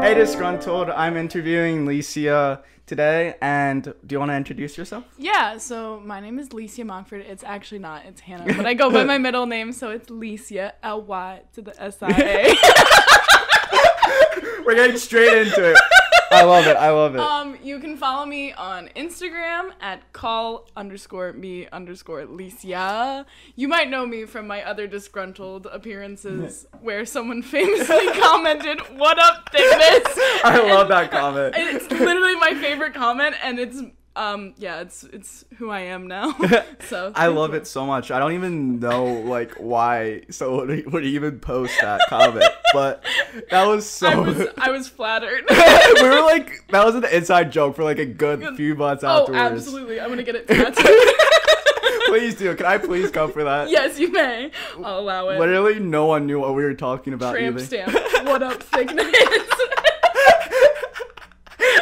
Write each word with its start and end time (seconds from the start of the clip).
Hey, 0.00 0.14
Disgruntled. 0.14 0.88
I'm 0.88 1.16
interviewing 1.18 1.84
Licia 1.84 2.62
today, 2.86 3.34
and 3.42 3.84
do 3.84 4.14
you 4.14 4.18
want 4.18 4.30
to 4.30 4.34
introduce 4.34 4.78
yourself? 4.78 5.04
Yeah, 5.18 5.58
so 5.58 6.00
my 6.04 6.20
name 6.20 6.38
is 6.38 6.48
Licia 6.48 6.86
Monkford. 6.86 7.20
It's 7.20 7.44
actually 7.44 7.80
not, 7.80 8.06
it's 8.06 8.22
Hannah, 8.22 8.54
but 8.54 8.64
I 8.64 8.72
go 8.72 8.90
by 8.90 9.04
my 9.04 9.18
middle 9.26 9.44
name, 9.44 9.72
so 9.72 9.90
it's 9.90 10.08
Licia, 10.08 10.72
L 10.82 11.02
Y 11.02 11.42
to 11.52 11.60
the 11.62 11.80
S 11.80 11.98
I 12.00 12.10
A. 12.18 12.56
We're 14.64 14.74
getting 14.74 14.96
straight 14.96 15.46
into 15.46 15.70
it. 15.70 15.76
I 16.32 16.44
love 16.44 16.66
it. 16.66 16.76
I 16.76 16.90
love 16.90 17.16
it. 17.16 17.20
Um, 17.20 17.58
you 17.60 17.80
can 17.80 17.96
follow 17.96 18.24
me 18.24 18.52
on 18.52 18.88
Instagram 18.94 19.72
at 19.80 20.12
call 20.12 20.68
underscore 20.76 21.32
me 21.32 21.66
underscore 21.68 22.22
Licia. 22.22 23.24
You 23.56 23.66
might 23.66 23.90
know 23.90 24.06
me 24.06 24.26
from 24.26 24.46
my 24.46 24.62
other 24.62 24.86
disgruntled 24.86 25.66
appearances 25.66 26.66
where 26.80 27.04
someone 27.04 27.42
famously 27.42 28.06
commented, 28.20 28.80
What 28.96 29.18
up, 29.18 29.50
thickness? 29.50 30.16
I 30.44 30.62
love 30.68 30.86
that 30.88 31.10
comment. 31.10 31.54
It's 31.56 31.90
literally 31.90 32.36
my 32.36 32.54
favorite 32.54 32.94
comment, 32.94 33.34
and 33.42 33.58
it's 33.58 33.82
um 34.20 34.52
yeah, 34.58 34.80
it's 34.80 35.02
it's 35.04 35.46
who 35.56 35.70
I 35.70 35.80
am 35.80 36.06
now. 36.06 36.36
So 36.88 37.12
I 37.14 37.28
love 37.28 37.54
it 37.54 37.66
so 37.68 37.86
much. 37.86 38.10
I 38.10 38.18
don't 38.18 38.32
even 38.32 38.80
know 38.80 39.04
like 39.04 39.54
why 39.54 40.22
so 40.30 40.56
would 40.56 40.92
would 40.92 41.04
even 41.04 41.38
post 41.38 41.80
that 41.80 42.00
comment, 42.08 42.44
but 42.72 43.04
that 43.50 43.66
was 43.66 43.88
so. 43.88 44.08
I 44.08 44.16
was 44.16 44.48
I 44.58 44.70
was 44.70 44.88
flattered. 44.88 45.44
we 45.50 46.02
were 46.02 46.22
like 46.22 46.66
that 46.70 46.84
was 46.84 46.96
an 46.96 47.04
inside 47.04 47.52
joke 47.52 47.76
for 47.76 47.84
like 47.84 47.98
a 47.98 48.06
good 48.06 48.56
few 48.56 48.74
months 48.74 49.04
oh, 49.04 49.22
afterwards. 49.22 49.66
absolutely! 49.66 50.00
I'm 50.00 50.08
gonna 50.08 50.24
get 50.24 50.34
it 50.34 50.48
tattooed. 50.48 52.06
please 52.06 52.34
do. 52.34 52.54
Can 52.56 52.66
I 52.66 52.78
please 52.78 53.10
come 53.10 53.32
for 53.32 53.44
that? 53.44 53.70
yes, 53.70 53.98
you 54.00 54.10
may. 54.10 54.50
I'll 54.82 54.98
allow 54.98 55.28
it. 55.28 55.38
Literally, 55.38 55.78
no 55.78 56.06
one 56.06 56.26
knew 56.26 56.40
what 56.40 56.54
we 56.54 56.64
were 56.64 56.74
talking 56.74 57.12
about 57.12 57.34
Tramp 57.34 57.56
either. 57.56 57.64
stamp. 57.64 57.94
What 58.26 58.42
up, 58.42 58.62
thickness? 58.62 59.14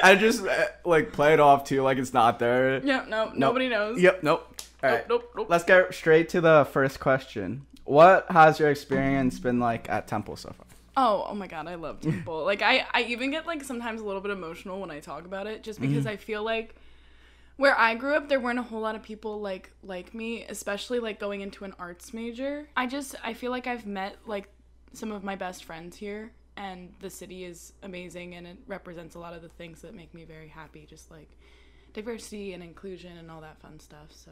I 0.03 0.15
just 0.15 0.45
uh, 0.45 0.67
like 0.85 1.13
play 1.13 1.33
it 1.35 1.41
off 1.41 1.65
too, 1.65 1.83
like 1.83 1.99
it's 1.99 2.13
not 2.15 2.39
there. 2.39 2.81
yeah, 2.85 3.05
no, 3.09 3.31
nobody 3.35 3.69
knows. 3.69 4.01
Yep. 4.01 4.23
Nope. 4.23 4.61
All 4.83 4.91
right. 4.91 5.09
Nope, 5.09 5.23
nope, 5.25 5.33
nope. 5.37 5.47
Let's 5.51 5.65
get 5.65 5.93
straight 5.95 6.29
to 6.31 6.41
the 6.41 6.67
first 6.73 7.01
question. 7.01 7.67
What 7.85 8.27
has 8.31 8.59
your 8.61 8.71
experience 8.71 9.39
been 9.39 9.59
like 9.61 9.89
at 9.89 10.07
Temple 10.07 10.37
so 10.37 10.51
far? 10.51 10.67
Oh, 10.97 11.27
oh 11.29 11.35
my 11.35 11.47
god, 11.47 11.67
I 11.69 11.77
love 11.77 12.01
Temple. 12.01 12.45
like 12.45 12.61
I, 12.63 12.85
I 12.93 13.03
even 13.03 13.31
get 13.31 13.47
like 13.47 13.63
sometimes 13.65 14.01
a 14.01 14.05
little 14.05 14.21
bit 14.21 14.31
emotional 14.33 14.81
when 14.81 14.91
I 14.91 15.01
talk 15.01 15.25
about 15.25 15.47
it, 15.47 15.63
just 15.63 15.81
because 15.81 16.05
Mm-hmm. 16.05 16.09
I 16.09 16.17
feel 16.17 16.43
like 16.43 16.75
where 17.57 17.77
I 17.77 17.95
grew 17.97 18.15
up, 18.15 18.29
there 18.29 18.39
weren't 18.41 18.59
a 18.59 18.63
whole 18.63 18.81
lot 18.81 18.95
of 18.95 19.03
people 19.03 19.41
like 19.41 19.71
like 19.83 20.15
me, 20.15 20.45
especially 20.45 21.01
like 21.01 21.19
going 21.19 21.41
into 21.41 21.65
an 21.65 21.75
arts 21.79 22.13
major. 22.13 22.69
I 22.77 22.87
just 22.87 23.15
I 23.25 23.35
feel 23.35 23.51
like 23.51 23.67
I've 23.67 23.87
met 23.87 24.17
like 24.27 24.49
some 24.93 25.11
of 25.13 25.25
my 25.25 25.35
best 25.37 25.65
friends 25.65 25.97
here, 25.97 26.33
and 26.59 26.93
the 27.01 27.09
city 27.11 27.45
is 27.45 27.73
amazing, 27.83 28.35
and 28.35 28.47
it 28.47 28.59
represents 28.67 29.15
a 29.15 29.19
lot 29.19 29.33
of 29.33 29.41
the 29.43 29.49
things 29.49 29.81
that 29.83 29.95
make 29.95 30.13
me 30.13 30.25
very 30.25 30.49
happy, 30.49 30.85
just 30.89 31.11
like 31.11 31.31
diversity 31.95 32.53
and 32.53 32.63
inclusion 32.63 33.17
and 33.17 33.31
all 33.31 33.41
that 33.41 33.59
fun 33.61 33.81
stuff. 33.81 34.09
So 34.11 34.31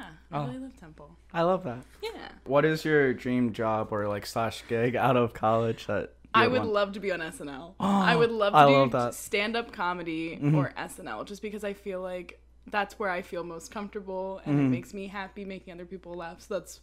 yeah, 0.00 0.06
I 0.32 0.38
Oh. 0.38 0.46
really 0.46 0.58
love 0.58 0.76
Temple. 0.78 1.16
I 1.32 1.42
love 1.42 1.64
that. 1.64 1.84
Yeah. 2.02 2.10
What 2.44 2.64
is 2.64 2.84
your 2.84 3.12
dream 3.14 3.52
job 3.52 3.88
or 3.92 4.08
like 4.08 4.26
slash 4.26 4.62
gig 4.68 4.96
out 4.96 5.16
of 5.16 5.32
college 5.34 5.86
that 5.86 6.12
I 6.34 6.48
would 6.48 6.60
want? 6.60 6.72
love 6.72 6.92
to 6.92 7.00
be 7.00 7.12
on 7.12 7.20
SNL. 7.20 7.74
I 7.80 8.14
would 8.16 8.30
love 8.30 8.52
to 8.52 8.58
I 8.58 8.66
do 8.66 8.72
love 8.72 8.90
that. 8.92 8.98
Mm-hmm. 8.98 9.12
stand-up 9.12 9.72
comedy 9.72 10.38
or 10.54 10.72
SNL 10.76 11.24
just 11.26 11.42
because 11.42 11.64
I 11.64 11.72
feel 11.72 12.00
like 12.00 12.40
that's 12.68 12.98
where 12.98 13.08
I 13.10 13.22
feel 13.22 13.44
most 13.44 13.70
comfortable 13.70 14.40
and 14.44 14.56
Mm-hmm. 14.56 14.66
it 14.66 14.68
makes 14.70 14.92
me 14.94 15.06
happy 15.08 15.44
making 15.44 15.72
other 15.74 15.86
people 15.86 16.14
laugh. 16.14 16.42
So 16.42 16.54
that's 16.54 16.80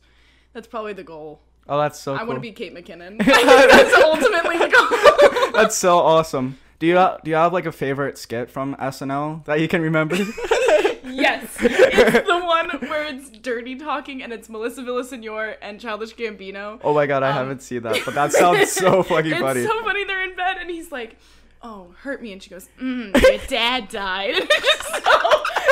that's 0.54 0.68
probably 0.68 0.94
the 0.94 1.04
goal. 1.04 1.42
Oh, 1.68 1.80
that's 1.80 2.00
so 2.00 2.14
I 2.14 2.20
cool. 2.20 2.28
want 2.28 2.38
to 2.38 2.42
be 2.42 2.52
Kate 2.52 2.74
McKinnon. 2.76 3.18
That's 3.26 3.94
ultimately 4.04 4.58
the 4.58 4.68
goal. 4.68 5.52
That's 5.54 5.78
so 5.78 5.98
awesome. 5.98 6.58
Do 6.80 6.88
you 6.88 6.96
do 7.24 7.30
you 7.32 7.36
have 7.38 7.54
like 7.54 7.66
a 7.66 7.72
favorite 7.72 8.18
skit 8.18 8.50
from 8.52 8.76
SNL 8.76 9.46
that 9.46 9.62
you 9.62 9.68
can 9.70 9.82
remember? 9.82 10.16
yes. 11.06 11.56
It's 11.62 12.28
the 12.28 12.40
one 12.40 12.70
where 12.90 13.06
it's 13.06 13.30
dirty 13.30 13.76
talking 13.76 14.22
and 14.24 14.34
it's 14.34 14.50
Melissa 14.50 14.82
Villaseñor 14.82 15.56
and 15.62 15.80
Childish 15.80 16.16
Gambino. 16.16 16.80
oh 16.84 16.94
my 16.94 17.06
god, 17.06 17.24
I 17.24 17.30
Um, 17.30 17.36
haven't 17.36 17.62
seen 17.62 17.84
that, 17.84 18.02
but 18.04 18.14
that 18.16 18.34
sounds 18.34 18.72
so 18.72 19.02
fucking 19.04 19.32
It's 19.32 19.40
funny. 19.42 19.64
so 19.64 19.82
funny. 19.84 20.04
They're 20.04 20.24
in 20.24 20.36
bed 20.36 20.58
and 20.60 20.70
he's 20.70 20.92
like, 20.92 21.16
"Oh, 21.62 21.94
hurt 22.02 22.22
me," 22.22 22.34
and 22.34 22.44
she 22.44 22.50
goes, 22.50 22.68
mm, 22.82 23.14
"Your 23.22 23.38
dad 23.48 23.88
died." 23.88 24.34
it's 24.36 24.88
so, 24.88 25.00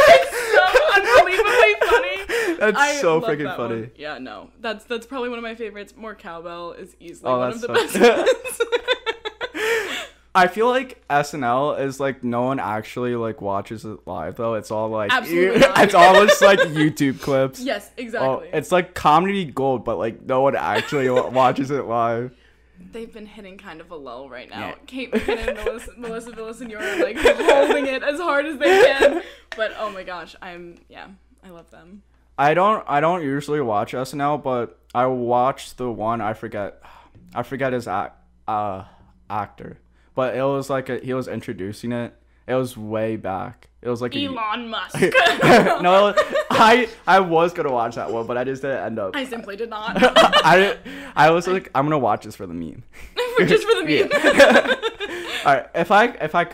it's 0.07 0.53
so 0.53 0.63
unbelievably 0.95 1.75
funny. 1.89 2.20
That's 2.59 2.77
I 2.77 2.93
so 2.95 3.21
freaking 3.21 3.43
that 3.43 3.57
funny. 3.57 3.81
one. 3.81 3.91
Yeah, 3.95 4.17
no, 4.17 4.49
that's 4.59 4.85
that's 4.85 5.05
probably 5.05 5.29
one 5.29 5.37
of 5.39 5.43
my 5.43 5.55
favorites. 5.55 5.93
More 5.95 6.15
cowbell 6.15 6.71
is 6.73 6.95
easily 6.99 7.31
Oh, 7.31 7.39
one 7.39 7.51
of 7.51 7.61
the 7.61 7.67
so- 7.67 7.73
best 7.73 7.99
ones. 8.61 8.61
I 10.33 10.47
feel 10.47 10.67
like 10.69 11.05
SNL 11.09 11.81
is 11.81 11.99
like 11.99 12.23
no 12.23 12.43
one 12.43 12.57
actually 12.57 13.15
like 13.17 13.41
watches 13.41 13.83
it 13.83 13.99
live 14.07 14.37
though. 14.37 14.53
It's 14.53 14.71
all 14.71 14.87
like 14.87 15.11
Absolutely 15.11 15.61
it's 15.75 15.93
almost 15.93 16.41
like 16.41 16.59
YouTube 16.59 17.19
clips. 17.19 17.59
yes, 17.59 17.89
Oh, 17.89 18.01
exactly. 18.01 18.49
it's 18.53 18.71
like 18.71 18.93
comedy 18.93 19.43
gold, 19.43 19.83
but 19.83 19.97
like 19.97 20.21
no 20.21 20.39
one 20.39 20.55
actually 20.55 21.09
watches 21.09 21.69
it 21.69 21.83
live. 21.85 22.31
They've 22.93 23.11
been 23.11 23.25
hitting 23.25 23.57
kind 23.57 23.81
of 23.81 23.91
a 23.91 23.95
lull 23.97 24.29
right 24.29 24.49
now. 24.49 24.67
Yeah. 24.69 24.75
Kate 24.87 25.11
McKinnon 25.11 25.49
and 25.49 25.57
Melissa, 25.65 25.91
Melissa 25.97 26.31
Villaseñor 26.31 26.81
are 26.81 27.03
like 27.03 27.17
holding 27.17 27.87
it 27.87 28.01
as 28.01 28.17
hard 28.19 28.45
as 28.45 28.57
they 28.57 28.85
can. 28.85 29.21
But 29.57 29.73
oh 29.77 29.89
my 29.91 30.03
gosh, 30.03 30.33
I'm 30.41 30.77
yeah, 30.87 31.07
I 31.43 31.49
love 31.49 31.69
them. 31.71 32.03
I 32.41 32.55
don't 32.55 32.83
I 32.87 33.01
don't 33.01 33.21
usually 33.21 33.61
watch 33.61 33.91
SNL, 33.91 34.41
but 34.41 34.79
I 34.95 35.05
watched 35.05 35.77
the 35.77 35.91
one 35.91 36.21
I 36.21 36.33
forget 36.33 36.81
I 37.35 37.43
forget 37.43 37.71
his 37.71 37.87
act 37.87 38.17
uh 38.47 38.85
actor, 39.29 39.77
but 40.15 40.35
it 40.35 40.41
was 40.41 40.67
like 40.67 40.89
a, 40.89 40.97
he 40.97 41.13
was 41.13 41.27
introducing 41.27 41.91
it. 41.91 42.15
It 42.47 42.55
was 42.55 42.75
way 42.75 43.15
back. 43.15 43.69
It 43.83 43.89
was 43.89 44.01
like 44.01 44.15
a, 44.15 44.25
Elon 44.25 44.69
Musk. 44.69 44.99
no, 44.99 46.15
I 46.49 46.89
I 47.05 47.19
was 47.19 47.53
gonna 47.53 47.71
watch 47.71 47.93
that 47.93 48.11
one, 48.11 48.25
but 48.25 48.39
I 48.39 48.43
just 48.43 48.63
didn't 48.63 48.85
end 48.85 48.97
up. 48.97 49.15
I 49.15 49.23
simply 49.25 49.55
did 49.55 49.69
not. 49.69 49.97
I 50.01 50.79
I 51.15 51.29
was 51.29 51.45
like 51.45 51.69
I'm 51.75 51.85
gonna 51.85 51.99
watch 51.99 52.25
this 52.25 52.35
for 52.35 52.47
the 52.47 52.55
meme. 52.55 52.83
Just 53.45 53.67
for 53.67 53.75
the 53.75 53.85
meme. 53.85 54.09
All 55.45 55.53
right, 55.53 55.69
if 55.75 55.91
I 55.91 56.05
if 56.05 56.33
I 56.33 56.45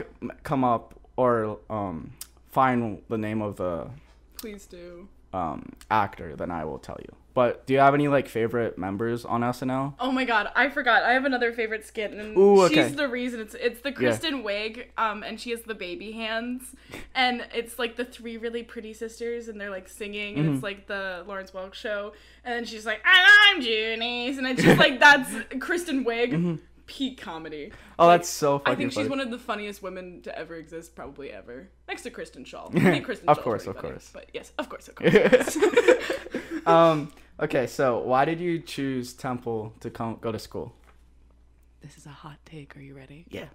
come 0.43 0.65
up 0.65 0.99
or 1.15 1.59
um 1.69 2.11
find 2.51 3.01
the 3.07 3.17
name 3.17 3.41
of 3.41 3.55
the 3.55 3.89
Please 4.37 4.65
do. 4.65 5.07
Um 5.33 5.73
actor, 5.91 6.35
then 6.35 6.51
I 6.51 6.65
will 6.65 6.79
tell 6.79 6.97
you. 7.01 7.13
But 7.33 7.67
do 7.67 7.73
you 7.73 7.79
have 7.79 7.93
any 7.93 8.07
like 8.07 8.27
favorite 8.27 8.79
members 8.79 9.23
on 9.23 9.41
SNL? 9.41 9.93
Oh 9.99 10.11
my 10.11 10.25
god, 10.25 10.49
I 10.55 10.69
forgot. 10.69 11.03
I 11.03 11.13
have 11.13 11.23
another 11.25 11.53
favorite 11.53 11.85
skit, 11.85 12.11
and 12.11 12.35
Ooh, 12.35 12.63
okay. 12.63 12.73
she's 12.87 12.95
the 12.95 13.07
reason. 13.07 13.39
It's 13.39 13.53
it's 13.53 13.81
the 13.81 13.91
Kristen 13.91 14.41
Wiig, 14.43 14.85
um, 14.97 15.21
and 15.21 15.39
she 15.39 15.51
has 15.51 15.61
the 15.61 15.75
baby 15.75 16.13
hands, 16.13 16.63
and 17.15 17.45
it's 17.53 17.77
like 17.77 17.95
the 17.95 18.05
three 18.05 18.37
really 18.37 18.63
pretty 18.63 18.91
sisters, 18.93 19.49
and 19.49 19.61
they're 19.61 19.69
like 19.69 19.87
singing, 19.87 20.37
and 20.37 20.45
Mm-hmm. 20.47 20.55
it's 20.55 20.63
like 20.63 20.87
the 20.87 21.23
Lawrence 21.27 21.51
Welk 21.51 21.75
show, 21.75 22.13
and 22.43 22.55
then 22.55 22.65
she's 22.65 22.87
like, 22.87 23.01
and 23.05 23.27
I'm 23.57 23.61
Dooneese, 23.61 24.39
and 24.39 24.47
it's 24.47 24.63
just 24.63 24.79
like 24.79 24.99
that's 24.99 25.29
Kristen 25.59 26.05
Wiig, 26.05 26.59
peak 26.87 27.21
comedy. 27.21 27.71
Oh, 27.99 28.07
Like, 28.07 28.19
that's 28.21 28.29
so 28.29 28.59
fucking 28.59 28.65
funny. 28.65 28.73
I 28.73 28.77
think 28.77 28.91
she's 28.93 29.09
one 29.09 29.19
of 29.19 29.29
the 29.29 29.37
funniest 29.37 29.83
women 29.83 30.21
to 30.23 30.37
ever 30.37 30.55
exist, 30.55 30.95
probably 30.95 31.31
ever, 31.31 31.69
next 31.87 32.01
to 32.03 32.09
Kristen 32.09 32.43
Schaal. 32.45 32.75
I 32.75 32.79
think 32.79 33.05
Kristen 33.09 33.29
Of 33.29 33.37
Schaal's 33.37 33.43
course, 33.43 33.67
of 33.67 33.75
funny, 33.75 33.89
course. 33.89 34.09
but 34.13 34.25
yes, 34.33 34.51
of 34.57 34.69
course, 34.69 34.87
of 34.87 34.95
course. 34.99 35.57
um 36.65 37.11
okay, 37.39 37.67
so 37.67 37.99
why 37.99 38.25
did 38.25 38.39
you 38.39 38.59
choose 38.59 39.13
Temple 39.13 39.73
to 39.81 39.89
come 39.89 40.17
go 40.21 40.31
to 40.31 40.39
school? 40.39 40.73
this 41.81 41.97
is 41.97 42.05
a 42.05 42.09
hot 42.09 42.37
take. 42.45 42.75
Are 42.75 42.81
you 42.81 42.95
ready? 42.95 43.25
Yeah. 43.29 43.45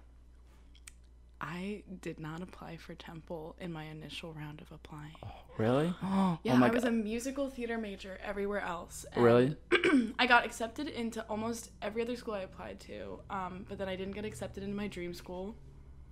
I 1.45 1.83
did 2.01 2.19
not 2.19 2.41
apply 2.41 2.77
for 2.77 2.93
Temple 2.95 3.55
in 3.59 3.71
my 3.73 3.83
initial 3.83 4.31
round 4.33 4.61
of 4.61 4.71
applying. 4.71 5.11
Really? 5.57 5.93
Oh 6.03 6.39
Yeah, 6.43 6.55
my 6.55 6.67
I 6.67 6.71
was 6.71 6.83
god. 6.83 6.89
a 6.89 6.95
musical 6.95 7.49
theater 7.49 7.77
major 7.77 8.17
everywhere 8.23 8.61
else. 8.61 9.05
and 9.11 9.23
Really? 9.23 9.55
I 10.19 10.25
got 10.25 10.45
accepted 10.45 10.87
into 10.87 11.21
almost 11.29 11.71
every 11.81 12.01
other 12.01 12.15
school 12.15 12.33
I 12.33 12.39
applied 12.41 12.79
to, 12.81 13.19
um, 13.29 13.65
but 13.67 13.77
then 13.77 13.89
I 13.89 13.95
didn't 13.97 14.13
get 14.13 14.23
accepted 14.25 14.63
into 14.63 14.75
my 14.75 14.87
dream 14.87 15.13
school. 15.13 15.55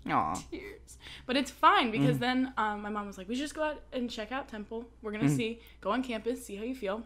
Aw. 0.09 0.33
Tears. 0.51 0.97
But 1.25 1.38
it's 1.38 1.50
fine 1.51 1.88
Mm. 1.89 1.91
because 1.94 2.17
then 2.19 2.53
um, 2.57 2.81
my 2.81 2.89
mom 2.89 3.07
was 3.07 3.17
like, 3.17 3.29
we 3.29 3.35
should 3.35 3.44
just 3.44 3.56
go 3.56 3.63
out 3.63 3.81
and 3.94 4.09
check 4.09 4.31
out 4.33 4.50
Temple. 4.50 4.85
We're 5.01 5.11
Mm. 5.11 5.17
going 5.19 5.27
to 5.29 5.35
see, 5.35 5.59
go 5.79 5.91
on 5.91 6.03
campus, 6.03 6.45
see 6.45 6.56
how 6.57 6.63
you 6.63 6.75
feel. 6.75 7.03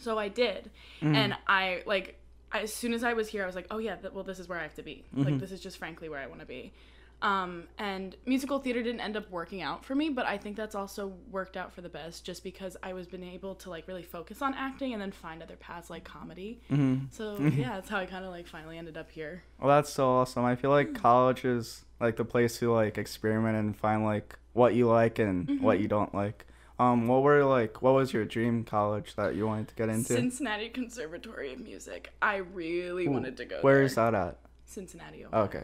So 0.00 0.18
I 0.18 0.28
did. 0.28 0.70
Mm. 1.00 1.14
And 1.16 1.34
I, 1.46 1.82
like, 1.86 2.20
as 2.52 2.72
soon 2.74 2.92
as 2.92 3.02
I 3.04 3.14
was 3.14 3.28
here, 3.28 3.42
I 3.42 3.46
was 3.46 3.54
like, 3.56 3.66
oh 3.70 3.78
yeah, 3.78 3.96
th- 3.96 4.12
well, 4.12 4.24
this 4.24 4.38
is 4.38 4.48
where 4.48 4.58
I 4.58 4.62
have 4.62 4.74
to 4.74 4.82
be. 4.82 5.04
Mm-hmm. 5.14 5.22
Like, 5.24 5.38
this 5.40 5.50
is 5.52 5.60
just 5.60 5.78
frankly 5.78 6.08
where 6.08 6.20
I 6.20 6.26
want 6.26 6.40
to 6.40 6.46
be. 6.46 6.72
Um, 7.20 7.64
and 7.78 8.14
musical 8.26 8.60
theater 8.60 8.80
didn't 8.82 9.00
end 9.00 9.16
up 9.16 9.28
working 9.30 9.60
out 9.60 9.84
for 9.84 9.94
me, 9.96 10.08
but 10.08 10.24
I 10.26 10.38
think 10.38 10.56
that's 10.56 10.76
also 10.76 11.14
worked 11.30 11.56
out 11.56 11.72
for 11.72 11.80
the 11.80 11.88
best 11.88 12.24
just 12.24 12.44
because 12.44 12.76
I 12.82 12.92
was 12.92 13.08
been 13.08 13.24
able 13.24 13.56
to 13.56 13.70
like 13.70 13.88
really 13.88 14.04
focus 14.04 14.40
on 14.40 14.54
acting 14.54 14.92
and 14.92 15.02
then 15.02 15.10
find 15.10 15.42
other 15.42 15.56
paths 15.56 15.90
like 15.90 16.04
comedy. 16.04 16.60
Mm-hmm. 16.70 17.06
So 17.10 17.36
yeah, 17.56 17.74
that's 17.74 17.88
how 17.88 17.98
I 17.98 18.06
kind 18.06 18.24
of 18.24 18.30
like 18.30 18.46
finally 18.46 18.78
ended 18.78 18.96
up 18.96 19.10
here. 19.10 19.42
Well, 19.58 19.68
that's 19.68 19.90
so 19.92 20.08
awesome. 20.08 20.44
I 20.44 20.54
feel 20.54 20.70
like 20.70 20.94
college 20.94 21.44
is 21.44 21.84
like 22.00 22.16
the 22.16 22.24
place 22.24 22.58
to 22.60 22.72
like 22.72 22.98
experiment 22.98 23.56
and 23.56 23.76
find 23.76 24.04
like 24.04 24.38
what 24.52 24.74
you 24.74 24.86
like 24.88 25.18
and 25.18 25.48
Mm-hmm. 25.48 25.64
what 25.64 25.80
you 25.80 25.88
don't 25.88 26.14
like. 26.14 26.46
Um, 26.78 27.08
what 27.08 27.24
were 27.24 27.44
like 27.44 27.82
what 27.82 27.94
was 27.94 28.12
your 28.12 28.24
dream 28.24 28.62
college 28.62 29.16
that 29.16 29.34
you 29.34 29.44
wanted 29.48 29.66
to 29.68 29.74
get 29.74 29.88
into? 29.88 30.12
Cincinnati 30.12 30.68
Conservatory 30.68 31.52
of 31.52 31.58
Music. 31.58 32.12
I 32.22 32.36
really 32.36 33.08
wanted 33.08 33.36
to 33.38 33.44
go. 33.44 33.58
Where 33.62 33.76
there. 33.76 33.82
is 33.82 33.96
that 33.96 34.14
at? 34.14 34.38
Cincinnati. 34.68 35.24
Ohio. 35.24 35.44
Okay. 35.44 35.62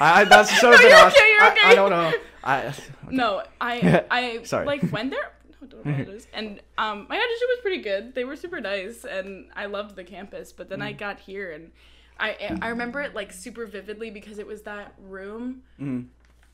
I, 0.00 0.22
I 0.22 0.24
that's 0.24 0.50
should 0.50 0.72
have 0.72 0.80
No, 0.80 0.88
been 0.88 0.92
asked. 0.92 1.16
okay, 1.16 1.30
you're 1.32 1.42
I, 1.42 1.58
I 1.64 1.74
don't 1.74 1.90
know. 1.90 2.12
I. 2.42 2.72
No, 3.10 3.42
I 3.60 4.04
I 4.10 4.42
Sorry. 4.44 4.66
like 4.66 4.82
went 4.90 5.10
there. 5.10 5.32
No, 5.60 5.66
don't 5.68 5.80
apologize. 5.86 6.26
And 6.34 6.60
um, 6.78 7.06
my 7.08 7.16
audition 7.16 7.46
was 7.48 7.58
pretty 7.62 7.82
good. 7.82 8.14
They 8.14 8.24
were 8.24 8.36
super 8.36 8.60
nice, 8.60 9.04
and 9.04 9.46
I 9.54 9.66
loved 9.66 9.94
the 9.96 10.04
campus. 10.04 10.52
But 10.52 10.68
then 10.68 10.80
I 10.82 10.92
Mm. 10.92 10.98
got 10.98 11.20
here, 11.20 11.52
and 11.52 11.70
I 12.18 12.58
I 12.62 12.68
remember 12.68 13.00
it 13.02 13.14
like 13.14 13.32
super 13.32 13.66
vividly 13.66 14.10
because 14.10 14.38
it 14.38 14.46
was 14.46 14.62
that 14.62 14.94
room, 14.98 15.62
Mm. 15.80 16.06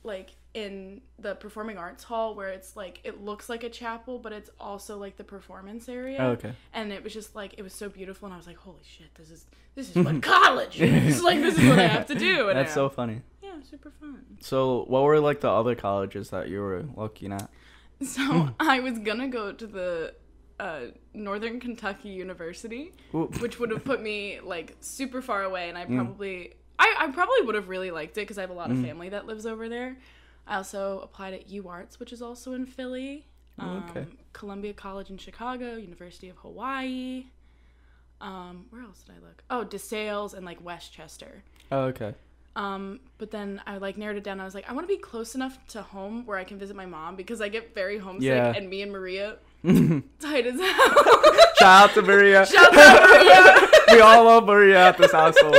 like 0.03 0.31
in 0.55 1.01
the 1.19 1.35
performing 1.35 1.79
arts 1.79 2.05
hall 2.05 2.35
where 2.35 2.49
it's 2.51 2.77
like 2.77 3.01
it 3.05 3.23
looks 3.23 3.49
like 3.49 3.65
a 3.65 3.71
chapel, 3.71 4.19
but 4.19 4.33
it's 4.33 4.51
also 4.61 4.99
like 4.99 5.17
the 5.17 5.25
performance 5.25 5.89
area. 5.89 6.19
Oh, 6.21 6.27
okay. 6.33 6.53
And 6.75 6.93
it 6.93 7.03
was 7.03 7.15
just 7.15 7.35
like 7.35 7.55
it 7.57 7.63
was 7.63 7.73
so 7.73 7.89
beautiful, 7.89 8.27
and 8.27 8.35
I 8.35 8.37
was 8.37 8.47
like, 8.47 8.59
holy 8.59 8.83
shit, 8.83 9.15
this 9.15 9.31
is 9.31 9.47
this 9.75 9.91
is 9.91 9.97
what 10.05 10.23
college 10.23 10.81
is. 10.81 11.23
like 11.29 11.41
this 11.41 11.57
is 11.59 11.67
what 11.69 11.79
I 11.79 11.87
have 11.87 12.07
to 12.07 12.15
do. 12.15 12.49
And 12.51 12.59
That's 12.59 12.75
so 12.75 12.89
funny. 12.91 13.23
yeah, 13.43 13.51
super 13.69 13.91
fun. 13.99 14.25
So, 14.41 14.85
what 14.89 15.03
were 15.05 15.21
like 15.21 15.41
the 15.41 15.51
other 15.51 15.75
colleges 15.75 16.31
that 16.31 16.49
you 16.49 16.61
were 16.61 16.85
looking 16.97 17.33
at? 17.33 17.49
So 18.05 18.49
I 18.59 18.81
was 18.81 18.99
gonna 18.99 19.29
go 19.29 19.53
to 19.53 19.67
the 19.67 20.15
uh, 20.59 20.81
Northern 21.15 21.61
Kentucky 21.61 22.09
University, 22.09 22.93
Ooh. 23.15 23.31
which 23.39 23.61
would 23.61 23.71
have 23.71 23.85
put 23.85 24.03
me 24.03 24.41
like 24.43 24.77
super 24.81 25.23
far 25.23 25.45
away, 25.45 25.69
and 25.69 25.79
I 25.79 25.85
Mm. 25.87 25.95
probably 25.97 26.55
I, 26.81 26.95
I 26.99 27.07
probably 27.13 27.43
would 27.43 27.55
have 27.55 27.69
really 27.69 27.93
liked 27.93 28.19
it 28.19 28.23
because 28.23 28.39
I 28.39 28.41
have 28.41 28.51
a 28.51 28.55
lot 28.55 28.73
of 28.73 28.81
family 28.83 29.09
that 29.11 29.27
lives 29.27 29.47
over 29.47 29.69
there. 29.69 29.99
I 30.47 30.57
also 30.57 31.01
applied 31.01 31.35
at 31.35 31.49
UArts, 31.49 31.99
which 31.99 32.13
is 32.13 32.21
also 32.23 32.53
in 32.53 32.67
Philly. 32.67 33.27
Um, 33.59 33.85
Okay. 33.91 34.07
Columbia 34.33 34.73
College 34.73 35.11
in 35.11 35.19
Chicago, 35.19 35.77
University 35.77 36.29
of 36.29 36.37
Hawaii. 36.39 37.27
Um, 38.21 38.67
where 38.71 38.83
else 38.83 39.03
did 39.03 39.15
I 39.17 39.19
look? 39.27 39.43
Oh, 39.51 39.65
DeSales 39.65 40.33
and 40.35 40.45
like 40.47 40.65
West 40.65 40.93
Chester. 40.93 41.43
Oh, 41.71 41.83
okay. 41.85 42.15
Um, 42.55 43.01
but 43.19 43.31
then 43.31 43.61
I 43.67 43.79
like 43.79 43.97
narrowed 43.97 44.17
it 44.17 44.25
down. 44.25 44.39
I 44.41 44.45
was 44.45 44.55
like, 44.55 44.69
I 44.69 44.73
want 44.75 44.87
to 44.87 44.95
be 44.95 45.01
close 45.01 45.35
enough 45.35 45.59
to 45.69 45.83
home 45.83 46.25
where 46.27 46.39
I 46.39 46.45
can 46.45 46.59
visit 46.59 46.77
my 46.77 46.87
mom 46.87 47.17
because 47.17 47.41
I 47.41 47.49
get 47.49 47.75
very 47.75 47.99
homesick, 47.99 48.25
Yeah. 48.29 48.53
and 48.55 48.69
me 48.69 48.83
and 48.83 48.93
Maria 48.93 49.37
tight 49.65 50.47
as 50.47 50.61
hell. 50.61 51.35
Shout 51.59 51.91
out 51.91 51.95
to 51.95 52.03
Maria. 52.03 52.45
Shout 52.47 52.77
out 52.77 53.07
to 53.07 53.25
Maria. 53.25 53.69
we 53.97 54.01
all 54.01 54.25
love 54.25 54.45
Maria 54.45 54.89
at 54.89 54.99
this 54.99 55.13
household. 55.13 55.55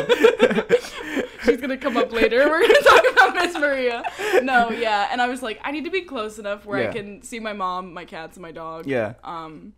She's 1.44 1.60
gonna 1.62 1.78
come 1.78 1.98
up 1.98 2.12
later. 2.12 2.48
We're 2.50 2.62
gonna 2.62 2.82
talk 2.82 3.04
about 3.12 3.34
Miss 3.46 3.58
Maria. 3.58 4.04
No, 4.44 4.70
yeah, 4.72 5.10
and 5.12 5.22
I 5.22 5.28
was 5.28 5.42
like, 5.42 5.60
I 5.64 5.72
need 5.72 5.84
to 5.86 5.92
be 5.92 6.02
close 6.02 6.40
enough 6.40 6.66
where 6.66 6.82
Yeah. 6.84 6.90
I 6.90 6.94
can 6.94 7.22
see 7.24 7.40
my 7.40 7.54
mom, 7.54 7.94
my 7.94 8.06
cats, 8.06 8.38
and 8.38 8.42
my 8.42 8.52
dog. 8.52 8.86
yeah. 8.88 9.14
Um, 9.24 9.74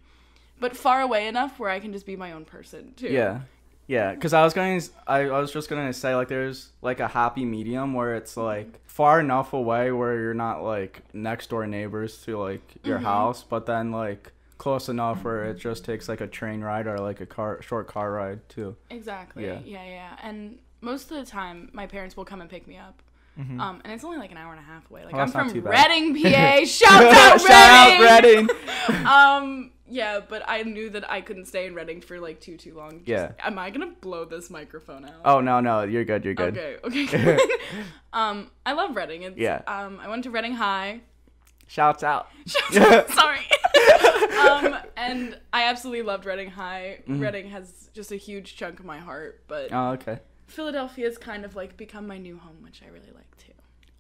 but 0.60 0.76
far 0.78 1.02
away 1.02 1.28
enough 1.28 1.60
where 1.60 1.70
I 1.70 1.80
can 1.80 1.92
just 1.92 2.06
be 2.06 2.16
my 2.16 2.32
own 2.32 2.46
person 2.46 2.94
too. 2.96 3.08
Yeah. 3.10 3.42
Yeah, 3.88 4.16
because 4.16 4.34
I 4.34 4.44
was 4.44 4.54
going, 4.56 4.80
to 4.82 4.90
I, 5.06 5.20
I 5.26 5.40
was 5.40 5.52
just 5.52 5.70
gonna 5.70 5.94
say 5.94 6.16
like 6.16 6.28
there's 6.28 6.72
like 6.82 7.00
a 7.00 7.08
happy 7.08 7.46
medium 7.46 7.94
where 7.94 8.16
it's 8.16 8.36
like 8.36 8.80
far 8.88 9.20
enough 9.20 9.54
away 9.54 9.92
where 9.92 10.20
you're 10.20 10.34
not 10.34 10.64
like 10.64 11.04
next 11.14 11.52
door 11.52 11.68
neighbors 11.68 12.18
to 12.24 12.38
like 12.40 12.64
your 12.84 12.98
Mm-hmm. 12.98 13.06
house, 13.06 13.44
but 13.44 13.66
then 13.68 13.92
like 13.92 14.32
close 14.58 14.90
enough 14.90 15.24
where 15.24 15.46
it 15.52 15.60
just 15.60 15.84
takes 15.86 16.08
like 16.10 16.22
a 16.22 16.26
train 16.28 16.62
ride 16.62 16.88
or 16.88 16.98
like 16.98 17.20
a 17.22 17.26
car 17.28 17.62
short 17.62 17.88
car 17.88 18.12
ride 18.14 18.48
too. 18.50 18.76
Exactly. 18.90 19.46
Yeah. 19.46 19.60
yeah, 19.66 19.86
yeah. 19.86 20.18
And 20.24 20.58
most 20.86 21.12
of 21.12 21.18
the 21.18 21.26
time, 21.26 21.70
my 21.74 21.86
parents 21.88 22.16
will 22.16 22.26
come 22.26 22.40
and 22.42 22.50
pick 22.50 22.68
me 22.68 22.78
up. 22.78 23.02
Um, 23.38 23.82
and 23.84 23.92
it's 23.92 24.06
only 24.06 24.18
like 24.18 24.32
an 24.32 24.38
hour 24.38 24.52
and 24.54 24.62
a 24.62 24.64
half 24.64 24.90
away. 24.90 25.04
Like 25.04 25.14
Mm-hmm. 25.14 25.38
I'm 25.38 25.50
from. 25.50 25.62
Reading, 25.62 26.24
PA. 26.24 26.64
Shout 26.66 27.04
out 27.04 27.42
Shout 27.42 27.52
out 27.52 28.22
Reading. 28.24 28.48
Reading. 28.48 29.06
um, 29.06 29.72
yeah, 29.90 30.22
but 30.26 30.42
I 30.48 30.64
knew 30.64 30.90
that 30.92 31.12
I 31.12 31.20
couldn't 31.20 31.46
stay 31.48 31.66
in 31.66 31.76
Reading 31.76 32.00
for 32.00 32.18
like 32.22 32.40
too 32.40 32.56
too 32.56 32.74
long. 32.76 33.00
Just- 33.00 33.08
Yeah. 33.10 33.32
Am 33.40 33.60
I 33.60 33.72
gonna 33.72 33.92
blow 34.00 34.24
this 34.24 34.50
microphone 34.50 35.04
out? 35.04 35.20
oh 35.26 35.42
no 35.42 35.60
no, 35.60 35.84
you're 35.84 36.06
good. 36.06 36.24
You're 36.24 36.34
good. 36.34 36.58
Okay. 36.58 36.78
Okay. 36.86 37.38
um, 38.14 38.50
I 38.66 38.72
love 38.72 38.96
Reading. 38.96 39.24
It's, 39.24 39.38
Yeah. 39.38 39.64
Um, 39.68 40.00
I 40.02 40.08
went 40.08 40.24
to 40.24 40.30
Reading 40.32 40.54
High. 40.54 41.02
Shouts 41.68 42.04
out. 42.04 42.30
Sorry. 42.72 43.42
um, 44.40 44.78
and 44.96 45.38
I 45.52 45.64
absolutely 45.64 46.04
loved 46.04 46.26
Reading 46.26 46.52
High. 46.52 47.00
Reading 47.06 47.50
has 47.50 47.90
just 47.94 48.14
a 48.14 48.16
huge 48.18 48.56
chunk 48.56 48.80
of 48.80 48.86
my 48.86 49.00
heart, 49.00 49.44
but 49.50 49.74
Oh 49.74 49.90
okay. 49.92 50.20
Philadelphia's 50.48 51.18
kind 51.18 51.46
of 51.46 51.56
like 51.56 51.78
become 51.78 52.08
my 52.08 52.18
new 52.18 52.38
home, 52.38 52.58
which 52.62 52.82
I 52.84 52.88
really 52.88 53.12
like 53.16 53.36
too. 53.38 53.52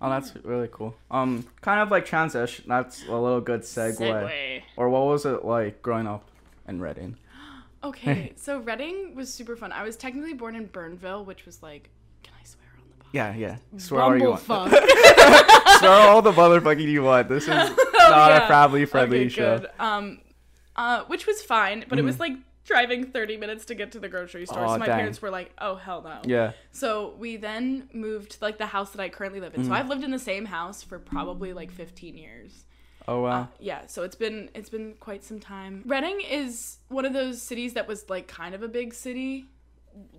Oh, 0.01 0.09
that's 0.09 0.35
really 0.43 0.69
cool. 0.71 0.95
Um, 1.09 1.45
kind 1.61 1.79
of 1.79 1.89
like 1.89 2.05
transition. 2.05 2.65
That's 2.67 3.05
a 3.07 3.15
little 3.15 3.41
good 3.41 3.61
segue. 3.61 3.97
Segue. 3.97 4.61
Or 4.77 4.89
what 4.89 5.05
was 5.05 5.25
it 5.25 5.43
like 5.45 5.81
growing 5.81 6.07
up 6.07 6.27
in 6.67 6.79
Reading? 6.79 7.17
Okay, 7.83 8.33
so 8.35 8.57
Reading 8.59 9.13
was 9.15 9.31
super 9.31 9.55
fun. 9.55 9.71
I 9.71 9.83
was 9.83 9.95
technically 9.95 10.33
born 10.33 10.55
in 10.55 10.67
Bernville, 10.67 11.23
which 11.23 11.45
was 11.45 11.61
like, 11.61 11.89
can 12.23 12.33
I 12.33 12.43
swear 12.43 12.65
on 12.79 12.83
the 12.89 13.05
podcast? 13.05 13.09
Yeah, 13.13 13.35
yeah. 13.35 13.57
Swear 13.77 14.01
all 14.01 14.17
you 14.17 14.29
want. 14.31 14.41
Bumblefuck. 14.43 14.69
Swear 15.79 15.91
all 16.09 16.21
the 16.23 16.31
motherfucking 16.31 16.81
you 16.87 17.03
want. 17.03 17.29
This 17.29 17.43
is 17.43 17.49
not 17.49 17.77
Oh, 17.77 18.27
yeah. 18.27 18.45
a 18.45 18.47
family 18.47 18.85
friendly 18.85 19.19
Okay, 19.21 19.29
show. 19.29 19.59
good. 19.59 19.69
Um, 19.79 20.19
uh, 20.75 21.03
which 21.03 21.27
was 21.27 21.43
fine, 21.43 21.85
but 21.87 21.99
it 21.99 22.01
was 22.03 22.19
like 22.19 22.33
driving 22.65 23.05
30 23.05 23.37
minutes 23.37 23.65
to 23.65 23.75
get 23.75 23.91
to 23.93 23.99
the 23.99 24.09
grocery 24.09 24.45
store. 24.45 24.65
Aw, 24.65 24.73
so 24.73 24.77
my 24.79 24.87
dang. 24.87 24.97
parents 24.97 25.21
were 25.21 25.29
like, 25.29 25.51
"Oh 25.59 25.75
hell 25.75 26.01
no." 26.01 26.19
Yeah. 26.25 26.51
So 26.71 27.15
we 27.17 27.37
then 27.37 27.89
moved 27.93 28.31
to 28.31 28.37
like 28.41 28.57
the 28.57 28.65
house 28.65 28.91
that 28.91 29.01
I 29.01 29.09
currently 29.09 29.39
live 29.39 29.53
in. 29.53 29.61
Mm-hmm. 29.61 29.69
So 29.69 29.75
I've 29.75 29.87
lived 29.87 30.03
in 30.03 30.11
the 30.11 30.19
same 30.19 30.45
house 30.45 30.83
for 30.83 30.99
probably 30.99 31.53
like 31.53 31.71
15 31.71 32.17
years. 32.17 32.65
Oh 33.07 33.21
wow. 33.21 33.41
Uh, 33.41 33.45
yeah, 33.59 33.85
so 33.85 34.03
it's 34.03 34.15
been 34.15 34.49
it's 34.55 34.69
been 34.69 34.95
quite 34.99 35.23
some 35.23 35.39
time. 35.39 35.83
Reading 35.85 36.21
is 36.21 36.77
one 36.87 37.05
of 37.05 37.13
those 37.13 37.41
cities 37.41 37.73
that 37.73 37.87
was 37.87 38.09
like 38.09 38.27
kind 38.27 38.55
of 38.55 38.63
a 38.63 38.67
big 38.67 38.93
city, 38.93 39.45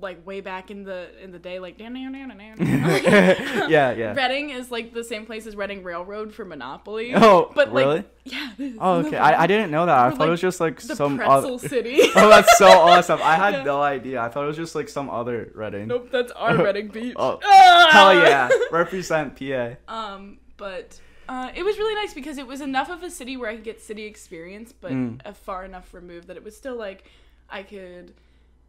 like 0.00 0.26
way 0.26 0.40
back 0.40 0.70
in 0.70 0.84
the 0.84 1.08
in 1.23 1.32
the 1.32 1.38
day, 1.38 1.58
like 1.58 1.78
yeah, 2.58 3.93
yeah. 3.93 4.14
Reading 4.14 4.50
is 4.50 4.70
like 4.70 4.93
the 4.93 5.05
same 5.05 5.26
place 5.26 5.46
as 5.46 5.56
Reading 5.56 5.82
Railroad 5.82 6.32
for 6.34 6.44
Monopoly. 6.44 7.12
Oh, 7.26 7.50
but 7.55 7.73
like, 7.73 7.84
really? 7.87 8.05
yeah. 8.25 8.52
Oh, 8.78 8.94
okay. 9.06 9.17
I, 9.17 9.43
I 9.44 9.46
didn't 9.46 9.70
know 9.70 9.87
that. 9.87 9.99
I 9.99 10.11
thought 10.11 10.20
like, 10.20 10.28
it 10.28 10.31
was 10.31 10.40
just 10.40 10.61
like 10.61 10.81
the 10.81 10.94
some 10.96 11.17
pretzel 11.19 11.55
other. 11.56 11.69
city. 11.69 12.00
Oh, 12.14 12.28
that's 12.28 12.56
so 12.58 12.67
awesome. 12.67 13.20
I 13.23 13.34
had 13.34 13.55
Yeah. 13.55 13.62
no 13.64 13.81
idea. 13.82 14.20
I 14.20 14.28
thought 14.28 14.44
it 14.44 14.49
was 14.49 14.56
just 14.56 14.75
like 14.75 14.88
some 14.88 15.11
other 15.11 15.50
Reading. 15.55 15.88
nope, 15.88 16.08
that's 16.11 16.32
our 16.32 16.56
Reading 16.62 16.88
Beach. 16.88 17.14
Oh, 17.17 17.38
Ah! 17.43 17.88
Hell 17.90 18.14
yeah. 18.14 18.49
Represent 18.70 19.37
PA. 19.38 19.75
Um, 19.88 20.38
but 20.56 20.99
uh, 21.28 21.50
it 21.55 21.62
was 21.64 21.76
really 21.78 21.94
nice 21.96 22.14
because 22.14 22.38
it 22.38 22.46
was 22.46 22.61
enough 22.61 22.88
of 22.88 23.02
a 23.02 23.11
city 23.11 23.37
where 23.37 23.50
I 23.50 23.56
could 23.56 23.64
get 23.64 23.81
city 23.82 24.05
experience, 24.05 24.73
but 24.73 24.93
Mm. 24.93 25.37
far 25.37 25.64
enough 25.64 25.93
removed 25.93 26.28
that 26.28 26.37
it 26.37 26.44
was 26.44 26.56
still 26.56 26.76
like 26.76 27.05
I 27.50 27.62
could 27.62 28.12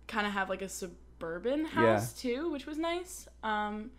kind 0.08 0.26
of 0.26 0.34
have 0.34 0.50
like 0.50 0.62
a 0.62 0.70
suburban 0.70 1.66
house 1.66 2.14
too, 2.14 2.50
which 2.52 2.66
was 2.66 2.78
nice. 2.78 3.28
Um, 3.44 3.92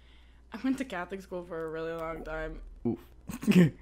I 0.53 0.59
went 0.65 0.79
to 0.79 0.85
Catholic 0.85 1.23
school 1.23 1.45
for 1.45 1.67
a 1.67 1.69
really 1.69 1.93
long 1.93 2.25
time. 2.25 2.61
Oof. 2.87 2.99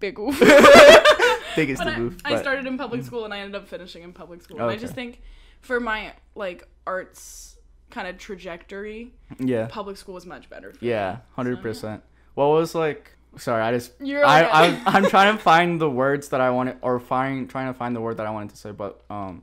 Big 0.00 0.18
oof. 0.18 0.38
Biggest 1.56 1.82
but 1.82 1.88
I, 1.88 1.96
roof. 1.96 2.18
I 2.24 2.38
started 2.40 2.66
in 2.66 2.76
public 2.76 3.02
school 3.02 3.24
and 3.24 3.32
I 3.32 3.38
ended 3.38 3.54
up 3.54 3.68
finishing 3.68 4.02
in 4.02 4.12
public 4.12 4.42
school. 4.42 4.60
And 4.60 4.70
I 4.70 4.76
just 4.76 4.94
think 4.94 5.22
for 5.60 5.80
my 5.80 6.12
like 6.34 6.68
arts 6.86 7.56
kind 7.90 8.06
of 8.08 8.18
trajectory, 8.18 9.12
Yeah. 9.38 9.66
public 9.70 9.96
school 9.96 10.14
was 10.14 10.26
much 10.26 10.50
better. 10.50 10.72
For 10.72 10.84
Yeah, 10.84 11.18
hundred 11.34 11.62
percent. 11.62 12.02
What 12.34 12.48
was 12.48 12.74
like? 12.74 13.12
Sorry, 13.38 13.62
I 13.62 13.72
just 13.72 13.92
You're 14.00 14.24
I, 14.24 14.42
okay. 14.42 14.82
I 14.86 14.96
I'm 14.96 15.06
trying 15.08 15.36
to 15.36 15.42
find 15.42 15.80
the 15.80 15.88
words 15.88 16.28
that 16.30 16.40
I 16.40 16.50
wanted 16.50 16.76
or 16.82 16.98
find 17.00 17.48
trying 17.48 17.68
to 17.68 17.74
find 17.74 17.94
the 17.94 18.00
word 18.00 18.16
that 18.18 18.26
I 18.26 18.30
wanted 18.30 18.50
to 18.50 18.56
say, 18.56 18.72
but 18.72 19.02
um, 19.08 19.42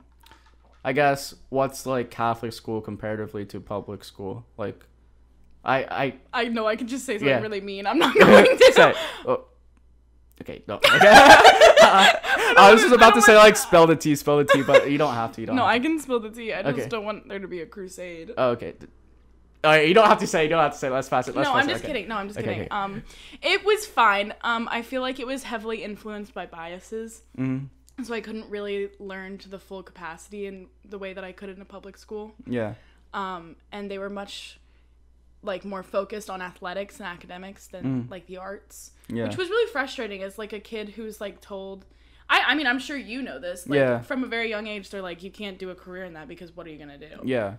I 0.84 0.92
guess 0.92 1.34
what's 1.48 1.86
like 1.86 2.10
Catholic 2.10 2.52
school 2.52 2.80
comparatively 2.80 3.46
to 3.46 3.60
public 3.60 4.04
school? 4.04 4.44
Like, 4.58 4.84
I 5.64 5.84
I 6.32 6.42
I 6.44 6.48
know 6.48 6.66
I 6.66 6.76
could 6.76 6.88
just 6.88 7.06
say 7.06 7.14
something 7.14 7.28
Yeah. 7.28 7.40
really 7.40 7.60
mean. 7.62 7.86
I'm 7.86 7.98
not 7.98 8.14
going 8.18 8.44
to. 8.58 8.72
say. 8.74 8.94
Oh, 9.26 9.44
okay, 10.42 10.62
no. 10.68 10.74
Okay. 10.74 10.88
I 12.56 12.70
was 12.72 12.82
just 12.82 12.94
about 12.94 13.14
to 13.14 13.22
say 13.22 13.36
like 13.36 13.56
spell 13.56 13.86
the 13.86 13.96
T, 13.96 14.14
spell 14.14 14.38
the 14.38 14.44
T, 14.44 14.62
but 14.62 14.90
you 14.90 14.98
don't 14.98 15.14
have 15.14 15.32
to. 15.32 15.40
You 15.40 15.46
don't. 15.48 15.56
No, 15.56 15.64
I 15.64 15.78
can 15.78 15.98
spill 16.00 16.20
the 16.20 16.30
tea. 16.30 16.52
I 16.52 16.62
just 16.62 16.78
Okay. 16.78 16.88
don't 16.88 17.04
want 17.04 17.28
there 17.28 17.38
to 17.38 17.48
be 17.48 17.60
a 17.60 17.66
crusade. 17.66 18.32
Oh, 18.36 18.50
okay. 18.50 18.74
All 19.64 19.70
right, 19.70 19.88
you 19.88 19.94
don't 19.94 20.06
have 20.08 20.18
to 20.18 20.26
say. 20.26 20.42
You 20.42 20.50
don't 20.50 20.60
have 20.62 20.72
to 20.72 20.78
say. 20.78 20.90
Let's 20.90 21.08
pass 21.08 21.26
it. 21.28 21.34
Let's 21.34 21.48
no, 21.48 21.54
pass 21.54 21.62
I'm 21.64 21.68
it. 21.70 21.72
just 21.72 21.84
okay. 21.84 21.92
kidding. 21.94 22.08
No, 22.08 22.16
I'm 22.16 22.28
just 22.28 22.38
Okay, 22.38 22.52
kidding. 22.54 22.68
Um, 22.70 23.02
it 23.40 23.64
was 23.64 23.86
fine. 23.86 24.34
Um, 24.42 24.68
I 24.70 24.82
feel 24.82 25.00
like 25.00 25.18
it 25.18 25.26
was 25.26 25.44
heavily 25.44 25.82
influenced 25.82 26.34
by 26.34 26.44
biases, 26.44 27.22
Mhm. 27.38 27.68
So 28.02 28.12
I 28.14 28.20
couldn't 28.20 28.48
really 28.50 28.90
learn 28.98 29.38
to 29.38 29.48
the 29.48 29.58
full 29.58 29.82
capacity 29.82 30.46
in 30.46 30.66
the 30.84 30.98
way 30.98 31.12
that 31.12 31.22
I 31.24 31.32
could 31.32 31.48
in 31.48 31.60
a 31.60 31.64
public 31.64 31.96
school. 31.96 32.34
Yeah. 32.46 32.74
Um, 33.12 33.56
and 33.70 33.90
they 33.90 33.98
were 33.98 34.10
much 34.10 34.58
like 35.42 35.64
more 35.64 35.82
focused 35.82 36.30
on 36.30 36.40
athletics 36.40 36.98
and 36.98 37.06
academics 37.06 37.66
than 37.68 38.08
like 38.10 38.26
the 38.26 38.38
arts, 38.38 38.90
Mm. 39.10 39.16
Yeah. 39.18 39.24
which 39.28 39.36
was 39.36 39.50
really 39.50 39.70
frustrating 39.70 40.22
as 40.22 40.38
like 40.38 40.52
a 40.54 40.60
kid 40.60 40.88
who's 40.90 41.20
like 41.20 41.40
told. 41.42 41.84
I, 42.30 42.42
I 42.48 42.54
mean, 42.54 42.66
I'm 42.66 42.78
sure 42.78 42.96
you 42.96 43.20
know 43.20 43.38
this. 43.38 43.68
Like, 43.68 43.76
Yeah. 43.76 44.00
From 44.00 44.24
a 44.24 44.26
very 44.26 44.48
young 44.48 44.66
age, 44.66 44.88
they're 44.88 45.02
like, 45.02 45.22
you 45.22 45.30
can't 45.30 45.58
do 45.58 45.68
a 45.68 45.74
career 45.74 46.04
in 46.04 46.14
that 46.14 46.26
because 46.26 46.56
what 46.56 46.66
are 46.66 46.70
you 46.70 46.78
gonna 46.78 46.96
do? 46.98 47.20
yeah. 47.24 47.56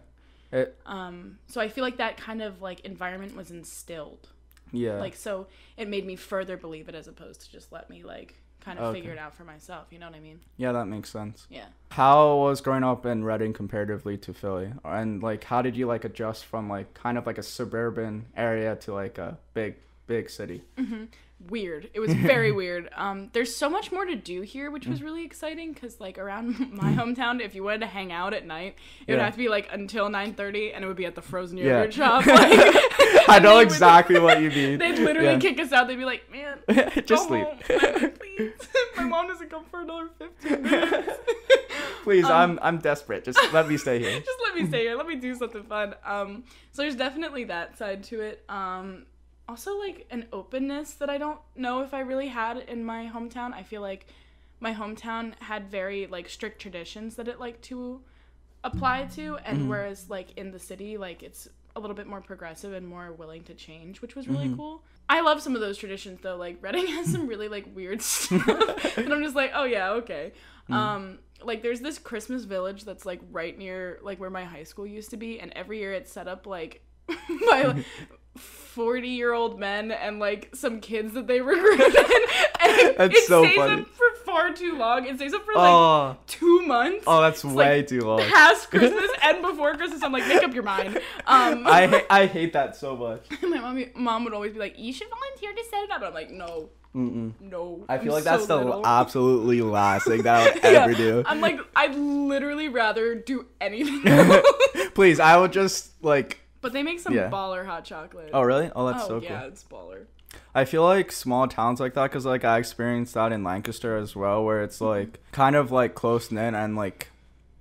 It, 0.51 0.75
Um, 0.85 1.37
so 1.47 1.61
I 1.61 1.69
feel 1.69 1.83
like 1.83 1.97
that 1.97 2.17
kind 2.17 2.41
of 2.41 2.61
like 2.61 2.79
environment 2.81 3.35
was 3.35 3.51
instilled. 3.51 4.29
yeah. 4.71 4.95
Like 4.99 5.15
so 5.15 5.47
it 5.77 5.87
made 5.87 6.05
me 6.05 6.15
further 6.15 6.57
believe 6.57 6.89
it 6.89 6.95
as 6.95 7.07
opposed 7.07 7.41
to 7.41 7.51
just 7.51 7.71
let 7.71 7.89
me 7.89 8.03
like 8.03 8.33
kind 8.65 8.79
of 8.79 8.85
Okay. 8.85 8.99
figure 8.99 9.13
it 9.13 9.19
out 9.19 9.35
for 9.35 9.43
myself. 9.43 9.85
You 9.91 9.99
know 9.99 10.07
what 10.07 10.15
I 10.15 10.19
mean? 10.19 10.39
Yeah, 10.57 10.71
that 10.73 10.87
makes 10.87 11.09
sense. 11.11 11.45
Yeah. 11.49 11.67
How 11.91 12.35
was 12.37 12.59
growing 12.61 12.83
up 12.83 13.05
in 13.05 13.23
Reading 13.23 13.53
comparatively 13.53 14.17
to 14.17 14.33
Philly? 14.33 14.73
And 14.83 15.21
like 15.23 15.43
how 15.45 15.61
did 15.61 15.77
you 15.77 15.85
like 15.87 16.03
adjust 16.03 16.45
from 16.45 16.67
like 16.67 16.93
kind 16.95 17.17
of 17.17 17.25
like 17.27 17.37
a 17.37 17.43
suburban 17.43 18.25
area 18.35 18.75
to 18.77 18.93
like 18.93 19.17
a 19.17 19.37
big 19.53 19.75
big 20.07 20.29
city? 20.29 20.63
Mm-hmm. 20.77 21.05
Weird. 21.39 21.89
It 21.93 21.99
was 21.99 22.13
very 22.13 22.51
weird. 22.61 22.89
Um, 22.95 23.29
there's 23.33 23.55
so 23.55 23.69
much 23.69 23.91
more 23.91 24.05
to 24.05 24.15
do 24.15 24.41
here, 24.41 24.71
which 24.71 24.85
Mm. 24.85 24.91
was 24.91 25.03
really 25.03 25.25
exciting 25.25 25.73
because 25.73 25.99
like 25.99 26.17
around 26.17 26.59
my 26.73 26.91
hometown, 26.93 27.41
if 27.41 27.53
you 27.55 27.63
wanted 27.63 27.81
to 27.81 27.87
hang 27.87 28.11
out 28.11 28.33
at 28.33 28.45
night, 28.45 28.75
it 29.07 29.11
would 29.13 29.21
have 29.21 29.33
to 29.33 29.37
be 29.37 29.49
like 29.49 29.67
until 29.71 30.09
9:30, 30.09 30.71
and 30.73 30.83
it 30.83 30.87
would 30.87 30.95
be 30.97 31.05
at 31.05 31.15
the 31.15 31.21
frozen 31.21 31.57
Yeah. 31.57 31.65
yogurt 31.83 31.93
shop. 31.93 32.25
Like, 33.27 33.29
I 33.29 33.39
know 33.39 33.55
would- 33.55 33.63
exactly 33.67 34.19
what 34.19 34.41
you 34.41 34.49
mean. 34.49 34.77
They'd 34.79 34.99
literally 34.99 35.29
Yeah. 35.33 35.39
kick 35.39 35.59
us 35.59 35.71
out. 35.71 35.87
They'd 35.87 35.95
be 35.95 36.05
like, 36.05 36.29
"Man, 36.31 36.59
Just 37.05 37.29
leave. 37.31 37.45
Like, 37.69 38.19
please. 38.19 38.51
my 38.97 39.03
mom 39.03 39.27
doesn't 39.27 39.49
come 39.49 39.65
for 39.65 39.81
another 39.81 40.09
15 40.19 40.61
minutes." 40.61 41.19
Please, 42.03 42.25
Um, 42.25 42.31
I'm 42.31 42.59
I'm 42.61 42.77
desperate. 42.79 43.23
Just 43.23 43.39
let 43.51 43.67
me 43.67 43.77
stay 43.77 43.97
here. 43.99 44.19
just 44.19 44.39
let 44.45 44.55
me 44.55 44.67
stay 44.67 44.81
here. 44.81 44.95
Let 44.95 45.07
me 45.07 45.15
do 45.15 45.33
something 45.35 45.63
fun. 45.63 45.95
Um, 46.05 46.43
so 46.71 46.83
there's 46.83 46.95
definitely 46.95 47.45
that 47.45 47.77
side 47.79 48.03
to 48.05 48.21
it. 48.21 48.43
Um, 48.47 49.05
also 49.47 49.77
like 49.77 50.07
an 50.09 50.25
openness 50.33 50.93
that 50.95 51.09
I 51.09 51.17
don't 51.17 51.39
know 51.55 51.81
if 51.81 51.93
I 51.93 51.99
really 51.99 52.27
had 52.27 52.57
in 52.57 52.83
my 52.83 53.09
hometown. 53.13 53.53
I 53.53 53.63
feel 53.63 53.81
like 53.81 54.07
my 54.59 54.73
hometown 54.73 55.33
had 55.39 55.69
very 55.69 56.07
like 56.07 56.29
strict 56.29 56.61
traditions 56.61 57.15
that 57.15 57.27
it 57.27 57.39
like 57.39 57.61
to 57.61 58.01
apply 58.63 59.05
to, 59.15 59.37
and 59.45 59.59
mm-hmm. 59.59 59.69
whereas 59.69 60.09
like 60.09 60.37
in 60.37 60.51
the 60.51 60.59
city, 60.59 60.97
like 60.97 61.23
it's 61.23 61.47
a 61.75 61.79
little 61.79 61.95
bit 61.95 62.07
more 62.07 62.21
progressive 62.21 62.73
and 62.73 62.87
more 62.87 63.11
willing 63.11 63.43
to 63.43 63.53
change, 63.53 64.01
which 64.01 64.15
was 64.15 64.27
really 64.27 64.47
mm-hmm. 64.47 64.57
cool. 64.57 64.83
I 65.07 65.21
love 65.21 65.41
some 65.41 65.55
of 65.55 65.61
those 65.61 65.77
traditions 65.77 66.19
though. 66.21 66.37
Like 66.37 66.57
Reading 66.61 66.87
has 66.87 67.11
some 67.11 67.27
really 67.27 67.47
like 67.47 67.65
weird 67.75 68.01
stuff, 68.01 68.97
and 68.97 69.13
I'm 69.13 69.23
just 69.23 69.35
like, 69.35 69.51
oh 69.53 69.65
yeah, 69.65 69.91
okay. 69.91 70.31
Mm-hmm. 70.63 70.73
Um, 70.73 71.19
like 71.43 71.61
there's 71.61 71.81
this 71.81 71.99
Christmas 71.99 72.45
village 72.45 72.85
that's 72.85 73.05
like 73.05 73.21
right 73.31 73.55
near 73.57 73.99
like 74.01 74.19
where 74.19 74.29
my 74.29 74.43
high 74.43 74.63
school 74.63 74.87
used 74.87 75.11
to 75.11 75.17
be, 75.17 75.39
and 75.39 75.51
every 75.53 75.79
year 75.79 75.93
it's 75.93 76.11
set 76.11 76.27
up 76.27 76.47
like 76.47 76.81
by 77.49 77.63
like, 77.63 77.85
40 78.37 79.07
year 79.07 79.31
old 79.33 79.59
men 79.59 79.91
and 79.91 80.19
like 80.19 80.49
some 80.55 80.81
kids 80.81 81.13
that 81.13 81.27
they 81.27 81.39
recruited. 81.41 81.95
and 81.95 82.95
That's 82.97 83.15
it 83.17 83.23
so 83.27 83.43
stays 83.43 83.55
funny. 83.55 83.81
up 83.81 83.87
for 83.87 84.05
far 84.25 84.51
too 84.53 84.77
long. 84.77 85.05
It 85.05 85.15
stays 85.15 85.33
up 85.33 85.45
for 85.45 85.53
like 85.53 85.63
Oh, 85.71 86.17
two 86.27 86.61
months. 86.65 87.03
oh, 87.07 87.21
that's 87.21 87.43
It's, 87.43 87.53
way 87.53 87.77
like, 87.77 87.87
too 87.87 88.01
long. 88.01 88.19
Past 88.21 88.69
Christmas 88.71 89.09
and 89.23 89.41
before 89.41 89.75
Christmas, 89.75 90.03
I'm 90.03 90.11
like, 90.11 90.27
make 90.27 90.43
up 90.43 90.53
your 90.53 90.63
mind. 90.63 90.97
Um, 91.25 91.65
I 91.67 91.87
ha- 91.87 92.05
I 92.09 92.25
hate 92.25 92.51
that 92.53 92.75
so 92.75 92.97
much. 92.97 93.25
my 93.41 93.59
mommy, 93.59 93.91
mom 93.95 94.25
would 94.25 94.33
always 94.33 94.53
be 94.53 94.59
like, 94.59 94.77
you 94.77 94.91
should 94.91 95.07
volunteer 95.09 95.53
to 95.53 95.63
set 95.69 95.83
it 95.83 95.91
up. 95.91 95.97
And 95.97 96.05
I'm 96.07 96.13
like, 96.13 96.31
no, 96.31 96.69
Mm-mm. 96.93 97.33
no. 97.39 97.85
I 97.87 97.97
feel 97.97 98.09
I'm 98.09 98.15
like 98.15 98.23
that's 98.25 98.45
so 98.47 98.57
the 98.59 98.65
little." 98.65 98.85
absolutely 98.85 99.61
last 99.61 100.05
thing 100.07 100.23
that 100.23 100.35
I 100.41 100.53
would 100.53 100.63
Yeah. 100.63 100.83
ever 100.83 100.93
do. 100.93 101.23
I'm 101.25 101.39
like, 101.39 101.59
I'd 101.77 101.95
literally 101.95 102.67
rather 102.67 103.15
do 103.15 103.45
anything. 103.61 104.03
Please, 104.93 105.19
I 105.21 105.37
would 105.37 105.53
just 105.53 105.91
like. 106.03 106.41
But 106.65 106.73
they 106.73 106.81
make 106.81 106.99
some 106.99 107.13
Yeah. 107.13 107.29
baller 107.29 107.63
hot 107.63 107.85
chocolate. 107.85 108.31
Oh 108.33 108.41
really? 108.41 108.71
Oh, 108.75 108.87
that's 108.87 109.03
Oh, 109.03 109.07
so 109.07 109.21
yeah, 109.21 109.41
cool. 109.41 109.47
it's 109.49 109.63
baller. 109.65 110.05
I 110.55 110.65
feel 110.65 110.83
like 110.83 111.11
small 111.11 111.47
towns 111.47 111.79
like 111.79 111.93
that 111.93 112.09
because 112.09 112.25
like 112.25 112.43
I 112.43 112.57
experienced 112.57 113.13
that 113.13 113.31
in 113.31 113.43
Lancaster 113.43 113.95
as 113.95 114.15
well, 114.15 114.43
where 114.43 114.63
it's 114.63 114.77
mm-hmm. 114.77 114.85
like 114.97 115.19
kind 115.31 115.55
of 115.55 115.71
like 115.71 115.93
close 115.93 116.31
knit 116.31 116.55
and 116.55 116.75
like 116.75 117.09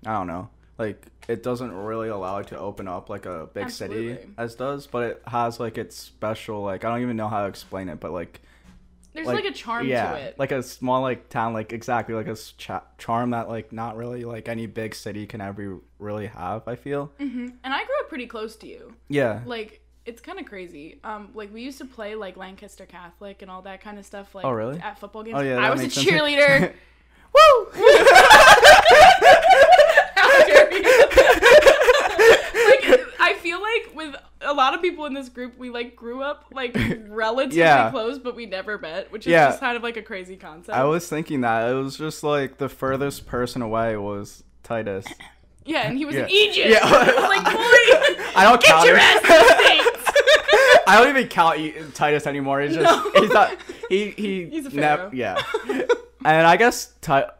I 0.06 0.14
don't 0.14 0.26
know, 0.26 0.48
like 0.78 1.04
it 1.28 1.42
doesn't 1.42 1.72
really 1.72 2.08
allow 2.08 2.38
it 2.38 2.46
to 2.46 2.58
open 2.58 2.88
up 2.88 3.10
like 3.10 3.26
a 3.26 3.46
big 3.52 3.68
city 3.68 4.16
as 4.38 4.54
does, 4.54 4.86
but 4.86 5.02
it 5.02 5.22
has 5.26 5.60
like 5.60 5.76
its 5.76 5.96
special 5.96 6.62
like 6.62 6.86
I 6.86 6.88
don't 6.88 7.02
even 7.02 7.18
know 7.18 7.28
how 7.28 7.42
to 7.42 7.48
explain 7.48 7.90
it, 7.90 8.00
but 8.00 8.10
like 8.10 8.40
There's 9.14 9.26
like, 9.28 9.44
a 9.44 9.52
charm 9.52 9.86
yeah, 9.86 10.10
to 10.12 10.16
it. 10.18 10.38
like 10.38 10.50
a 10.50 10.60
small 10.62 11.00
like 11.00 11.28
town, 11.28 11.52
like 11.52 11.72
exactly 11.72 12.14
like 12.16 12.26
a 12.26 12.34
cha- 12.34 12.82
charm 12.98 13.30
that 13.30 13.48
like 13.48 13.72
not 13.72 13.96
really 13.96 14.24
like 14.24 14.48
any 14.48 14.66
big 14.66 14.94
city 14.94 15.24
can 15.26 15.40
ever 15.40 15.78
really 16.00 16.26
have. 16.26 16.66
I 16.66 16.74
feel. 16.74 17.12
hmm 17.18 17.48
And 17.62 17.72
I 17.72 17.84
grew 17.84 17.94
up 18.00 18.08
pretty 18.08 18.26
close 18.26 18.56
to 18.56 18.66
you. 18.66 18.94
Yeah. 19.08 19.40
Like 19.46 19.80
it's 20.04 20.20
kind 20.20 20.38
of 20.40 20.46
crazy. 20.46 20.98
Um, 21.04 21.28
like 21.34 21.54
we 21.54 21.62
used 21.62 21.78
to 21.78 21.84
play 21.86 22.14
like 22.16 22.36
Lancaster 22.36 22.86
Catholic 22.86 23.40
and 23.42 23.50
all 23.50 23.62
that 23.62 23.80
kind 23.80 23.98
of 23.98 24.04
stuff. 24.04 24.34
Like 24.34 24.44
Oh, 24.44 24.50
really? 24.50 24.78
At 24.80 24.98
football 24.98 25.22
games. 25.22 25.36
Oh, 25.38 25.42
yeah, 25.42 25.58
I 25.58 25.70
was 25.70 25.80
a 25.82 25.86
cheerleader. 25.86 26.72
Woo! 27.34 27.66
How 30.16 30.46
dare 30.46 30.72
you. 30.72 31.23
I 33.30 33.34
feel 33.34 33.60
like 33.60 33.94
with 33.94 34.14
a 34.42 34.52
lot 34.52 34.74
of 34.74 34.82
people 34.82 35.06
in 35.06 35.14
this 35.14 35.28
group, 35.28 35.56
we 35.58 35.70
like 35.70 35.96
grew 35.96 36.22
up 36.22 36.44
like 36.52 36.76
relatively 37.08 37.58
Yeah. 37.58 37.90
close, 37.90 38.18
but 38.18 38.36
we 38.36 38.46
never 38.46 38.78
met, 38.78 39.10
which 39.10 39.26
is 39.26 39.30
Yeah. 39.32 39.48
just 39.48 39.60
kind 39.60 39.76
of 39.76 39.82
like 39.82 39.96
a 39.96 40.02
crazy 40.02 40.36
concept. 40.36 40.76
I 40.76 40.84
was 40.84 41.08
thinking 41.08 41.40
that 41.42 41.70
it 41.70 41.74
was 41.74 41.96
just 41.96 42.22
like 42.22 42.58
the 42.58 42.68
furthest 42.68 43.26
person 43.26 43.62
away 43.62 43.96
was 43.96 44.44
Titus. 44.62 45.06
yeah, 45.64 45.88
and 45.88 45.96
he 45.96 46.04
was 46.04 46.14
Yeah. 46.14 46.24
in 46.24 46.30
Egypt. 46.30 46.68
Yeah. 46.68 46.80
I 46.82 47.04
was 47.04 47.28
like, 47.28 47.44
boy, 47.54 48.24
I 48.36 48.44
don't 48.44 48.60
get 48.60 48.70
count 48.70 48.86
your 48.86 48.96
ass 48.98 49.20
to 49.22 49.26
the 49.28 49.64
States. 49.64 50.10
I 50.86 50.98
don't 50.98 51.08
even 51.16 51.28
count 51.28 51.58
E- 51.58 51.74
Titus 51.94 52.26
anymore. 52.26 52.60
He's 52.60 52.74
just 52.74 52.84
No. 53.14 53.20
he's 53.22 53.32
not 53.32 53.56
he 53.88 54.10
he 54.10 54.44
He's 54.50 54.66
a 54.66 55.10
yeah. 55.14 55.40
And 56.26 56.46
I 56.46 56.56
guess 56.56 56.92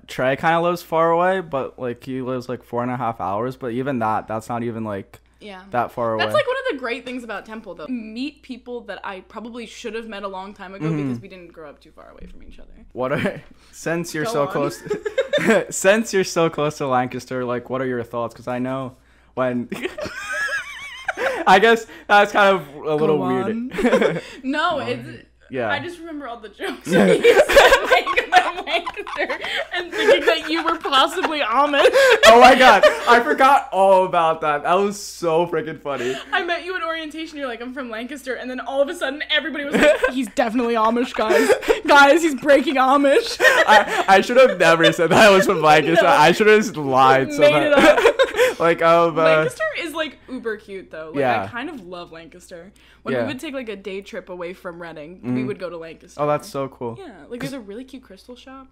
Trey 0.07 0.37
kind 0.37 0.55
of 0.57 0.62
lives 0.62 0.83
far 0.83 1.11
away, 1.11 1.41
but 1.41 1.79
like 1.79 2.05
he 2.05 2.21
lives 2.23 2.49
like 2.49 2.62
four 2.62 2.83
and 2.83 2.91
a 2.91 2.97
half 2.97 3.21
hours. 3.21 3.57
But 3.57 3.73
even 3.73 3.99
that, 4.00 4.29
that's 4.29 4.49
not 4.49 4.62
even 4.62 4.85
like 4.85 5.21
yeah. 5.45 5.63
that 5.71 5.93
far 5.93 6.15
away. 6.15 6.25
That's 6.25 6.35
like 6.35 6.47
one 6.47 6.57
of 6.57 6.73
the 6.73 6.79
great 6.79 7.05
things 7.05 7.23
about 7.25 7.45
Temple, 7.47 7.75
though. 7.75 7.87
Meet 7.89 8.43
people 8.43 8.81
that 8.83 9.01
I 9.05 9.21
probably 9.21 9.67
should 9.67 9.95
have 9.95 10.09
met 10.09 10.23
a 10.25 10.29
long 10.29 10.55
time 10.55 10.75
ago 10.75 10.87
Mm-hmm. 10.87 11.03
because 11.09 11.21
we 11.21 11.29
didn't 11.29 11.53
grow 11.53 11.69
up 11.71 11.81
too 11.81 11.91
far 11.93 12.11
away 12.11 12.27
from 12.27 12.43
each 12.43 12.59
other. 12.59 12.73
what 12.93 13.13
are 13.13 13.43
since 13.73 14.15
you're 14.15 14.25
Go 14.25 14.33
so 14.33 14.43
on. 14.47 14.49
close 14.49 14.83
since 15.77 16.13
you're 16.13 16.25
so 16.25 16.49
close 16.51 16.79
to 16.79 16.87
Lancaster, 16.87 17.45
like 17.45 17.69
what 17.71 17.81
are 17.83 17.87
your 17.87 18.03
thoughts? 18.03 18.35
Because 18.35 18.49
I 18.49 18.59
know 18.59 18.97
when. 19.35 19.69
I 21.47 21.59
guess 21.59 21.87
that's 22.09 22.33
kind 22.33 22.57
of 22.57 22.75
a 22.75 22.95
little 22.95 23.23
on. 23.23 23.71
weird. 23.75 24.23
No, 24.43 24.79
it's. 24.79 25.25
Yeah. 25.51 25.69
I 25.71 25.79
just 25.79 25.99
remember 25.99 26.27
all 26.27 26.39
the 26.39 26.49
jokes 26.49 26.87
we 26.87 26.97
used 26.97 27.23
to 27.23 27.89
make 27.91 28.27
about 28.29 28.67
Lancaster 28.67 29.39
and 29.73 29.93
thinking 29.93 30.27
that 30.27 30.47
you 30.51 30.65
were 30.65 30.79
possibly 30.79 31.41
Amish. 31.41 31.85
oh 32.27 32.41
my 32.41 32.55
god, 32.55 32.83
I 33.09 33.21
forgot 33.23 33.69
all 33.73 34.05
about 34.07 34.41
that. 34.43 34.63
That 34.65 34.75
was 34.75 35.01
so 35.01 35.47
freaking 35.47 35.81
funny. 35.81 36.15
I 36.33 36.43
met 36.43 36.65
you 36.65 36.77
at 36.77 36.83
orientation. 36.83 37.39
You're 37.39 37.47
like, 37.49 37.61
I'm 37.61 37.75
from 37.75 37.91
Lancaster, 37.91 38.35
and 38.35 38.51
then 38.51 38.61
all 38.61 38.81
of 38.83 38.89
a 38.89 38.95
sudden, 38.95 39.23
everybody 39.31 39.65
was 39.65 39.75
like, 39.75 40.01
"He's 40.13 40.29
definitely 40.29 40.75
Amish, 40.75 41.15
guys. 41.15 41.51
Guys, 41.87 42.23
he's 42.23 42.35
breaking 42.35 42.77
Amish." 42.77 43.37
I, 43.41 44.05
I 44.09 44.21
should 44.21 44.37
have 44.37 44.59
never 44.59 44.93
said 44.93 45.11
that 45.11 45.19
I 45.19 45.31
was 45.31 45.47
from 45.47 45.61
Lancaster. 45.63 46.05
No. 46.05 46.09
I 46.11 46.33
should 46.33 46.47
have 46.47 46.61
just 46.63 46.77
lied. 46.77 47.29
Made 47.29 47.35
somehow. 47.35 47.61
it 47.61 47.73
up. 47.73 48.59
like 48.61 48.83
um, 48.83 49.19
uh, 49.19 49.23
Lancaster 49.23 49.65
is 49.79 49.95
like 49.95 50.19
uber 50.29 50.57
cute 50.57 50.91
though. 50.91 51.09
Like 51.11 51.21
Yeah. 51.21 51.45
I 51.45 51.47
kind 51.49 51.69
of 51.71 51.87
love 51.87 52.13
Lancaster. 52.13 52.73
When 53.04 53.14
Yeah. 53.14 53.20
we 53.23 53.28
would 53.28 53.38
take 53.40 53.52
like 53.52 53.68
a 53.68 53.76
day 53.76 54.00
trip 54.00 54.30
away 54.30 54.54
from 54.54 54.80
Reading, 54.80 55.20
we 55.23 55.28
mm-hmm. 55.28 55.46
would 55.46 55.58
go 55.58 55.68
to 55.68 55.76
Lancaster. 55.76 56.20
oh, 56.20 56.26
that's 56.26 56.49
so 56.49 56.68
cool. 56.68 56.96
yeah. 56.99 57.25
Like 57.28 57.40
there's 57.40 57.52
a 57.52 57.61
really 57.61 57.84
cute 57.84 58.02
crystal 58.02 58.34
shop. 58.34 58.66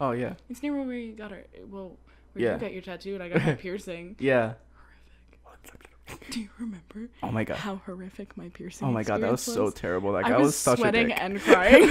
Oh 0.00 0.12
yeah, 0.12 0.34
It's 0.48 0.62
near 0.62 0.72
where 0.74 0.86
we 0.86 1.10
got 1.10 1.32
our 1.32 1.42
well, 1.68 1.98
where 2.32 2.44
Yeah. 2.44 2.54
you 2.54 2.60
got 2.60 2.72
your 2.72 2.82
tattoo 2.82 3.14
and 3.14 3.22
I 3.24 3.28
got 3.32 3.44
my 3.44 3.54
piercing. 3.54 4.14
yeah. 4.20 4.54
Do 6.30 6.40
you 6.40 6.48
remember 6.58 7.08
Oh 7.22 7.30
my 7.30 7.44
god. 7.44 7.58
how 7.58 7.76
horrific 7.86 8.36
my 8.36 8.48
piercing? 8.48 8.88
Oh 8.88 8.90
my 8.90 9.02
god, 9.02 9.22
that 9.22 9.30
was 9.30 9.42
so 9.42 9.70
terrible. 9.70 10.12
That 10.12 10.24
I 10.26 10.30
guy 10.30 10.38
was, 10.38 10.46
was, 10.46 10.56
such 10.56 10.78
a 10.78 10.82
sweating 10.82 11.12
and 11.12 11.40
crying. 11.42 11.88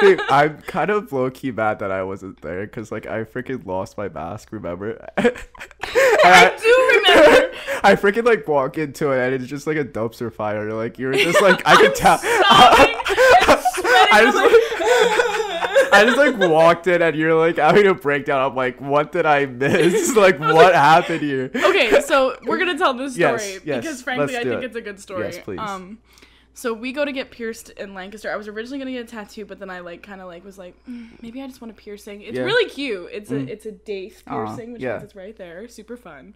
Dude, 0.00 0.20
I'm 0.28 0.58
kind 0.62 0.90
of 0.90 1.12
low 1.12 1.30
key 1.30 1.50
mad 1.50 1.78
that 1.80 1.90
I 1.90 2.02
wasn't 2.02 2.40
there 2.42 2.66
because 2.66 2.92
like 2.92 3.06
I 3.06 3.24
freaking 3.24 3.64
lost 3.66 3.96
my 3.96 4.08
mask. 4.08 4.52
Remember? 4.52 5.08
I 5.18 6.52
do 6.58 6.98
remember. 6.98 7.56
I 7.82 7.96
freaking 7.96 8.24
like 8.24 8.46
walk 8.46 8.78
into 8.78 9.10
it 9.12 9.32
and 9.32 9.42
it's 9.42 9.50
just 9.50 9.66
like 9.66 9.76
a 9.76 9.84
dumpster 9.84 10.32
fire. 10.32 10.72
Like 10.72 10.98
you're 10.98 11.12
just 11.12 11.40
like 11.40 11.62
I 11.66 11.76
could 11.76 11.94
tell. 11.94 12.18
I 14.12 14.24
like, 14.24 15.29
I 15.92 16.04
just 16.04 16.16
like 16.18 16.36
walked 16.50 16.86
in 16.86 17.02
and 17.02 17.16
you're 17.16 17.34
like 17.34 17.56
having 17.56 17.86
a 17.86 17.94
breakdown. 17.94 18.50
I'm 18.50 18.56
like, 18.56 18.80
what 18.80 19.12
did 19.12 19.26
I 19.26 19.46
miss? 19.46 20.14
like, 20.16 20.38
what 20.38 20.74
happened 20.74 21.20
here? 21.20 21.50
okay, 21.54 22.00
so 22.00 22.36
we're 22.44 22.58
gonna 22.58 22.78
tell 22.78 22.94
this 22.94 23.14
story 23.14 23.32
Yes, 23.32 23.60
yes, 23.64 23.80
because 23.82 24.02
frankly, 24.02 24.36
I 24.36 24.42
think 24.44 24.62
it. 24.62 24.64
it's 24.64 24.76
a 24.76 24.80
good 24.80 25.00
story. 25.00 25.26
Yes, 25.26 25.38
please. 25.38 25.58
Um, 25.60 25.98
so 26.52 26.74
we 26.74 26.92
go 26.92 27.04
to 27.04 27.12
get 27.12 27.30
pierced 27.30 27.70
in 27.70 27.94
Lancaster. 27.94 28.30
I 28.30 28.36
was 28.36 28.48
originally 28.48 28.78
gonna 28.78 28.90
get 28.92 29.04
a 29.06 29.08
tattoo, 29.08 29.44
but 29.46 29.58
then 29.58 29.70
I 29.70 29.80
like 29.80 30.02
kind 30.02 30.20
of 30.20 30.26
like 30.26 30.44
was 30.44 30.58
like, 30.58 30.74
mm, 30.86 31.08
maybe 31.22 31.40
I 31.40 31.46
just 31.46 31.60
want 31.60 31.70
a 31.72 31.74
piercing. 31.74 32.22
It's 32.22 32.36
Yeah. 32.36 32.44
really 32.44 32.68
cute. 32.68 33.08
It's 33.12 33.30
Mm. 33.30 33.48
a 33.48 33.52
it's 33.52 33.66
a 33.66 33.72
daith 33.72 34.22
Aw, 34.26 34.46
piercing, 34.46 34.72
which 34.72 34.82
yeah. 34.82 34.92
means 34.92 35.04
it's 35.04 35.14
right 35.14 35.36
there. 35.36 35.68
Super 35.68 35.96
fun. 35.96 36.34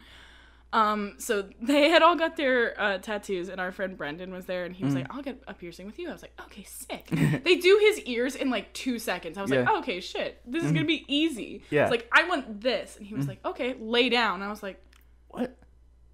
Um, 0.74 1.14
so 1.18 1.48
they 1.62 1.88
had 1.88 2.02
all 2.02 2.16
got 2.16 2.36
their 2.36 2.78
uh, 2.80 2.98
tattoos, 2.98 3.48
and 3.48 3.60
our 3.60 3.70
friend 3.70 3.96
Brendan 3.96 4.32
was 4.32 4.46
there, 4.46 4.64
and 4.64 4.74
he 4.74 4.84
was 4.84 4.92
Mm. 4.92 4.96
like, 4.96 5.06
"I'll 5.14 5.22
get 5.22 5.40
a 5.46 5.54
piercing 5.54 5.86
with 5.86 5.98
you." 6.00 6.08
I 6.08 6.12
was 6.12 6.22
like, 6.22 6.32
"Okay, 6.46 6.64
sick." 6.64 7.06
they 7.44 7.56
do 7.56 7.78
his 7.80 8.00
ears 8.00 8.34
in 8.34 8.50
like 8.50 8.72
two 8.72 8.98
seconds. 8.98 9.38
I 9.38 9.42
was 9.42 9.50
like, 9.52 9.60
Yeah. 9.60 9.66
Mm-hmm. 9.66 9.74
oh, 9.76 9.78
"Okay, 9.78 10.00
shit, 10.00 10.40
this 10.44 10.64
is 10.64 10.72
gonna 10.72 10.84
be 10.84 11.04
easy." 11.06 11.62
Yeah. 11.70 11.82
Mm. 11.82 11.84
It's 11.84 11.90
like 11.92 12.08
I 12.12 12.28
want 12.28 12.60
this, 12.60 12.96
and 12.96 13.06
he 13.06 13.14
was 13.14 13.28
like, 13.28 13.38
"Okay, 13.46 13.76
lay 13.78 14.08
down." 14.08 14.42
I 14.42 14.48
was 14.50 14.62
like, 14.64 14.82
What? 15.28 15.56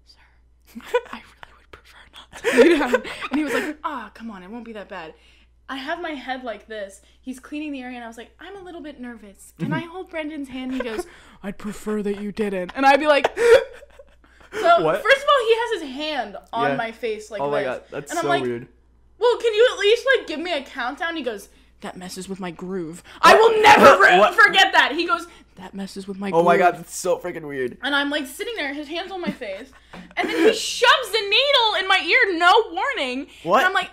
Sir? 0.05 0.19
I 1.11 1.17
really 1.17 1.53
would 1.57 1.71
prefer 1.71 1.97
not 2.13 2.43
to 2.43 2.61
lay 2.61 2.77
down. 2.77 2.95
And 3.31 3.37
he 3.39 3.43
was 3.43 3.53
like, 3.55 3.77
ah, 3.83 4.11
come 4.13 4.29
on, 4.29 4.43
it 4.43 4.49
won't 4.51 4.65
be 4.65 4.73
that 4.73 4.89
bad. 4.89 5.15
I 5.69 5.77
have 5.77 6.01
my 6.01 6.11
head 6.11 6.43
like 6.43 6.67
this. 6.67 7.01
He's 7.21 7.39
cleaning 7.39 7.71
the 7.71 7.81
area, 7.81 7.95
and 7.95 8.03
I 8.03 8.07
was 8.07 8.17
like, 8.17 8.31
I'm 8.39 8.57
a 8.57 8.61
little 8.63 8.81
bit 8.81 8.99
nervous. 8.99 9.53
Can 9.57 9.73
I 9.73 9.79
hold 9.91 10.09
Brendan's 10.11 10.49
hand? 10.49 10.73
He 10.73 10.79
goes, 10.79 11.07
I'd 11.41 11.57
prefer 11.57 12.03
that 12.03 12.19
you 12.21 12.31
didn't. 12.31 12.73
And 12.75 12.85
I'd 12.85 12.99
be 12.99 13.07
like, 13.07 13.27
so 14.53 14.83
What? 14.83 15.01
first 15.01 15.17
of 15.17 15.23
all, 15.23 15.45
he 15.47 15.55
has 15.55 15.81
his 15.81 15.91
hand 15.95 16.37
on 16.53 16.71
Yeah. 16.71 16.75
my 16.75 16.91
face 16.91 17.31
like 17.31 17.41
oh 17.41 17.45
this. 17.45 17.51
my 17.51 17.63
god, 17.63 17.83
that's 17.89 18.11
and 18.11 18.19
I'm 18.19 18.23
so 18.25 18.29
like, 18.29 18.43
weird. 18.43 18.67
well, 19.19 19.37
can 19.37 19.53
you 19.53 19.69
at 19.73 19.79
least 19.79 20.05
like 20.17 20.27
give 20.27 20.39
me 20.39 20.51
a 20.53 20.63
countdown? 20.63 21.15
He 21.15 21.23
goes, 21.23 21.49
that 21.81 21.97
messes 21.97 22.29
with 22.29 22.39
my 22.39 22.51
groove. 22.51 23.01
I 23.21 23.33
will 23.35 23.61
never 23.61 23.97
What? 24.19 24.35
forget 24.35 24.71
that. 24.73 24.91
He 24.93 25.07
goes, 25.07 25.25
that 25.55 25.73
messes 25.73 26.07
with 26.07 26.17
my 26.19 26.27
Oh 26.29 26.31
groove. 26.33 26.45
my 26.45 26.57
god, 26.57 26.77
that's 26.77 26.95
so 26.95 27.17
freaking 27.17 27.47
weird. 27.47 27.77
And 27.81 27.95
I'm 27.95 28.09
like 28.09 28.27
sitting 28.27 28.55
there, 28.55 28.73
his 28.73 28.87
hands 28.87 29.11
on 29.11 29.19
my 29.21 29.31
face, 29.31 29.71
and 30.15 30.29
then 30.29 30.37
he 30.37 30.53
shoves 30.53 31.09
a 31.09 31.21
needle 31.21 31.73
in 31.79 31.87
my 31.87 31.99
ear, 32.05 32.37
no 32.37 32.63
warning. 32.71 33.27
What? 33.43 33.59
And 33.59 33.67
I'm 33.67 33.73
like, 33.73 33.89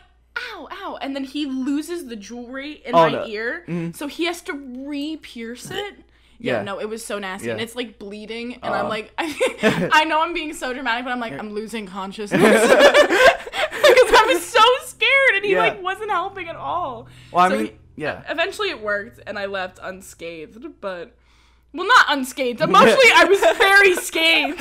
ow, 0.52 0.68
ow. 0.70 0.98
And 1.00 1.16
then 1.16 1.24
he 1.24 1.46
loses 1.46 2.06
the 2.06 2.16
jewelry 2.16 2.82
in 2.84 2.94
Oh, 2.94 2.98
my 2.98 3.10
no. 3.10 3.26
ear, 3.26 3.64
mm-hmm. 3.66 3.92
so 3.92 4.06
he 4.06 4.24
has 4.26 4.42
to 4.42 4.52
re-pierce 4.52 5.70
it. 5.70 5.94
Yeah. 6.40 6.58
Yeah, 6.58 6.62
no, 6.62 6.78
it 6.80 6.88
was 6.88 7.04
so 7.04 7.18
nasty, 7.18 7.50
and 7.50 7.60
it's 7.60 7.74
like 7.74 7.98
bleeding, 7.98 8.54
and 8.62 8.72
I'm 8.74 8.86
Oh. 8.86 8.88
like, 8.88 9.12
I, 9.18 9.88
I 9.92 10.04
know 10.04 10.22
I'm 10.22 10.34
being 10.34 10.54
so 10.54 10.72
dramatic, 10.72 11.04
but 11.04 11.10
I'm 11.10 11.20
like, 11.20 11.32
I'm 11.32 11.50
losing 11.52 11.86
consciousness 11.86 12.40
because 12.42 12.70
I 12.70 14.24
was 14.32 14.44
so 14.46 14.60
scared, 14.86 15.34
and 15.36 15.44
he 15.44 15.52
Yeah. 15.52 15.58
like 15.60 15.82
wasn't 15.82 16.10
helping 16.10 16.48
at 16.48 16.56
all. 16.56 17.08
Well, 17.32 17.44
I 17.44 17.48
So 17.48 17.56
mean, 17.56 17.66
he- 17.66 17.72
yeah. 18.02 18.22
Eventually, 18.28 18.70
it 18.70 18.80
worked, 18.80 19.20
and 19.26 19.38
I 19.38 19.46
left 19.46 19.78
unscathed, 19.82 20.64
but. 20.80 21.14
Well, 21.72 21.86
not 21.86 22.06
unscathed. 22.08 22.60
Emotionally, 22.62 23.10
I 23.14 23.24
was 23.24 23.40
very 23.58 23.94
scathed. 23.96 24.60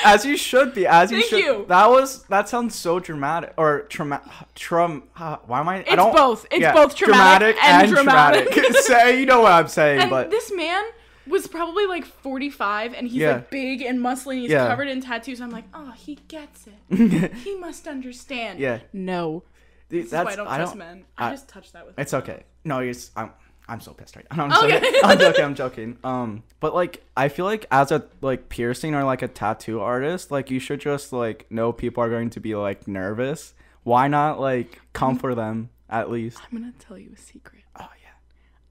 As 0.04 0.24
you 0.24 0.36
should 0.36 0.72
be. 0.74 0.86
As 0.86 1.10
you 1.10 1.18
Thank 1.20 1.30
should. 1.30 1.38
you. 1.40 1.64
That 1.68 1.90
was 1.90 2.22
that 2.24 2.48
sounds 2.48 2.74
so 2.74 2.98
dramatic 2.98 3.52
or 3.56 3.82
trauma. 3.82 4.22
Trum. 4.54 5.02
Uh, 5.16 5.36
why 5.46 5.60
am 5.60 5.68
I? 5.68 5.76
I 5.76 5.78
It's 5.80 5.94
don't, 5.96 6.14
both. 6.16 6.46
It's 6.50 6.72
both 6.72 6.94
traumatic 6.96 7.56
and 7.62 7.90
dramatic. 7.92 8.52
Say, 8.76 9.20
you 9.20 9.26
know 9.26 9.40
what 9.42 9.52
I'm 9.52 9.68
saying, 9.68 10.00
and 10.00 10.10
but 10.10 10.30
this 10.30 10.50
man 10.52 10.82
was 11.26 11.46
probably 11.46 11.84
like 11.84 12.06
45 12.06 12.94
and 12.94 13.06
he's 13.06 13.18
Yeah. 13.18 13.32
like 13.32 13.50
big 13.50 13.82
and 13.82 13.98
muscly 14.00 14.32
and 14.32 14.40
he's 14.42 14.50
Yeah. 14.50 14.66
covered 14.66 14.88
in 14.88 15.02
tattoos. 15.02 15.42
I'm 15.42 15.50
like, 15.50 15.64
oh, 15.74 15.92
he 15.94 16.14
gets 16.26 16.66
it. 16.66 17.32
he 17.34 17.54
must 17.56 17.86
understand. 17.86 18.58
Yeah. 18.60 18.78
No. 18.94 19.42
Dude, 19.90 20.08
that's 20.08 20.24
why 20.24 20.32
I 20.32 20.36
don't 20.36 20.48
I 20.48 20.56
trust 20.56 20.72
don't. 20.72 20.78
men. 20.78 21.04
I, 21.18 21.28
I- 21.28 21.30
just 21.32 21.46
touched 21.48 21.74
that 21.74 21.84
with 21.86 21.98
It's 21.98 22.14
okay. 22.14 22.44
No, 22.64 22.78
you're. 22.80 22.90
s- 22.90 23.10
I'm. 23.14 23.30
I'm 23.68 23.80
so 23.80 23.92
pissed 23.92 24.16
right 24.16 24.26
now. 24.34 24.44
I'm, 24.46 24.64
Okay. 24.64 24.80
joking. 24.80 25.00
I'm 25.04 25.18
joking. 25.20 25.44
I'm 25.44 25.54
joking. 25.54 25.98
Um, 26.02 26.42
but 26.60 26.74
like, 26.74 27.04
I 27.16 27.28
feel 27.28 27.44
like 27.44 27.66
as 27.70 27.92
a 27.92 28.04
like 28.22 28.48
piercing 28.48 28.94
or 28.94 29.04
like 29.04 29.22
a 29.22 29.28
tattoo 29.28 29.80
artist, 29.80 30.30
like 30.30 30.50
you 30.50 30.58
should 30.58 30.80
just 30.80 31.12
like 31.12 31.46
know 31.50 31.72
people 31.72 32.02
are 32.02 32.08
going 32.10 32.30
to 32.30 32.40
be 32.40 32.54
like 32.54 32.88
nervous. 32.88 33.54
Why 33.82 34.08
not 34.08 34.40
like 34.40 34.80
come 34.92 35.18
for 35.18 35.34
them 35.34 35.68
at 35.90 36.10
least? 36.10 36.38
I'm 36.50 36.58
going 36.58 36.72
to 36.72 36.78
tell 36.78 36.96
you 36.98 37.10
a 37.14 37.18
secret. 37.18 37.62
Oh 37.78 37.88
yeah. 38.02 38.08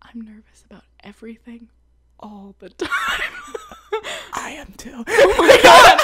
I'm 0.01 0.21
nervous 0.21 0.63
about 0.69 0.83
everything 1.03 1.69
all 2.19 2.55
the 2.59 2.69
time. 2.69 2.89
I 4.33 4.51
am 4.51 4.73
too. 4.77 5.03
Oh 5.07 5.35
my 5.37 5.59
god! 5.63 5.97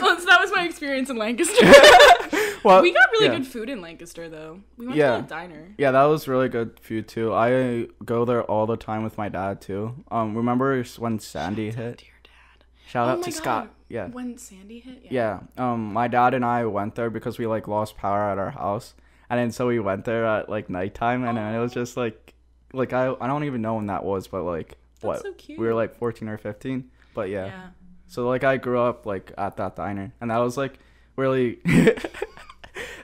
well, 0.00 0.18
so 0.18 0.26
that 0.26 0.40
was 0.40 0.50
my 0.54 0.64
experience 0.64 1.10
in 1.10 1.16
Lancaster. 1.16 1.64
well, 2.64 2.82
we 2.82 2.92
got 2.92 3.10
really 3.12 3.26
yeah. 3.26 3.36
good 3.36 3.46
food 3.46 3.68
in 3.68 3.80
Lancaster, 3.80 4.28
though. 4.28 4.60
We 4.76 4.86
went 4.86 4.96
Yeah. 4.98 5.18
to 5.18 5.24
a 5.24 5.28
diner. 5.28 5.74
Yeah, 5.78 5.90
that 5.90 6.04
was 6.04 6.28
really 6.28 6.48
good 6.48 6.78
food 6.80 7.08
too. 7.08 7.32
I 7.34 7.88
go 8.04 8.24
there 8.24 8.42
all 8.44 8.66
the 8.66 8.76
time 8.76 9.02
with 9.02 9.18
my 9.18 9.28
dad 9.28 9.60
too. 9.60 9.94
Um, 10.10 10.36
remember 10.36 10.82
when 10.98 11.18
Sandy 11.18 11.66
hit? 11.70 11.98
Dear 11.98 12.20
dad. 12.22 12.64
Shout 12.88 13.08
oh 13.08 13.12
out 13.12 13.22
to 13.24 13.30
God. 13.30 13.36
Scott. 13.36 13.74
Yeah. 13.88 14.06
When 14.08 14.38
Sandy 14.38 14.80
hit? 14.80 15.06
Yeah. 15.10 15.40
Um, 15.56 15.92
my 15.92 16.08
dad 16.08 16.34
and 16.34 16.44
I 16.44 16.64
went 16.66 16.94
there 16.94 17.10
because 17.10 17.38
we 17.38 17.46
like 17.46 17.66
lost 17.68 17.96
power 17.96 18.30
at 18.30 18.38
our 18.38 18.50
house, 18.50 18.94
and 19.28 19.38
then 19.38 19.50
so 19.50 19.66
we 19.66 19.80
went 19.80 20.04
there 20.04 20.24
at 20.26 20.48
like 20.48 20.70
nighttime, 20.70 21.24
and 21.24 21.36
then 21.36 21.54
it 21.54 21.58
was 21.58 21.72
just 21.72 21.96
like, 21.96 22.34
like 22.72 22.92
I 22.92 23.14
I 23.20 23.26
don't 23.26 23.44
even 23.44 23.62
know 23.62 23.74
when 23.76 23.86
that 23.86 24.04
was, 24.04 24.28
but 24.28 24.42
like 24.44 24.76
what 25.00 25.22
so 25.22 25.34
we 25.48 25.56
were 25.58 25.74
like 25.74 25.96
fourteen 25.96 26.28
or 26.28 26.38
fifteen. 26.38 26.90
But 27.14 27.28
yeah. 27.30 27.46
Yeah. 27.46 27.68
So 28.06 28.28
like 28.28 28.44
I 28.44 28.56
grew 28.56 28.80
up 28.80 29.06
like 29.06 29.32
at 29.38 29.56
that 29.56 29.76
diner, 29.76 30.12
and 30.20 30.30
that 30.30 30.38
was 30.38 30.56
like 30.56 30.78
really. 31.16 31.58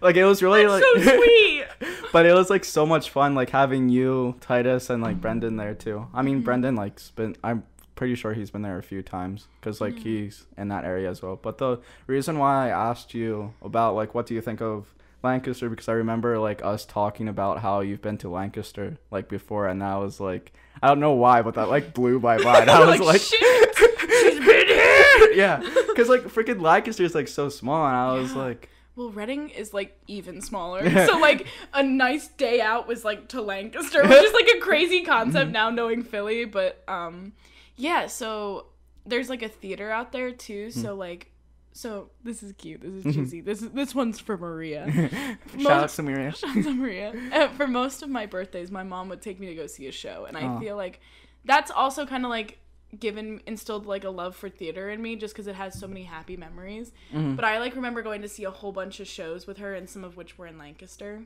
Like 0.01 0.17
it 0.17 0.25
was 0.25 0.43
really 0.43 0.67
like 0.67 0.83
so 0.83 1.01
sweet. 1.17 1.65
but 2.13 2.27
it 2.27 2.33
was 2.35 2.51
like 2.51 2.65
so 2.65 2.87
much 2.87 3.11
fun 3.11 3.35
like 3.35 3.51
having 3.51 3.89
you 3.89 4.37
titus 4.41 4.91
and 4.91 5.03
like 5.03 5.21
brendan 5.21 5.57
there 5.57 5.75
too 5.75 6.07
i 6.15 6.23
mean 6.23 6.43
brendan 6.43 6.77
like's 6.77 7.11
been 7.11 7.37
i'm 7.43 7.65
pretty 7.95 8.15
sure 8.15 8.35
he's 8.35 8.51
been 8.51 8.63
there 8.63 8.79
a 8.79 8.83
few 8.83 9.03
times 9.03 9.49
because 9.61 9.81
like 9.81 9.99
he's 9.99 10.47
in 10.59 10.69
that 10.69 10.85
area 10.85 11.09
as 11.11 11.23
well 11.23 11.37
but 11.37 11.59
the 11.59 11.81
reason 12.07 12.39
why 12.39 12.67
i 12.67 12.69
asked 12.69 13.15
you 13.15 13.53
about 13.63 13.95
like 13.95 14.15
what 14.15 14.27
do 14.27 14.35
you 14.35 14.41
think 14.41 14.61
of 14.61 14.95
lancaster 15.27 15.69
because 15.69 15.89
i 15.89 15.93
remember 15.93 16.39
like 16.39 16.61
us 16.65 16.85
talking 16.87 17.29
about 17.29 17.61
how 17.61 17.81
you've 17.81 18.03
been 18.03 18.19
to 18.19 18.29
lancaster 18.29 18.97
like 19.11 19.29
before 19.29 19.67
and 19.69 19.81
that 19.83 19.97
was 19.97 20.21
like 20.21 20.53
i 20.83 20.87
don't 20.89 21.01
know 21.01 21.13
why 21.13 21.43
but 21.43 21.55
that 21.55 21.69
like 21.69 21.93
blew 21.95 22.19
my 22.21 22.37
mind 22.39 22.71
i 22.71 22.81
was 22.91 23.01
like 23.01 23.21
shit. 23.21 23.77
She's 24.23 24.39
been 24.39 24.67
here. 24.69 25.33
yeah 25.43 25.57
because 25.89 26.09
like 26.09 26.23
freaking 26.23 26.61
lancaster 26.61 27.03
is 27.03 27.15
like 27.15 27.29
so 27.29 27.49
small 27.49 27.87
and 27.87 27.97
i 27.97 28.13
was 28.21 28.35
like 28.35 28.69
Well, 28.97 29.11
Reading 29.11 29.51
is 29.51 29.75
like 29.75 29.91
even 30.07 30.41
smaller. 30.41 30.83
so 31.07 31.19
like 31.19 31.47
a 31.75 31.83
nice 31.83 32.29
day 32.29 32.61
out 32.61 32.89
was 32.89 33.05
like 33.05 33.29
to 33.29 33.43
Lancaster, 33.43 34.01
which 34.03 34.25
is 34.29 34.33
like 34.33 34.49
a 34.57 34.61
crazy 34.61 35.03
concept 35.05 35.51
now 35.51 35.69
knowing 35.71 36.03
Philly, 36.03 36.47
but 36.47 36.83
um 36.89 37.33
yeah, 37.77 38.07
so 38.07 38.67
there's 39.05 39.29
like 39.29 39.43
a 39.43 39.49
theater 39.63 39.91
out 39.91 40.13
there 40.13 40.33
too, 40.33 40.71
so 40.71 40.95
like 40.95 41.31
so 41.77 42.11
this 42.25 42.43
is 42.43 42.53
cute. 42.53 42.81
This 42.83 43.05
is 43.05 43.15
cheesy. 43.15 43.41
This 43.41 43.61
is 43.63 43.71
this 43.71 43.95
one's 43.95 44.19
for 44.19 44.37
Maria. 44.39 44.91
shout 45.59 45.71
out 45.85 45.89
to 45.91 46.03
Miria. 46.03 46.35
Shout 46.37 46.57
out 46.57 46.63
to 46.65 46.75
Maria. 46.75 47.13
Uh, 47.33 47.49
for 47.49 47.67
most 47.67 48.03
of 48.03 48.09
my 48.09 48.25
birthdays, 48.27 48.71
my 48.71 48.83
mom 48.83 49.09
would 49.11 49.21
take 49.21 49.39
me 49.39 49.47
to 49.49 49.55
go 49.55 49.67
see 49.67 49.87
a 49.87 49.93
show, 49.93 50.25
and 50.25 50.37
I 50.37 50.43
Aw. 50.43 50.59
feel 50.61 50.77
like 50.77 51.01
that's 51.45 51.71
also 51.71 52.07
kind 52.07 52.25
of 52.25 52.31
like 52.31 52.59
given 52.99 53.43
instilled 53.47 53.85
like 53.85 54.05
a 54.05 54.11
love 54.11 54.35
for 54.35 54.49
theater 54.49 54.89
in 54.89 55.03
me 55.03 55.17
just 55.17 55.35
because 55.35 55.47
it 55.49 55.55
has 55.57 55.79
so 55.79 55.87
many 55.87 56.05
happy 56.05 56.37
memories. 56.37 56.93
Mm-hmm. 57.13 57.35
But 57.37 57.45
I 57.45 57.59
like 57.59 57.75
remember 57.77 58.01
going 58.01 58.23
to 58.23 58.29
see 58.29 58.45
a 58.45 58.51
whole 58.51 58.73
bunch 58.73 59.01
of 59.01 59.07
shows 59.07 59.47
with 59.47 59.59
her, 59.59 59.75
and 59.75 59.89
some 59.91 60.03
of 60.05 60.17
which 60.17 60.39
were 60.39 60.47
in 60.47 60.57
Lancaster. 60.59 61.25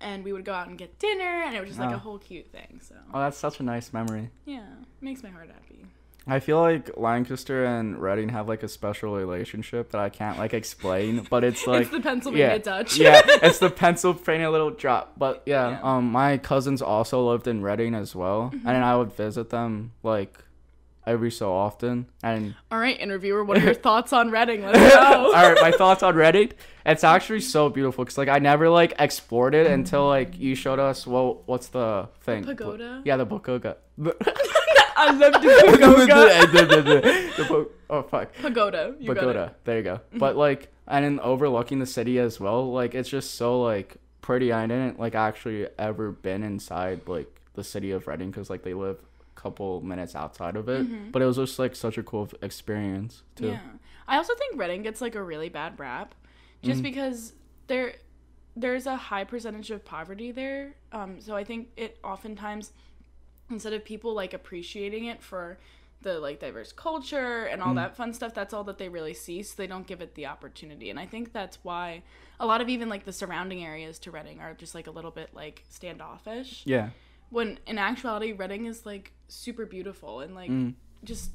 And 0.00 0.24
we 0.24 0.32
would 0.32 0.44
go 0.44 0.54
out 0.54 0.68
and 0.68 0.78
get 0.78 0.98
dinner, 0.98 1.42
and 1.44 1.54
it 1.54 1.60
was 1.60 1.68
just 1.68 1.78
like 1.80 1.90
Mm. 1.90 1.92
Oh. 1.92 1.96
a 1.96 1.98
whole 1.98 2.18
cute 2.18 2.50
thing. 2.50 2.80
So 2.82 2.94
oh 3.12 3.20
that's 3.20 3.36
such 3.38 3.60
a 3.60 3.62
nice 3.62 3.92
memory 3.92 4.30
yeah, 4.46 4.64
makes 5.00 5.22
my 5.22 5.28
heart 5.28 5.50
happy. 5.50 5.84
I 6.26 6.38
feel 6.38 6.60
like 6.60 6.96
Lancaster 6.96 7.64
and 7.64 8.00
Reading 8.00 8.28
have 8.28 8.46
like 8.48 8.62
a 8.62 8.68
special 8.68 9.16
relationship 9.16 9.90
that 9.90 10.00
I 10.00 10.08
can't 10.08 10.38
like 10.38 10.54
explain, 10.54 11.26
but 11.28 11.42
it's 11.42 11.66
like 11.66 11.82
it's 11.82 11.90
the 11.90 12.00
Pennsylvania 12.00 12.46
yeah, 12.46 12.58
Dutch. 12.58 12.96
yeah, 12.96 13.20
it's 13.42 13.58
the 13.58 13.70
Pennsylvania 13.70 14.48
little 14.50 14.70
drop. 14.70 15.14
But 15.18 15.42
yeah, 15.46 15.70
Yeah. 15.70 15.80
um, 15.82 16.12
my 16.12 16.38
cousins 16.38 16.80
also 16.80 17.28
lived 17.28 17.48
in 17.48 17.60
Reading 17.62 17.94
as 17.96 18.14
well, 18.14 18.50
Mm-hmm. 18.54 18.68
and 18.68 18.84
I 18.84 18.96
would 18.96 19.12
visit 19.12 19.50
them 19.50 19.92
like 20.04 20.38
every 21.04 21.32
so 21.32 21.52
often. 21.52 22.06
And 22.22 22.54
All 22.70 22.78
right, 22.78 22.96
interviewer, 23.00 23.42
what 23.42 23.58
are 23.58 23.64
your 23.64 23.74
thoughts 23.74 24.12
on 24.12 24.30
Reading? 24.30 24.62
Let's 24.62 24.78
go. 24.94 25.00
all 25.26 25.32
right, 25.32 25.58
my 25.60 25.72
thoughts 25.72 26.04
on 26.04 26.14
Reading. 26.14 26.52
It's 26.86 27.02
actually 27.02 27.40
so 27.40 27.68
beautiful 27.68 28.04
because 28.04 28.16
like 28.16 28.28
I 28.28 28.38
never 28.38 28.68
like 28.68 28.94
explored 29.00 29.56
it 29.56 29.66
until 29.66 30.06
like 30.06 30.38
you 30.38 30.54
showed 30.54 30.78
us. 30.78 31.04
Well, 31.04 31.42
what's 31.46 31.66
the 31.68 32.08
thing? 32.20 32.44
pagoda? 32.44 33.02
Yeah, 33.04 33.16
the 33.16 33.26
pagoda. 33.26 33.76
I 34.96 35.10
love 35.12 35.32
the 35.34 35.38
pagoda. 37.38 37.72
oh 37.90 38.02
fuck. 38.02 38.32
pagoda. 38.34 38.94
You. 38.98 39.14
Pagoda. 39.14 39.54
There 39.64 39.76
you 39.78 39.82
go. 39.82 40.00
But 40.14 40.36
like, 40.36 40.72
and 40.86 41.04
in 41.04 41.20
overlooking 41.20 41.78
the 41.78 41.86
city 41.86 42.18
as 42.18 42.38
well. 42.40 42.72
Like, 42.72 42.94
it's 42.94 43.08
just 43.08 43.34
so 43.34 43.60
like 43.62 43.96
pretty. 44.20 44.52
I 44.52 44.66
didn't 44.66 44.98
like 44.98 45.14
actually 45.14 45.68
ever 45.78 46.12
been 46.12 46.42
inside 46.42 47.02
like 47.06 47.40
the 47.54 47.64
city 47.64 47.90
of 47.90 48.06
Reading 48.06 48.30
because 48.30 48.50
like 48.50 48.62
they 48.62 48.74
live 48.74 48.98
a 49.36 49.40
couple 49.40 49.80
minutes 49.82 50.14
outside 50.14 50.56
of 50.56 50.68
it. 50.68 51.12
But 51.12 51.22
it 51.22 51.26
was 51.26 51.36
just 51.36 51.58
like 51.58 51.74
such 51.76 51.98
a 51.98 52.02
cool 52.02 52.28
experience 52.42 53.22
too. 53.36 53.48
Yeah. 53.48 53.60
I 54.08 54.16
also 54.16 54.34
think 54.34 54.58
Reading 54.60 54.82
gets 54.82 55.00
like 55.00 55.14
a 55.14 55.22
really 55.22 55.48
bad 55.48 55.78
rap 55.78 56.14
just 56.62 56.76
Mm-hmm. 56.78 56.82
because 56.82 57.32
there 57.66 57.94
there's 58.54 58.86
a 58.86 58.94
high 58.96 59.24
percentage 59.24 59.70
of 59.70 59.84
poverty 59.84 60.30
there. 60.32 60.74
Um 60.92 61.20
so 61.20 61.34
I 61.36 61.44
think 61.44 61.68
it 61.76 61.98
oftentimes 62.04 62.72
instead 63.52 63.72
of 63.72 63.84
people 63.84 64.14
like 64.14 64.34
appreciating 64.34 65.04
it 65.06 65.22
for 65.22 65.58
the 66.02 66.18
like 66.18 66.40
diverse 66.40 66.72
culture 66.72 67.44
and 67.44 67.62
all 67.62 67.68
Mm-hmm. 67.68 67.76
that 67.76 67.96
fun 67.96 68.12
stuff 68.12 68.34
that's 68.34 68.52
all 68.52 68.64
that 68.64 68.76
they 68.78 68.88
really 68.88 69.14
see 69.14 69.42
so 69.44 69.54
they 69.56 69.68
don't 69.68 69.86
give 69.86 70.00
it 70.00 70.16
the 70.16 70.26
opportunity 70.26 70.90
and 70.90 70.98
i 70.98 71.06
think 71.06 71.32
that's 71.32 71.58
why 71.62 72.02
a 72.40 72.46
lot 72.46 72.60
of 72.60 72.68
even 72.68 72.88
like 72.88 73.04
the 73.04 73.12
surrounding 73.12 73.62
areas 73.64 74.00
to 74.00 74.10
reading 74.10 74.40
are 74.40 74.52
just 74.54 74.74
like 74.74 74.88
a 74.88 74.90
little 74.90 75.12
bit 75.12 75.30
like 75.32 75.62
standoffish 75.68 76.62
Yeah. 76.66 76.88
when 77.30 77.58
in 77.68 77.78
actuality 77.78 78.32
reading 78.32 78.66
is 78.66 78.84
like 78.84 79.12
super 79.28 79.64
beautiful 79.64 80.20
and 80.20 80.34
like 80.34 80.50
Mm. 80.50 80.74
just 81.04 81.30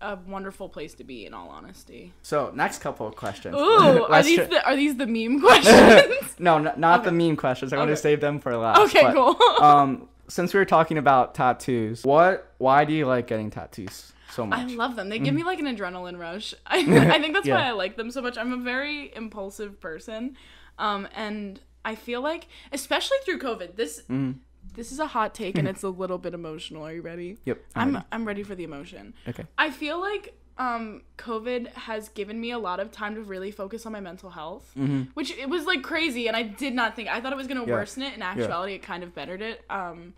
a 0.00 0.16
wonderful 0.26 0.68
place 0.68 0.94
to 0.94 1.04
be 1.04 1.24
in 1.26 1.32
all 1.34 1.48
honesty 1.48 2.12
So 2.22 2.50
next 2.54 2.78
couple 2.80 3.06
of 3.06 3.16
questions. 3.16 3.54
Ooh, 3.56 4.04
are 4.04 4.22
these 4.30 4.38
tr- 4.38 4.44
the, 4.44 4.66
are 4.66 4.76
these 4.76 4.96
the 4.96 5.06
meme 5.06 5.40
questions? 5.46 6.34
no, 6.38 6.56
n- 6.56 6.72
not 6.76 7.04
the 7.04 7.12
meme 7.12 7.36
questions. 7.36 7.72
I 7.72 7.78
want 7.78 7.90
to 7.90 7.96
save 7.96 8.20
them 8.20 8.38
for 8.40 8.54
last. 8.56 8.80
okay, 8.80 9.02
but, 9.02 9.14
cool. 9.14 9.36
um, 9.64 10.08
since 10.28 10.52
we 10.52 10.58
were 10.58 10.64
talking 10.66 10.98
about 10.98 11.34
tattoos, 11.34 12.02
what? 12.04 12.52
Why 12.58 12.84
do 12.84 12.92
you 12.92 13.06
like 13.06 13.26
getting 13.26 13.50
tattoos 13.50 14.12
so 14.32 14.44
much? 14.44 14.58
I 14.58 14.64
love 14.74 14.96
them. 14.96 15.08
They 15.08 15.18
give 15.18 15.34
me 15.34 15.44
like 15.44 15.60
an 15.60 15.66
adrenaline 15.66 16.18
rush. 16.18 16.52
I, 16.66 16.78
I 16.78 17.20
think 17.20 17.32
that's 17.34 17.48
why 17.48 17.66
I 17.68 17.70
like 17.70 17.96
them 17.96 18.10
so 18.10 18.20
much. 18.22 18.36
I'm 18.36 18.52
a 18.52 18.56
very 18.58 19.12
impulsive 19.14 19.80
person. 19.80 20.36
Um, 20.78 21.08
and 21.14 21.60
I 21.84 21.94
feel 21.94 22.20
like, 22.20 22.48
especially 22.72 23.16
through 23.24 23.38
COVID, 23.38 23.76
this 23.76 24.02
Mhm. 24.10 24.40
This 24.74 24.92
is 24.92 24.98
a 24.98 25.06
hot 25.06 25.34
take 25.34 25.56
and 25.58 25.66
it's 25.72 25.82
a 25.82 25.88
little 25.88 26.18
bit 26.18 26.34
emotional. 26.34 26.84
Are 26.84 26.92
you 26.92 27.02
ready? 27.02 27.38
Yep. 27.44 27.62
I'm 27.74 27.94
ready. 27.94 28.06
I'm 28.12 28.24
ready 28.24 28.42
for 28.42 28.54
the 28.54 28.64
emotion. 28.64 29.14
okay. 29.28 29.44
I 29.58 29.70
feel 29.70 30.00
like 30.00 30.34
um, 30.58 31.02
COVID 31.18 31.68
has 31.74 32.08
given 32.10 32.40
me 32.40 32.50
a 32.50 32.58
lot 32.58 32.80
of 32.80 32.90
time 32.90 33.14
to 33.14 33.20
really 33.20 33.50
focus 33.50 33.84
on 33.84 33.92
my 33.92 34.00
mental 34.00 34.30
health, 34.30 34.72
Mhm. 34.76 35.08
which 35.12 35.30
it 35.32 35.50
was 35.50 35.66
like 35.66 35.82
crazy, 35.82 36.28
and 36.28 36.36
I 36.36 36.42
did 36.44 36.74
not 36.74 36.96
think 36.96 37.08
I 37.10 37.20
thought 37.20 37.32
it 37.32 37.36
was 37.36 37.46
gonna 37.46 37.66
Yeah. 37.66 37.72
worsen 37.74 38.02
it. 38.02 38.14
In 38.14 38.22
actuality, 38.22 38.72
it 38.74 38.82
kind 38.82 39.02
of 39.02 39.14
bettered 39.14 39.42
it. 39.42 39.62
Um, 39.68 40.14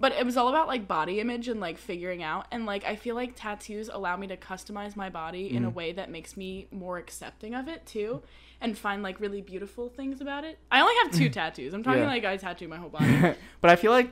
but 0.00 0.12
it 0.12 0.24
was 0.24 0.36
all 0.36 0.48
about 0.48 0.68
like 0.68 0.86
body 0.86 1.20
image 1.20 1.48
and 1.48 1.60
like 1.60 1.78
figuring 1.78 2.22
out, 2.22 2.46
and 2.50 2.66
like 2.66 2.84
I 2.84 2.96
feel 2.96 3.14
like 3.14 3.32
tattoos 3.34 3.88
allow 3.92 4.16
me 4.16 4.26
to 4.28 4.36
customize 4.36 4.94
my 4.96 5.08
body 5.10 5.54
in 5.54 5.64
a 5.64 5.70
way 5.70 5.92
that 5.92 6.10
makes 6.10 6.36
me 6.36 6.66
more 6.70 6.98
accepting 6.98 7.54
of 7.54 7.68
it 7.68 7.84
too. 7.86 8.22
And 8.60 8.76
find 8.76 9.04
like 9.04 9.20
really 9.20 9.40
beautiful 9.40 9.88
things 9.88 10.20
about 10.20 10.42
it. 10.42 10.58
I 10.72 10.80
only 10.80 10.94
have 11.04 11.12
two 11.12 11.28
tattoos. 11.38 11.74
I'm 11.74 11.82
talking 11.84 12.00
Yeah. 12.02 12.08
like 12.08 12.24
I 12.24 12.36
tattoo 12.36 12.66
my 12.66 12.76
whole 12.76 12.88
body. 12.88 13.36
but 13.60 13.70
I 13.70 13.76
feel 13.76 13.92
like 13.92 14.10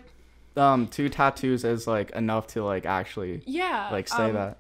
um 0.57 0.87
two 0.89 1.09
tattoos 1.09 1.65
is 1.65 1.87
like 1.87 2.11
enough 2.13 2.47
to 2.49 2.63
like 2.65 2.87
actually 2.87 3.43
Yeah. 3.45 3.89
like 3.91 4.07
say 4.09 4.27
um, 4.27 4.35
that. 4.35 4.59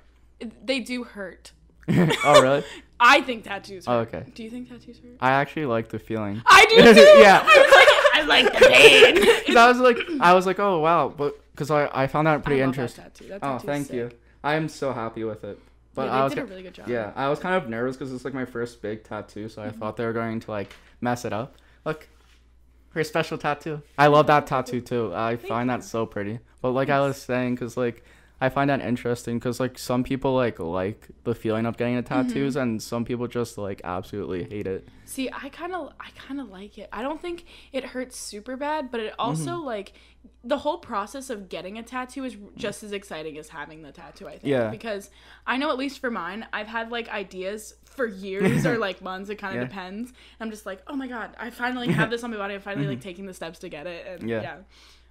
They 0.65 0.81
do 0.81 1.05
hurt. 1.05 1.53
oh 1.89 2.43
really? 2.43 2.65
I 3.01 3.21
think 3.21 3.45
tattoos 3.45 3.85
Oh, 3.87 3.99
okay. 4.01 4.25
Do 4.35 4.43
you 4.43 4.51
think 4.51 4.69
tattoos 4.69 4.99
hurt? 4.99 5.17
I 5.21 5.31
actually 5.33 5.67
like 5.67 5.89
the 5.89 5.99
feeling. 5.99 6.43
I 6.47 6.67
do 6.69 6.77
too. 6.95 7.01
Yeah. 7.21 7.47
I 8.31 8.43
like, 8.43 8.45
I 8.45 8.49
like 8.49 8.53
the 8.53 9.43
pain. 9.47 9.57
I 9.57 9.69
was 9.69 9.79
like, 9.79 9.99
I 10.21 10.35
was 10.35 10.47
like, 10.47 10.59
oh 10.59 10.81
wow, 10.81 11.09
but 11.09 11.39
because 11.53 11.71
I, 11.71 11.89
I 11.93 12.07
found 12.07 12.27
that 12.27 12.43
pretty 12.45 12.61
I 12.63 12.65
interesting. 12.65 13.05
That 13.29 13.39
Oh, 13.43 13.59
thank 13.59 13.87
sick. 13.87 13.97
you. 13.97 14.11
I 14.45 14.55
am 14.55 14.69
so 14.69 14.93
happy 14.93 15.25
with 15.25 15.45
it. 15.45 15.59
But 15.95 16.07
yeah, 16.07 16.13
I 16.13 16.25
was 16.25 16.35
did 16.35 16.43
a 16.43 16.47
really 16.47 16.63
good 16.63 16.75
job. 16.75 16.89
yeah, 16.89 17.13
I 17.17 17.29
was 17.31 17.39
kind 17.39 17.55
of 17.55 17.69
nervous 17.71 17.97
because 17.97 18.13
it's 18.13 18.25
like 18.25 18.35
my 18.35 18.45
first 18.45 18.83
big 18.83 19.03
tattoo, 19.05 19.49
so 19.49 19.63
I 19.63 19.69
Mm-hmm. 19.69 19.79
thought 19.79 19.97
they 19.97 20.05
were 20.05 20.13
going 20.13 20.41
to 20.41 20.51
like 20.51 20.75
mess 21.01 21.25
it 21.25 21.33
up. 21.33 21.57
Look, 21.87 22.07
her 22.91 23.03
special 23.05 23.39
tattoo. 23.39 23.81
I 23.99 24.09
love 24.09 24.27
that 24.27 24.47
tattoo 24.47 24.81
too. 24.83 25.13
I 25.15 25.37
find 25.37 25.71
that 25.71 25.85
so 25.85 26.05
pretty. 26.07 26.39
But 26.61 26.73
like 26.73 26.91
I 26.91 27.01
was 27.01 27.17
saying, 27.17 27.55
because 27.55 27.77
like 27.77 28.05
I 28.39 28.51
find 28.51 28.69
that 28.69 28.81
interesting 28.83 29.39
because 29.39 29.59
like 29.61 29.79
some 29.79 30.05
people 30.05 30.35
like 30.35 30.59
like 30.59 31.09
the 31.25 31.35
feeling 31.35 31.65
of 31.65 31.77
getting 31.79 31.97
the 31.97 32.03
tattoos, 32.03 32.55
Mm-hmm. 32.55 32.63
and 32.63 32.83
some 32.83 33.05
people 33.05 33.27
just 33.27 33.57
like 33.57 33.81
absolutely 33.83 34.45
hate 34.45 34.67
it. 34.67 34.87
See, 35.07 35.31
I 35.33 35.49
kind 35.49 35.75
of, 35.75 35.93
I 35.99 36.11
kind 36.19 36.41
of 36.41 36.49
like 36.51 36.77
it. 36.77 36.89
I 36.93 37.01
don't 37.03 37.21
think 37.23 37.47
it 37.73 37.85
hurts 37.85 38.19
super 38.19 38.57
bad, 38.57 38.91
but 38.91 39.01
it 39.01 39.15
also 39.19 39.53
Mm-hmm. 39.53 39.65
like 39.67 39.93
the 40.45 40.59
whole 40.59 40.79
process 40.79 41.31
of 41.31 41.49
getting 41.49 41.79
a 41.79 41.83
tattoo 41.83 42.25
is 42.25 42.37
just 42.57 42.83
as 42.83 42.93
exciting 42.93 43.39
as 43.39 43.49
having 43.49 43.81
the 43.83 43.93
tattoo. 43.93 44.27
I 44.27 44.33
think. 44.33 44.45
Yeah. 44.45 44.69
Because 44.69 45.09
I 45.47 45.57
know 45.57 45.71
at 45.71 45.79
least 45.79 45.99
for 46.01 46.11
mine, 46.11 46.47
I've 46.53 46.67
had 46.67 46.91
like 46.91 47.09
ideas 47.09 47.75
for 47.85 48.07
years 48.07 48.67
or 48.67 48.77
like 48.87 49.01
months. 49.01 49.31
It 49.31 49.37
kind 49.37 49.57
of 49.57 49.63
Yeah. 49.63 49.69
depends. 49.69 50.13
I'm 50.41 50.51
just 50.51 50.67
like, 50.67 50.83
oh 50.89 50.95
my 50.97 51.07
god, 51.07 51.35
I 51.39 51.49
finally 51.49 51.89
have 51.89 52.11
this 52.11 52.23
on 52.23 52.31
my 52.33 52.37
body. 52.37 52.55
I'm 52.55 52.61
finally 52.61 52.87
like 52.87 53.01
taking 53.01 53.25
the 53.25 53.33
steps 53.35 53.61
to 53.61 53.71
get 53.71 53.87
it. 53.87 54.07
And 54.21 54.29
yeah. 54.29 54.43
Yeah. 54.43 54.57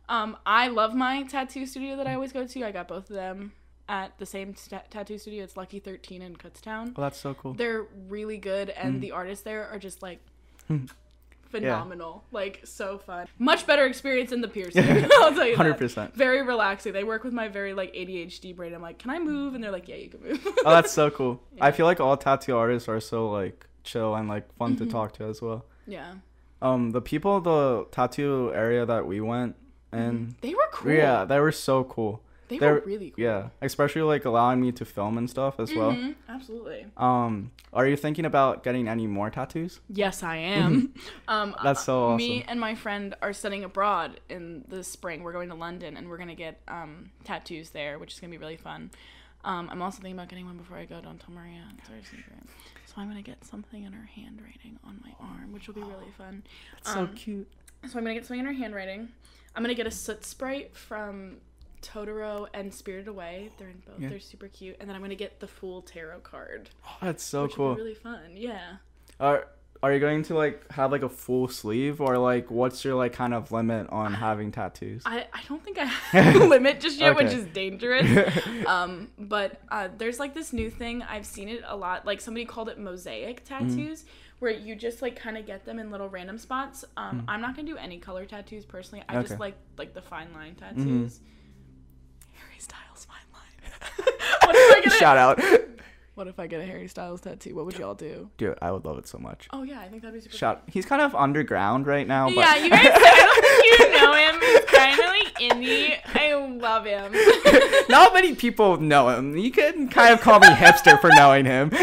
Um, 0.10 0.38
I 0.46 0.68
love 0.68 0.94
my 0.96 1.24
tattoo 1.24 1.66
studio 1.66 1.96
that 1.98 2.08
I 2.08 2.14
always 2.14 2.32
go 2.32 2.46
to. 2.46 2.64
I 2.64 2.72
got 2.72 2.88
both 2.88 3.10
of 3.10 3.16
them 3.16 3.54
at 3.90 4.18
the 4.18 4.26
same 4.26 4.56
sta 4.56 4.82
tattoo 4.90 5.18
studio. 5.18 5.44
It's 5.44 5.58
Lucky 5.58 5.80
Thirteen 5.80 6.22
in 6.22 6.36
Kutztown. 6.36 6.96
Well, 6.98 7.06
that's 7.06 7.20
so 7.20 7.34
cool. 7.34 7.54
They're 7.54 7.86
really 8.10 8.38
good, 8.38 8.70
Mm. 8.70 8.74
and 8.86 9.02
the 9.02 9.12
artists 9.12 9.44
there 9.44 9.68
are 9.68 9.80
just 9.80 10.02
like 10.02 10.20
phenomenal. 11.50 12.24
Like 12.32 12.62
so 12.64 12.98
fun. 12.98 13.28
Much 13.40 13.66
better 13.66 13.86
experience 13.86 14.32
than 14.32 14.42
the 14.42 14.48
piercing. 14.48 14.86
I'll 15.14 15.34
tell 15.34 15.48
you. 15.48 15.56
Hundred 15.56 15.78
percent. 15.78 16.16
Very 16.16 16.42
relaxing. 16.42 16.94
They 16.94 17.04
work 17.04 17.24
with 17.24 17.34
my 17.34 17.48
very 17.48 17.74
like 17.74 17.94
ADHD 17.94 18.56
brain. 18.56 18.74
I'm 18.74 18.82
like, 18.82 19.00
can 19.00 19.12
I 19.12 19.20
move? 19.20 19.54
And 19.56 19.64
they're 19.64 19.72
like, 19.72 19.88
yeah, 19.88 19.96
you 19.96 20.10
can 20.10 20.22
move. 20.22 20.46
Oh, 20.66 20.72
that's 20.72 20.92
so 20.92 21.10
cool. 21.10 21.42
I 21.62 21.72
feel 21.72 21.86
like 21.86 22.00
all 22.00 22.18
tattoo 22.18 22.56
artists 22.58 22.90
are 22.90 23.00
so 23.00 23.30
like 23.30 23.68
chill 23.84 24.16
and 24.16 24.28
like 24.28 24.52
fun 24.58 24.76
Mm-hmm. 24.76 24.86
to 24.86 24.92
talk 24.92 25.14
to 25.14 25.26
as 25.26 25.42
well. 25.42 25.66
yeah. 25.88 26.16
Um, 26.62 26.92
the 26.92 27.02
people, 27.02 27.42
the 27.42 27.86
tattoo 27.92 28.52
area 28.56 28.86
that 28.86 29.06
we 29.06 29.20
went, 29.22 29.56
and 29.96 30.36
They 30.42 30.54
were 30.54 30.68
cool. 30.72 30.92
yeah, 30.92 31.26
they 31.26 31.40
were 31.40 31.52
so 31.52 31.84
cool. 31.84 32.22
They 32.48 32.60
they're- 32.60 32.76
were 32.76 32.84
really 32.86 33.10
cool. 33.10 33.24
Yeah, 33.24 33.50
especially 33.62 34.04
like 34.04 34.24
allowing 34.26 34.62
me 34.62 34.72
to 34.74 34.86
film 34.86 35.18
and 35.18 35.28
stuff 35.28 35.60
as 35.60 35.74
well. 35.74 35.92
Mhm, 35.94 36.14
Absolutely. 36.30 36.86
Um, 36.96 37.50
are 37.74 37.88
you 37.88 37.96
thinking 37.96 38.24
about 38.26 38.64
getting 38.64 38.88
any 38.88 39.08
more 39.08 39.32
tattoos? 39.32 39.80
Yes, 39.90 40.22
I 40.22 40.36
am. 40.62 40.94
um, 41.28 41.52
Mm-hmm. 41.54 41.64
That's 41.64 41.84
so 41.84 42.12
uh, 42.12 42.18
Me 42.18 42.44
and 42.48 42.60
my 42.60 42.76
friend 42.76 43.16
are 43.24 43.34
studying 43.34 43.64
abroad 43.64 44.20
in 44.30 44.64
the 44.68 44.84
spring. 44.84 45.24
We're 45.24 45.34
going 45.34 45.50
to 45.50 45.56
London, 45.56 45.98
and 45.98 46.08
we're 46.08 46.18
gonna 46.20 46.36
get 46.36 46.62
um, 46.68 47.10
tattoos 47.24 47.72
there, 47.72 47.98
which 47.98 48.14
is 48.14 48.20
gonna 48.20 48.32
be 48.32 48.38
really 48.38 48.58
fun. 48.58 48.92
Um, 49.44 49.68
I'm 49.72 49.82
also 49.82 49.98
thinking 50.02 50.18
about 50.18 50.30
getting 50.30 50.46
one 50.46 50.58
before 50.58 50.78
I 50.78 50.86
go. 50.86 51.02
Don't 51.02 51.20
tell 51.20 51.34
Maria. 51.34 51.64
It's 51.80 51.90
our 51.90 51.96
secret. 52.04 52.44
So 52.86 52.94
I'm 52.98 53.08
gonna 53.08 53.22
get 53.24 53.44
something 53.44 53.84
in 53.84 53.92
her 53.94 54.06
handwriting 54.16 54.78
on 54.84 55.00
my 55.04 55.12
arm, 55.20 55.52
which 55.52 55.66
will 55.68 55.76
be 55.76 55.82
really 55.82 56.12
fun. 56.16 56.44
That's 56.74 56.94
so 56.94 57.00
Um, 57.02 57.14
cute. 57.14 57.48
So 57.88 57.98
I'm 57.98 58.04
gonna 58.04 58.14
get 58.14 58.26
something 58.26 58.40
in 58.40 58.46
her 58.46 58.54
handwriting. 58.54 59.10
I'm 59.56 59.64
gonna 59.64 59.74
get 59.74 59.88
a 59.88 59.92
soot 59.92 60.26
sprite 60.26 60.76
from 60.76 61.38
Totoro 61.82 62.48
and 62.54 62.74
Spirited 62.74 63.08
Away. 63.08 63.50
They're 63.58 63.70
in 63.70 63.82
both. 63.86 64.00
Yeah. 64.00 64.10
They're 64.10 64.20
super 64.20 64.48
cute. 64.48 64.78
And 64.80 64.90
then 64.90 64.96
I'm 64.96 65.02
gonna 65.02 65.16
get 65.16 65.40
the 65.40 65.48
full 65.48 65.82
tarot 65.82 66.20
card, 66.20 66.70
Oh, 66.88 66.98
that's 67.02 67.24
so 67.24 67.48
cool. 67.48 67.76
really 67.76 67.96
fun. 67.96 68.32
Yeah. 68.34 68.78
Are 69.20 69.48
are 69.84 69.94
you 69.94 70.00
going 70.00 70.24
to 70.24 70.34
like 70.36 70.72
have 70.72 70.92
like 70.92 71.04
a 71.04 71.10
full 71.10 71.48
sleeve 71.48 72.02
or 72.02 72.18
like 72.18 72.50
what's 72.50 72.84
your 72.84 72.96
like 72.96 73.14
kind 73.14 73.34
of 73.36 73.52
limit 73.52 73.88
on 73.90 74.14
having 74.14 74.52
tattoos? 74.52 75.04
I, 75.06 75.28
I 75.32 75.42
don't 75.48 75.64
think 75.64 75.78
I 75.78 75.84
have 76.12 76.42
a 76.42 76.46
limit 76.46 76.80
just 76.80 76.98
yet, 77.00 77.16
which 77.16 77.32
is 77.32 77.46
dangerous. 77.48 78.08
um, 78.68 79.10
but 79.20 79.62
uh, 79.70 79.90
there's 79.96 80.20
like 80.20 80.34
this 80.34 80.54
new 80.54 80.72
thing. 80.72 81.04
I've 81.04 81.26
seen 81.26 81.50
it 81.50 81.62
a 81.68 81.76
lot. 81.78 82.06
Like 82.06 82.20
somebody 82.20 82.46
called 82.46 82.70
it 82.70 82.80
mosaic 82.80 83.46
Mm-hmm. 83.46 83.76
Tattoos, 84.40 84.40
where 84.40 84.52
you 84.52 84.76
just 84.76 85.02
like 85.02 85.16
kind 85.16 85.38
of 85.38 85.46
get 85.46 85.66
them 85.66 85.80
in 85.80 85.92
little 85.92 86.10
random 86.10 86.38
spots. 86.38 86.86
Um, 86.98 87.22
Mm. 87.22 87.26
I'm 87.28 87.42
not 87.42 87.56
gonna 87.56 87.68
do 87.68 87.78
any 87.78 87.98
color 88.00 88.26
tattoos 88.26 88.66
personally. 88.66 89.04
I 89.10 89.22
just 89.22 89.40
like 89.40 89.56
like 89.78 89.94
the 89.94 90.02
fine 90.02 90.34
line 90.34 90.56
Mm-hmm. 90.56 90.78
tattoos. 90.84 91.20
Harry 92.34 92.60
Styles 92.60 93.06
fine 93.06 93.18
line. 93.34 94.14
what 94.46 94.56
if 94.56 94.78
I 94.78 94.82
get 94.82 94.94
a, 94.94 94.96
Shout 94.98 95.18
out, 95.18 95.42
What 96.16 96.28
if 96.28 96.40
I 96.40 96.48
get 96.48 96.62
a 96.62 96.66
Harry 96.66 96.88
Styles 96.88 97.22
tattoo? 97.22 97.56
What 97.56 97.66
would 97.66 97.78
y'all 97.78 97.94
do? 97.94 98.30
dude. 98.38 98.58
I 98.62 98.72
would 98.72 98.86
love 98.86 98.98
it 98.98 99.08
so 99.08 99.18
much. 99.18 99.48
Oh 99.52 99.64
yeah, 99.64 99.80
I 99.82 99.88
think 99.90 100.02
that'd 100.02 100.14
be 100.16 100.22
super. 100.22 100.36
Shout. 100.38 100.64
He's 100.68 100.86
kind 100.86 101.02
of 101.02 101.14
underground 101.16 101.88
right 101.88 102.08
now, 102.08 102.28
but 102.28 102.36
Yeah, 102.38 102.56
you 102.56 102.70
guys. 102.70 102.88
I 102.94 103.26
don't 103.26 103.46
think 103.46 103.80
you 103.80 104.02
know 104.02 104.14
him. 104.14 104.42
He's 104.42 104.66
kind 104.66 105.00
of 105.00 105.06
like 105.08 105.36
indie. 105.40 105.98
I 106.16 106.34
love 106.36 106.86
him. 106.86 107.86
not 107.90 108.14
many 108.14 108.34
people 108.36 108.78
know 108.80 109.10
him. 109.10 109.38
You 109.38 109.52
can 109.52 109.90
kind 109.90 110.14
of 110.14 110.22
call 110.22 110.40
me 110.40 110.48
hipster 110.48 111.00
for 111.02 111.10
knowing 111.16 111.46
him, 111.46 111.70
no! 111.72 111.78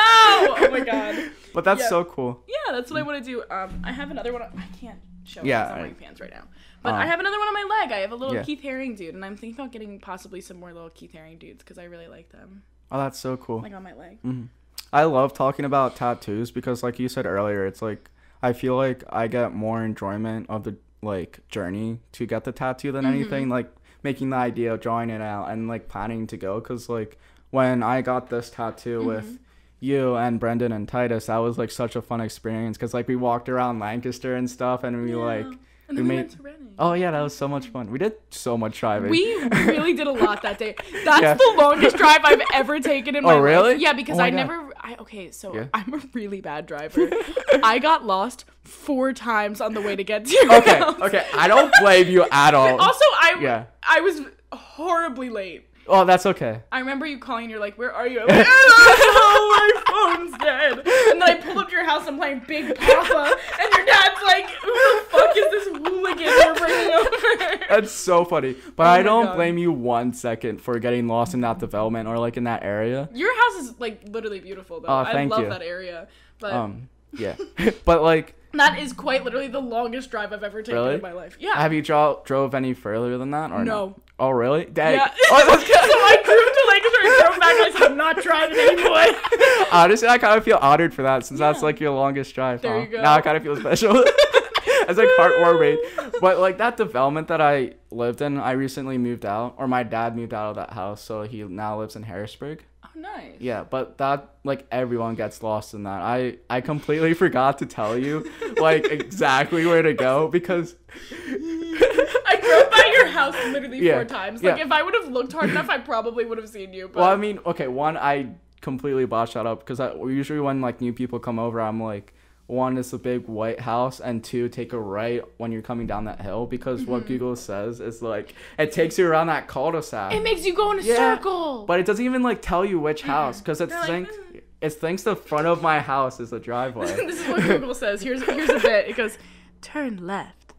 Oh 0.00 0.68
my 0.70 0.80
god. 0.80 1.30
But 1.58 1.64
that's 1.64 1.80
Yeah. 1.82 1.88
so 1.88 2.04
cool. 2.04 2.44
Yeah, 2.46 2.72
that's 2.72 2.88
what 2.90 3.00
I 3.00 3.02
want 3.02 3.24
to 3.24 3.28
do. 3.32 3.42
Um, 3.50 3.70
I 3.82 3.90
have 3.90 4.10
another 4.12 4.32
one. 4.32 4.42
I 4.42 4.66
can't 4.80 5.00
show. 5.24 5.42
Yeah, 5.42 5.48
Yeah, 5.66 5.72
I'm 5.72 5.78
wearing 5.80 5.94
pants 5.96 6.20
right 6.20 6.30
now. 6.30 6.44
But 6.82 6.94
Um, 6.94 7.00
I 7.00 7.06
have 7.06 7.18
another 7.18 7.38
one 7.38 7.48
on 7.48 7.54
my 7.54 7.66
leg. 7.80 7.90
I 7.92 7.98
have 7.98 8.12
a 8.12 8.14
little 8.14 8.34
yeah. 8.36 8.44
Keith 8.44 8.62
Haring 8.62 8.96
dude, 8.96 9.14
and 9.16 9.24
I'm 9.24 9.36
thinking 9.36 9.58
about 9.60 9.72
getting 9.72 9.98
possibly 9.98 10.40
some 10.40 10.58
more 10.60 10.72
little 10.72 10.90
Keith 10.90 11.12
Haring 11.12 11.36
dudes 11.38 11.64
because 11.64 11.78
I 11.78 11.84
really 11.84 12.06
like 12.06 12.28
them, 12.30 12.62
Oh, 12.92 12.98
that's 12.98 13.18
so 13.18 13.36
cool. 13.36 13.60
like 13.62 13.74
on 13.74 13.82
my 13.82 13.94
leg. 13.94 14.18
Hmm. 14.20 14.44
I 14.92 15.02
love 15.04 15.34
talking 15.34 15.64
about 15.64 15.96
tattoos 15.96 16.50
because, 16.52 16.82
like 16.84 16.98
you 17.00 17.08
said 17.08 17.26
earlier, 17.26 17.66
it's 17.66 17.82
like 17.82 18.08
I 18.42 18.52
feel 18.52 18.76
like 18.76 19.02
I 19.10 19.26
get 19.26 19.52
more 19.52 19.82
enjoyment 19.82 20.46
of 20.48 20.62
the 20.62 20.76
like 21.02 21.40
journey 21.48 21.98
to 22.12 22.24
get 22.26 22.44
the 22.44 22.52
tattoo 22.52 22.92
than 22.92 23.04
anything 23.04 23.48
like 23.48 23.70
making 24.04 24.30
the 24.30 24.36
idea 24.36 24.76
drawing 24.76 25.10
it 25.10 25.20
out 25.20 25.50
and 25.50 25.66
like 25.68 25.88
planning 25.88 26.26
to 26.28 26.36
go. 26.36 26.60
Cause 26.60 26.88
like 26.88 27.18
when 27.50 27.82
I 27.82 28.00
got 28.02 28.30
this 28.30 28.48
tattoo 28.50 29.02
with 29.04 29.38
you 29.80 30.16
and 30.16 30.40
Brendan 30.40 30.72
and 30.72 30.88
Titus, 30.88 31.26
that 31.26 31.36
was 31.38 31.56
like 31.58 31.70
such 31.70 31.94
a 31.96 32.02
fun 32.02 32.20
experience 32.20 32.76
because 32.76 32.94
like 32.94 33.06
we 33.08 33.16
walked 33.16 33.48
around 33.48 33.78
Lancaster 33.78 34.34
and 34.34 34.50
stuff 34.50 34.84
and 34.84 35.04
we 35.04 35.10
Yeah. 35.12 35.16
like 35.18 35.46
and 35.46 35.56
we 35.90 35.96
then 35.96 36.02
we, 36.08 36.16
made- 36.16 36.16
went 36.42 36.58
to 36.60 36.64
oh 36.80 36.92
yeah 36.92 37.10
that 37.10 37.20
was 37.22 37.34
so 37.36 37.48
much 37.48 37.68
fun. 37.68 37.90
We 37.90 37.98
did 37.98 38.14
so 38.30 38.56
much 38.58 38.78
driving. 38.80 39.10
We 39.10 39.42
really 39.50 39.94
did 39.94 40.06
a 40.06 40.12
lot 40.12 40.42
that 40.42 40.58
day. 40.58 40.74
That's 41.04 41.22
Yeah. 41.22 41.34
the 41.34 41.54
longest 41.56 41.96
drive 41.96 42.20
I've 42.24 42.42
ever 42.54 42.78
taken 42.80 43.14
in 43.16 43.24
oh, 43.24 43.28
my 43.28 43.34
Oh, 43.34 43.40
really? 43.40 43.72
life. 43.74 43.80
Yeah, 43.80 43.92
because 43.94 44.18
Oh 44.18 44.22
I 44.22 44.30
God. 44.30 44.36
never. 44.36 44.72
I 44.80 44.96
okay, 45.00 45.30
so 45.30 45.54
Yeah. 45.54 45.66
I'm 45.74 45.94
a 45.94 46.00
really 46.12 46.40
bad 46.40 46.66
driver. 46.66 47.08
I 47.62 47.78
got 47.78 48.04
lost 48.04 48.44
four 48.64 49.12
times 49.12 49.60
on 49.60 49.74
the 49.74 49.80
way 49.80 49.96
to 49.96 50.04
get 50.04 50.24
to 50.26 50.32
your 50.32 50.54
okay, 50.58 50.78
house. 50.78 51.00
okay, 51.00 51.24
I 51.34 51.48
don't 51.48 51.72
blame 51.80 52.08
you 52.08 52.26
at 52.30 52.54
all. 52.54 52.80
Also, 52.80 53.04
I 53.20 53.38
Yeah. 53.40 53.64
I 53.82 54.00
was 54.00 54.20
horribly 54.52 55.30
late. 55.30 55.67
Oh, 55.88 56.04
that's 56.04 56.26
okay. 56.26 56.60
I 56.70 56.80
remember 56.80 57.06
you 57.06 57.18
calling 57.18 57.44
and 57.44 57.50
you're 57.50 57.60
like, 57.60 57.76
Where 57.78 57.92
are 57.92 58.06
you? 58.06 58.20
I'm 58.20 58.26
like, 58.28 58.46
oh, 58.48 59.72
my 59.86 60.16
phone's 60.16 60.38
dead. 60.38 60.72
And 60.78 61.20
then 61.20 61.22
I 61.22 61.34
pull 61.36 61.58
up 61.58 61.68
to 61.68 61.74
your 61.74 61.84
house 61.84 62.00
and 62.06 62.10
I'm 62.10 62.18
playing 62.18 62.42
Big 62.46 62.74
Poppa. 62.76 63.34
And 63.60 63.74
your 63.74 63.86
dad's 63.86 64.22
like, 64.26 64.50
Who 64.50 64.72
the 64.72 65.04
fuck 65.10 65.36
is 65.36 65.50
this 65.50 65.64
hooligan 65.68 66.26
we're 66.26 66.54
bringing 66.54 66.92
over? 66.92 67.64
That's 67.68 67.90
so 67.92 68.24
funny. 68.24 68.56
But 68.76 68.86
Oh 68.86 68.90
I 68.90 69.02
don't 69.02 69.26
God. 69.26 69.36
blame 69.36 69.58
you 69.58 69.72
one 69.72 70.12
second 70.12 70.60
for 70.60 70.78
getting 70.78 71.06
lost 71.08 71.34
in 71.34 71.40
that 71.42 71.58
development 71.58 72.08
or 72.08 72.18
like 72.18 72.36
in 72.36 72.44
that 72.44 72.62
area. 72.62 73.08
Your 73.14 73.34
house 73.34 73.64
is 73.64 73.74
like 73.80 74.02
literally 74.08 74.40
beautiful 74.40 74.80
though. 74.80 74.88
Oh, 74.88 74.96
I 74.96 75.24
love 75.24 75.42
you. 75.44 75.48
that 75.50 75.62
area. 75.62 76.08
But 76.38 76.52
Um, 76.52 76.88
yeah. 77.12 77.36
but 77.84 78.02
like, 78.02 78.34
that 78.58 78.78
is 78.78 78.92
quite 78.92 79.24
literally 79.24 79.48
the 79.48 79.60
longest 79.60 80.10
drive 80.10 80.32
I've 80.32 80.42
ever 80.42 80.62
taken 80.62 80.74
Really? 80.80 80.94
in 80.96 81.00
my 81.02 81.12
life. 81.12 81.36
Yeah. 81.40 81.54
have 81.56 81.72
you 81.72 81.82
dro- 81.82 82.22
drove 82.24 82.54
any 82.54 82.74
further 82.74 83.18
than 83.18 83.30
that 83.32 83.50
or 83.50 83.64
No. 83.64 83.86
no? 83.86 83.94
Oh, 84.20 84.30
really? 84.30 84.64
Dang. 84.64 84.94
yeah. 84.94 85.10
Oh, 85.30 85.38
so 85.60 85.74
I 85.74 86.16
drove 86.24 86.54
to 86.56 86.64
Lancaster 86.70 87.00
and 87.04 87.18
drove 87.20 87.40
back 87.40 87.54
and 87.54 87.62
I 87.64 87.78
said, 87.78 87.90
I'm 87.92 87.96
not 87.96 88.22
driving 88.22 88.58
anymore. 88.58 89.66
honestly, 89.72 90.08
I 90.08 90.18
kind 90.18 90.36
of 90.36 90.44
feel 90.44 90.58
honored 90.60 90.92
for 90.92 91.02
that 91.02 91.24
since 91.24 91.38
that's 91.38 91.62
like 91.62 91.78
your 91.80 91.92
longest 91.92 92.34
drive. 92.34 92.60
There 92.62 92.72
huh? 92.74 92.80
you 92.80 92.86
go. 92.88 93.02
Now 93.02 93.14
I 93.14 93.20
kind 93.20 93.36
of 93.36 93.42
feel 93.42 93.56
special. 93.56 94.02
it's 94.04 94.98
like 94.98 95.08
heartwarming. 95.18 95.76
But 96.20 96.38
like 96.38 96.58
that 96.58 96.76
development 96.76 97.28
that 97.28 97.40
I 97.40 97.74
lived 97.90 98.20
in, 98.20 98.38
I 98.38 98.52
recently 98.52 98.98
moved 98.98 99.24
out, 99.24 99.54
or 99.56 99.68
my 99.68 99.82
dad 99.84 100.16
moved 100.16 100.34
out 100.34 100.50
of 100.50 100.56
that 100.56 100.72
house, 100.72 101.00
so 101.02 101.22
he 101.22 101.42
now 101.44 101.78
lives 101.78 101.94
in 101.94 102.02
Harrisburg. 102.02 102.64
Nice. 102.98 103.34
Yeah, 103.38 103.64
but 103.64 103.98
that 103.98 104.30
like 104.44 104.66
everyone 104.72 105.14
gets 105.14 105.42
lost 105.42 105.72
in 105.74 105.84
that. 105.84 106.02
I 106.02 106.38
I 106.50 106.60
completely 106.60 107.14
forgot 107.14 107.58
to 107.58 107.66
tell 107.66 107.96
you 107.96 108.28
like 108.58 108.84
exactly 108.90 109.64
where 109.64 109.82
to 109.82 109.94
go 109.94 110.28
because 110.28 110.74
I 110.90 112.38
drove 112.42 112.70
by 112.70 112.92
your 112.96 113.06
house 113.06 113.34
literally 113.52 113.78
Yeah, 113.78 113.94
four 113.94 114.04
times. 114.04 114.42
Like 114.42 114.58
yeah. 114.58 114.64
if 114.64 114.72
I 114.72 114.82
would 114.82 114.94
have 115.00 115.08
looked 115.12 115.32
hard 115.32 115.50
enough, 115.50 115.70
I 115.70 115.78
probably 115.78 116.24
would 116.24 116.38
have 116.38 116.48
seen 116.48 116.72
you. 116.72 116.88
But 116.88 117.00
well, 117.00 117.10
I 117.10 117.16
mean, 117.16 117.38
okay, 117.46 117.68
one 117.68 117.96
I 117.96 118.30
completely 118.60 119.04
botched 119.04 119.34
that 119.34 119.46
up 119.46 119.64
because 119.64 119.78
usually 120.10 120.40
when 120.40 120.60
like 120.60 120.80
new 120.80 120.92
people 120.92 121.20
come 121.20 121.38
over, 121.38 121.60
I'm 121.60 121.80
like 121.80 122.14
one 122.48 122.76
is 122.78 122.92
a 122.92 122.98
big 122.98 123.28
white 123.28 123.60
house 123.60 124.00
and 124.00 124.24
two 124.24 124.48
take 124.48 124.72
a 124.72 124.78
right 124.80 125.22
when 125.36 125.52
you're 125.52 125.62
coming 125.62 125.86
down 125.86 126.06
that 126.06 126.20
hill 126.20 126.46
because 126.46 126.84
what 126.84 127.02
Mm-hmm. 127.02 127.08
Google 127.12 127.36
says 127.36 127.78
is 127.80 128.02
like 128.02 128.34
it 128.58 128.72
takes 128.72 128.98
you 128.98 129.06
around 129.06 129.28
that 129.28 129.46
cul-de-sac. 129.46 130.12
it 130.14 130.22
makes 130.24 130.44
you 130.44 130.54
go 130.54 130.72
in 130.72 130.80
a 130.80 130.82
Yeah, 130.82 130.96
circle. 131.16 131.64
But 131.66 131.78
it 131.78 131.86
doesn't 131.86 132.04
even 132.04 132.22
like 132.22 132.42
tell 132.42 132.64
you 132.64 132.80
which 132.80 133.02
house 133.02 133.40
because 133.40 133.60
it's 133.60 133.70
They're 133.72 133.80
like, 133.80 133.88
thinks 133.88 134.16
"Mm." 134.16 134.42
it 134.62 134.70
thinks 134.72 135.02
the 135.04 135.14
front 135.14 135.46
of 135.46 135.62
my 135.62 135.78
house 135.78 136.18
is 136.20 136.30
the 136.30 136.40
driveway. 136.40 136.86
this 137.06 137.20
is 137.20 137.28
what 137.28 137.42
Google 137.42 137.74
says. 137.84 138.02
Here's 138.02 138.22
here's 138.24 138.48
a 138.50 138.58
bit. 138.58 138.88
It 138.88 138.96
goes, 138.96 139.18
turn 139.60 140.04
left, 140.06 140.54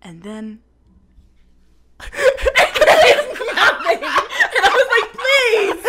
and 0.00 0.22
then. 0.22 0.60
nothing. 2.00 3.98
And 3.98 4.64
I 4.64 4.72
was 4.78 4.88
like, 4.94 5.10
please, 5.18 5.82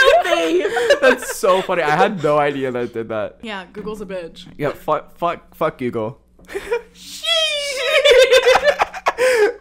help 0.00 0.20
me. 0.26 0.50
That's 1.00 1.29
so 1.40 1.62
funny. 1.62 1.82
I 1.82 1.96
had 1.96 2.22
no 2.22 2.38
idea 2.38 2.70
that 2.70 2.84
it 2.84 2.92
did 2.92 3.08
that. 3.08 3.38
Yeah, 3.42 3.66
Google's 3.72 4.00
a 4.00 4.06
bitch. 4.06 4.46
Yeah, 4.58 4.70
fuck, 4.70 5.16
fuck, 5.16 5.54
fuck 5.54 5.78
Google. 5.78 6.20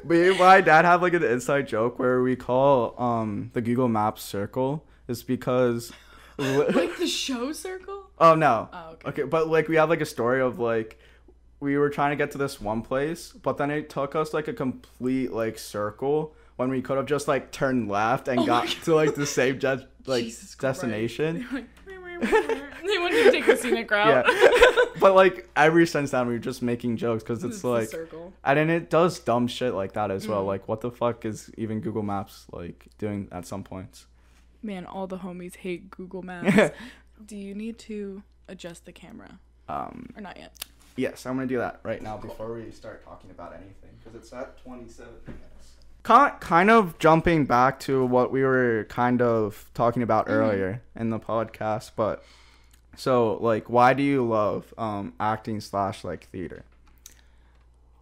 Me 0.03 0.29
and 0.29 0.39
my 0.39 0.61
dad 0.61 0.85
have 0.85 1.01
like 1.01 1.13
an 1.13 1.23
inside 1.23 1.67
joke 1.67 1.99
where 1.99 2.21
we 2.21 2.35
call 2.35 2.99
um 2.99 3.51
the 3.53 3.61
Google 3.61 3.87
Maps 3.87 4.23
circle 4.23 4.85
is 5.07 5.23
because. 5.23 5.91
like 6.37 6.97
the 6.97 7.07
show 7.07 7.51
circle? 7.51 8.09
oh 8.19 8.33
no. 8.33 8.69
Oh, 8.71 8.89
okay. 8.91 9.09
Okay, 9.09 9.23
but 9.23 9.47
like 9.49 9.67
we 9.67 9.75
have 9.75 9.89
like 9.89 10.01
a 10.01 10.05
story 10.05 10.41
of 10.41 10.57
like 10.57 10.97
we 11.59 11.77
were 11.77 11.89
trying 11.89 12.11
to 12.11 12.15
get 12.15 12.31
to 12.31 12.37
this 12.37 12.61
one 12.61 12.81
place, 12.81 13.31
but 13.33 13.57
then 13.57 13.69
it 13.69 13.89
took 13.89 14.15
us 14.15 14.33
like 14.33 14.47
a 14.47 14.53
complete 14.53 15.31
like 15.33 15.59
circle 15.59 16.33
when 16.55 16.69
we 16.69 16.81
could 16.81 16.97
have 16.97 17.05
just 17.05 17.27
like 17.27 17.51
turned 17.51 17.89
left 17.89 18.27
and 18.27 18.39
Oh 18.39 18.45
got 18.45 18.67
to 18.67 18.95
like 18.95 19.15
the 19.15 19.25
same 19.25 19.59
je- 19.59 19.85
like 20.09 20.23
Jesus 20.23 20.55
destination. 20.55 21.47
they 22.21 22.97
want 22.97 23.13
to 23.13 23.31
take 23.31 23.45
the 23.45 23.57
scenic 23.57 23.89
route. 23.91 24.25
Yeah. 24.27 24.81
but 24.99 25.15
like 25.15 25.49
every 25.55 25.87
since 25.87 26.11
then, 26.11 26.27
we 26.27 26.33
were 26.33 26.39
just 26.39 26.61
making 26.61 26.97
jokes 26.97 27.23
because 27.23 27.41
This 27.41 27.55
it's 27.55 27.63
like, 27.63 27.89
and 28.43 28.57
then 28.57 28.69
it 28.69 28.89
does 28.89 29.19
dumb 29.19 29.47
shit 29.47 29.73
like 29.73 29.93
that 29.93 30.11
as 30.11 30.27
well. 30.27 30.43
Mm. 30.43 30.47
Like, 30.47 30.67
what 30.67 30.81
the 30.81 30.91
fuck 30.91 31.25
is 31.25 31.51
even 31.57 31.79
Google 31.79 32.03
Maps 32.03 32.45
like 32.51 32.87
doing 32.97 33.27
at 33.31 33.45
some 33.45 33.63
points? 33.63 34.05
Man, 34.61 34.85
all 34.85 35.07
the 35.07 35.19
homies 35.19 35.55
hate 35.55 35.89
Google 35.89 36.21
Maps. 36.23 36.75
Do 37.25 37.35
you 37.35 37.55
need 37.55 37.77
to 37.79 38.23
adjust 38.47 38.85
the 38.85 38.91
camera 38.91 39.39
um, 39.67 40.09
or 40.15 40.21
not 40.21 40.37
yet? 40.37 40.53
yes, 40.95 41.25
I'm 41.25 41.35
gonna 41.35 41.47
do 41.47 41.59
that 41.59 41.79
right 41.83 42.01
now 42.01 42.17
before 42.17 42.53
we 42.53 42.71
start 42.71 43.03
talking 43.05 43.31
about 43.31 43.53
anything 43.53 43.89
because 43.97 44.15
it's 44.15 44.33
at 44.33 44.57
27 44.63 45.13
minutes. 45.25 45.48
Kind 46.03 46.39
kind 46.39 46.69
of 46.71 46.97
jumping 46.97 47.45
back 47.45 47.79
to 47.81 48.05
what 48.05 48.31
we 48.31 48.43
were 48.43 48.85
kind 48.89 49.21
of 49.21 49.69
talking 49.73 50.01
about 50.01 50.25
Mm-hmm. 50.27 50.33
earlier 50.35 50.81
in 50.95 51.09
the 51.09 51.19
podcast, 51.19 51.91
but 51.95 52.23
so 52.95 53.33
like, 53.35 53.69
why 53.69 53.93
do 53.93 54.01
you 54.03 54.25
love 54.27 54.73
um 54.77 55.13
acting 55.19 55.59
slash 55.61 56.03
like 56.03 56.29
theater? 56.29 56.63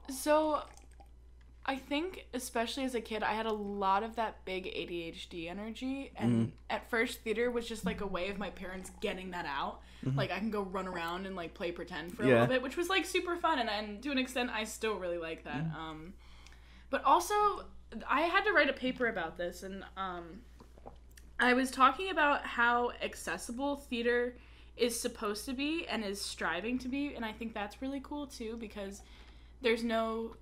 So, 0.10 0.62
I 1.66 1.76
think, 1.76 2.28
especially 2.34 2.86
as 2.86 2.96
a 2.96 3.02
kid, 3.02 3.24
I 3.24 3.34
had 3.34 3.46
a 3.46 3.52
lot 3.52 4.04
of 4.04 4.16
that 4.16 4.46
big 4.46 4.66
ADHD 4.66 5.50
energy. 5.50 6.12
And 6.16 6.54
at 6.70 6.90
first, 6.90 7.20
theater 7.22 7.52
was 7.52 7.68
just 7.68 7.86
like 7.86 8.00
a 8.00 8.08
way 8.08 8.30
of 8.30 8.38
my 8.38 8.50
parents 8.52 8.90
getting 9.02 9.32
that 9.32 9.46
out. 9.46 9.82
Like, 10.16 10.32
I 10.32 10.40
can 10.40 10.50
go 10.52 10.62
run 10.62 10.88
around 10.88 11.26
and 11.26 11.36
like 11.36 11.54
play 11.54 11.74
pretend 11.74 12.16
for 12.16 12.24
a 12.24 12.28
Yeah. 12.28 12.34
little 12.36 12.48
bit, 12.48 12.62
which 12.62 12.78
was 12.78 12.88
like 12.88 13.06
super 13.06 13.36
fun. 13.36 13.60
And, 13.60 13.70
and 13.70 14.02
to 14.04 14.12
an 14.12 14.18
extent, 14.18 14.50
I 14.54 14.64
still 14.64 14.96
really 14.96 15.18
like 15.18 15.44
that. 15.44 15.66
Um, 15.78 16.14
but 16.90 17.04
also, 17.04 17.66
I 18.08 18.22
had 18.22 18.44
to 18.46 18.52
write 18.52 18.70
a 18.70 18.74
paper 18.74 19.08
about 19.08 19.38
this. 19.38 19.64
And 19.64 19.84
um, 19.96 20.42
I 21.40 21.54
was 21.54 21.72
talking 21.72 22.10
about 22.10 22.46
how 22.46 22.92
accessible 23.02 23.78
theater 23.78 24.36
is 24.76 25.00
supposed 25.00 25.46
to 25.46 25.54
be 25.54 25.88
and 25.88 26.04
is 26.04 26.22
striving 26.22 26.78
to 26.80 26.88
be. 26.88 27.16
And 27.16 27.26
I 27.26 27.32
think 27.32 27.54
that's 27.54 27.82
really 27.82 28.02
cool 28.04 28.28
too 28.28 28.58
because 28.60 29.02
there's 29.62 29.84
no 29.84 30.36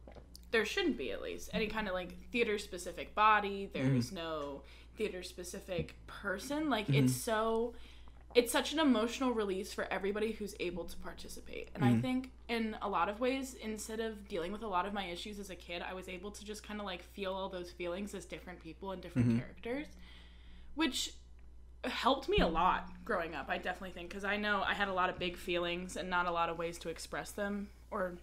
there 0.52 0.66
shouldn't 0.66 0.98
be 0.98 1.12
at 1.12 1.22
least 1.22 1.50
any 1.54 1.68
kind 1.68 1.88
of 1.88 1.94
like 1.94 2.16
theater 2.32 2.58
specific 2.58 3.14
body 3.14 3.70
there's 3.74 4.12
no 4.12 4.62
theater 4.96 5.22
specific 5.22 5.96
person 6.08 6.70
like 6.70 6.88
it's 6.90 7.14
so 7.14 7.74
it's 8.36 8.52
such 8.52 8.74
an 8.74 8.80
emotional 8.80 9.32
release 9.32 9.74
for 9.74 9.88
everybody 9.90 10.34
who's 10.34 10.54
able 10.60 10.84
to 10.84 10.98
participate. 10.98 11.70
And 11.74 11.84
i 11.84 11.92
mm-hmm. 11.92 12.02
think 12.02 12.32
in 12.48 12.76
a 12.82 12.90
lot 12.90 13.10
of 13.10 13.20
ways 13.20 13.56
instead 13.62 14.00
of 14.00 14.28
dealing 14.28 14.52
with 14.52 14.62
a 14.62 14.68
lot 14.68 14.86
of 14.86 14.94
my 14.94 15.06
issues 15.06 15.40
as 15.40 15.50
a 15.50 15.56
kid 15.56 15.82
i 15.82 15.94
was 15.94 16.08
able 16.08 16.32
to 16.32 16.46
just 16.46 16.66
kind 16.68 16.80
of 16.80 16.86
like 16.86 17.04
feel 17.04 17.34
all 17.34 17.50
those 17.50 17.72
feelings 17.72 18.14
as 18.14 18.26
different 18.26 18.62
people 18.62 18.92
and 18.92 19.02
different 19.02 19.28
mm-hmm. 19.28 19.40
characters 19.40 19.88
which 20.76 21.14
helped 21.86 22.28
me 22.30 22.38
a 22.38 22.48
lot 22.48 22.90
growing 23.04 23.36
up 23.36 23.46
i 23.50 23.58
definitely 23.58 23.92
think 23.92 24.10
because 24.10 24.24
i 24.24 24.38
know 24.38 24.64
i 24.68 24.74
had 24.74 24.88
a 24.88 24.94
lot 24.94 25.10
of 25.10 25.18
big 25.18 25.38
feelings 25.38 25.98
and 25.98 26.10
not 26.10 26.26
a 26.26 26.32
lot 26.32 26.50
of 26.50 26.58
ways 26.58 26.78
to 26.78 26.90
express 26.90 27.32
them 27.32 27.68
or 27.92 28.14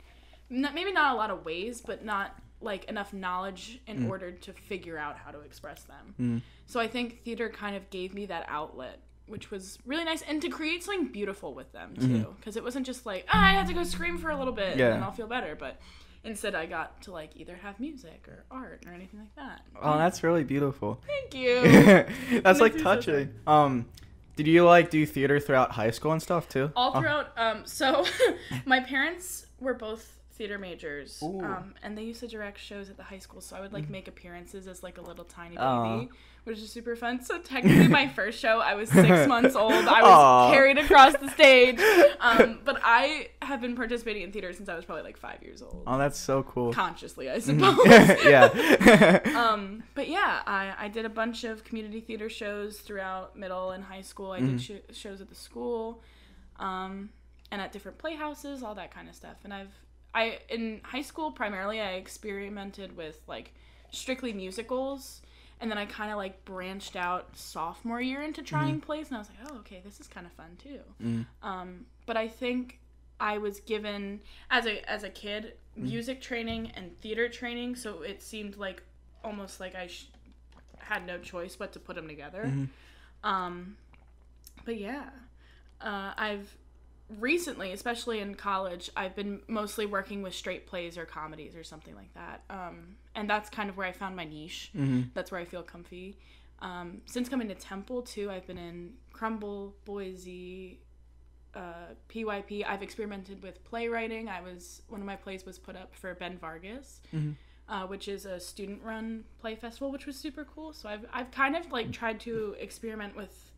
not, 0.50 0.74
maybe 0.74 0.92
not 0.92 1.14
a 1.14 1.16
lot 1.16 1.30
of 1.30 1.44
ways 1.44 1.80
but 1.80 2.04
not 2.04 2.36
like 2.60 2.84
enough 2.84 3.12
knowledge 3.12 3.80
in 3.88 4.04
mm. 4.04 4.08
order 4.08 4.30
to 4.30 4.52
figure 4.52 4.96
out 4.96 5.16
how 5.16 5.32
to 5.32 5.40
express 5.40 5.82
them. 5.82 6.14
Mm. 6.20 6.42
So 6.66 6.78
i 6.80 6.86
think 6.86 7.22
theater 7.24 7.48
kind 7.48 7.76
of 7.76 7.88
gave 7.90 8.14
me 8.14 8.26
that 8.26 8.44
outlet 8.48 9.00
which 9.26 9.50
was 9.50 9.78
really 9.86 10.04
nice 10.04 10.22
and 10.22 10.42
to 10.42 10.48
create 10.48 10.82
something 10.82 11.06
beautiful 11.12 11.54
with 11.54 11.72
them 11.72 11.94
too 11.96 12.34
because 12.38 12.56
it 12.56 12.64
wasn't 12.64 12.84
just 12.84 13.06
like 13.06 13.24
ah, 13.32 13.50
i 13.50 13.52
have 13.52 13.66
to 13.68 13.74
go 13.74 13.82
scream 13.84 14.18
for 14.18 14.30
a 14.30 14.36
little 14.36 14.52
bit 14.52 14.76
Yeah. 14.76 14.86
and 14.86 14.94
then 14.96 15.02
i'll 15.02 15.12
feel 15.12 15.26
better 15.28 15.56
but 15.58 15.80
instead 16.24 16.54
i 16.54 16.66
got 16.66 17.00
to 17.02 17.12
like 17.12 17.30
either 17.36 17.56
have 17.56 17.78
music 17.80 18.26
or 18.28 18.44
art 18.50 18.84
or 18.86 18.92
anything 18.92 19.20
like 19.20 19.34
that 19.36 19.62
Oh, 19.80 19.96
that's 19.98 20.22
really 20.22 20.44
beautiful. 20.44 21.00
thank 21.06 21.34
you 21.42 22.40
That's 22.40 22.60
like 22.60 22.74
me 22.74 22.78
so 22.80 22.84
touching. 22.84 23.34
Um, 23.46 23.86
did 24.36 24.46
you 24.46 24.64
like 24.64 24.90
do 24.90 25.04
theater 25.06 25.38
throughout 25.40 25.72
high 25.72 25.90
school 25.90 26.12
and 26.12 26.22
stuff 26.22 26.48
too? 26.48 26.70
all 26.76 26.92
Oh, 26.94 27.00
throughout 27.00 27.32
um 27.36 27.62
so 27.66 28.04
my 28.66 28.80
parents 28.80 29.46
were 29.60 29.74
both 29.74 30.18
theater 30.32 30.58
majors 30.58 31.22
um 31.22 31.74
and 31.82 31.96
they 31.96 32.02
used 32.02 32.20
to 32.20 32.26
direct 32.28 32.58
shows 32.58 32.88
at 32.90 32.96
the 32.96 33.02
high 33.02 33.18
school 33.18 33.40
so 33.40 33.54
i 33.54 33.60
would 33.60 33.72
like 33.72 33.88
make 33.90 34.08
appearances 34.08 34.66
as 34.66 34.82
like 34.82 34.98
a 34.98 35.02
little 35.02 35.24
tiny 35.24 35.56
baby. 35.56 36.08
Which 36.44 36.58
is 36.58 36.70
super 36.72 36.96
fun 36.96 37.22
so 37.22 37.38
technically 37.38 37.86
my 37.88 38.08
first 38.16 38.38
show 38.40 38.58
i 38.60 38.74
was 38.74 38.88
six 38.90 39.28
months 39.28 39.54
old 39.54 39.72
i 39.72 40.02
was 40.02 40.10
Aw. 40.10 40.50
carried 40.50 40.76
across 40.78 41.16
the 41.16 41.28
stage 41.30 41.78
um 42.20 42.58
but 42.64 42.80
i 42.82 43.28
have 43.42 43.60
been 43.60 43.76
participating 43.76 44.22
in 44.22 44.32
theater 44.32 44.52
since 44.52 44.68
i 44.68 44.74
was 44.74 44.84
probably 44.84 45.04
like 45.04 45.16
five 45.16 45.42
years 45.42 45.62
old 45.62 45.82
Oh, 45.86 45.98
that's 45.98 46.18
so 46.18 46.42
cool. 46.42 46.72
consciously 46.72 47.30
i 47.30 47.38
suppose 47.38 47.78
yeah. 48.24 49.20
um, 49.36 49.82
but 49.94 50.08
yeah, 50.08 50.42
I, 50.46 50.74
I 50.78 50.88
did 50.88 51.04
a 51.04 51.08
bunch 51.08 51.44
of 51.44 51.64
community 51.64 52.00
theater 52.00 52.28
shows 52.28 52.78
throughout 52.78 53.36
middle 53.36 53.70
and 53.72 53.84
high 53.84 54.00
school. 54.02 54.32
I 54.32 54.40
did 54.40 54.60
sh- 54.60 54.72
shows 54.92 55.20
at 55.20 55.28
the 55.28 55.34
school, 55.34 56.02
um, 56.58 57.10
and 57.50 57.60
at 57.60 57.72
different 57.72 57.98
playhouses, 57.98 58.62
all 58.62 58.74
that 58.76 58.94
kind 58.94 59.08
of 59.08 59.14
stuff. 59.14 59.36
And 59.44 59.52
I've 59.52 59.72
I 60.14 60.38
in 60.48 60.80
high 60.84 61.02
school 61.02 61.30
primarily 61.32 61.80
I 61.80 61.92
experimented 61.92 62.96
with 62.96 63.20
like 63.26 63.52
strictly 63.90 64.32
musicals, 64.32 65.20
and 65.62 65.70
then 65.70 65.78
I 65.78 65.86
kind 65.86 66.10
of 66.10 66.18
like 66.18 66.44
branched 66.44 66.96
out 66.96 67.34
sophomore 67.34 68.00
year 68.02 68.22
into 68.22 68.42
trying 68.42 68.80
plays, 68.82 69.08
and 69.08 69.16
I 69.16 69.20
was 69.20 69.28
like, 69.30 69.50
oh 69.50 69.58
okay, 69.60 69.80
this 69.84 69.98
is 70.00 70.08
kind 70.08 70.26
of 70.26 70.32
fun 70.32 70.58
too. 70.62 70.80
Um, 71.42 71.86
but 72.04 72.16
I 72.18 72.28
think 72.28 72.78
I 73.20 73.38
was 73.38 73.60
given 73.60 74.20
as 74.50 74.66
a 74.66 74.82
as 74.90 75.04
a 75.04 75.08
kid 75.10 75.54
music 75.76 76.20
training 76.20 76.72
and 76.74 77.00
theater 77.00 77.28
training, 77.28 77.76
so 77.76 78.02
it 78.02 78.22
seemed 78.22 78.56
like 78.58 78.82
almost 79.24 79.60
like 79.60 79.74
I 79.74 79.86
sh- 79.86 80.08
had 80.78 81.06
no 81.06 81.16
choice 81.18 81.56
but 81.56 81.72
to 81.72 81.78
put 81.78 81.96
them 81.96 82.08
together. 82.08 82.42
Um, 83.24 83.76
but 84.64 84.76
yeah, 84.78 85.10
uh, 85.80 86.12
I've 86.16 86.54
recently, 87.18 87.72
especially 87.72 88.20
in 88.20 88.34
college, 88.34 88.90
I've 88.96 89.14
been 89.14 89.40
mostly 89.48 89.86
working 89.86 90.22
with 90.22 90.34
straight 90.34 90.66
plays 90.66 90.96
or 90.98 91.04
comedies 91.04 91.54
or 91.56 91.64
something 91.64 91.94
like 91.94 92.12
that. 92.14 92.42
Um, 92.50 92.96
and 93.14 93.28
that's 93.28 93.50
kind 93.50 93.68
of 93.68 93.76
where 93.76 93.86
I 93.86 93.92
found 93.92 94.16
my 94.16 94.24
niche. 94.24 94.70
That's 95.14 95.30
where 95.30 95.40
I 95.40 95.44
feel 95.44 95.62
comfy. 95.62 96.16
Um, 96.60 97.02
since 97.06 97.28
coming 97.28 97.48
to 97.48 97.54
Temple 97.54 98.02
too, 98.02 98.30
I've 98.30 98.46
been 98.46 98.58
in 98.58 98.92
Crumble, 99.12 99.74
Boise, 99.84 100.78
uh, 101.54 101.94
PYP. 102.08 102.64
I've 102.66 102.82
experimented 102.82 103.42
with 103.42 103.62
playwriting. 103.64 104.28
I 104.28 104.40
was 104.40 104.82
one 104.88 105.00
of 105.00 105.06
my 105.06 105.16
plays 105.16 105.44
was 105.44 105.58
put 105.58 105.76
up 105.76 105.94
for 105.94 106.14
Ben 106.14 106.38
Vargas, 106.38 107.00
uh, 107.68 107.86
which 107.86 108.08
is 108.08 108.26
a 108.26 108.38
student-run 108.40 109.24
play 109.40 109.54
festival, 109.56 109.90
which 109.90 110.06
was 110.06 110.16
super 110.16 110.44
cool. 110.44 110.72
So 110.72 110.88
I've 110.88 111.04
I've 111.12 111.30
kind 111.30 111.56
of 111.56 111.70
like 111.72 111.92
tried 111.92 112.20
to 112.20 112.54
experiment 112.58 113.16
with 113.16 113.51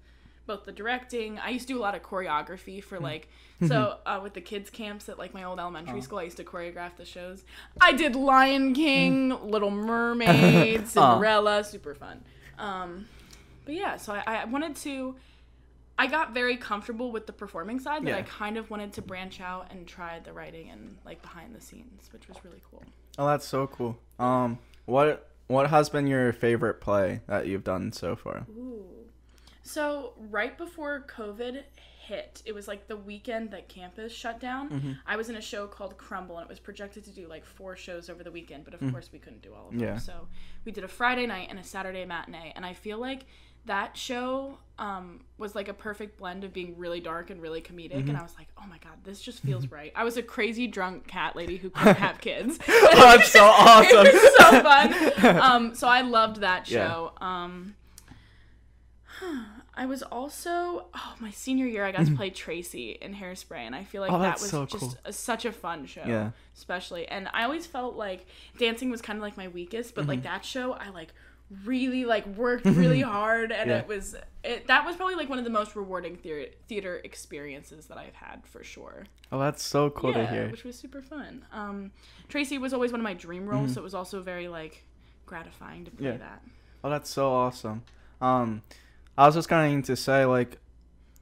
both 0.46 0.64
the 0.64 0.72
directing. 0.72 1.38
I 1.38 1.50
used 1.50 1.66
to 1.68 1.74
do 1.74 1.78
a 1.78 1.82
lot 1.82 1.94
of 1.94 2.02
choreography 2.02 2.82
for 2.82 2.96
Hmm. 2.98 3.04
like 3.04 3.28
so 3.66 3.98
uh, 4.04 4.20
with 4.22 4.34
the 4.34 4.40
kids 4.40 4.68
camps 4.68 5.08
at 5.08 5.18
like 5.18 5.32
my 5.32 5.44
old 5.44 5.58
Oh. 5.58 5.62
elementary 5.62 6.00
school. 6.02 6.18
I 6.18 6.24
used 6.24 6.36
to 6.38 6.44
choreograph 6.44 6.96
the 6.96 7.04
shows. 7.04 7.44
I 7.80 7.92
did 7.92 8.14
Lion 8.16 8.74
King, 8.74 9.30
Hmm. 9.30 9.48
Little 9.48 9.70
Mermaid, 9.88 10.86
Cinderella, 10.88 11.64
super 11.64 11.94
fun. 11.94 12.22
Um, 12.58 13.06
but 13.64 13.74
yeah, 13.74 13.96
so 13.96 14.12
I, 14.12 14.22
I 14.26 14.44
wanted 14.44 14.76
to. 14.76 15.16
I 15.96 16.08
got 16.08 16.34
very 16.34 16.56
comfortable 16.56 17.12
with 17.12 17.26
the 17.28 17.32
performing 17.32 17.78
side 17.78 18.04
that 18.04 18.10
Yeah. 18.10 18.16
I 18.16 18.22
kind 18.22 18.56
of 18.56 18.68
wanted 18.68 18.92
to 18.94 19.02
branch 19.02 19.40
out 19.40 19.68
and 19.70 19.86
try 19.86 20.18
the 20.18 20.32
writing 20.32 20.70
and 20.70 20.96
like 21.04 21.22
behind 21.22 21.54
the 21.54 21.60
scenes, 21.60 22.08
which 22.12 22.26
was 22.28 22.36
really 22.44 22.60
cool. 22.68 22.82
Oh, 23.16 23.26
that's 23.28 23.46
so 23.46 23.68
cool. 23.68 23.96
Um, 24.18 24.58
what 24.86 25.30
what 25.46 25.70
has 25.70 25.88
been 25.90 26.06
your 26.08 26.32
favorite 26.32 26.80
play 26.80 27.20
that 27.28 27.46
you've 27.46 27.62
done 27.64 27.92
so 27.92 28.16
far? 28.16 28.44
Ooh. 28.50 28.84
So 29.64 30.12
right 30.30 30.56
before 30.56 31.04
COVID 31.08 31.62
hit, 32.06 32.42
it 32.44 32.54
was 32.54 32.68
like 32.68 32.86
the 32.86 32.98
weekend 32.98 33.50
that 33.52 33.66
campus 33.68 34.12
shut 34.12 34.38
down. 34.38 34.68
Mm-hmm. 34.68 34.92
I 35.06 35.16
was 35.16 35.30
in 35.30 35.36
a 35.36 35.40
show 35.40 35.66
called 35.66 35.96
Crumble, 35.96 36.36
and 36.36 36.44
it 36.44 36.48
was 36.50 36.60
projected 36.60 37.02
to 37.04 37.10
do 37.10 37.26
like 37.26 37.44
four 37.46 37.74
shows 37.74 38.10
over 38.10 38.22
the 38.22 38.30
weekend, 38.30 38.64
but 38.64 38.74
of 38.74 38.80
course 38.92 39.08
we 39.10 39.18
couldn't 39.18 39.40
do 39.42 39.54
all 39.54 39.68
of 39.68 39.72
them. 39.72 39.80
Mm. 39.80 39.84
Yeah. 39.94 39.98
So 39.98 40.28
we 40.66 40.70
did 40.70 40.84
a 40.84 40.88
Friday 40.88 41.26
night 41.26 41.48
and 41.50 41.58
a 41.58 41.64
Saturday 41.64 42.04
matinee, 42.04 42.52
and 42.54 42.64
I 42.64 42.74
feel 42.74 42.98
like 42.98 43.24
that 43.66 43.96
show 43.96 44.58
um, 44.78 45.20
was 45.38 45.54
like 45.54 45.68
a 45.68 45.72
perfect 45.74 46.18
blend 46.18 46.44
of 46.44 46.52
being 46.52 46.76
really 46.76 47.00
dark 47.00 47.30
and 47.30 47.40
really 47.40 47.62
comedic. 47.62 47.92
Mm-hmm. 47.94 48.10
And 48.10 48.18
I 48.18 48.22
was 48.22 48.34
like, 48.36 48.48
oh 48.62 48.66
my 48.68 48.76
god, 48.76 48.98
this 49.04 49.22
just 49.22 49.40
feels 49.40 49.70
right. 49.70 49.90
I 49.96 50.04
was 50.04 50.18
a 50.18 50.22
crazy 50.22 50.66
drunk 50.66 51.06
cat 51.06 51.34
lady 51.34 51.56
who 51.56 51.70
couldn't 51.74 51.96
have 51.96 52.20
kids. 52.20 52.58
Oh, 52.68 53.16
that's 53.16 53.30
so 53.30 53.42
awesome. 53.42 54.06
it 54.06 54.12
was 54.12 54.36
so 54.36 54.62
fun. 54.62 55.36
Um, 55.44 55.74
so 55.74 55.88
I 55.88 56.02
loved 56.02 56.42
that 56.42 56.68
Yeah. 56.70 56.86
show. 56.90 57.12
Um, 57.18 57.74
I 59.76 59.86
was 59.86 60.02
also 60.02 60.86
oh 60.94 61.14
my 61.20 61.30
senior 61.30 61.66
year 61.66 61.84
I 61.84 61.92
got 61.92 62.06
to 62.06 62.14
play 62.14 62.30
Tracy 62.30 62.92
in 62.92 63.14
Hairspray, 63.14 63.58
and 63.58 63.74
I 63.74 63.84
feel 63.84 64.00
like 64.00 64.12
Oh, 64.12 64.20
that 64.20 64.40
was 64.40 64.50
so 64.50 64.66
just 64.66 64.80
cool. 64.80 64.94
a, 65.04 65.12
such 65.12 65.44
a 65.44 65.52
fun 65.52 65.86
show. 65.86 66.04
Yeah. 66.06 66.30
especially, 66.56 67.06
and 67.08 67.28
I 67.32 67.44
always 67.44 67.66
felt 67.66 67.96
like 67.96 68.26
dancing 68.58 68.90
was 68.90 69.02
kind 69.02 69.16
of 69.16 69.22
like 69.22 69.36
my 69.36 69.48
weakest, 69.48 69.94
but 69.94 70.06
like 70.06 70.20
Mm-hmm. 70.20 70.24
that 70.28 70.44
show 70.44 70.72
I 70.72 70.90
like 70.90 71.12
really 71.64 72.04
like 72.04 72.26
worked 72.26 72.64
really 72.80 73.02
hard, 73.02 73.52
and 73.52 73.68
Yeah. 73.70 73.78
it 73.78 73.86
was 73.88 74.16
it 74.42 74.66
that 74.68 74.84
was 74.86 74.96
probably 74.96 75.14
like 75.16 75.28
one 75.28 75.38
of 75.38 75.44
the 75.44 75.50
most 75.50 75.74
rewarding 75.76 76.16
theater 76.16 76.50
theater 76.68 77.00
experiences 77.04 77.86
that 77.86 77.98
I've 77.98 78.14
had 78.14 78.46
for 78.46 78.62
sure 78.64 79.04
Oh, 79.32 79.38
that's 79.38 79.62
so 79.64 79.90
cool 79.90 80.12
to 80.12 80.26
hear. 80.26 80.48
which 80.50 80.64
was 80.64 80.76
super 80.78 81.02
fun. 81.02 81.44
Um, 81.52 81.90
Tracy 82.28 82.58
was 82.58 82.72
always 82.72 82.92
one 82.92 83.00
of 83.00 83.04
my 83.04 83.14
dream 83.14 83.46
roles, 83.46 83.66
Mm-hmm. 83.70 83.74
so 83.74 83.80
it 83.80 83.84
was 83.84 83.94
also 83.94 84.22
very 84.22 84.46
like 84.48 84.84
gratifying 85.26 85.84
to 85.86 85.90
play 85.90 86.06
Yeah. 86.10 86.16
that. 86.18 86.42
Oh, 86.84 86.90
that's 86.90 87.10
so 87.10 87.32
awesome. 87.32 87.82
Um, 88.20 88.62
I 89.16 89.26
was 89.26 89.34
just 89.34 89.48
going 89.48 89.82
to 89.82 89.96
say 89.96 90.24
like 90.24 90.58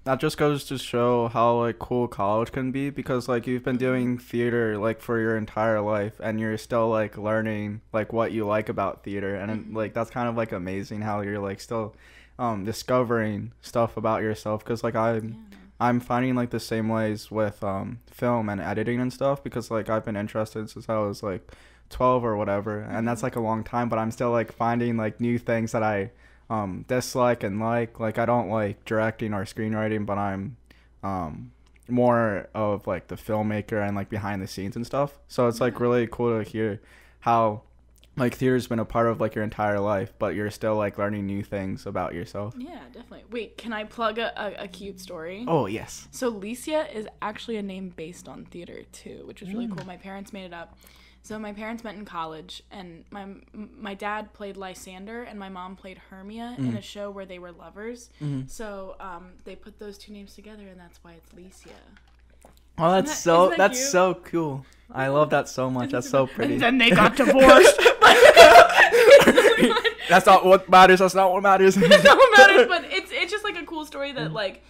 that 0.05 0.19
just 0.19 0.37
goes 0.37 0.65
to 0.65 0.79
show 0.79 1.29
how 1.29 1.61
like 1.61 1.79
cool 1.79 2.09
college 2.09 2.51
can 2.51 2.73
be 2.73 2.91
because 2.91 3.29
like 3.29 3.47
you've 3.47 3.63
been 3.63 3.77
doing 3.77 4.19
theater 4.19 4.77
like 4.79 5.01
for 5.01 5.21
your 5.21 5.37
entire 5.37 5.81
life 5.81 6.15
and 6.21 6.41
you're 6.41 6.59
still 6.59 6.89
like 6.89 7.17
learning 7.17 7.83
like 7.93 8.13
what 8.13 8.33
you 8.33 8.47
like 8.47 8.69
about 8.69 9.05
theater 9.05 9.37
and 9.37 9.75
like 9.75 9.95
that's 9.95 10.11
kind 10.11 10.29
of 10.29 10.37
like 10.37 10.53
amazing 10.53 11.03
how 11.03 11.21
you're 11.21 11.39
like 11.39 11.61
still 11.61 11.95
um 12.39 12.65
discovering 12.65 13.53
stuff 13.61 13.97
about 13.97 14.23
yourself 14.23 14.65
because 14.65 14.83
like 14.83 14.97
I'm 14.97 15.47
I'm 15.79 16.01
finding 16.01 16.35
like 16.35 16.51
the 16.51 16.61
same 16.61 16.89
ways 16.89 17.31
with 17.31 17.63
um 17.63 18.01
film 18.07 18.49
and 18.49 18.61
editing 18.61 19.01
and 19.01 19.13
stuff 19.13 19.45
because 19.45 19.71
like 19.71 19.89
I've 19.89 20.05
been 20.05 20.17
interested 20.17 20.69
since 20.69 20.89
I 20.89 20.99
was 20.99 21.23
like 21.23 21.53
12 21.91 22.25
or 22.25 22.37
whatever 22.37 22.81
and 22.81 23.07
that's 23.07 23.23
like 23.23 23.37
a 23.37 23.41
long 23.41 23.63
time 23.63 23.89
but 23.89 23.99
I'm 23.99 24.11
still 24.11 24.31
like 24.31 24.51
finding 24.51 24.97
like 24.97 25.21
new 25.21 25.39
things 25.39 25.73
that 25.73 25.83
I 25.83 26.11
um 26.53 26.85
dislike 26.89 27.43
and 27.43 27.61
like 27.61 27.99
like 28.01 28.19
I 28.19 28.27
don't 28.27 28.49
like 28.51 28.85
directing 28.85 29.33
or 29.35 29.45
screenwriting 29.45 30.05
but 30.07 30.19
I'm 30.19 30.57
um 31.03 31.53
more 31.89 32.49
of 32.55 32.87
like 32.87 33.09
the 33.09 33.17
filmmaker 33.17 33.79
and 33.87 33.97
like 33.97 34.09
behind 34.09 34.41
the 34.43 34.47
scenes 34.47 34.77
and 34.77 34.87
stuff 34.87 35.19
so 35.29 35.49
it's 35.49 35.61
like 35.61 35.81
really 35.81 36.07
cool 36.11 36.31
to 36.43 36.49
hear 36.49 36.81
how 37.21 37.63
like 38.17 38.35
theater's 38.35 38.67
been 38.67 38.79
a 38.79 38.85
part 38.85 39.07
of 39.09 39.21
like 39.21 39.35
your 39.35 39.43
entire 39.45 39.81
life 39.81 40.13
but 40.19 40.35
you're 40.35 40.51
still 40.51 40.77
like 40.77 40.99
learning 40.99 41.27
new 41.27 41.43
things 41.43 41.87
about 41.87 42.13
yourself 42.15 42.55
Yeah, 42.59 42.81
definitely. 42.93 43.25
Wait, 43.31 43.57
can 43.57 43.73
I 43.73 43.85
plug 43.85 44.19
a, 44.19 44.29
a, 44.37 44.65
a 44.65 44.69
cute 44.69 45.01
story? 45.01 45.45
oh 45.49 45.67
yes 45.67 46.09
So 46.11 46.31
Licia 46.31 46.93
is 46.95 47.07
actually 47.23 47.57
a 47.57 47.63
name 47.63 47.93
based 47.97 48.29
on 48.29 48.45
theater 48.45 48.81
too, 48.93 49.23
which 49.25 49.41
is 49.43 49.49
really 49.53 49.67
Mm. 49.67 49.77
cool. 49.77 49.87
My 49.87 49.97
parents 49.97 50.33
made 50.33 50.45
it 50.45 50.53
up. 50.55 50.77
So 51.25 51.39
my 51.39 51.53
parents 51.53 51.85
met 51.85 51.95
in 51.95 52.05
college, 52.05 52.63
and 52.71 53.05
my 53.11 53.27
my 53.55 53.95
dad 53.95 54.33
played 54.33 54.57
Lysander, 54.57 55.23
and 55.23 55.39
my 55.39 55.49
mom 55.49 55.77
played 55.77 55.99
Hermia 56.11 56.57
Mm. 56.59 56.71
in 56.71 56.77
a 56.77 56.83
show 56.83 57.11
where 57.11 57.25
they 57.27 57.39
were 57.39 57.53
lovers. 57.53 58.11
Mm-hmm. 58.21 58.49
So 58.49 58.97
um, 58.99 59.33
they 59.45 59.55
put 59.55 59.79
those 59.79 59.97
two 59.99 60.13
names 60.13 60.35
together, 60.35 60.67
and 60.67 60.79
that's 60.81 60.99
why 61.05 61.13
it's 61.13 61.31
Licia. 61.33 61.71
Oh, 62.79 62.91
that's 62.91 63.11
that- 63.11 63.17
so 63.19 63.49
that 63.51 63.59
that's 63.59 63.79
cute? 63.79 63.91
so 63.91 64.15
cool. 64.15 64.67
I 64.95 65.09
love 65.09 65.31
that 65.31 65.49
so 65.49 65.71
much. 65.71 65.91
That's 65.93 66.11
so 66.11 66.27
pretty. 66.27 66.55
And 66.55 66.63
then 66.63 66.79
they 66.79 66.91
got 67.03 67.17
divorced. 67.17 67.81
That's 70.09 70.27
not 70.27 70.45
what 70.45 70.69
matters. 70.69 70.99
That's 70.99 71.15
not 71.15 71.33
what 71.33 71.43
matters. 71.43 71.77
no 71.79 71.89
matters, 71.89 72.67
but 72.69 72.85
it's 72.91 73.11
it's 73.13 73.31
just 73.33 73.45
like 73.45 73.57
a 73.57 73.65
cool 73.65 73.87
story 73.87 74.13
that 74.13 74.33
like 74.33 74.63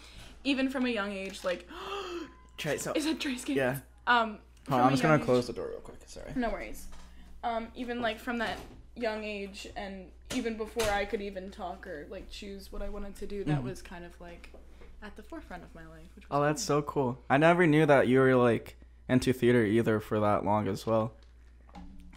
even 0.45 0.69
from 0.69 0.87
a 0.87 0.89
young 0.91 1.11
age, 1.13 1.43
like 1.43 1.69
Try 2.59 2.77
so. 2.77 2.93
is 2.93 3.07
that 3.07 3.19
Trace 3.19 3.45
Gates? 3.45 3.57
Yeah. 3.57 3.79
Um, 4.07 4.39
Hold 4.69 4.71
from 4.71 4.75
on, 4.75 4.81
a 4.81 4.85
I'm 4.85 4.91
just 4.93 5.03
gonna 5.03 5.17
young 5.17 5.25
close 5.27 5.47
the 5.47 5.53
door 5.53 5.69
real 5.71 5.81
quick. 5.81 5.99
Sorry. 6.07 6.31
No 6.37 6.51
worries. 6.51 6.87
Um, 7.45 7.69
even 7.75 8.01
like 8.01 8.19
from 8.21 8.39
that 8.39 8.59
young 8.95 9.25
age, 9.25 9.67
and 9.77 10.07
even 10.35 10.57
before 10.57 10.89
I 10.91 11.05
could 11.05 11.21
even 11.23 11.51
talk 11.51 11.87
or 11.87 12.07
like 12.11 12.31
choose 12.31 12.71
what 12.73 12.83
I 12.83 12.89
wanted 12.89 13.17
to 13.17 13.27
do, 13.27 13.45
that 13.45 13.63
was 13.63 13.83
kind 13.83 14.05
of 14.05 14.19
like 14.21 14.51
at 15.03 15.17
the 15.17 15.23
forefront 15.23 15.63
of 15.65 15.75
my 15.75 15.83
life. 15.87 16.07
Which 16.15 16.29
was 16.29 16.37
Mm-hmm. 16.37 16.43
Oh, 16.45 16.47
that's 16.47 16.63
so 16.63 16.83
cool. 16.83 17.19
I 17.29 17.39
never 17.39 17.67
knew 17.67 17.87
that 17.87 18.07
you 18.07 18.21
were 18.21 18.37
like 18.37 18.77
into 19.09 19.33
theater 19.33 19.65
either 19.65 19.99
for 20.01 20.21
that 20.21 20.45
long 20.45 20.69
as 20.69 20.87
well. 20.87 21.13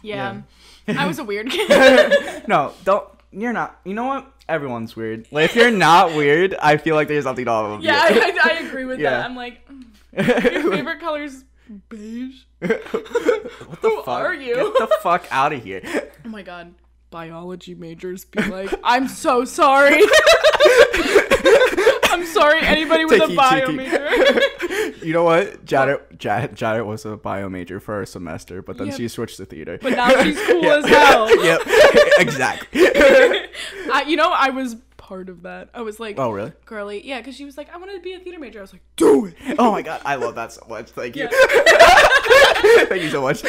yeah. 0.02 0.42
I 0.88 1.06
was 1.06 1.18
a 1.18 1.24
weird 1.32 1.50
kid. 1.50 1.68
no, 2.48 2.72
don't. 2.84 3.08
You're 3.32 3.52
not. 3.52 3.80
You 3.84 3.94
know 3.94 4.04
what? 4.06 4.32
Everyone's 4.48 4.94
weird. 4.94 5.26
Like 5.32 5.46
if 5.50 5.56
you're 5.56 5.70
not 5.72 6.14
weird, 6.14 6.54
I 6.54 6.76
feel 6.76 6.94
like 6.94 7.08
there's 7.08 7.24
something 7.24 7.44
wrong 7.44 7.76
with 7.78 7.84
yeah, 7.84 8.08
you. 8.08 8.20
I, 8.20 8.24
I, 8.24 8.50
I 8.50 8.66
agree 8.68 8.84
with 8.84 9.00
Yeah. 9.00 9.10
that. 9.10 9.24
I'm 9.24 9.34
like, 9.34 9.66
mm, 9.68 10.52
your 10.62 10.70
favorite 10.72 11.00
color's 11.00 11.42
beige. 11.88 12.42
what 12.58 12.70
the 13.80 13.88
Who 13.88 14.02
fuck? 14.02 14.08
are 14.08 14.34
you? 14.34 14.54
Get 14.54 14.88
the 14.88 14.96
fuck 15.02 15.26
out 15.30 15.52
of 15.52 15.62
here. 15.62 15.82
Oh 16.24 16.28
my 16.28 16.42
god. 16.42 16.74
Biology 17.10 17.74
majors 17.74 18.24
be 18.24 18.42
like, 18.42 18.74
I'm 18.82 19.06
so 19.08 19.44
sorry. 19.44 20.02
I'm 22.08 22.24
sorry, 22.26 22.60
anybody 22.62 23.04
with 23.04 23.22
a 23.22 23.34
bio 23.34 23.66
tiki. 23.66 23.76
major. 23.76 25.04
you 25.06 25.12
know 25.12 25.22
what? 25.24 25.64
Janet, 25.64 26.18
Janet, 26.18 26.54
Janet 26.54 26.84
was 26.86 27.04
a 27.04 27.16
bio 27.16 27.48
major 27.48 27.78
for 27.78 28.02
a 28.02 28.06
semester, 28.06 28.60
but 28.62 28.76
then 28.78 28.88
Yep. 28.88 28.96
she 28.96 29.08
switched 29.08 29.36
to 29.36 29.44
theater. 29.46 29.78
But 29.80 29.92
now 29.92 30.22
she's 30.22 30.40
cool 30.46 30.64
as 30.66 30.84
hell. 30.86 31.44
yep, 31.44 31.60
exactly. 32.18 32.80
I, 33.92 34.04
you 34.06 34.16
know, 34.16 34.30
I 34.34 34.50
was 34.50 34.76
part 35.06 35.28
of 35.28 35.42
that. 35.42 35.68
I 35.72 35.82
was 35.82 36.00
like, 36.00 36.18
oh, 36.18 36.32
really? 36.32 36.52
girly. 36.64 37.06
Yeah, 37.06 37.18
because 37.18 37.36
she 37.36 37.44
was 37.44 37.56
like, 37.56 37.72
I 37.72 37.76
wanted 37.76 37.92
to 37.94 38.00
be 38.00 38.14
a 38.14 38.18
theater 38.18 38.40
major. 38.40 38.58
I 38.58 38.62
was 38.62 38.72
like, 38.72 38.82
Do 38.96 39.26
it. 39.26 39.36
Oh 39.56 39.70
my 39.70 39.82
god, 39.82 40.00
I 40.04 40.16
love 40.16 40.34
that 40.34 40.50
so 40.52 40.66
much. 40.68 40.90
Thank 40.90 41.14
you. 41.14 41.28
Thank 42.88 43.02
you 43.02 43.10
so 43.10 43.22
much. 43.22 43.44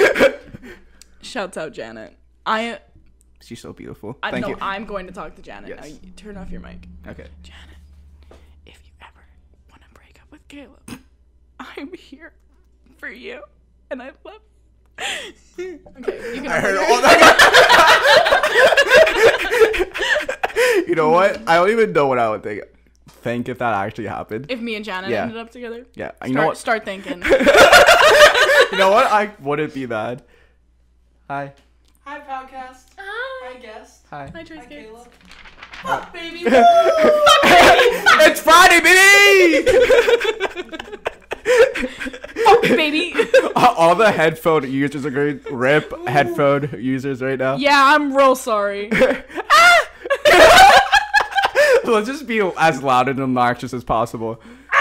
shouts 1.22 1.58
out 1.58 1.74
Janet. 1.74 2.16
I, 2.46 2.78
She's 3.42 3.60
so 3.60 3.74
beautiful. 3.74 4.20
I 4.22 4.30
Thank 4.30 4.44
know 4.44 4.50
you. 4.50 4.58
I'm 4.62 4.86
going 4.86 5.08
to 5.08 5.14
talk 5.14 5.36
to 5.36 5.42
Janet. 5.42 5.70
Yes. 5.70 5.80
Now, 5.82 5.88
you 5.88 6.12
turn 6.16 6.38
off 6.38 6.52
your 6.52 6.62
mic. 6.62 6.88
Okay. 7.08 7.26
Janet, 7.42 7.78
if 8.68 8.80
you 8.86 8.92
ever 9.02 9.26
want 9.72 9.82
to 9.82 9.90
break 9.96 10.20
up 10.22 10.32
with 10.32 10.48
Caleb, 10.48 10.88
I'm 11.60 11.92
here 11.94 12.34
for 13.00 13.10
you, 13.10 13.42
and 13.90 14.00
I 14.04 14.12
love 14.24 14.42
you. 15.58 15.80
okay, 16.00 16.36
you 16.36 16.42
can. 16.42 16.48
I 16.48 16.60
heard 16.60 16.78
all 16.78 17.02
that. 17.02 17.24
You 20.88 20.96
know 20.96 21.10
what? 21.10 21.48
I 21.48 21.56
don't 21.56 21.70
even 21.72 21.94
know 21.94 22.08
what 22.08 22.20
I 22.20 22.30
would 22.30 22.44
think. 22.44 22.64
Think 23.10 23.50
if 23.50 23.58
that 23.60 23.74
actually 23.74 24.08
happened. 24.08 24.48
If 24.50 24.60
me 24.60 24.76
and 24.76 24.84
Janet 24.86 25.10
Yeah. 25.10 25.24
ended 25.24 25.38
up 25.38 25.52
together, 25.52 25.86
yeah. 25.96 26.12
start, 26.16 26.30
You 26.30 26.36
know 26.36 26.46
what? 26.48 26.58
start 26.58 26.86
thinking. 26.86 27.24
You 28.72 28.78
know 28.78 28.92
what? 28.92 29.06
I 29.08 29.32
wouldn't 29.40 29.74
be 29.74 29.86
bad. 29.86 30.24
Hi. 31.30 31.54
Hi, 32.06 32.20
podcast. 32.20 32.84
Hi, 32.98 33.54
Hi, 33.54 33.60
guest. 33.60 34.06
Hi. 34.10 34.30
Hi, 34.36 34.44
Trace 34.44 34.60
Hi, 34.60 34.66
Gates. 34.66 34.90
Caleb. 34.92 35.08
Uh, 35.86 36.02
Fuck, 36.02 36.14
baby. 36.14 36.44
it's 38.26 38.42
Friday, 38.42 38.82
baby! 38.82 39.68
Fuck 42.44 42.62
baby. 42.64 43.14
All 43.56 43.96
the 43.96 44.12
headphone 44.12 44.70
users 44.70 45.06
are 45.06 45.12
going 45.12 45.40
to 45.42 45.56
rip 45.56 45.94
headphone 46.08 46.70
users 46.80 47.22
right 47.22 47.38
now. 47.40 47.56
yeah, 47.58 47.94
I'm 47.96 48.16
real 48.16 48.36
sorry. 48.36 48.90
Let's 51.98 52.10
just 52.10 52.28
be 52.28 52.40
as 52.60 52.84
loud 52.84 53.10
and 53.10 53.20
obnoxious 53.20 53.74
as 53.74 53.84
possible. 53.84 54.40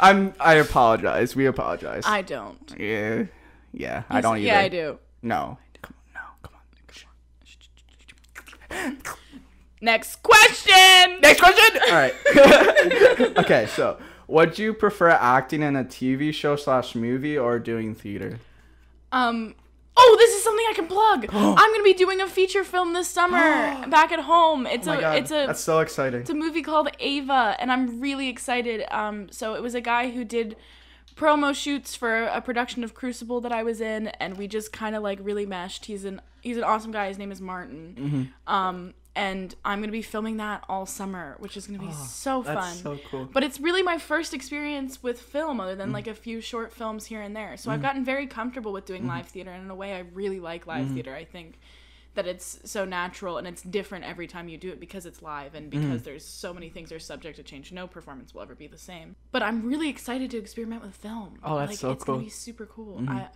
I'm. 0.00 0.32
I 0.40 0.54
apologize. 0.54 1.36
We 1.36 1.44
apologize. 1.44 2.04
I 2.06 2.22
don't. 2.22 2.74
yeah. 2.78 3.24
Yeah. 3.74 4.04
I 4.08 4.22
don't 4.22 4.38
either. 4.38 4.46
Yeah, 4.46 4.60
I 4.60 4.68
do. 4.68 4.98
No. 5.20 5.58
Come 5.82 5.94
on. 5.94 6.14
No. 6.14 6.20
Come 6.42 6.54
on. 8.70 8.96
Come 9.02 9.18
Next 9.82 10.22
question. 10.22 11.20
Next 11.20 11.40
question. 11.40 11.82
All 11.86 11.94
right. 11.94 12.14
okay, 13.40 13.66
so 13.66 13.98
would 14.26 14.58
you 14.58 14.72
prefer 14.72 15.10
acting 15.10 15.62
in 15.62 15.76
a 15.76 15.84
TV 15.84 16.32
show 16.32 16.56
slash 16.56 16.94
movie 16.94 17.36
or 17.36 17.58
doing 17.58 17.94
theater? 17.94 18.38
Um. 19.12 19.54
Oh, 20.02 20.16
this 20.18 20.34
is 20.34 20.42
something 20.42 20.64
I 20.68 20.72
can 20.74 20.86
plug. 20.86 21.26
I'm 21.32 21.72
gonna 21.72 21.82
be 21.84 21.92
doing 21.94 22.20
a 22.20 22.26
feature 22.26 22.64
film 22.64 22.92
this 22.94 23.08
summer 23.08 23.38
back 23.88 24.12
at 24.12 24.20
home. 24.20 24.66
It's 24.66 24.88
Oh 24.88 24.92
a 24.92 25.00
god, 25.00 25.18
it's 25.18 25.30
a 25.30 25.46
that's 25.46 25.60
so 25.60 25.80
exciting. 25.80 26.20
it's 26.20 26.30
a 26.30 26.34
movie 26.34 26.62
called 26.62 26.88
Ava, 26.98 27.56
and 27.58 27.70
I'm 27.70 28.00
really 28.00 28.28
excited. 28.28 28.84
Um, 28.90 29.30
so 29.30 29.54
it 29.54 29.62
was 29.62 29.74
a 29.74 29.80
guy 29.80 30.10
who 30.10 30.24
did 30.24 30.56
promo 31.16 31.54
shoots 31.54 31.94
for 31.94 32.24
a 32.24 32.40
production 32.40 32.82
of 32.82 32.94
Crucible 32.94 33.40
that 33.42 33.52
I 33.52 33.62
was 33.62 33.80
in, 33.80 34.08
and 34.08 34.38
we 34.38 34.48
just 34.48 34.72
kind 34.72 34.96
of 34.96 35.02
like 35.02 35.18
really 35.22 35.44
meshed. 35.46 35.84
He's 35.84 36.04
an 36.04 36.20
he's 36.40 36.56
an 36.56 36.64
awesome 36.64 36.92
guy. 36.92 37.08
His 37.08 37.18
name 37.18 37.30
is 37.32 37.40
Martin. 37.40 37.96
Mm-hmm. 37.98 38.52
Um, 38.52 38.94
and 39.20 39.54
I'm 39.64 39.80
gonna 39.80 39.92
be 39.92 40.02
filming 40.02 40.38
that 40.38 40.64
all 40.68 40.86
summer, 40.86 41.36
which 41.40 41.56
is 41.56 41.66
gonna 41.66 41.78
be 41.78 41.92
so 41.92 42.42
fun. 42.42 42.56
Oh, 42.56 42.60
That's 42.60 42.82
so 42.82 42.98
cool. 43.10 43.28
But 43.32 43.42
it's 43.44 43.60
really 43.60 43.82
my 43.82 43.98
first 43.98 44.32
experience 44.32 45.02
with 45.02 45.20
film, 45.20 45.60
other 45.60 45.74
Mm. 45.74 45.78
than 45.78 45.92
like 45.92 46.06
a 46.06 46.14
few 46.14 46.40
short 46.40 46.72
films 46.72 47.06
here 47.06 47.20
and 47.20 47.36
there. 47.36 47.56
So 47.56 47.70
I've 47.70 47.82
gotten 47.82 48.04
very 48.04 48.26
comfortable 48.26 48.72
with 48.72 48.84
Mm-hmm. 48.84 48.92
doing 48.94 49.06
live 49.06 49.26
theater, 49.28 49.50
and 49.50 49.64
in 49.64 49.70
a 49.70 49.74
way, 49.74 49.94
I 49.94 50.00
really 50.14 50.40
like 50.40 50.66
live 50.66 50.88
theater. 50.90 51.14
I 51.14 51.24
think 51.24 51.58
that 52.14 52.26
it's 52.26 52.58
so 52.64 52.84
natural 52.84 53.38
and 53.38 53.46
it's 53.46 53.62
different 53.62 54.04
every 54.04 54.26
time 54.26 54.48
you 54.48 54.58
do 54.58 54.70
it 54.70 54.80
because 54.80 55.06
it's 55.06 55.22
live 55.22 55.54
and 55.54 55.70
Mm-hmm. 55.70 55.82
because 55.90 56.02
there's 56.02 56.24
so 56.24 56.52
many 56.52 56.68
things 56.68 56.88
that 56.88 56.96
are 56.96 56.98
subject 56.98 57.36
to 57.36 57.42
change. 57.44 57.70
No 57.72 57.86
performance 57.86 58.34
will 58.34 58.42
ever 58.42 58.54
be 58.56 58.66
the 58.66 58.78
same. 58.78 59.14
But 59.30 59.42
I'm 59.42 59.68
really 59.68 59.88
excited 59.88 60.30
to 60.32 60.38
experiment 60.38 60.82
with 60.82 60.94
film. 60.96 61.38
Oh, 61.44 61.58
that's 61.58 61.70
like, 61.72 61.78
so 61.78 61.90
it's 61.92 62.04
cool. 62.04 62.14
gonna 62.16 62.24
be 62.24 62.30
super 62.30 62.66
cool. 62.66 63.02
I, 63.06 63.28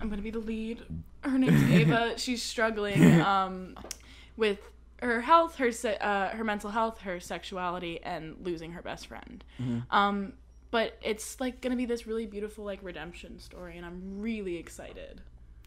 I'm 0.00 0.08
gonna 0.10 0.22
be 0.22 0.30
the 0.32 0.40
lead. 0.40 0.82
Her 1.22 1.38
name's 1.38 1.62
Ava. 1.70 2.14
She's 2.24 2.42
struggling 2.42 3.20
um, 3.32 3.76
with 4.36 4.58
her 5.02 5.20
health, 5.20 5.56
her 5.56 5.72
se- 5.72 5.98
uh, 6.00 6.28
her 6.28 6.44
mental 6.44 6.70
health, 6.70 7.00
her 7.00 7.20
sexuality, 7.20 8.00
and 8.02 8.36
losing 8.42 8.72
her 8.72 8.82
best 8.82 9.06
friend. 9.06 9.44
Um, 9.90 10.34
but 10.70 10.98
it's 11.02 11.40
like 11.40 11.60
gonna 11.60 11.76
be 11.76 11.86
this 11.86 12.06
really 12.06 12.26
beautiful 12.26 12.64
like 12.64 12.80
redemption 12.82 13.38
story, 13.38 13.76
and 13.76 13.86
I'm 13.86 14.20
really 14.20 14.56
excited. 14.56 15.20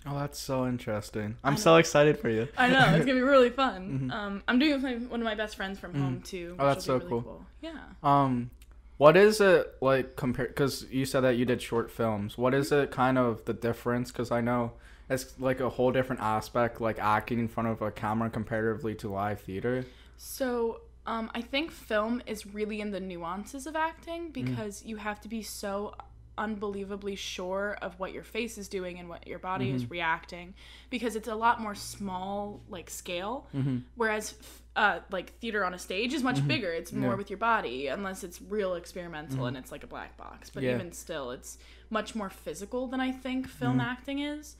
Oh, 0.06 0.18
that's 0.18 0.40
so 0.40 0.66
interesting. 0.68 1.38
I'm 1.44 1.58
so 1.58 1.76
excited 1.76 2.18
for 2.18 2.30
you. 2.30 2.48
I 2.58 2.70
know 2.70 2.80
it's 2.96 3.06
gonna 3.06 3.20
be 3.20 3.22
really 3.22 3.52
fun. 3.52 4.12
Um, 4.14 4.44
I'm 4.48 4.58
doing 4.60 4.72
it 4.72 4.76
with 4.76 4.84
my, 4.84 4.94
one 4.94 5.22
of 5.22 5.26
my 5.26 5.36
best 5.36 5.56
friends 5.56 5.80
from 5.80 5.94
home 5.94 6.22
too. 6.22 6.56
Oh, 6.60 6.66
that's 6.68 6.86
so 6.86 6.98
really 6.98 7.10
cool. 7.10 7.46
Yeah. 7.62 7.78
Um, 8.04 8.50
what 8.98 9.16
is 9.18 9.42
it 9.42 9.76
like 9.82 10.16
compared? 10.16 10.50
Because 10.50 10.86
you 10.92 11.06
said 11.06 11.22
that 11.22 11.36
you 11.36 11.46
did 11.46 11.62
short 11.62 11.90
films. 11.92 12.38
What 12.38 12.54
is 12.54 12.72
it 12.72 12.92
kind 12.92 13.18
of 13.18 13.46
the 13.46 13.54
difference? 13.54 14.12
Because 14.12 14.32
I 14.32 14.42
know 14.42 14.74
it's 15.12 15.40
like 15.40 15.60
a 15.60 15.70
whole 15.70 15.92
different 15.92 16.22
aspect, 16.22 16.82
like 16.82 17.00
acting 17.00 17.40
in 17.40 17.48
front 17.48 17.70
of 17.70 17.82
a 17.82 17.92
camera 17.92 18.30
comparatively 18.30 18.96
to 18.96 19.10
live 19.10 19.42
theater. 19.42 19.86
So 20.18 20.82
um, 21.06 21.30
I 21.36 21.42
think 21.42 21.72
film 21.72 22.22
is 22.26 22.46
really 22.46 22.82
in 22.82 22.92
the 22.92 23.00
nuances 23.00 23.68
of 23.68 23.76
acting 23.76 24.30
mm. 24.30 24.34
because 24.34 24.84
you 24.86 24.98
have 24.98 25.20
to 25.22 25.28
be 25.28 25.42
so 25.42 25.96
unbelievably 26.38 27.16
sure 27.16 27.78
of 27.82 28.00
what 28.00 28.14
your 28.14 28.24
face 28.24 28.58
is 28.58 28.68
doing 28.68 28.98
and 28.98 29.10
what 29.10 29.28
your 29.28 29.38
body 29.38 29.70
is 29.70 29.84
mm-hmm. 29.84 29.92
reacting 29.92 30.54
because 30.90 31.16
it's 31.16 31.28
a 31.28 31.36
lot 31.36 31.60
more 31.60 31.76
small 31.76 32.62
like 32.70 32.90
scale. 32.90 33.48
Mm-hmm. 33.56 33.80
Whereas 33.96 34.34
uh, 34.76 35.00
like 35.12 35.38
theater 35.40 35.66
on 35.66 35.74
a 35.74 35.80
stage 35.80 36.14
is 36.14 36.24
much 36.24 36.38
mm-hmm. 36.38 36.48
bigger. 36.48 36.72
It's 36.72 36.94
more 36.94 37.12
Yeah. 37.12 37.18
with 37.18 37.30
your 37.30 37.38
body 37.38 37.88
unless 37.88 38.24
it's 38.24 38.42
real 38.42 38.76
experimental 38.76 39.46
and 39.46 39.58
it's 39.58 39.72
like 39.72 39.84
a 39.84 39.88
black 39.88 40.16
box. 40.16 40.50
But 40.50 40.64
Yeah. 40.64 40.76
even 40.76 40.94
still 40.94 41.32
it's 41.32 41.58
much 41.92 42.16
more 42.16 42.30
physical 42.30 42.88
than 42.88 43.00
i 43.00 43.12
think 43.12 43.48
film 43.48 43.80
acting 43.80 44.20
is 44.20 44.56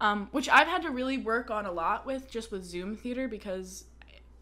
um, 0.00 0.28
which 0.32 0.48
i've 0.48 0.68
had 0.68 0.82
to 0.82 0.90
really 0.90 1.18
work 1.18 1.50
on 1.50 1.66
a 1.66 1.72
lot 1.72 2.06
with 2.06 2.30
just 2.30 2.50
with 2.50 2.64
zoom 2.64 2.96
theater 2.96 3.28
because 3.28 3.84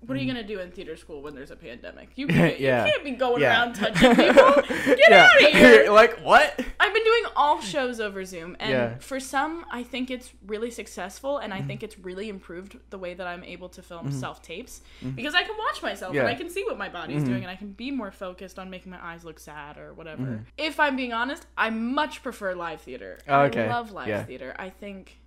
what 0.07 0.17
are 0.17 0.21
you 0.21 0.27
mm. 0.27 0.35
gonna 0.35 0.47
do 0.47 0.61
in 0.61 0.71
theater 0.71 0.97
school 0.97 1.23
when 1.23 1.35
there's 1.35 1.51
a 1.51 1.57
pandemic? 1.57 2.11
You 2.15 2.27
can't, 2.29 2.59
Yeah. 2.61 2.85
you 2.85 2.93
can't 2.93 3.05
be 3.05 3.11
going 3.13 3.43
Yeah. 3.43 3.61
around 3.61 3.75
touching 3.75 4.15
people. 4.15 4.63
Get 4.87 5.11
yeah. 5.11 5.29
out 5.31 5.43
of 5.43 5.49
here! 5.53 5.91
like 5.91 6.21
what? 6.21 6.59
I've 6.81 6.95
been 6.95 7.05
doing 7.05 7.25
all 7.37 7.61
shows 7.61 8.01
over 8.01 8.25
Zoom, 8.25 8.57
and 8.61 9.03
for 9.03 9.19
some, 9.19 9.65
I 9.71 9.83
think 9.83 10.11
it's 10.11 10.33
really 10.47 10.71
successful, 10.71 11.39
and 11.39 11.53
I 11.53 11.59
mm-hmm. 11.59 11.67
think 11.69 11.83
it's 11.83 11.99
really 11.99 12.29
improved 12.29 12.77
the 12.91 12.99
way 12.99 13.15
that 13.15 13.27
I'm 13.27 13.45
able 13.45 13.69
to 13.71 13.83
film 13.83 14.09
mm-hmm. 14.09 14.19
self 14.19 14.43
tapes 14.43 14.83
mm-hmm. 15.01 15.11
because 15.11 15.35
I 15.35 15.43
can 15.43 15.57
watch 15.57 15.83
myself 15.83 16.15
and 16.15 16.27
I 16.27 16.35
can 16.35 16.51
see 16.51 16.65
what 16.65 16.79
my 16.79 16.89
body's 16.89 17.25
doing, 17.25 17.43
and 17.43 17.51
I 17.51 17.57
can 17.57 17.73
be 17.73 17.91
more 17.91 18.11
focused 18.11 18.59
on 18.59 18.71
making 18.71 18.91
my 18.91 19.05
eyes 19.05 19.25
look 19.25 19.39
sad 19.39 19.79
or 19.79 19.95
whatever. 19.95 20.45
If 20.59 20.79
I'm 20.81 20.97
being 20.97 21.13
honest, 21.13 21.47
I 21.57 21.71
much 21.71 22.23
prefer 22.23 22.55
live 22.55 22.81
theater. 22.81 23.19
Oh, 23.29 23.43
okay. 23.43 23.65
I 23.65 23.69
love 23.69 23.93
live 23.93 24.27
theater. 24.27 24.55
I 24.59 24.71
think, 24.71 25.19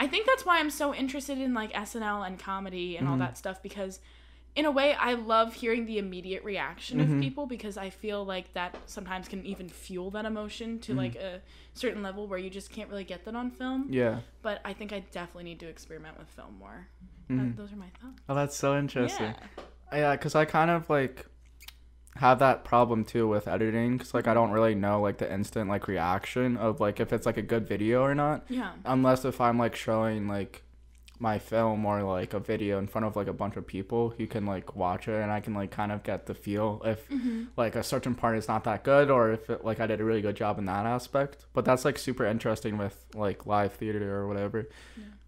I 0.00 0.06
think 0.06 0.26
that's 0.26 0.46
why 0.46 0.58
I'm 0.58 0.70
so 0.70 0.94
interested 0.94 1.38
in 1.38 1.54
like 1.54 1.72
SNL 1.74 2.26
and 2.26 2.38
comedy 2.38 2.96
and 2.96 3.06
all 3.06 3.12
mm-hmm. 3.12 3.20
that 3.20 3.38
stuff 3.38 3.62
because 3.62 4.00
in 4.56 4.64
a 4.64 4.70
way 4.70 4.94
i 4.94 5.14
love 5.14 5.54
hearing 5.54 5.86
the 5.86 5.98
immediate 5.98 6.42
reaction 6.42 6.98
of 6.98 7.06
mm-hmm. 7.06 7.20
people 7.20 7.46
because 7.46 7.76
i 7.76 7.88
feel 7.88 8.24
like 8.24 8.52
that 8.52 8.76
sometimes 8.86 9.28
can 9.28 9.46
even 9.46 9.68
fuel 9.68 10.10
that 10.10 10.24
emotion 10.24 10.80
to 10.80 10.92
like 10.92 11.14
mm. 11.14 11.22
a 11.22 11.40
certain 11.74 12.02
level 12.02 12.26
where 12.26 12.38
you 12.38 12.50
just 12.50 12.72
can't 12.72 12.90
really 12.90 13.04
get 13.04 13.24
that 13.24 13.36
on 13.36 13.50
film. 13.52 13.86
Yeah. 13.90 14.18
but 14.42 14.60
i 14.64 14.72
think 14.72 14.92
i 14.92 14.98
definitely 15.12 15.44
need 15.44 15.60
to 15.60 15.68
experiment 15.68 16.18
with 16.18 16.26
film 16.28 16.56
more. 16.58 16.88
That- 17.28 17.34
mm-hmm. 17.34 17.56
those 17.56 17.72
are 17.72 17.76
my 17.76 17.90
thoughts. 18.02 18.20
Oh, 18.28 18.34
that's 18.34 18.56
so 18.56 18.76
interesting. 18.76 19.34
yeah. 19.56 19.64
Yeah, 19.92 20.12
because 20.12 20.34
I 20.34 20.44
kind 20.44 20.70
of 20.70 20.88
like 20.90 21.26
have 22.16 22.38
that 22.40 22.64
problem 22.64 23.04
too 23.04 23.28
with 23.28 23.46
editing 23.46 23.96
because 23.96 24.12
like 24.12 24.26
I 24.26 24.34
don't 24.34 24.50
really 24.50 24.74
know 24.74 25.00
like 25.00 25.18
the 25.18 25.32
instant 25.32 25.70
like 25.70 25.86
reaction 25.86 26.56
of 26.56 26.80
like 26.80 27.00
if 27.00 27.12
it's 27.12 27.26
like 27.26 27.36
a 27.36 27.42
good 27.42 27.68
video 27.68 28.02
or 28.02 28.14
not. 28.14 28.44
Yeah. 28.48 28.72
Unless 28.84 29.24
if 29.24 29.40
I'm 29.40 29.58
like 29.58 29.76
showing 29.76 30.26
like 30.26 30.62
my 31.20 31.38
film 31.38 31.84
or 31.84 32.02
like 32.02 32.32
a 32.32 32.40
video 32.40 32.78
in 32.78 32.86
front 32.86 33.06
of 33.06 33.14
like 33.14 33.26
a 33.26 33.32
bunch 33.32 33.54
of 33.54 33.66
people 33.66 34.14
you 34.16 34.26
can 34.26 34.46
like 34.46 34.74
watch 34.74 35.06
it 35.06 35.20
and 35.20 35.30
I 35.30 35.40
can 35.40 35.52
like 35.52 35.70
kind 35.70 35.92
of 35.92 36.02
get 36.02 36.24
the 36.24 36.34
feel 36.34 36.80
if 36.82 37.06
mm-hmm. 37.10 37.44
like 37.58 37.76
a 37.76 37.82
certain 37.82 38.14
part 38.14 38.38
is 38.38 38.48
not 38.48 38.64
that 38.64 38.84
good 38.84 39.10
or 39.10 39.32
if 39.32 39.50
it, 39.50 39.62
like 39.62 39.80
I 39.80 39.86
did 39.86 40.00
a 40.00 40.04
really 40.04 40.22
good 40.22 40.34
job 40.34 40.58
in 40.58 40.64
that 40.64 40.86
aspect. 40.86 41.44
But 41.52 41.64
that's 41.66 41.84
like 41.84 41.98
super 41.98 42.24
interesting 42.24 42.78
with 42.78 43.04
like 43.14 43.46
live 43.46 43.74
theater 43.74 44.16
or 44.16 44.26
whatever. 44.26 44.68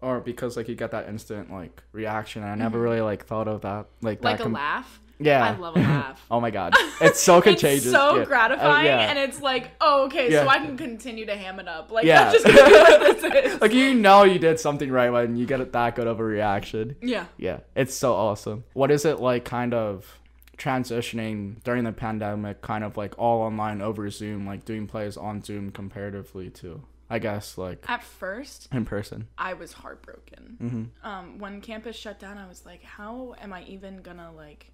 Or 0.01 0.19
because 0.19 0.57
like 0.57 0.67
you 0.67 0.75
get 0.75 0.91
that 0.91 1.07
instant 1.07 1.51
like 1.51 1.83
reaction 1.91 2.41
and 2.41 2.49
I 2.49 2.53
mm-hmm. 2.55 2.63
never 2.63 2.79
really 2.79 3.01
like 3.01 3.25
thought 3.25 3.47
of 3.47 3.61
that 3.61 3.85
like 4.01 4.23
like 4.23 4.37
that 4.37 4.41
a 4.41 4.43
com- 4.43 4.53
laugh 4.53 4.99
yeah 5.25 5.43
i 5.43 5.55
love 5.57 5.75
a 5.75 5.79
laugh 5.79 6.25
oh 6.31 6.39
my 6.39 6.51
god 6.51 6.73
it's 7.01 7.19
so 7.19 7.41
contagious 7.49 7.85
It's 7.87 7.93
so 7.93 8.15
yeah. 8.17 8.21
Uh, 8.21 8.25
gratifying, 8.25 8.85
yeah. 8.85 9.09
and 9.09 9.17
it's 9.19 9.41
like, 9.41 9.71
oh, 9.81 10.05
okay, 10.05 10.31
Yeah. 10.31 10.43
so 10.43 10.47
I 10.49 10.57
can 10.59 10.77
continue 10.77 11.25
to 11.25 11.35
ham 11.35 11.59
it 11.59 11.67
up. 11.67 11.91
Like, 11.91 12.05
Yeah. 12.05 12.31
that's 12.31 12.43
just 12.43 12.55
what 12.55 13.21
this 13.21 13.45
is. 13.55 13.61
like 13.61 13.73
you 13.73 13.93
know 13.93 14.23
you 14.23 14.39
did 14.39 14.59
something 14.59 14.89
right 14.91 15.09
when 15.11 15.35
you 15.35 15.45
get 15.45 15.71
that 15.71 15.95
good 15.95 16.07
of 16.07 16.19
a 16.19 16.23
reaction 16.23 16.95
yeah. 17.01 17.25
Yeah, 17.37 17.59
it's 17.75 17.93
so 17.93 18.13
awesome. 18.13 18.63
What 18.73 18.89
is 18.91 19.05
it 19.05 19.19
like 19.19 19.43
kind 19.45 19.73
of 19.73 20.19
transitioning 20.57 21.61
during 21.63 21.83
the 21.83 21.91
pandemic, 21.91 22.61
kind 22.61 22.83
of 22.83 22.97
like 22.97 23.13
all 23.17 23.41
online 23.41 23.81
over 23.81 24.09
Zoom, 24.09 24.45
like 24.45 24.65
doing 24.65 24.87
plays 24.87 25.17
on 25.17 25.41
Zoom 25.43 25.71
comparatively 25.71 26.49
to, 26.51 26.83
I 27.09 27.19
guess, 27.19 27.57
like 27.57 27.85
At 27.89 28.03
first, 28.03 28.69
in 28.71 28.85
person? 28.85 29.27
I 29.37 29.53
was 29.53 29.73
heartbroken. 29.73 30.57
Mm-hmm. 30.61 31.07
Um, 31.07 31.39
when 31.39 31.61
campus 31.61 31.95
shut 31.95 32.19
down, 32.19 32.37
I 32.37 32.47
was 32.47 32.65
like, 32.65 32.83
how 32.83 33.35
am 33.41 33.53
I 33.53 33.63
even 33.63 33.97
gonna 34.01 34.31
like 34.31 34.71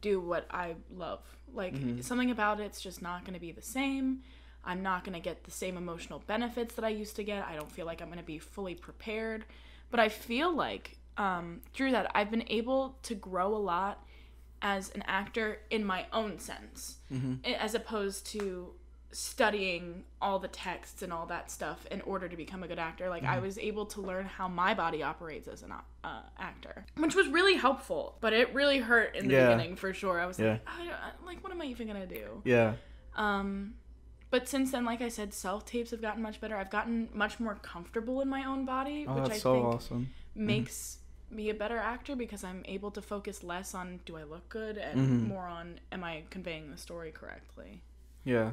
do 0.00 0.20
what 0.20 0.46
I 0.50 0.76
love? 0.94 1.20
Like 1.52 1.74
Mm-hmm. 1.74 2.00
something 2.02 2.30
about 2.30 2.60
it's 2.60 2.80
just 2.80 3.02
not 3.02 3.24
gonna 3.24 3.40
be 3.40 3.52
the 3.52 3.62
same. 3.62 4.20
I'm 4.64 4.82
not 4.82 5.04
gonna 5.04 5.20
get 5.20 5.44
the 5.44 5.50
same 5.50 5.76
emotional 5.76 6.22
benefits 6.26 6.74
that 6.74 6.84
I 6.84 6.88
used 6.90 7.16
to 7.16 7.24
get. 7.24 7.44
I 7.46 7.56
don't 7.56 7.70
feel 7.70 7.86
like 7.86 8.00
I'm 8.02 8.08
gonna 8.08 8.22
be 8.22 8.38
fully 8.38 8.74
prepared. 8.74 9.44
But 9.90 10.00
I 10.00 10.08
feel 10.08 10.54
like 10.54 10.98
um, 11.16 11.60
through 11.74 11.90
that, 11.92 12.10
I've 12.14 12.30
been 12.30 12.44
able 12.48 12.96
to 13.04 13.14
grow 13.14 13.54
a 13.54 13.58
lot 13.58 14.04
as 14.62 14.90
an 14.94 15.02
actor 15.06 15.58
in 15.70 15.84
my 15.84 16.06
own 16.12 16.38
sense, 16.38 16.98
Mm-hmm. 17.12 17.52
as 17.58 17.74
opposed 17.74 18.26
to 18.28 18.72
studying 19.12 20.04
all 20.20 20.38
the 20.38 20.48
texts 20.48 21.02
and 21.02 21.12
all 21.12 21.26
that 21.26 21.50
stuff 21.50 21.84
in 21.90 22.00
order 22.02 22.28
to 22.28 22.36
become 22.36 22.62
a 22.62 22.68
good 22.68 22.78
actor. 22.78 23.08
Like 23.08 23.22
Mm-hmm. 23.22 23.32
I 23.34 23.38
was 23.40 23.58
able 23.58 23.86
to 23.86 24.00
learn 24.00 24.24
how 24.26 24.48
my 24.48 24.72
body 24.74 25.02
operates 25.02 25.48
as 25.48 25.62
an 25.62 25.72
uh, 26.04 26.22
actor, 26.38 26.86
which 26.96 27.14
was 27.14 27.26
really 27.28 27.54
helpful. 27.54 28.16
But 28.20 28.32
it 28.32 28.54
really 28.54 28.78
hurt 28.78 29.16
in 29.16 29.28
the 29.28 29.34
Yeah. 29.34 29.48
beginning 29.54 29.76
for 29.76 29.92
sure. 29.92 30.20
I 30.20 30.26
was 30.26 30.38
Yeah. 30.38 30.52
like, 30.52 30.60
I 30.66 30.84
don't, 30.84 31.26
like, 31.26 31.42
what 31.42 31.52
am 31.52 31.60
I 31.60 31.66
even 31.66 31.86
gonna 31.88 32.06
do? 32.06 32.40
Yeah. 32.44 32.74
Um, 33.16 33.74
but 34.30 34.48
since 34.48 34.70
then, 34.70 34.84
like 34.84 35.00
I 35.00 35.08
said, 35.08 35.34
self 35.34 35.64
tapes 35.66 35.90
have 35.90 36.00
gotten 36.00 36.22
much 36.22 36.40
better. 36.40 36.56
I've 36.56 36.70
gotten 36.70 37.08
much 37.12 37.40
more 37.40 37.56
comfortable 37.56 38.20
in 38.20 38.28
my 38.28 38.44
own 38.44 38.64
body, 38.64 39.06
Oh, 39.08 39.14
which 39.20 39.32
I 39.32 39.36
so 39.38 39.52
think 39.54 39.66
awesome. 39.74 40.10
makes 40.36 40.98
me 41.32 41.50
a 41.50 41.54
better 41.54 41.78
actor 41.78 42.14
because 42.16 42.42
I'm 42.44 42.62
able 42.66 42.90
to 42.92 43.02
focus 43.02 43.42
less 43.42 43.74
on 43.74 44.00
do 44.04 44.16
I 44.16 44.22
look 44.24 44.48
good 44.48 44.76
and 44.78 44.98
Mm-hmm. 45.00 45.28
more 45.28 45.46
on 45.46 45.80
am 45.92 46.02
I 46.04 46.22
conveying 46.30 46.70
the 46.70 46.76
story 46.76 47.10
correctly. 47.12 47.82
Yeah, 48.24 48.52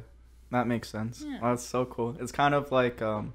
that 0.50 0.66
makes 0.66 0.88
sense. 0.88 1.24
Yeah. 1.26 1.38
Oh, 1.42 1.48
that's 1.50 1.62
so 1.64 1.84
cool. 1.84 2.16
It's 2.20 2.32
kind 2.32 2.54
of 2.54 2.70
like 2.72 3.00
um, 3.02 3.34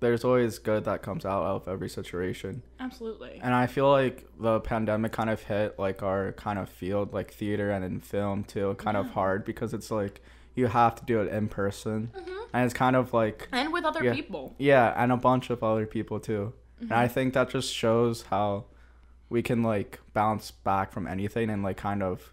there's 0.00 0.24
always 0.24 0.58
good 0.58 0.84
that 0.84 1.02
comes 1.02 1.24
out 1.24 1.42
of 1.44 1.68
every 1.68 1.88
situation. 1.88 2.62
Absolutely. 2.78 3.40
And 3.42 3.54
I 3.54 3.66
feel 3.66 3.90
like 3.90 4.26
the 4.38 4.60
pandemic 4.60 5.12
kind 5.12 5.30
of 5.30 5.42
hit 5.42 5.78
like 5.78 6.02
our 6.02 6.32
kind 6.32 6.58
of 6.58 6.68
field, 6.68 7.14
like 7.14 7.30
theater 7.32 7.70
and 7.70 7.84
in 7.84 8.00
film 8.00 8.44
too, 8.44 8.74
kind 8.78 8.96
of 8.96 9.10
hard 9.10 9.44
because 9.44 9.72
it's 9.72 9.90
like 9.90 10.20
you 10.54 10.66
have 10.66 10.94
to 10.96 11.04
do 11.04 11.20
it 11.20 11.32
in 11.32 11.48
person, 11.48 12.10
and 12.54 12.64
it's 12.64 12.72
kind 12.74 12.96
of 12.96 13.12
like 13.12 13.48
And 13.52 13.72
with 13.72 13.84
other 13.84 14.02
Yeah. 14.04 14.14
people. 14.14 14.54
yeah, 14.58 14.92
and 14.96 15.12
a 15.12 15.16
bunch 15.16 15.50
of 15.50 15.62
other 15.62 15.86
people 15.86 16.18
too. 16.20 16.52
And 16.80 16.92
I 16.92 17.08
think 17.08 17.32
that 17.34 17.48
just 17.50 17.72
shows 17.74 18.22
how 18.22 18.66
we 19.30 19.42
can 19.42 19.62
like 19.62 19.98
bounce 20.12 20.50
back 20.50 20.92
from 20.92 21.06
anything 21.06 21.48
and 21.50 21.62
like 21.62 21.76
kind 21.78 22.02
of 22.02 22.32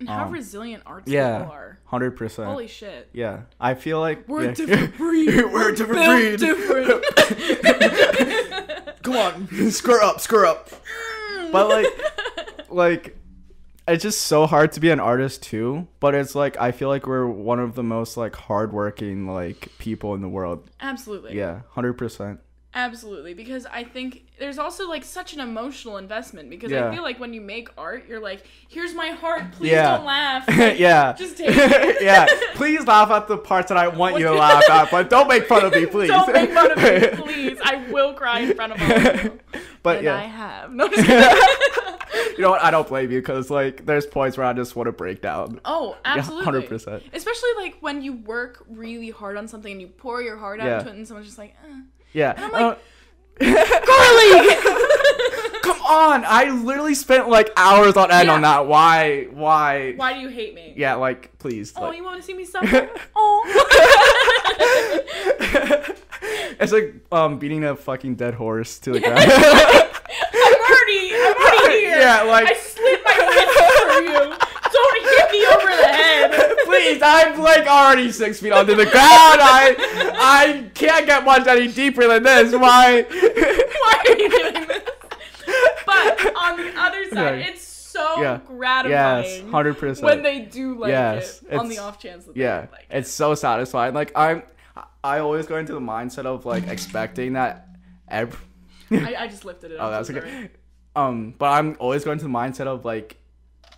And 0.00 0.08
how 0.08 0.24
Um, 0.26 0.32
resilient 0.32 0.82
arts 0.86 1.10
yeah. 1.10 1.38
people 1.40 1.52
are. 1.52 1.78
hundred 1.84 2.12
percent. 2.16 2.48
Holy 2.48 2.66
shit. 2.66 3.08
Yeah, 3.12 3.42
I 3.60 3.74
feel 3.74 4.00
like 4.00 4.26
We're 4.28 4.44
yeah. 4.44 4.50
a 4.50 4.54
different 4.54 4.96
breed. 4.98 5.44
We're 5.44 5.68
a 5.70 5.76
different 5.76 6.06
breed. 6.06 6.40
different. 6.40 7.04
Come 9.02 9.16
on, 9.16 9.70
screw 9.70 10.02
up, 10.02 10.20
screw 10.20 10.46
up. 10.48 10.68
But 11.52 11.68
like, 11.68 11.86
like, 12.70 13.16
it's 13.88 14.02
just 14.02 14.22
so 14.22 14.46
hard 14.46 14.72
to 14.72 14.80
be 14.80 14.90
an 14.90 15.00
artist 15.00 15.42
too. 15.42 15.86
But 16.00 16.14
it's 16.14 16.34
like 16.34 16.58
I 16.60 16.70
feel 16.72 16.88
like 16.88 17.06
we're 17.06 17.26
one 17.26 17.58
of 17.60 17.74
the 17.74 17.82
most 17.82 18.16
like 18.16 18.36
hardworking 18.36 19.26
like 19.26 19.68
people 19.78 20.14
in 20.14 20.20
the 20.22 20.28
world. 20.28 20.68
Absolutely. 20.80 21.36
Yeah, 21.36 21.60
hundred 21.70 21.94
percent. 21.94 22.40
Absolutely, 22.72 23.34
because 23.34 23.66
I 23.66 23.82
think 23.82 24.22
there's 24.38 24.56
also 24.58 24.88
like 24.88 25.02
such 25.04 25.34
an 25.34 25.40
emotional 25.40 25.96
investment 25.96 26.48
because 26.50 26.70
Yeah. 26.70 26.88
I 26.88 26.94
feel 26.94 27.02
like 27.02 27.18
when 27.18 27.34
you 27.34 27.40
make 27.40 27.68
art, 27.76 28.06
you're 28.08 28.20
like, 28.20 28.44
"Here's 28.68 28.94
my 28.94 29.08
heart, 29.08 29.50
please 29.52 29.72
Yeah. 29.72 29.96
don't 29.96 30.06
laugh." 30.06 30.46
Like, 30.56 30.78
yeah. 30.78 31.12
just 31.14 31.36
take 31.36 31.48
it. 31.50 31.96
yeah. 32.02 32.26
Please 32.54 32.86
laugh 32.86 33.10
at 33.10 33.26
the 33.26 33.36
parts 33.38 33.70
that 33.70 33.76
I 33.76 33.88
want 33.88 34.18
you 34.18 34.26
to 34.26 34.34
laugh 34.46 34.62
at, 34.70 34.88
but 34.90 35.10
don't 35.10 35.26
make 35.26 35.46
fun 35.46 35.64
of 35.64 35.72
me, 35.72 35.84
please. 35.86 36.08
Don't 36.10 36.32
make 36.32 36.50
fun 36.52 36.70
of 36.70 36.78
me, 36.78 37.08
please. 37.24 37.58
I 37.64 37.76
will 37.90 38.14
cry 38.14 38.40
in 38.40 38.54
front 38.54 38.72
of 38.74 38.80
all 38.82 38.96
of 38.96 39.24
you. 39.24 39.40
But 39.82 39.96
and 39.96 40.04
yeah. 40.04 40.16
I 40.16 40.22
have. 40.22 40.72
No. 40.72 40.86
You 42.36 42.42
know 42.44 42.50
what? 42.50 42.62
I 42.62 42.70
don't 42.70 42.86
blame 42.88 43.10
you 43.10 43.20
because 43.20 43.50
like 43.50 43.84
there's 43.86 44.06
points 44.06 44.36
where 44.36 44.46
I 44.46 44.52
just 44.52 44.74
want 44.76 44.86
to 44.86 44.92
break 44.92 45.20
down. 45.22 45.60
oh, 45.64 45.96
absolutely. 46.04 46.62
100%. 46.62 47.02
Especially 47.12 47.50
like 47.58 47.76
when 47.80 48.02
you 48.02 48.12
work 48.14 48.64
really 48.68 49.10
hard 49.10 49.36
on 49.36 49.46
something 49.48 49.72
and 49.72 49.80
you 49.80 49.88
pour 49.88 50.22
your 50.22 50.36
heart 50.36 50.60
out 50.60 50.66
Yeah. 50.66 50.78
into 50.78 50.90
it, 50.90 50.96
and 50.96 51.06
someone's 51.08 51.26
just 51.26 51.38
like, 51.38 51.54
eh. 51.68 51.80
Yeah. 52.12 52.34
I'm 52.36 52.52
like, 52.52 52.78
Uh, 53.40 53.40
come 55.62 55.80
on! 55.82 56.24
I 56.26 56.50
literally 56.50 56.94
spent 56.94 57.28
like 57.28 57.50
hours 57.56 57.96
on 57.96 58.10
end 58.10 58.28
on 58.30 58.42
that. 58.42 58.66
Why? 58.66 59.24
Why? 59.30 59.92
Why 59.94 60.12
do 60.14 60.20
you 60.20 60.28
hate 60.28 60.54
me? 60.54 60.74
Yeah, 60.76 60.94
like 60.96 61.38
please. 61.38 61.72
Oh, 61.76 61.82
like- 61.84 61.96
you 61.96 62.04
want 62.04 62.16
to 62.20 62.22
see 62.22 62.34
me 62.34 62.44
suffer? 62.44 62.90
oh. 63.16 63.42
it's 66.60 66.72
like 66.72 66.94
um 67.12 67.38
beating 67.38 67.64
a 67.64 67.74
fucking 67.76 68.16
dead 68.16 68.34
horse 68.34 68.78
to 68.80 68.90
the 68.92 69.00
ground. 69.00 69.18
I'm 69.20 70.60
already, 70.60 71.14
I'm 71.14 71.36
already 71.36 71.80
here. 71.80 71.98
Yeah, 71.98 72.22
like- 72.24 72.48
I 72.48 72.54
slit 72.54 73.00
my 73.04 73.16
wrist 73.30 73.58
for 73.88 74.00
you. 74.02 74.34
Don't 74.80 75.04
hit 75.04 75.30
me 75.32 75.46
over 75.46 75.66
the 75.66 75.88
head. 75.88 76.56
Please, 76.64 77.00
I'm 77.02 77.38
like 77.40 77.66
already 77.66 78.10
six 78.12 78.40
feet 78.40 78.52
under 78.52 78.74
the 78.74 78.84
ground. 78.84 79.40
I 79.42 79.76
I 80.18 80.70
can't 80.74 81.06
get 81.06 81.24
much 81.24 81.46
any 81.46 81.68
deeper 81.68 82.06
than 82.06 82.22
this. 82.22 82.52
Why? 82.54 83.02
Why 83.10 84.04
are 84.06 84.18
you 84.18 84.30
doing 84.30 84.66
this? 84.68 84.82
But 85.86 86.36
on 86.36 86.56
the 86.56 86.72
other 86.78 87.04
side, 87.10 87.38
Yeah. 87.40 87.46
it's 87.48 87.62
so 87.62 88.22
Yeah. 88.22 88.40
gratifying. 88.46 89.24
Yes, 89.44 89.50
hundred 89.50 89.74
percent. 89.78 90.04
When 90.04 90.22
they 90.22 90.40
do 90.40 90.78
like 90.78 90.90
Yes, 90.90 91.42
it, 91.48 91.56
on 91.58 91.68
the 91.68 91.78
off 91.78 91.98
chance 92.00 92.24
that 92.24 92.34
they 92.34 92.40
Yeah, 92.42 92.66
like 92.72 92.86
it. 92.88 92.98
it's 92.98 93.10
so 93.10 93.34
satisfying. 93.34 93.94
Like 93.94 94.12
I'm, 94.16 94.42
I 95.04 95.18
always 95.18 95.46
go 95.46 95.56
into 95.56 95.72
the 95.72 95.80
mindset 95.80 96.24
of 96.26 96.46
like 96.46 96.68
expecting 96.68 97.32
that. 97.34 97.66
Every, 98.08 98.38
I, 98.92 99.14
I 99.24 99.28
just 99.28 99.44
lifted 99.44 99.72
it. 99.72 99.76
oh, 99.80 99.90
that's 99.90 100.08
okay. 100.10 100.50
Um, 100.96 101.34
but 101.38 101.46
I'm 101.50 101.76
always 101.78 102.04
going 102.04 102.18
to 102.18 102.24
the 102.24 102.30
mindset 102.30 102.66
of 102.66 102.84
like, 102.84 103.16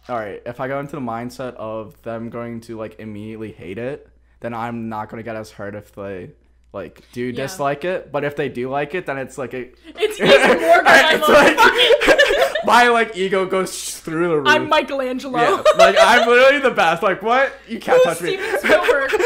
all 0.09 0.16
right, 0.16 0.42
if 0.46 0.61
I 0.61 0.68
go 0.68 0.80
into 0.80 0.96
the 0.96 1.03
mindset 1.03 1.55
of 1.55 2.00
them 2.03 2.30
going 2.30 2.61
to 2.62 2.76
like 2.76 2.98
immediately 2.98 3.53
hate 3.53 3.78
it, 3.78 4.09
then 4.40 4.55
I'm 4.55 4.88
not 4.88 5.09
gonna 5.09 5.22
get 5.22 5.36
as 5.36 5.50
hurt 5.50 5.74
if 5.74 5.94
they 5.94 6.30
like 6.72 7.03
do 7.12 7.26
Yeah. 7.26 7.42
dislike 7.42 7.84
it. 7.84 8.11
But 8.11 8.24
if 8.24 8.34
they 8.36 8.48
do 8.48 8.68
like 8.70 8.94
it, 8.94 9.07
then 9.07 9.18
it's 9.18 9.38
like 9.38 9.55
a. 9.55 9.70
It's 9.86 10.18
even 10.20 10.61
more. 10.61 10.82
I'm 10.86 11.20
It's 11.20 11.28
like, 11.28 11.57
like- 11.57 11.59
fuck 11.59 12.18
it. 12.18 12.66
my 12.66 12.88
like 12.88 13.16
ego 13.16 13.46
goes 13.46 14.00
through 14.00 14.28
the 14.28 14.36
roof. 14.38 14.48
I'm 14.48 14.68
Michelangelo. 14.68 15.38
Yeah, 15.38 15.62
like 15.78 15.96
I'm 16.00 16.28
literally 16.28 16.61
the 16.61 16.70
best. 16.70 17.03
Like 17.03 17.22
what? 17.22 17.53
You 17.68 17.78
can't 17.78 18.03
touch 18.05 18.20
me. 18.22 18.38
Spielberg. 18.59 19.11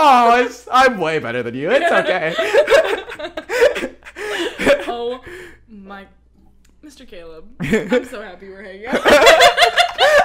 Oh, 0.00 0.48
I'm 0.70 0.98
way 1.00 1.18
better 1.18 1.42
than 1.42 1.56
you. 1.56 1.70
It's 1.72 1.90
okay. 1.90 2.32
oh 4.86 5.20
my, 5.68 6.06
Mr. 6.88 7.06
Caleb. 7.06 7.44
I'm 7.60 8.04
so 8.06 8.22
happy 8.22 8.48
we're 8.48 8.62
hanging 8.62 8.86
out. 8.86 9.00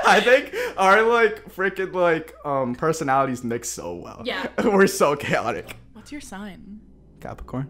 I 0.05 0.21
think 0.23 0.53
our 0.77 1.01
like 1.01 1.53
freaking 1.53 1.93
like 1.93 2.33
um 2.45 2.73
personalities 2.75 3.43
mix 3.43 3.67
so 3.69 3.95
well. 3.95 4.21
Yeah. 4.23 4.47
We're 4.63 4.87
so 4.87 5.15
chaotic. 5.15 5.75
What's 5.93 6.11
your 6.11 6.21
sign? 6.21 6.79
Capricorn. 7.19 7.69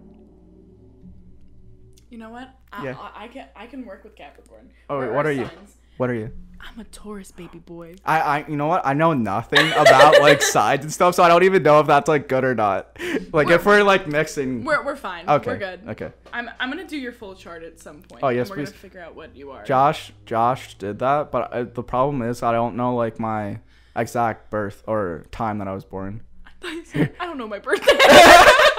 You 2.10 2.20
know 2.20 2.30
what? 2.30 2.50
I, 2.72 2.86
Yeah. 2.86 2.98
I, 3.00 3.24
I 3.24 3.28
can 3.28 3.48
I 3.56 3.66
can 3.68 3.86
work 3.86 4.04
with 4.04 4.16
Capricorn. 4.16 4.70
Oh, 4.90 5.00
wait, 5.00 5.12
what 5.12 5.26
are 5.26 5.32
you? 5.32 5.50
What 5.98 6.10
are 6.10 6.16
you? 6.16 6.32
I'm 6.64 6.80
a 6.80 6.84
Taurus 6.86 7.32
baby 7.32 7.60
boy. 7.60 7.96
I 8.06 8.20
I 8.20 8.48
you 8.48 8.56
know 8.56 8.68
what? 8.68 8.86
I 8.86 8.94
know 8.94 9.14
nothing 9.14 9.72
about 9.72 10.22
like 10.22 10.42
sides 10.56 10.84
and 10.84 10.94
stuff, 10.94 11.16
so 11.16 11.24
I 11.24 11.28
don't 11.28 11.44
even 11.44 11.64
know 11.64 11.80
if 11.80 11.88
that's 11.88 12.08
like 12.08 12.28
good 12.28 12.44
or 12.44 12.56
not. 12.56 12.98
Like 13.32 13.50
if 13.50 13.66
we're 13.66 13.84
like 13.84 14.08
mixing. 14.08 14.64
We're, 14.64 14.84
we're 14.84 14.96
fine. 14.96 15.30
okay. 15.30 15.52
We're 15.52 15.58
good. 15.58 15.88
Okay. 15.90 16.12
I'm, 16.32 16.50
I'm 16.60 16.70
gonna 16.70 16.88
do 16.88 16.98
your 16.98 17.12
full 17.12 17.36
chart 17.36 17.64
at 17.64 17.80
some 17.80 18.02
point. 18.02 18.24
Oh, 18.24 18.28
and 18.28 18.38
yes, 18.38 18.50
we're 18.50 18.58
please. 18.58 18.70
gonna 18.70 18.80
figure 18.80 19.02
out 19.02 19.16
what 19.16 19.36
you 19.36 19.52
are. 19.52 19.64
Josh 19.64 20.14
Josh 20.26 20.76
did 20.76 21.00
that, 21.00 21.32
but 21.32 21.52
uh, 21.52 21.64
the 21.64 21.84
problem 21.84 22.22
is 22.22 22.42
I 22.44 22.52
don't 22.52 22.76
know 22.76 22.96
like 22.96 23.20
my 23.20 23.60
exact 23.96 24.50
birth 24.50 24.84
or 24.88 25.26
time 25.32 25.58
that 25.60 25.68
I 25.68 25.74
was 25.74 25.86
born. 25.86 26.22
I 26.64 27.12
don't 27.20 27.38
know 27.38 27.48
my 27.48 27.60
birthday. 27.60 27.92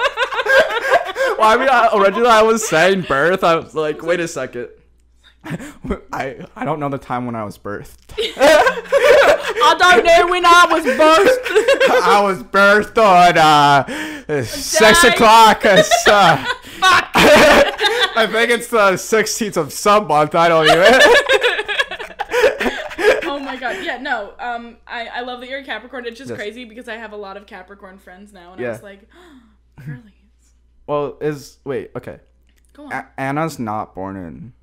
Well, 1.37 1.49
I 1.49 1.57
mean, 1.57 1.69
I, 1.69 1.89
originally 1.93 2.29
I 2.29 2.41
was 2.43 2.67
saying 2.67 3.01
birth. 3.01 3.43
I 3.43 3.55
was 3.55 3.75
like, 3.75 4.01
wait 4.03 4.19
a 4.19 4.27
second. 4.27 4.69
I 6.11 6.45
I 6.55 6.65
don't 6.65 6.79
know 6.79 6.89
the 6.89 6.97
time 6.97 7.25
when 7.25 7.35
I 7.35 7.43
was 7.43 7.57
birthed. 7.57 7.97
I 8.17 9.75
don't 9.77 10.03
know 10.05 10.27
when 10.31 10.45
I 10.45 10.65
was 10.71 10.83
birthed. 10.85 12.01
I 12.03 12.21
was 12.23 12.43
birthed 12.43 12.97
on 12.97 13.37
uh, 13.37 14.43
six 14.43 15.03
o'clock. 15.03 15.63
Uh, 15.65 15.83
Fuck. 15.83 17.11
I 17.15 18.27
think 18.31 18.49
it's 18.51 18.67
the 18.67 18.97
sixteenth 18.97 19.57
of 19.57 19.71
some 19.73 20.07
month. 20.07 20.33
I 20.35 20.47
don't 20.47 20.65
even. 20.65 21.01
oh 23.29 23.39
my 23.39 23.55
god. 23.57 23.83
Yeah, 23.83 23.97
no. 23.97 24.33
Um, 24.39 24.77
I, 24.87 25.07
I 25.07 25.21
love 25.21 25.39
that 25.41 25.49
you're 25.49 25.59
a 25.59 25.63
Capricorn. 25.65 26.05
It's 26.05 26.17
just 26.17 26.29
Yes. 26.29 26.37
crazy 26.37 26.65
because 26.65 26.87
I 26.87 26.95
have 26.97 27.11
a 27.13 27.17
lot 27.17 27.37
of 27.37 27.45
Capricorn 27.45 27.97
friends 27.97 28.33
now, 28.33 28.53
and 28.53 28.65
I 28.65 28.69
was 28.69 28.83
like, 28.83 29.07
girlies. 29.85 30.01
well, 30.87 31.17
is 31.21 31.57
wait 31.63 31.91
okay. 31.95 32.19
Go 32.73 32.85
on. 32.85 32.91
A- 32.93 33.07
Anna's 33.17 33.59
not 33.59 33.93
born 33.95 34.15
in. 34.15 34.53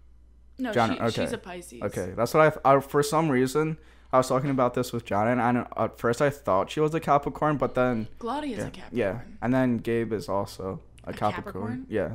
No, 0.62 0.72
John- 0.72 0.94
she, 0.96 1.00
okay. 1.00 1.10
she's 1.24 1.32
a 1.32 1.38
Pisces. 1.38 1.82
Okay, 1.82 2.12
that's 2.16 2.32
what 2.34 2.60
I, 2.64 2.76
I. 2.76 2.80
For 2.80 3.02
some 3.02 3.28
reason, 3.28 3.76
I 4.12 4.18
was 4.18 4.28
talking 4.28 4.50
about 4.50 4.74
this 4.74 4.92
with 4.92 5.04
John, 5.04 5.26
and 5.28 5.40
I, 5.40 5.66
at 5.84 5.98
first 5.98 6.20
I 6.22 6.30
thought 6.30 6.70
she 6.70 6.80
was 6.80 6.94
a 6.94 7.00
Capricorn, 7.00 7.56
but 7.56 7.74
then 7.74 8.06
Claudia's 8.18 8.58
yeah, 8.58 8.66
a 8.66 8.70
Capricorn. 8.70 8.98
yeah, 8.98 9.20
and 9.42 9.52
then 9.54 9.78
Gabe 9.78 10.12
is 10.12 10.28
also 10.28 10.80
a, 11.04 11.12
Capricorn. 11.12 11.44
Capricorn? 11.44 11.86
Yeah, 11.88 12.08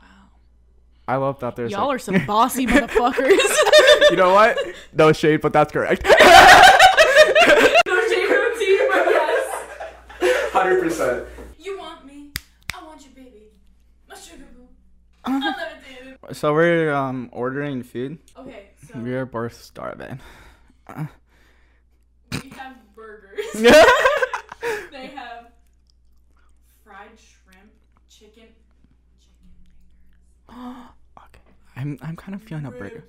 Wow. 0.00 0.06
I 1.06 1.16
love 1.16 1.40
that. 1.40 1.56
There's 1.56 1.72
Y'all 1.72 1.88
like- 1.88 1.96
are 1.96 1.98
some 1.98 2.24
bossy 2.26 2.66
motherfuckers. 2.74 3.38
you 4.10 4.16
know 4.16 4.32
what? 4.32 4.56
No 4.92 5.12
shade, 5.12 5.40
but 5.40 5.52
that's 5.52 5.72
correct. 5.72 6.04
no 6.04 6.10
shade 6.10 6.18
from 8.28 8.44
the 8.44 8.54
team, 8.58 8.88
but 8.90 9.06
yes. 9.08 9.46
Hundred 10.52 10.82
percent. 10.82 11.24
You 11.58 11.78
want 11.78 12.04
me? 12.06 12.30
I 12.74 12.84
want 12.84 13.02
you, 13.04 13.10
baby. 13.14 13.50
My 14.08 14.14
sugar 14.14 14.44
boo. 14.54 14.68
Uh-huh. 15.24 15.52
So 16.32 16.54
we're 16.54 16.92
um 16.92 17.28
ordering 17.32 17.82
food. 17.82 18.18
Okay, 18.38 18.56
so 18.86 18.98
We're 18.98 19.26
both 19.26 19.54
starving. 19.54 20.20
we 20.88 22.50
have 22.50 22.76
burgers. 22.94 23.52
they 23.54 25.12
have 25.14 25.48
fried 26.82 27.10
shrimp, 27.18 27.72
chicken, 28.08 28.48
chicken 29.20 29.48
okay. 31.18 31.40
I'm 31.76 31.98
I'm 32.02 32.16
kind 32.16 32.34
of 32.34 32.42
feeling 32.42 32.66
a 32.66 32.70
burger. 32.70 33.04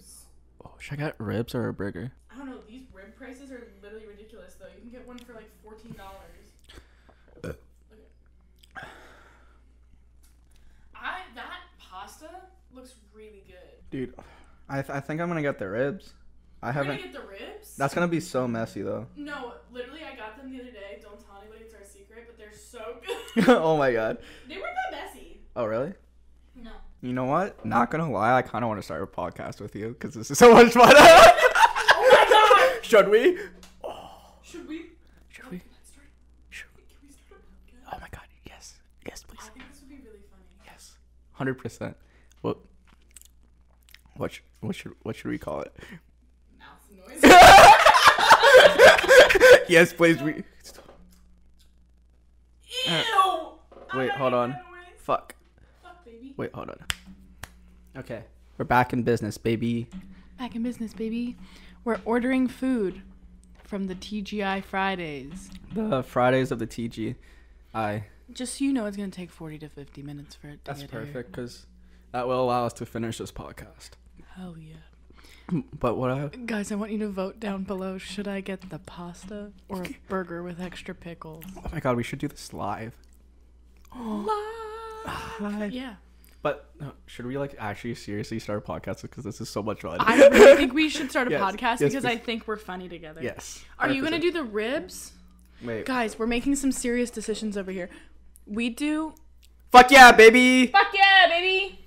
Oh, 0.64 0.72
should 0.80 1.00
I 1.00 1.04
get 1.04 1.16
ribs 1.20 1.56
or 1.56 1.68
a 1.68 1.74
burger? 1.74 2.12
I 2.34 2.38
don't 2.38 2.48
know. 2.48 2.58
These 2.68 2.84
rib 2.94 3.16
prices 3.16 3.52
are 3.52 3.68
literally 3.82 4.06
ridiculous, 4.08 4.56
though. 4.60 4.68
You 4.76 4.82
can 4.82 4.90
get 4.90 5.08
one 5.08 5.18
for 5.20 5.34
like 5.34 5.50
fourteen 5.64 5.94
dollars. 5.94 7.56
I 10.96 11.20
that 11.36 11.60
pasta 11.80 12.30
looks 12.74 12.96
really 13.14 13.44
good. 13.48 13.85
Dude, 13.96 14.14
I 14.68 14.82
th- 14.82 14.90
I 14.90 15.00
think 15.00 15.22
I'm 15.22 15.30
gonna 15.30 15.42
get 15.42 15.58
the 15.58 15.70
ribs. 15.70 16.12
I 16.62 16.68
You're 16.68 16.74
gonna 16.84 16.94
haven't. 16.96 17.14
get 17.14 17.22
the 17.22 17.28
ribs? 17.30 17.78
That's 17.78 17.94
gonna 17.94 18.10
be 18.10 18.20
so 18.20 18.46
messy 18.46 18.82
though. 18.82 19.08
no, 19.16 19.54
literally, 19.72 20.02
I 20.04 20.18
got 20.18 20.36
them 20.36 20.52
the 20.52 20.60
other 20.62 20.72
day. 20.72 21.00
Don't 21.02 21.18
tell 21.18 21.38
anybody; 21.42 21.64
it's 21.64 21.74
our 21.74 21.86
secret. 21.86 22.26
But 22.28 22.38
they're 22.38 22.52
so 22.52 22.98
good. 23.36 23.48
oh 23.48 23.78
my 23.78 23.94
god. 23.94 24.18
they 24.50 24.56
weren't 24.58 24.76
that 24.92 25.06
messy. 25.14 25.40
Oh 25.56 25.64
really? 25.64 25.94
No. 26.62 26.72
You 27.02 27.14
know 27.14 27.24
what? 27.24 27.66
Not 27.66 27.90
gonna 27.90 28.12
lie, 28.12 28.34
I 28.34 28.42
kind 28.42 28.66
of 28.66 28.68
want 28.68 28.80
to 28.80 28.84
start 28.84 29.02
a 29.02 29.08
podcast 29.08 29.62
with 29.62 29.78
you 29.78 29.90
because 29.98 30.14
this 30.14 30.30
is 30.30 30.38
so 30.38 30.54
much 30.54 30.74
fun. 30.74 30.94
Oh 31.98 32.10
my 32.12 32.74
god! 32.76 32.86
Should 32.86 33.08
we? 33.08 33.38
Should 34.44 34.68
we? 34.68 34.88
Should 35.30 35.50
we? 35.50 35.60
Can 35.60 35.70
I 35.72 35.86
start? 35.90 36.08
Should 36.50 36.68
we? 36.76 36.84
Can 36.84 36.98
we 37.02 37.12
start 37.14 37.40
a 37.42 37.72
podcast? 37.88 37.94
Oh 37.96 38.00
my 38.02 38.08
god, 38.12 38.28
yes, 38.46 38.74
yes, 39.08 39.24
please, 39.24 39.40
I 39.42 39.50
think 39.58 39.72
this 39.72 39.80
would 39.80 39.90
be 39.90 39.96
really 40.04 40.20
funny. 40.30 40.44
yes, 40.66 40.98
hundred 41.32 41.54
percent. 41.56 41.96
What? 42.42 42.58
What? 44.18 44.34
sh- 44.34 44.42
what 44.62 44.76
should 44.76 44.94
what 45.04 45.16
should 45.16 45.30
we 45.30 45.38
call 45.38 45.62
it? 45.62 45.74
Mouth 46.60 46.92
noise. 46.92 47.22
yes, 49.70 49.94
please. 49.94 50.22
We 50.22 50.44
Ew. 52.88 53.60
wait. 53.96 54.12
Hold 54.12 54.34
on. 54.34 54.56
Fuck. 54.98 55.36
Fuck, 55.84 56.06
baby. 56.06 56.34
Wait. 56.38 56.54
Hold 56.54 56.70
on. 56.70 56.78
Okay. 57.98 58.24
We're 58.58 58.66
back 58.66 58.94
in 58.94 59.04
business, 59.04 59.38
baby. 59.38 59.88
Back 60.40 60.56
in 60.56 60.64
business, 60.64 60.94
baby. 60.94 61.36
We're 61.84 62.00
ordering 62.06 62.48
food 62.48 63.02
from 63.64 63.88
the 63.88 63.96
TGI 63.96 64.64
Fridays. 64.64 65.50
The 65.74 66.04
Fridays 66.04 66.52
of 66.52 66.60
the 66.60 66.68
TGI. 66.68 67.16
I. 67.74 68.04
Just 68.32 68.58
so 68.58 68.66
you 68.66 68.74
know, 68.74 68.86
it's 68.86 68.98
gonna 68.98 69.12
take 69.12 69.30
forty 69.30 69.60
to 69.60 69.70
fifty 69.70 70.02
minutes 70.02 70.36
for 70.36 70.48
it 70.48 70.66
to 70.66 70.72
That's 70.72 70.82
get 70.82 70.92
perfect 70.92 71.32
because 71.32 71.66
that 72.12 72.28
will 72.28 72.42
allow 72.42 72.66
us 72.66 72.74
to 72.74 72.86
finish 72.86 73.18
this 73.20 73.32
podcast. 73.32 73.92
Hell 74.36 74.56
yeah. 74.58 75.62
But 75.80 75.96
what 75.98 76.10
I 76.12 76.28
Guys, 76.46 76.72
I 76.72 76.76
want 76.76 76.92
you 76.92 76.98
to 77.00 77.08
vote 77.10 77.40
down 77.40 77.64
below. 77.64 77.98
Should 77.98 78.28
I 78.28 78.42
get 78.42 78.70
the 78.70 78.80
pasta 78.80 79.52
or 79.70 79.84
a 79.84 79.90
burger 80.10 80.42
with 80.44 80.60
extra 80.60 80.96
pickles? 80.96 81.44
oh 81.58 81.64
my 81.72 81.80
god, 81.80 81.96
we 81.96 82.04
should 82.04 82.20
do 82.20 82.28
this 82.28 82.52
live. 82.54 82.94
Live. 85.40 85.72
Yeah. 85.72 85.96
But 86.42 86.70
uh, 86.82 86.92
should 87.06 87.26
we 87.28 87.38
like 87.38 87.56
actually 87.60 87.96
seriously 87.96 88.40
start 88.40 88.64
a 88.64 88.72
podcast 88.72 89.04
because 89.04 89.24
this 89.24 89.40
is 89.40 89.50
so 89.50 89.62
much 89.64 89.82
fun? 89.82 89.98
I 90.00 90.16
really 90.28 90.56
think 90.56 90.74
we 90.74 90.90
should 90.96 91.10
start 91.12 91.28
a 91.28 91.32
Yes. 91.32 91.42
podcast 91.42 91.80
Yes, 91.80 91.92
because 91.92 92.06
I 92.06 92.18
think 92.18 92.48
we're 92.48 92.58
funny 92.58 92.90
together. 92.90 93.22
yes. 93.22 93.64
Are 93.80 93.90
you 93.92 94.04
gonna 94.04 94.20
do 94.20 94.32
the 94.32 94.44
ribs? 94.44 95.12
Wait. 95.64 95.86
Guys, 95.86 96.18
we're 96.20 96.28
making 96.28 96.56
some 96.56 96.72
serious 96.72 97.10
decisions 97.10 97.56
over 97.58 97.72
here. 97.72 97.90
We 98.48 98.70
do. 98.70 99.14
Fuck 99.72 99.92
yeah, 99.92 100.12
baby! 100.12 100.68
Fuck 100.68 100.88
yeah, 100.94 101.28
baby! 101.30 101.80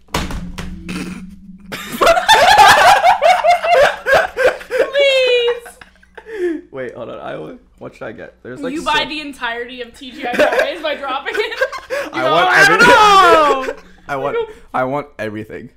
Please! 4.67 6.65
Wait, 6.71 6.95
hold 6.95 7.09
on. 7.11 7.19
I 7.21 7.37
will. 7.37 7.59
What 7.89 7.97
should 7.97 8.05
I 8.05 8.13
get? 8.13 8.43
There's 8.43 8.61
like 8.61 8.75
you 8.75 8.83
so- 8.83 8.93
buy 8.93 9.07
the 9.07 9.23
entirety 9.23 9.81
of 9.81 9.95
TGI 9.95 10.37
Fridays 10.37 10.83
by 10.83 10.95
dropping 10.97 11.33
it? 11.35 11.59
I 12.13 12.23
go, 12.23 12.33
want 12.37 12.49
I 12.51 12.69
don't 12.69 12.83
everything. 12.83 13.77
know! 13.77 13.83
I 14.07 14.17
want. 14.17 14.37
I 14.75 14.85
want 14.85 15.09
everything. 15.19 15.71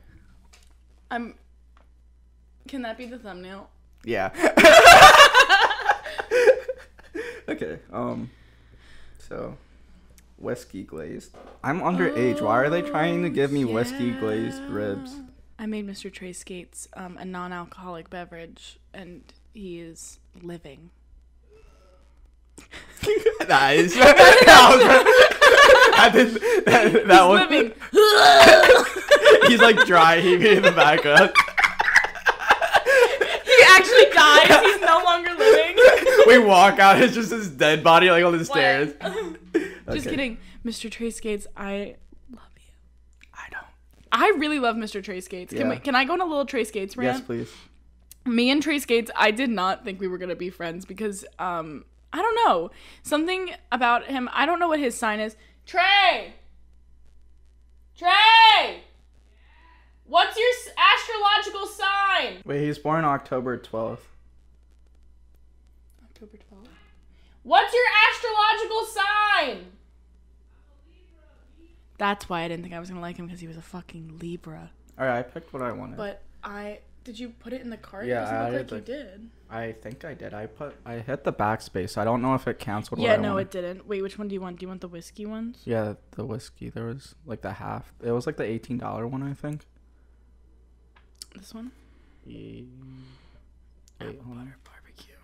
I'm. 1.10 1.36
Can 2.68 2.82
that 2.82 2.98
be 2.98 3.06
the 3.06 3.18
thumbnail? 3.18 3.70
Yeah. 4.04 4.32
okay. 7.48 7.80
Um. 7.94 8.30
So, 9.30 9.56
whiskey 10.38 10.84
glazed. 10.84 11.34
I'm 11.64 11.80
underage. 11.80 12.42
Why 12.42 12.58
are 12.58 12.70
they 12.70 12.82
trying 12.82 13.24
to 13.24 13.30
give 13.30 13.54
me 13.54 13.64
whiskey 13.64 14.12
glazed 14.12 14.62
ribs? 14.64 15.16
I 15.58 15.66
made 15.66 15.88
Mr. 15.88 16.12
Trace 16.12 16.44
Gates 16.44 16.90
um, 16.98 17.16
a 17.18 17.24
non 17.24 17.54
alcoholic 17.54 18.10
beverage, 18.10 18.80
and 18.94 19.24
he 19.54 19.80
is 19.80 20.20
living. 20.42 20.90
that 23.40 23.76
was. 23.78 23.96
That, 26.02 26.14
that, 26.66 27.08
that 27.08 27.28
was. 27.28 27.40
Living! 27.42 27.74
He's 29.52 29.62
like 29.62 29.86
dry 29.86 30.20
heaving 30.20 30.58
in 30.58 30.64
the 30.64 30.72
background. 30.72 31.32
he 33.46 33.64
actually 33.70 34.10
dies! 34.12 34.66
He's 34.66 34.82
no 34.82 35.02
longer 35.04 35.32
living! 35.36 35.78
we 36.28 36.40
walk 36.40 36.80
out. 36.80 37.00
It's 37.02 37.14
just 37.14 37.32
his 37.32 37.50
dead 37.50 37.84
body 37.84 38.10
like 38.10 38.24
on 38.24 38.36
the 38.38 38.46
stairs. 38.46 38.94
Just 39.02 40.08
Okay. 40.08 40.10
kidding. 40.10 40.38
Mr. 40.66 40.90
Trace 40.90 41.20
Gates, 41.20 41.46
I 41.58 41.96
love 42.32 42.50
you. 42.58 42.72
I 43.34 43.48
don't. 43.52 43.66
I 44.12 44.34
really 44.38 44.60
love 44.60 44.76
Mr. 44.76 45.04
Trace 45.04 45.28
Gates. 45.28 45.52
Can, 45.54 45.62
Yeah. 45.68 45.70
we, 45.70 45.78
can 45.78 45.96
I 45.96 46.06
go 46.06 46.14
on 46.14 46.22
a 46.22 46.26
little 46.26 46.46
Trace 46.46 46.72
Gates 46.72 46.96
rant? 46.98 47.18
Yes, 47.18 47.26
please. 47.26 47.52
me 48.26 48.50
and 48.50 48.62
Trace 48.64 48.86
Gates, 48.86 49.12
I 49.16 49.32
did 49.32 49.50
not 49.50 49.84
think 49.84 50.00
we 50.00 50.08
were 50.08 50.18
gonna 50.18 50.36
be 50.36 50.50
friends 50.50 50.86
because 50.86 51.26
um 51.40 51.86
I 52.14 52.18
don't 52.22 52.36
know 52.46 52.72
something 53.04 53.52
about 53.72 54.06
him. 54.06 54.30
I 54.34 54.46
don't 54.46 54.60
know 54.60 54.68
what 54.68 54.80
his 54.80 54.98
sign 54.98 55.20
is. 55.20 55.36
Trey, 55.66 56.34
Trey, 57.98 58.82
what's 60.06 60.38
your 60.38 60.50
astrological 60.78 61.68
sign? 61.68 62.42
Wait, 62.46 62.62
he's 62.66 62.80
born 62.80 63.06
October 63.06 63.58
12th. 63.58 64.00
October 66.04 66.38
twelfth. 66.50 66.70
What's 67.44 67.74
your 67.74 67.84
astrological 68.10 68.86
sign? 68.86 69.66
That's 71.98 72.28
why 72.28 72.42
I 72.42 72.48
didn't 72.48 72.64
think 72.64 72.76
I 72.76 72.80
was 72.80 72.90
gonna 72.90 73.02
like 73.02 73.18
him 73.18 73.28
because 73.28 73.40
he 73.40 73.48
was 73.48 73.58
a 73.58 73.62
fucking 73.62 74.18
Libra. 74.20 74.72
All 75.00 75.06
right, 75.06 75.20
I 75.20 75.22
picked 75.24 75.54
what 75.54 75.62
I 75.62 75.72
wanted. 75.72 75.98
But 75.98 76.22
I 76.44 76.80
did 77.04 77.18
you 77.20 77.30
put 77.30 77.54
it 77.54 77.62
in 77.62 77.70
the 77.70 77.78
cart? 77.78 78.06
Yeah, 78.06 78.22
Doesn't 78.22 78.36
I 78.36 78.46
look 78.46 78.54
added 78.56 78.72
like 78.72 78.88
you 78.88 78.94
did. 78.96 79.30
I 79.52 79.74
think 79.74 80.06
I 80.06 80.14
did. 80.14 80.34
I 80.34 80.46
put 80.46 80.76
I 80.86 81.00
hit 81.00 81.26
the 81.26 81.34
backspace. 81.34 81.98
I 81.98 82.06
don't 82.06 82.22
know 82.22 82.34
if 82.36 82.48
it 82.48 82.58
canceled. 82.58 83.00
what 83.00 83.06
Yeah, 83.06 83.16
I 83.16 83.18
no, 83.18 83.34
wanted. 83.34 83.42
it 83.48 83.52
didn't. 83.52 83.88
Wait, 83.88 84.02
which 84.02 84.18
one 84.18 84.28
do 84.30 84.34
you 84.34 84.40
want? 84.42 84.60
Do 84.60 84.64
you 84.64 84.68
want 84.70 84.80
the 84.82 84.88
whiskey 84.88 85.26
ones? 85.26 85.62
Yeah, 85.66 85.96
the 86.12 86.26
whiskey. 86.26 86.70
There 86.70 86.86
was 86.86 87.16
like 87.26 87.42
the 87.42 87.54
half. 87.54 87.94
It 88.02 88.12
was 88.12 88.26
like 88.26 88.38
the 88.38 88.46
eighteen 88.46 88.78
dollar 88.78 89.06
one, 89.08 89.22
I 89.24 89.34
think. 89.34 89.66
This 91.36 91.54
one? 91.54 91.72
Wait, 92.26 92.66
Apple 94.00 94.14
butter 94.14 94.58
barbecue. 94.64 95.16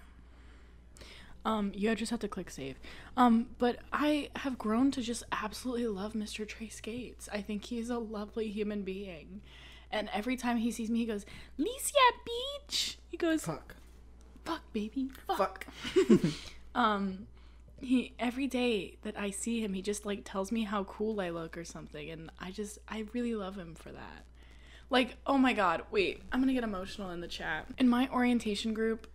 Um, 1.46 1.72
you 1.74 1.94
just 1.96 2.12
have 2.12 2.20
to 2.22 2.28
click 2.28 2.50
save. 2.50 2.78
Um, 3.16 3.48
but 3.58 3.78
I 3.94 4.30
have 4.38 4.58
grown 4.58 4.92
to 4.92 5.02
just 5.02 5.24
absolutely 5.32 5.88
love 5.88 6.14
Mr. 6.14 6.46
Trace 6.46 6.82
Gates. 6.82 7.30
I 7.32 7.42
think 7.42 7.64
he's 7.66 7.90
a 7.90 7.98
lovely 8.00 8.50
human 8.50 8.82
being. 8.84 9.42
And 9.90 10.10
every 10.14 10.36
time 10.36 10.58
he 10.58 10.72
sees 10.72 10.90
me, 10.90 11.00
he 11.00 11.06
goes, 11.06 11.26
Licia 11.58 11.94
Beach! 12.26 12.98
He 13.08 13.16
goes, 13.16 13.46
Fuck. 13.46 13.77
Fuck, 14.48 14.74
baby. 14.74 15.10
Fuck. 15.36 15.68
um, 16.76 17.28
he, 17.82 18.14
every 18.18 18.48
day 18.48 18.98
that 19.04 19.18
I 19.18 19.30
see 19.30 19.62
him, 19.62 19.74
he 19.74 19.82
just 19.82 20.06
like 20.06 20.22
tells 20.24 20.52
me 20.52 20.64
how 20.64 20.86
cool 20.86 21.20
I 21.22 21.30
look 21.30 21.58
or 21.58 21.64
something. 21.64 22.10
And 22.10 22.32
I 22.40 22.52
just, 22.52 22.80
I 22.88 23.06
really 23.14 23.36
love 23.36 23.56
him 23.56 23.76
for 23.76 23.92
that. 23.92 24.26
Like, 24.90 25.18
oh 25.26 25.38
my 25.38 25.54
god, 25.54 25.84
wait, 25.92 26.24
I'm 26.32 26.40
gonna 26.40 26.54
get 26.54 26.64
emotional 26.64 27.12
in 27.12 27.20
the 27.20 27.28
chat. 27.28 27.68
In 27.78 27.90
my 27.90 28.08
orientation 28.12 28.74
group, 28.74 29.08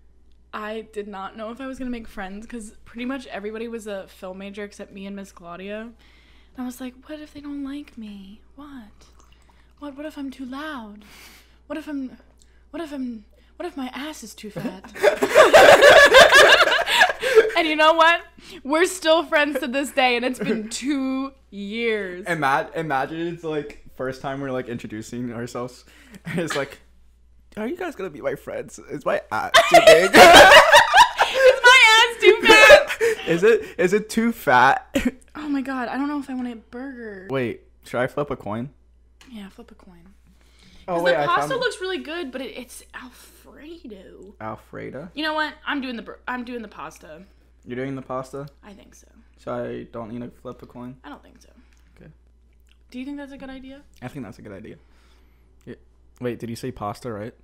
I 0.52 0.86
did 0.92 1.08
not 1.08 1.34
know 1.34 1.50
if 1.50 1.62
I 1.62 1.66
was 1.66 1.78
gonna 1.78 1.90
make 1.90 2.06
friends 2.06 2.44
because 2.46 2.72
pretty 2.84 3.06
much 3.06 3.26
everybody 3.28 3.68
was 3.68 3.86
a 3.86 4.06
film 4.06 4.38
major 4.38 4.64
except 4.64 4.92
me 4.92 5.06
and 5.06 5.16
Miss 5.16 5.32
Claudia. 5.32 5.80
And 5.80 5.92
I 6.58 6.64
was 6.64 6.78
like, 6.78 6.94
what 7.08 7.20
if 7.20 7.32
they 7.32 7.40
don't 7.40 7.64
like 7.64 7.96
me? 7.96 8.42
What? 8.54 9.06
What? 9.78 9.96
What 9.96 10.04
if 10.04 10.18
I'm 10.18 10.30
too 10.30 10.44
loud? 10.44 11.06
What 11.66 11.78
if 11.78 11.88
I'm? 11.88 12.18
What 12.70 12.82
if 12.82 12.92
I'm? 12.92 13.24
What 13.56 13.66
if 13.66 13.76
my 13.76 13.90
ass 13.94 14.22
is 14.24 14.34
too 14.34 14.50
fat? 14.50 14.92
and 17.56 17.68
you 17.68 17.76
know 17.76 17.94
what? 17.94 18.22
We're 18.64 18.86
still 18.86 19.24
friends 19.24 19.60
to 19.60 19.68
this 19.68 19.90
day, 19.92 20.16
and 20.16 20.24
it's 20.24 20.38
been 20.38 20.68
two 20.70 21.32
years. 21.50 22.26
Ima- 22.26 22.70
imagine 22.74 23.28
it's 23.28 23.44
like 23.44 23.84
first 23.94 24.20
time 24.20 24.40
we're 24.40 24.50
like 24.50 24.68
introducing 24.68 25.32
ourselves. 25.32 25.84
And 26.26 26.40
it's 26.40 26.56
like, 26.56 26.80
are 27.56 27.66
you 27.66 27.76
guys 27.76 27.94
gonna 27.94 28.10
be 28.10 28.20
my 28.20 28.34
friends? 28.34 28.78
Is 28.78 29.04
my 29.04 29.20
ass 29.30 29.52
too 29.70 29.80
big? 29.86 30.10
is 30.14 31.60
my 31.62 31.78
ass 31.88 32.20
too 32.20 32.38
fat? 32.42 33.02
is 33.28 33.42
it 33.42 33.74
is 33.78 33.92
it 33.92 34.08
too 34.08 34.32
fat? 34.32 34.88
Oh 35.34 35.48
my 35.48 35.62
god, 35.62 35.88
I 35.88 35.96
don't 35.96 36.08
know 36.08 36.18
if 36.18 36.28
I 36.28 36.34
want 36.34 36.48
a 36.48 36.56
burger. 36.56 37.28
Wait, 37.30 37.62
should 37.84 38.00
I 38.00 38.06
flip 38.06 38.30
a 38.30 38.36
coin? 38.36 38.70
Yeah, 39.30 39.48
flip 39.48 39.70
a 39.70 39.74
coin. 39.74 40.14
Oh 40.88 40.94
'Cause 40.96 41.02
wait, 41.04 41.16
the 41.16 41.26
pasta 41.26 41.56
looks 41.56 41.80
really 41.80 41.98
good, 41.98 42.32
but 42.32 42.40
it, 42.40 42.56
it's 42.56 42.82
Alfredo. 42.94 44.34
Alfredo. 44.40 45.08
You 45.14 45.22
know 45.22 45.34
what? 45.34 45.54
I'm 45.66 45.80
doing 45.80 45.96
the 45.96 46.18
I'm 46.26 46.44
doing 46.44 46.62
the 46.62 46.68
pasta. 46.68 47.22
You're 47.64 47.76
doing 47.76 47.94
the 47.94 48.02
pasta, 48.02 48.48
I 48.64 48.72
think 48.72 48.94
so. 48.94 49.06
so 49.38 49.54
I 49.54 49.84
don't 49.92 50.10
need 50.10 50.20
to 50.22 50.30
flip 50.30 50.60
a 50.62 50.66
coin. 50.66 50.96
I 51.04 51.08
don't 51.08 51.22
think 51.22 51.40
so. 51.40 51.50
Okay. 51.96 52.10
Do 52.90 52.98
you 52.98 53.04
think 53.04 53.16
that's 53.18 53.30
a 53.32 53.38
good 53.38 53.50
idea? 53.50 53.82
I 54.02 54.08
think 54.08 54.24
that's 54.24 54.38
a 54.40 54.42
good 54.42 54.52
idea. 54.52 54.76
Yeah. 55.64 55.76
Wait, 56.20 56.40
did 56.40 56.50
you 56.50 56.56
say 56.56 56.72
pasta 56.72 57.12
right? 57.12 57.34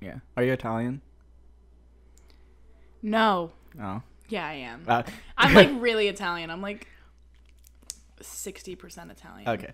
Yeah. 0.00 0.20
Are 0.36 0.42
you 0.42 0.52
Italian? 0.54 1.02
No. 3.02 3.52
No. 3.74 4.02
Yeah, 4.28 4.46
I 4.46 4.54
am. 4.54 4.82
Uh, 4.88 5.02
I'm 5.36 5.54
like 5.54 5.70
really 5.78 6.08
Italian. 6.08 6.50
I'm 6.50 6.62
like 6.62 6.88
60% 8.20 9.10
Italian. 9.10 9.48
okay. 9.48 9.72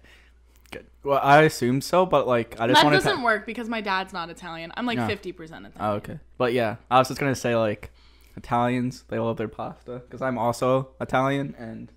Good. 0.73 0.87
Well, 1.05 1.20
I 1.23 1.43
assume 1.43 1.81
so, 1.81 2.05
but 2.07 2.27
like 2.27 2.59
I 2.61 2.66
just 2.66 2.79
That 2.81 2.85
wanted 2.85 2.97
doesn't 2.99 3.18
to. 3.18 3.25
work 3.25 3.47
because 3.47 3.68
my 3.68 3.81
dad's 3.81 4.12
not 4.12 4.29
Italian. 4.31 4.73
I'm 4.77 4.87
like 4.87 4.99
No. 4.99 5.07
50% 5.07 5.39
Italian. 5.41 5.73
Oh, 5.79 5.93
okay. 5.93 6.18
But 6.39 6.53
yeah, 6.53 6.77
I 6.91 6.99
was 6.99 7.09
just 7.09 7.20
gonna 7.20 7.35
say 7.37 7.55
like 7.57 7.91
Italians 8.37 9.05
they 9.09 9.18
love 9.18 9.37
their 9.37 9.49
pasta 9.49 10.01
because 10.05 10.23
I'm 10.23 10.39
also 10.39 10.89
Italian 11.01 11.55
and 11.59 11.93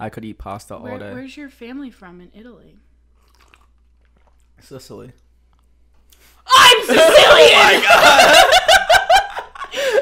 I 0.00 0.08
could 0.08 0.24
eat 0.24 0.38
pasta 0.38 0.74
all 0.74 0.98
day. 0.98 1.12
where's 1.12 1.36
your 1.36 1.48
family 1.50 1.90
from 1.90 2.20
in 2.20 2.30
Italy? 2.34 2.76
Sicily. 4.60 5.12
I'm 6.48 6.76
oh 6.80 6.84
Sicilian! 6.86 7.82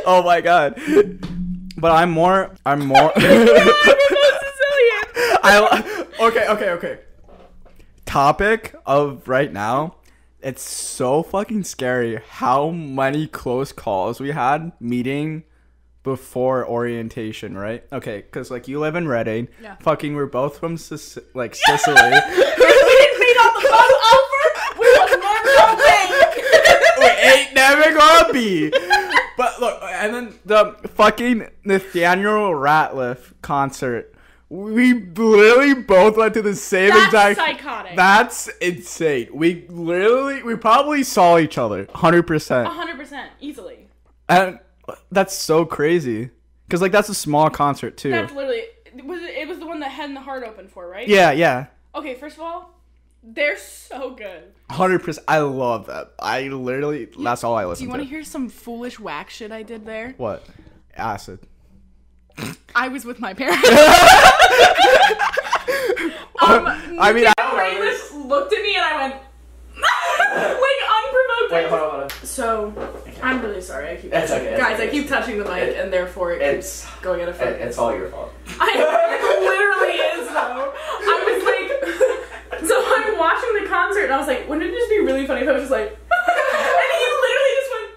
Oh 0.06 0.22
my 0.22 0.40
god. 0.42 0.78
But 1.78 1.92
I'm 1.92 2.10
more. 2.10 2.54
I'm 2.66 2.84
more. 2.86 3.10
Sicilian! 3.16 3.40
I 5.42 6.06
okay, 6.20 6.46
okay, 6.48 6.70
okay. 6.70 6.98
Topic 8.14 8.76
of 8.86 9.26
right 9.26 9.52
now 9.52 9.96
it's 10.40 10.62
so 10.62 11.24
fucking 11.24 11.64
scary 11.64 12.20
how 12.28 12.70
many 12.70 13.26
close 13.26 13.72
calls 13.72 14.20
we 14.20 14.30
had 14.30 14.70
meeting 14.78 15.42
before 16.04 16.64
orientation, 16.64 17.58
right? 17.58 17.82
Okay, 17.90 18.18
because 18.18 18.52
like 18.52 18.68
you 18.68 18.78
live 18.78 18.94
in 18.94 19.08
Reading. 19.08 19.48
Yeah. 19.60 19.74
Fucking, 19.80 20.14
we're 20.14 20.26
both 20.26 20.58
from 20.58 20.76
Sic- 20.76 21.24
like 21.34 21.56
Sicily. 21.56 21.96
we 21.96 21.98
didn't 21.98 23.18
meet 23.18 23.36
on 23.36 23.52
the 23.60 23.68
over. 24.14 24.78
We 24.78 24.86
never 24.94 25.76
bank. 25.82 26.36
we 27.00 27.06
ain't 27.06 27.52
never 27.52 27.98
gonna 27.98 28.32
be. 28.32 28.70
But 29.36 29.60
look, 29.60 29.82
and 29.82 30.14
then 30.14 30.38
the 30.44 30.76
fucking 30.94 31.48
Nathaniel 31.64 32.52
Rateliff 32.52 33.32
concert. 33.42 34.13
We 34.54 34.94
literally 34.94 35.74
both 35.74 36.16
went 36.16 36.34
to 36.34 36.42
the 36.42 36.54
same 36.54 36.90
That's 36.90 37.06
exact. 37.06 37.36
psychotic. 37.38 37.96
That's 37.96 38.46
insane. 38.60 39.30
We 39.32 39.66
literally, 39.68 40.44
we 40.44 40.54
probably 40.54 41.02
saw 41.02 41.38
each 41.38 41.58
other, 41.58 41.88
hundred 41.92 42.22
percent, 42.28 42.68
hundred 42.68 42.96
percent 42.96 43.32
easily. 43.40 43.88
and 44.28 44.60
that's 45.10 45.36
so 45.36 45.64
crazy. 45.64 46.30
Cause 46.70 46.80
like 46.80 46.92
that's 46.92 47.08
a 47.08 47.14
small 47.14 47.50
concert 47.50 47.96
too. 47.96 48.10
That's 48.10 48.32
literally 48.32 48.62
was 49.02 49.20
it, 49.22 49.30
it 49.30 49.48
was 49.48 49.58
the 49.58 49.66
one 49.66 49.80
that 49.80 49.90
Head 49.90 50.06
and 50.06 50.16
the 50.16 50.20
Heart 50.20 50.44
opened 50.44 50.70
for, 50.70 50.88
right? 50.88 51.08
yeah, 51.08 51.32
yeah, 51.32 51.66
Okay, 51.96 52.14
first 52.14 52.36
of 52.36 52.42
all, 52.42 52.78
they're 53.24 53.58
so 53.58 54.10
good. 54.10 54.52
hundred 54.70 55.00
percent. 55.02 55.24
I 55.26 55.38
love 55.40 55.86
that. 55.86 56.12
I 56.20 56.42
literally, 56.48 57.08
that's 57.18 57.42
all 57.42 57.56
I 57.56 57.64
listen. 57.64 57.86
To. 57.86 57.90
Do 57.90 57.92
you 57.92 57.98
want 57.98 58.02
to 58.02 58.08
hear 58.08 58.22
some 58.22 58.48
foolish 58.48 59.00
whack 59.00 59.30
shit 59.30 59.50
I 59.50 59.64
did 59.64 59.84
there? 59.84 60.14
what? 60.16 60.44
Acid. 60.96 61.40
I 62.74 62.88
was 62.88 63.04
with 63.04 63.20
my 63.20 63.34
parents. 63.40 63.68
um, 66.42 66.66
I 66.98 67.12
mean, 67.14 67.26
I 67.26 67.32
Raylis 67.38 68.26
looked 68.28 68.52
at 68.52 68.62
me 68.62 68.74
and 68.76 68.84
I 68.84 69.02
went 69.02 69.14
like 70.64 70.80
unprovoked. 70.98 71.52
Wait, 71.52 71.68
hold 71.68 71.80
on, 71.82 71.90
hold 71.90 72.02
on. 72.04 72.10
So 72.26 72.72
I'm 73.22 73.40
really 73.42 73.60
sorry. 73.60 73.90
I 73.90 73.96
keep 73.96 74.12
It's 74.12 74.30
okay, 74.32 74.46
it's 74.54 74.60
guys. 74.60 74.74
okay. 74.80 74.88
I 74.88 74.90
keep 74.90 75.08
touching 75.08 75.38
the 75.38 75.44
mic 75.44 75.76
and 75.76 75.92
therefore 75.92 76.32
it 76.32 76.42
It's 76.42 76.84
keeps 76.84 77.00
going 77.00 77.22
out 77.22 77.28
of 77.28 77.36
it, 77.36 77.44
focus. 77.44 77.60
it's 77.68 77.78
all 77.78 77.94
your 77.94 78.08
fault. 78.08 78.32
I, 78.60 78.72
it 78.74 79.40
literally 79.40 79.98
is 80.18 80.28
though. 80.28 80.72
I 80.74 81.14
was 81.30 81.40
like, 81.46 82.68
so 82.68 82.74
I'm 82.82 83.18
watching 83.18 83.62
the 83.62 83.68
concert 83.68 84.04
and 84.04 84.12
I 84.14 84.18
was 84.18 84.26
like, 84.26 84.48
wouldn't 84.48 84.66
it 84.68 84.74
just 84.74 84.90
be 84.90 84.98
really 85.00 85.26
funny 85.26 85.42
if 85.42 85.48
I 85.48 85.52
was 85.52 85.62
just 85.62 85.72
like, 85.72 85.88
and 85.90 86.90
he 86.98 87.06
literally 87.22 87.54
just 87.58 87.70
went, 87.74 87.90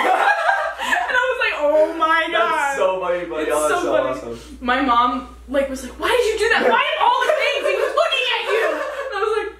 and 0.00 1.14
I 1.16 1.24
was 1.28 1.38
like, 1.44 1.56
oh 1.76 1.96
my 1.96 2.28
god. 2.30 2.52
That's 2.52 2.76
so 2.76 3.00
funny, 3.00 3.26
buddy. 3.26 3.42
It's 3.44 3.52
oh, 3.54 3.68
that's 3.68 3.82
so 3.82 4.22
so, 4.22 4.30
awesome. 4.30 4.58
My 4.60 4.80
mom 4.82 5.36
like 5.48 5.68
was 5.68 5.82
like, 5.84 5.98
why 6.00 6.08
did 6.08 6.32
you 6.32 6.38
do 6.46 6.48
that? 6.54 6.62
Why 6.70 6.82
did 6.88 6.98
all 7.04 7.20
the 7.22 7.36
things 7.42 7.62
he 7.70 7.76
was 7.84 7.94
looking 8.00 8.24
at 8.34 8.42
you? 8.54 8.64
And 9.06 9.14
I 9.16 9.20
was 9.24 9.32
like, 9.38 9.50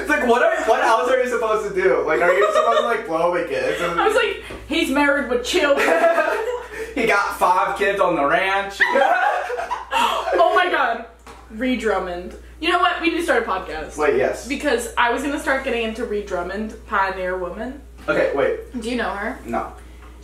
It's 0.00 0.10
like 0.10 0.28
what 0.28 0.42
are 0.42 0.54
what 0.68 0.82
else 0.82 1.10
are 1.10 1.22
you 1.22 1.28
supposed 1.28 1.68
to 1.68 1.82
do? 1.82 2.02
Like, 2.06 2.20
are 2.20 2.32
you 2.32 2.46
supposed 2.52 2.78
to 2.80 2.84
like 2.84 3.06
blow 3.06 3.34
a 3.34 3.46
kids? 3.46 3.80
I 3.82 4.06
was 4.06 4.14
like, 4.16 4.44
he's 4.68 4.90
married 4.90 5.30
with 5.30 5.44
children. 5.44 5.86
he 6.94 7.06
got 7.06 7.38
five 7.38 7.78
kids 7.78 8.00
on 8.00 8.16
the 8.16 8.26
ranch. 8.26 8.78
oh 8.80 10.52
my 10.54 10.70
god. 10.70 11.06
Ree 11.50 11.76
Drummond. 11.76 12.36
You 12.60 12.72
know 12.72 12.78
what? 12.78 13.00
We 13.00 13.10
need 13.10 13.18
to 13.18 13.22
start 13.22 13.42
a 13.42 13.46
podcast. 13.46 13.96
Wait, 13.96 14.16
yes. 14.16 14.48
Because 14.48 14.92
I 14.96 15.10
was 15.10 15.22
gonna 15.22 15.38
start 15.38 15.64
getting 15.64 15.82
into 15.84 16.04
Ree 16.04 16.24
Drummond, 16.24 16.74
Pioneer 16.86 17.38
Woman. 17.38 17.80
Okay, 18.08 18.32
wait. 18.34 18.80
Do 18.80 18.90
you 18.90 18.96
know 18.96 19.10
her? 19.10 19.38
No. 19.46 19.72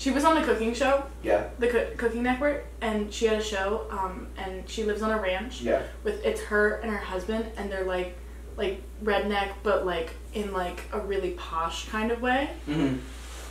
She 0.00 0.10
was 0.10 0.24
on 0.24 0.34
the 0.34 0.40
cooking 0.40 0.72
show, 0.72 1.04
Yeah. 1.22 1.44
the 1.58 1.68
Co- 1.68 1.86
Cooking 1.98 2.22
Network, 2.22 2.64
and 2.80 3.12
she 3.12 3.26
had 3.26 3.38
a 3.38 3.42
show. 3.44 3.86
Um, 3.90 4.28
and 4.38 4.66
she 4.66 4.82
lives 4.84 5.02
on 5.02 5.10
a 5.10 5.20
ranch 5.20 5.60
Yeah. 5.60 5.82
with 6.04 6.24
it's 6.24 6.40
her 6.44 6.76
and 6.76 6.90
her 6.90 6.96
husband, 6.96 7.44
and 7.58 7.70
they're 7.70 7.84
like, 7.84 8.16
like 8.56 8.80
redneck, 9.04 9.50
but 9.62 9.84
like 9.84 10.14
in 10.32 10.52
like 10.54 10.80
a 10.92 11.00
really 11.00 11.32
posh 11.32 11.86
kind 11.90 12.10
of 12.10 12.22
way. 12.22 12.48
Mm-hmm. 12.66 12.96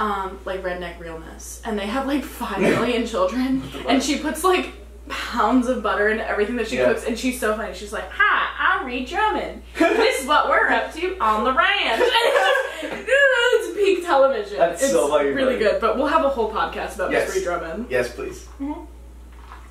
um, 0.02 0.40
like 0.46 0.64
redneck 0.64 0.98
realness, 1.00 1.62
and 1.66 1.78
they 1.78 1.86
have 1.86 2.08
like 2.08 2.24
five 2.24 2.60
million 2.62 3.06
children, 3.14 3.62
and 3.88 4.02
she 4.02 4.18
puts 4.18 4.44
like 4.44 4.72
pounds 5.08 5.68
of 5.68 5.84
butter 5.84 6.08
into 6.10 6.28
everything 6.28 6.56
that 6.56 6.68
she 6.68 6.78
Yeah. 6.78 6.86
cooks, 6.86 7.06
and 7.06 7.18
she's 7.20 7.40
so 7.40 7.56
funny. 7.58 7.76
She's 7.76 7.92
like, 7.94 8.10
"Hi, 8.12 8.80
I'm 8.80 8.88
Ree 8.88 9.06
Drummond. 9.06 9.62
this 9.78 10.22
is 10.22 10.28
what 10.28 10.50
we're 10.50 10.70
up 10.70 10.94
to 10.96 11.16
on 11.20 11.44
the 11.44 11.54
ranch." 11.54 12.02
And 13.80 13.88
it's, 13.88 13.92
it's 13.92 14.00
peak 14.00 14.06
television. 14.06 14.58
That's 14.58 14.84
it's 14.84 14.92
so 14.92 15.08
funny, 15.10 15.30
really 15.30 15.54
buddy. 15.56 15.66
good. 15.66 15.82
But 15.82 15.98
we'll 15.98 16.08
have 16.08 16.26
a 16.26 16.30
whole 16.30 16.52
podcast 16.52 16.96
about 16.96 17.12
Yes. 17.12 17.28
Miss 17.30 17.38
Ree 17.38 17.44
Drummond. 17.44 17.88
Yes, 17.90 18.14
please. 18.14 18.48
Mhm. 18.60 18.88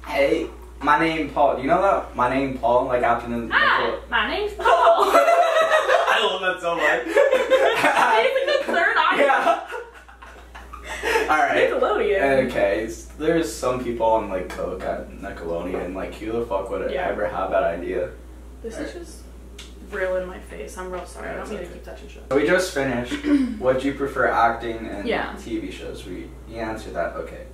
Hey, 0.07 0.47
my 0.81 0.99
name 0.99 1.31
Paul. 1.31 1.57
Do 1.57 1.63
you 1.63 1.69
know 1.69 1.83
that? 1.83 2.15
My 2.17 2.29
name 2.35 2.59
Paul. 2.59 2.87
Like 2.87 3.03
after 3.03 3.29
the. 3.29 3.49
Hi, 3.53 3.99
my 4.11 4.31
name's 4.31 4.55
Paul. 4.55 4.65
I 4.67 6.21
love 6.31 6.41
that 6.41 6.61
so 6.61 6.75
much. 6.77 7.03
it's 7.07 7.85
like 7.85 8.67
the 8.67 8.73
third 8.73 8.97
eye. 8.97 9.17
yeah. 9.19 9.65
All 11.31 11.37
right. 11.37 11.71
Nickelodeon. 11.71 12.47
Okay, 12.49 12.91
there's 13.19 13.53
some 13.53 13.83
people 13.85 14.07
on 14.07 14.29
like 14.31 14.49
Coke 14.49 14.83
at 14.83 15.11
Nickelodeon. 15.11 15.95
Like, 15.95 16.15
who 16.15 16.33
the 16.33 16.47
fuck 16.47 16.71
would 16.71 16.91
Yeah. 16.91 17.09
ever 17.09 17.29
have 17.29 17.51
that 17.51 17.63
idea? 17.63 18.11
This 18.63 18.79
is 18.79 18.93
just 18.93 19.19
real 19.93 20.17
in 20.17 20.27
my 20.27 20.39
face. 20.39 20.77
I'm 20.79 20.91
real 20.91 21.07
sorry. 21.07 21.29
I 21.29 21.33
don't 21.37 21.41
That's 21.41 21.51
mean 21.51 21.61
to 21.61 21.67
keep 21.75 21.85
touching 21.85 22.09
shit. 22.09 22.23
We 22.33 22.47
just 22.47 22.73
finished. 22.75 23.15
Would 23.61 23.83
you 23.85 23.95
prefer 23.95 24.27
acting 24.29 24.87
and 24.89 25.07
Yeah. 25.09 25.33
TV 25.35 25.73
shows? 25.73 26.05
We 26.07 26.29
you 26.49 26.57
answered 26.59 26.95
that. 26.95 27.15
Okay. 27.17 27.47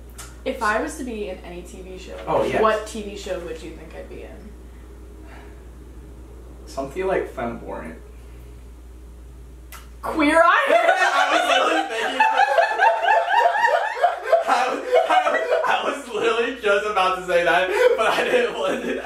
If 0.45 0.61
I 0.61 0.81
was 0.81 0.97
to 0.97 1.03
be 1.03 1.29
in 1.29 1.37
any 1.39 1.61
TV 1.63 1.99
show, 1.99 2.17
Oh, 2.27 2.43
yes. 2.43 2.61
what 2.61 2.85
TV 2.85 3.17
show 3.17 3.39
would 3.39 3.61
you 3.63 3.71
think 3.71 3.95
I'd 3.95 4.07
be 4.09 4.21
in? 4.23 4.49
Something 6.67 7.07
like 7.07 7.29
flamboyant. 7.33 7.97
Queer 10.01 10.39
Eye? 10.43 10.65
I 10.69 11.29
was 11.31 11.43
literally 11.49 11.87
thinking. 11.89 12.21
I, 14.47 14.49
I, 15.09 15.61
I 15.65 15.83
was 15.89 16.07
literally 16.13 16.61
just 16.61 16.85
about 16.85 17.15
to 17.17 17.25
say 17.25 17.43
that, 17.43 17.67
but 17.97 18.07
I 18.07 18.23
didn't 18.23 18.53
want 18.53 18.81
to. 18.83 18.93
that 18.93 19.03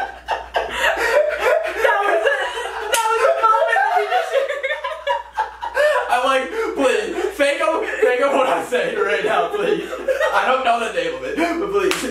was 2.04 2.24
it. 2.28 2.40
That 2.92 3.06
was 3.08 3.22
the 3.24 3.34
moment 3.48 3.78
that 3.90 4.30
I'm 6.12 6.24
like, 6.26 6.48
please, 6.76 7.29
think 7.40 7.62
of, 7.62 7.88
think 8.02 8.22
of 8.22 8.34
what 8.34 8.50
I'm 8.50 8.66
saying 8.68 9.00
right 9.00 9.24
now, 9.24 9.56
please. 9.56 9.90
I 10.34 10.44
don't 10.46 10.66
know 10.66 10.80
the 10.86 10.94
name 10.94 11.16
of 11.16 11.24
it, 11.24 11.38
but 11.38 11.72
please. 11.72 12.04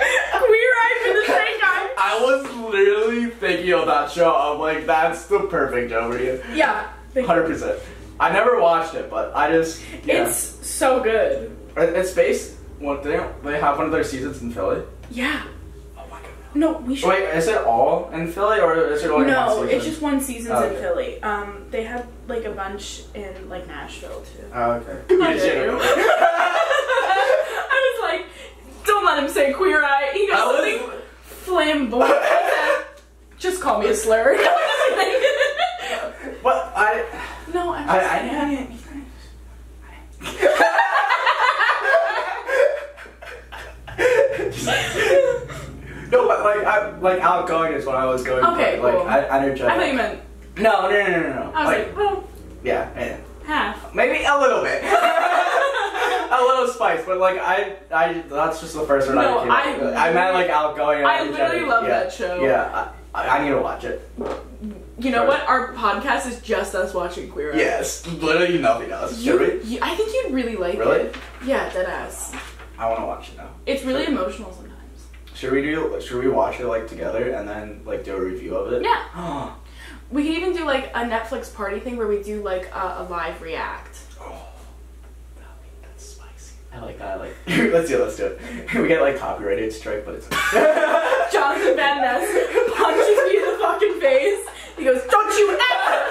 we 0.00 0.58
Eye 0.78 1.02
for 1.04 1.12
the 1.12 1.24
Snake 1.26 1.60
Eye. 1.62 1.94
I 1.98 2.18
was 2.20 2.72
literally 2.72 3.30
thinking 3.30 3.72
of 3.74 3.86
that 3.86 4.10
show. 4.10 4.34
I'm 4.34 4.58
like, 4.58 4.86
that's 4.86 5.26
the 5.26 5.40
perfect 5.40 5.92
for 5.92 6.18
you. 6.18 6.42
Yeah. 6.54 6.88
Hundred 7.14 7.46
percent. 7.46 7.78
I 8.18 8.32
never 8.32 8.60
watched 8.60 8.94
it, 8.94 9.10
but 9.10 9.34
I 9.36 9.50
just 9.50 9.82
yeah. 10.04 10.26
It's 10.26 10.66
so 10.66 11.02
good. 11.02 11.54
it's 11.76 12.12
based. 12.12 12.56
What 12.78 13.02
they 13.02 13.18
they 13.42 13.58
have 13.58 13.78
one 13.78 13.86
of 13.86 13.92
their 13.92 14.04
seasons 14.04 14.42
in 14.42 14.52
Philly. 14.52 14.82
Yeah. 15.10 15.42
No, 16.56 16.78
we 16.78 16.96
should. 16.96 17.08
Wait, 17.10 17.24
is 17.36 17.48
it 17.48 17.58
all 17.58 18.08
in 18.10 18.28
Philly 18.32 18.60
or 18.60 18.74
is 18.92 19.04
it 19.04 19.10
only 19.10 19.26
no, 19.26 19.46
one 19.46 19.64
season? 19.66 19.76
it's 19.76 19.84
just 19.86 20.00
one 20.02 20.20
season's 20.20 20.54
Oh, 20.56 20.68
in. 20.68 20.74
Philly. 20.80 21.22
Um, 21.22 21.66
they 21.70 21.84
have 21.84 22.06
like 22.28 22.44
a 22.44 22.50
bunch 22.50 23.02
in 23.14 23.48
like 23.48 23.66
Nashville 23.66 24.22
too. 24.22 24.44
Oh, 24.54 24.72
okay. 24.72 24.92
How 25.08 25.30
You 25.30 25.36
dare 25.36 25.38
should 25.38 25.64
you. 25.64 25.70
have- 25.70 25.80
I 27.68 27.98
was 28.00 28.10
like, 28.10 28.26
don't 28.86 29.04
let 29.04 29.22
him 29.22 29.28
say 29.28 29.52
queer 29.52 29.84
eye. 29.84 30.10
He 30.14 30.26
goes 30.28 30.36
I 30.36 30.78
something 30.78 31.00
flamboyant. 31.22 32.14
Just 33.38 33.60
call 33.60 33.80
me 33.80 33.88
a 33.88 33.94
slur. 33.94 34.36
But 36.42 36.72
I, 36.76 37.04
no, 37.52 37.72
I'm 37.72 37.88
I, 37.90 37.96
just 37.98 38.10
I, 38.12 38.18
saying. 38.46 38.78
no, 46.12 46.26
but 46.28 46.44
like, 46.44 46.64
I, 46.66 46.96
like 46.98 47.20
outgoing 47.20 47.72
is 47.74 47.84
what 47.86 47.96
I 47.96 48.04
was 48.06 48.22
going 48.22 48.44
Okay, 48.44 48.76
for. 48.76 48.82
Like, 48.84 48.94
cool. 48.96 49.08
I, 49.08 49.20
energetic. 49.38 49.66
I 49.72 49.76
thought 49.76 49.88
you 49.88 49.94
meant. 49.94 50.20
No, 50.58 50.82
no, 50.82 50.90
no, 50.90 51.20
no, 51.20 51.28
no. 51.34 51.52
I 51.54 51.64
was 51.64 51.78
like, 51.78 51.96
well, 51.96 52.28
yeah, 52.64 52.90
yeah. 52.98 53.18
half. 53.44 53.94
Maybe 53.94 54.24
a 54.24 54.38
little 54.38 54.62
bit. 54.62 54.82
a 56.30 56.42
little 56.42 56.68
spice, 56.68 57.02
but 57.06 57.18
like 57.18 57.38
I, 57.38 57.76
I 57.92 58.22
that's 58.28 58.60
just 58.60 58.74
the 58.74 58.84
first 58.86 59.06
one 59.08 59.16
No, 59.16 59.40
I 59.40 59.62
came 59.64 59.86
I. 59.86 60.08
I 60.08 60.12
meant 60.12 60.34
like 60.34 60.50
outgoing. 60.50 60.98
and 60.98 61.06
I 61.06 61.22
literally 61.24 61.66
love 61.66 61.84
yeah. 61.84 61.88
that 61.90 62.12
show. 62.12 62.42
Yeah, 62.42 62.88
I, 63.14 63.28
I 63.28 63.44
need 63.44 63.50
to 63.50 63.60
watch 63.60 63.84
it. 63.84 64.08
You 64.98 65.10
know 65.10 65.26
what? 65.26 65.46
Our 65.46 65.74
podcast 65.74 66.26
is 66.26 66.40
just 66.40 66.74
us 66.74 66.94
watching 66.94 67.30
Queer 67.30 67.52
Eye. 67.52 67.58
Yes, 67.58 68.06
literally 68.06 68.58
nothing 68.58 68.90
else. 68.90 69.18
You, 69.20 69.38
Should 69.38 69.62
we? 69.64 69.70
you- 69.70 69.78
I 69.82 69.94
think 69.94 70.10
you'd 70.14 70.32
really 70.32 70.56
like 70.56 70.78
Really? 70.78 71.00
it. 71.00 71.16
Yeah, 71.44 71.70
dead 71.72 71.86
ass. 71.86 72.34
I 72.78 72.88
want 72.88 73.00
to 73.00 73.06
watch 73.06 73.28
it 73.30 73.36
now. 73.36 73.50
It's 73.66 73.84
really 73.84 74.06
emotional 74.06 74.52
sometimes. 74.52 74.65
Should 75.36 75.52
we 75.52 75.60
do? 75.62 76.00
Should 76.00 76.22
we 76.24 76.28
watch 76.30 76.60
it 76.60 76.66
like 76.66 76.88
together 76.88 77.30
and 77.32 77.46
then 77.48 77.82
like 77.84 78.04
do 78.04 78.16
a 78.16 78.20
review 78.20 78.56
of 78.56 78.72
it? 78.72 78.82
Yeah. 78.82 79.04
Oh. 79.16 79.56
We 80.08 80.22
could 80.22 80.34
even 80.34 80.52
do 80.56 80.64
like 80.64 80.86
a 80.94 81.00
Netflix 81.00 81.52
party 81.52 81.80
thing 81.80 81.96
where 81.96 82.06
we 82.06 82.22
do 82.22 82.40
like 82.40 82.70
a, 82.72 82.96
a 83.00 83.06
live 83.10 83.42
react. 83.42 83.98
oh, 84.20 84.46
that- 85.36 85.44
that's 85.82 86.04
spicy. 86.06 86.54
I 86.72 86.78
like 86.78 86.98
that. 87.00 87.08
I 87.08 87.16
like. 87.16 87.34
let's 87.72 87.88
do 87.88 87.96
it. 88.00 88.04
Let's 88.04 88.16
do 88.16 88.26
it. 88.26 88.74
We 88.80 88.86
get 88.88 89.00
like 89.02 89.18
copyrighted 89.18 89.72
strike, 89.72 90.04
but 90.06 90.14
it's. 90.14 90.28
Jonathan 91.32 91.74
Van 91.76 92.00
Ness 92.00 92.22
punches 92.76 93.18
me 93.26 93.36
in 93.36 93.44
the 93.52 93.58
fucking 93.60 94.00
face. 94.00 94.46
He 94.78 94.84
goes, 94.84 95.02
"Don't 95.10 95.36
you 95.38 95.50
ever!" 95.50 96.06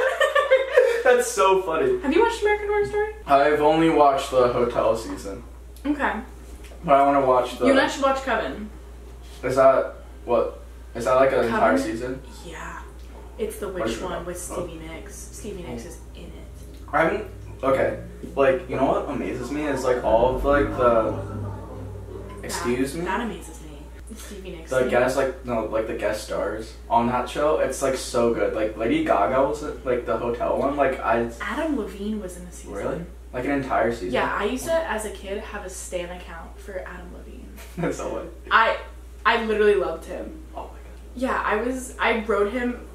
That's 1.04 1.04
That's 1.04 1.32
so 1.32 1.62
funny. 1.62 1.98
Have 2.02 2.12
you 2.14 2.22
watched 2.22 2.42
American 2.42 2.68
Horror 2.68 2.86
Story? 2.88 3.14
I've 3.28 3.62
only 3.62 3.90
watched 3.90 4.30
the 4.32 4.50
hotel 4.50 4.98
season, 4.98 5.42
Okay. 5.86 6.14
but 6.84 6.94
I 6.96 7.06
want 7.06 7.24
to 7.24 7.26
watch 7.26 7.58
the. 7.60 7.66
You 7.68 7.72
and 7.72 7.80
I 7.80 7.88
should 7.88 8.04
watch 8.04 8.18
Coven. 8.24 8.70
Is 9.46 9.56
that 9.56 9.96
what? 10.26 10.62
Is 10.96 11.06
that 11.06 11.16
like 11.16 11.32
an 11.32 11.46
entire 11.46 11.78
season? 11.78 12.22
Yeah. 12.46 12.82
It's 13.38 13.60
the 13.60 13.68
witch 13.70 14.02
one 14.02 14.26
with 14.26 14.38
Oh. 14.52 14.66
Stevie 14.66 14.88
Nicks. 14.88 15.16
Stevie 15.16 15.64
Nicks 15.64 15.84
oh. 15.86 15.90
is 15.90 15.98
in 16.16 16.24
it. 16.24 16.48
I 16.92 17.04
haven't. 17.04 17.28
Okay, 17.64 18.00
like 18.36 18.70
you 18.70 18.76
know 18.76 18.86
what 18.86 19.10
amazes 19.10 19.52
me 19.52 19.66
is 19.66 19.84
like 19.84 20.04
all 20.04 20.36
of 20.36 20.46
like 20.46 20.70
the. 20.78 21.36
Excuse 22.44 22.94
that, 22.94 23.00
me. 23.00 23.06
That 23.06 23.22
amazes 23.22 23.62
me. 23.62 24.16
Stevie 24.16 24.52
Nicks. 24.52 24.70
The 24.70 24.88
guest, 24.88 25.18
like 25.18 25.46
no, 25.46 25.66
like 25.66 25.88
the 25.88 25.96
guest 25.96 26.26
stars 26.26 26.74
on 26.90 27.08
that 27.08 27.30
show, 27.30 27.60
it's 27.60 27.82
like 27.82 27.96
so 27.96 28.34
good. 28.34 28.54
Like 28.54 28.78
Lady 28.78 29.04
Gaga 29.04 29.48
was 29.48 29.64
it, 29.64 29.86
like 29.86 30.06
the 30.06 30.18
hotel 30.18 30.58
one. 30.58 30.76
Like 30.76 31.00
I 31.00 31.30
Adam 31.42 31.78
Levine 31.78 32.22
was 32.22 32.38
in 32.38 32.46
the 32.46 32.52
season. 32.52 32.74
really 32.74 33.06
like 33.36 33.46
an 33.46 33.52
entire 33.52 33.92
season. 33.92 34.14
Yeah, 34.14 34.34
I 34.34 34.46
used 34.46 34.66
to, 34.66 34.74
as 34.90 35.06
a 35.06 35.10
kid, 35.10 35.40
have 35.40 35.66
a 35.66 35.70
Stan 35.70 36.10
account 36.10 36.58
for 36.58 36.80
Adam 36.88 37.14
Levine. 37.14 37.50
That's 37.78 37.98
so 37.98 38.14
what. 38.14 38.34
I, 38.50 38.78
I 39.26 39.44
literally 39.46 39.76
loved 39.76 40.06
him. 40.06 40.44
Oh 40.56 40.62
my 40.64 40.68
god. 40.68 40.78
Yeah, 41.16 41.42
I 41.44 41.56
was. 41.58 41.96
I 42.00 42.24
wrote 42.26 42.52
him. 42.54 42.88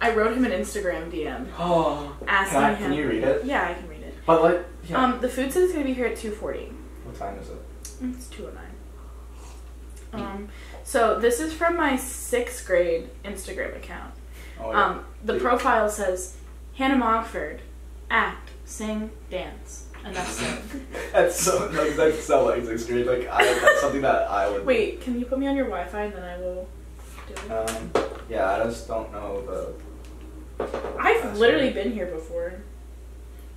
I 0.00 0.14
wrote 0.14 0.36
him 0.36 0.44
an 0.44 0.52
Instagram 0.52 1.10
DM. 1.10 1.48
Oh. 1.58 2.16
asking 2.26 2.60
Can, 2.60 2.64
I, 2.64 2.74
him. 2.74 2.90
can 2.90 2.92
you 2.94 3.08
read 3.08 3.24
it? 3.24 3.44
Yeah, 3.44 3.68
I 3.68 3.74
can 3.74 3.88
read 3.88 4.02
it. 4.02 4.14
But 4.26 4.42
like, 4.42 4.64
yeah. 4.88 5.02
Um, 5.04 5.20
the 5.20 5.28
food 5.28 5.52
says 5.52 5.64
it's 5.64 5.72
gonna 5.72 5.84
be 5.84 5.92
here 5.94 6.06
at 6.06 6.16
two 6.16 6.30
forty. 6.30 6.72
what 7.04 7.16
time 7.16 7.38
is 7.38 7.48
it? 7.50 7.56
It's 8.02 8.26
two 8.28 8.46
oh 8.48 8.52
nine. 8.54 8.64
Um, 10.12 10.48
so 10.84 11.18
this 11.18 11.38
is 11.40 11.52
from 11.52 11.76
my 11.76 11.96
sixth 11.96 12.66
grade 12.66 13.10
Instagram 13.24 13.76
account. 13.76 14.14
Oh 14.60 14.70
yeah. 14.70 14.84
Um, 14.86 15.04
the 15.22 15.34
profile 15.38 15.88
says 15.90 16.36
Hannah 16.76 16.96
Mogford, 16.96 17.60
act, 18.10 18.50
sing, 18.64 19.10
dance, 19.30 19.87
and 20.04 20.14
that's 20.14 20.42
it. 20.42 20.58
that's 21.12 21.40
so 21.40 21.70
like 21.72 21.96
that's 21.96 22.24
so 22.24 22.46
like 22.46 22.64
grade. 22.64 23.06
Like 23.06 23.28
I, 23.28 23.44
that's 23.44 23.80
something 23.80 24.02
that 24.02 24.28
I 24.30 24.50
would. 24.50 24.64
Wait, 24.64 25.00
can 25.00 25.18
you 25.18 25.26
put 25.26 25.38
me 25.38 25.46
on 25.46 25.56
your 25.56 25.66
Wi-Fi 25.66 26.04
and 26.04 26.14
then 26.14 26.24
I 26.24 26.38
will 26.38 26.68
do 27.26 27.34
it? 27.34 27.50
Um. 27.50 27.90
Yeah, 28.28 28.50
I 28.50 28.64
just 28.64 28.86
don't 28.88 29.12
know 29.12 29.42
the. 29.42 30.64
I've 30.98 31.22
that's 31.22 31.38
literally 31.38 31.70
been 31.70 31.92
here 31.92 32.06
before. 32.06 32.62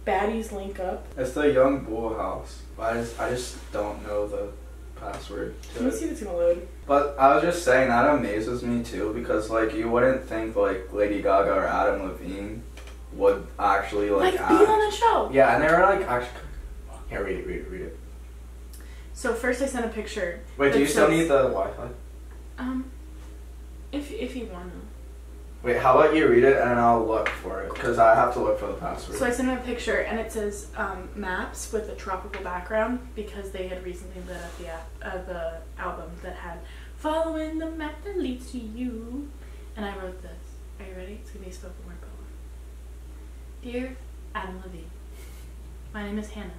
Baddies 0.05 0.51
link 0.51 0.79
up. 0.79 1.05
It's 1.15 1.33
the 1.33 1.51
Young 1.51 1.83
Bull 1.83 2.15
House. 2.15 2.61
But 2.75 2.93
I 2.93 3.01
just 3.01 3.19
I 3.19 3.29
just 3.29 3.71
don't 3.71 4.05
know 4.05 4.27
the 4.27 4.51
password 4.99 5.55
Let 5.75 5.83
me 5.83 5.89
it. 5.89 5.93
see 5.93 6.05
if 6.05 6.11
it's 6.11 6.23
gonna 6.23 6.37
load. 6.37 6.67
But 6.87 7.15
I 7.17 7.33
was 7.35 7.43
just 7.43 7.63
saying 7.65 7.89
that 7.89 8.07
amazes 8.07 8.63
me 8.63 8.83
too 8.83 9.13
because 9.13 9.49
like 9.49 9.73
you 9.73 9.89
wouldn't 9.89 10.23
think 10.27 10.55
like 10.55 10.91
Lady 10.93 11.21
Gaga 11.21 11.51
or 11.53 11.65
Adam 11.65 12.03
Levine 12.03 12.63
would 13.13 13.47
actually 13.59 14.09
like, 14.09 14.39
Like, 14.39 14.49
be 14.49 14.55
on 14.65 14.87
a 14.87 14.91
show. 14.91 15.29
Yeah, 15.31 15.55
and 15.55 15.63
they 15.63 15.67
were 15.67 15.81
like 15.81 16.07
actually. 16.07 16.39
Here, 17.09 17.23
read 17.23 17.39
it, 17.39 17.47
read 17.47 17.59
it, 17.61 17.69
read 17.69 17.81
it. 17.81 17.99
So 19.13 19.33
first 19.33 19.61
I 19.61 19.65
sent 19.65 19.85
a 19.85 19.89
picture. 19.89 20.39
Wait, 20.57 20.69
do 20.69 20.73
that 20.73 20.79
you 20.79 20.87
still 20.87 21.09
need 21.09 21.23
the 21.23 21.43
Wi-Fi? 21.43 21.89
Um, 22.57 22.89
if 23.91 24.11
if 24.11 24.35
you 24.35 24.45
wanna. 24.45 24.71
Wait, 25.63 25.77
how 25.77 25.95
about 25.99 26.15
you 26.15 26.27
read 26.27 26.43
it 26.43 26.57
and 26.57 26.79
I'll 26.79 27.05
look 27.05 27.29
for 27.29 27.61
it 27.61 27.73
because 27.73 27.99
I 27.99 28.15
have 28.15 28.33
to 28.33 28.39
look 28.39 28.59
for 28.59 28.65
the 28.65 28.73
password. 28.73 29.19
So 29.19 29.25
I 29.27 29.31
sent 29.31 29.47
him 29.47 29.57
a 29.57 29.61
picture 29.61 29.97
and 29.97 30.19
it 30.19 30.31
says 30.31 30.67
um, 30.75 31.09
maps 31.15 31.71
with 31.71 31.87
a 31.89 31.95
tropical 31.95 32.43
background 32.43 32.99
because 33.15 33.51
they 33.51 33.67
had 33.67 33.83
recently 33.83 34.23
lit 34.23 34.37
up 34.41 34.57
the 34.57 34.67
app, 34.69 34.89
uh, 35.03 35.17
the 35.31 35.57
album 35.77 36.09
that 36.23 36.35
had 36.35 36.59
"Following 36.97 37.59
the 37.59 37.69
Map 37.69 38.03
That 38.03 38.17
Leads 38.17 38.51
to 38.53 38.57
You," 38.57 39.29
and 39.75 39.85
I 39.85 39.95
wrote 39.97 40.21
this. 40.23 40.31
Are 40.79 40.85
you 40.89 40.95
ready? 40.95 41.19
It's 41.21 41.29
gonna 41.29 41.45
be 41.45 41.51
a 41.51 41.53
spoken 41.53 41.75
word 41.85 41.89
poem. 41.89 41.90
Dear 43.63 43.95
Adam 44.33 44.59
Levine, 44.63 44.89
my 45.93 46.03
name 46.03 46.17
is 46.17 46.31
Hannah. 46.31 46.49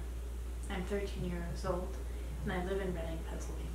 I'm 0.69 0.83
13 0.83 1.25
years 1.25 1.65
old 1.65 1.89
and 2.43 2.53
I 2.53 2.63
live 2.63 2.79
in 2.79 2.93
Reading, 2.93 3.19
Pennsylvania. 3.29 3.67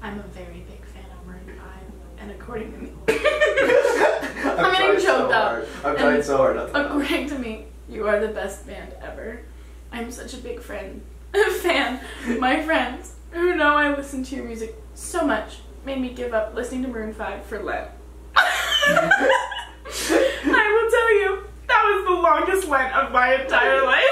I'm 0.00 0.18
a 0.18 0.22
very 0.22 0.64
big 0.66 0.82
fan 0.86 1.04
of 1.10 1.26
Maroon 1.26 1.44
5, 1.46 1.56
and 2.20 2.30
according 2.30 2.72
to 2.72 2.78
me, 2.78 2.92
I'm 3.08 4.58
I'm 4.58 4.72
getting 4.72 4.86
trying 4.86 5.00
so 5.00 5.18
choked 5.18 5.32
up. 5.34 5.64
I'm 5.84 5.96
trying 5.96 6.22
so 6.22 6.36
hard 6.38 6.56
not 6.56 6.68
to 6.68 6.72
laugh. 6.72 6.86
According 6.86 7.28
to 7.28 7.38
me, 7.38 7.66
you 7.88 8.08
are 8.08 8.18
the 8.18 8.28
best 8.32 8.66
band 8.66 8.94
ever. 9.02 9.42
I'm 9.92 10.10
such 10.10 10.32
a 10.32 10.38
big 10.38 10.60
friend, 10.60 11.02
fan. 11.60 12.00
My 12.38 12.62
friends, 12.62 13.14
who 13.32 13.54
know 13.56 13.76
I 13.76 13.94
listen 13.94 14.24
to 14.24 14.36
your 14.36 14.46
music 14.46 14.74
so 14.94 15.26
much, 15.26 15.58
made 15.84 16.00
me 16.00 16.14
give 16.14 16.32
up 16.32 16.54
listening 16.54 16.82
to 16.84 16.88
Maroon 16.88 17.12
5 17.12 17.44
for 17.44 17.62
Lent. 17.62 17.90
I 18.36 19.20
will 19.84 20.90
tell 20.90 21.14
you, 21.14 21.51
that 21.72 21.84
was 21.88 22.04
the 22.04 22.22
longest 22.22 22.68
Lent 22.68 22.94
of 22.94 23.12
my 23.12 23.34
entire 23.34 23.84
life. 23.84 24.04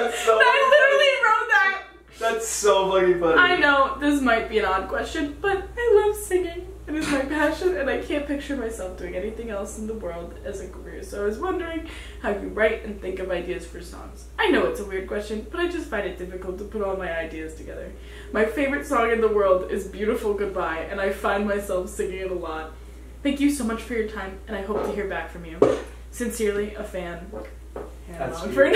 That's 0.00 0.18
so 0.24 0.38
I 0.40 0.56
literally 0.74 1.12
wrote 1.24 1.48
that. 1.50 1.82
That's 2.18 2.48
so 2.48 2.90
fucking 2.90 3.20
funny. 3.20 3.38
I 3.38 3.56
know 3.56 3.96
this 4.00 4.20
might 4.20 4.48
be 4.48 4.58
an 4.58 4.64
odd 4.64 4.88
question, 4.88 5.36
but 5.40 5.68
I 5.76 6.02
love 6.06 6.16
singing. 6.16 6.68
It 6.86 6.94
is 6.94 7.10
my 7.10 7.20
passion, 7.20 7.76
and 7.78 7.88
I 7.88 7.98
can't 7.98 8.26
picture 8.26 8.56
myself 8.56 8.98
doing 8.98 9.16
anything 9.16 9.48
else 9.48 9.78
in 9.78 9.86
the 9.86 9.94
world 9.94 10.34
as 10.44 10.60
a 10.60 10.68
career. 10.68 11.02
So 11.02 11.22
I 11.22 11.24
was 11.24 11.38
wondering 11.38 11.88
how 12.20 12.30
you 12.30 12.48
write 12.48 12.84
and 12.84 13.00
think 13.00 13.20
of 13.20 13.30
ideas 13.30 13.66
for 13.66 13.80
songs. 13.80 14.26
I 14.38 14.50
know 14.50 14.66
it's 14.66 14.80
a 14.80 14.84
weird 14.84 15.08
question, 15.08 15.46
but 15.50 15.60
I 15.60 15.68
just 15.68 15.88
find 15.88 16.06
it 16.06 16.18
difficult 16.18 16.58
to 16.58 16.64
put 16.64 16.82
all 16.82 16.96
my 16.96 17.10
ideas 17.10 17.54
together. 17.54 17.90
My 18.32 18.44
favorite 18.44 18.86
song 18.86 19.10
in 19.10 19.22
the 19.22 19.28
world 19.28 19.70
is 19.70 19.86
Beautiful 19.86 20.34
Goodbye, 20.34 20.86
and 20.90 21.00
I 21.00 21.10
find 21.10 21.46
myself 21.48 21.88
singing 21.88 22.18
it 22.18 22.30
a 22.30 22.34
lot. 22.34 22.72
Thank 23.22 23.40
you 23.40 23.50
so 23.50 23.64
much 23.64 23.80
for 23.80 23.94
your 23.94 24.08
time, 24.08 24.38
and 24.46 24.54
I 24.54 24.62
hope 24.62 24.84
to 24.84 24.92
hear 24.92 25.08
back 25.08 25.30
from 25.30 25.46
you. 25.46 25.58
Sincerely, 26.14 26.72
a 26.76 26.84
fan. 26.84 27.26
Hannah 28.06 28.18
That's 28.30 28.38
Longford. 28.40 28.72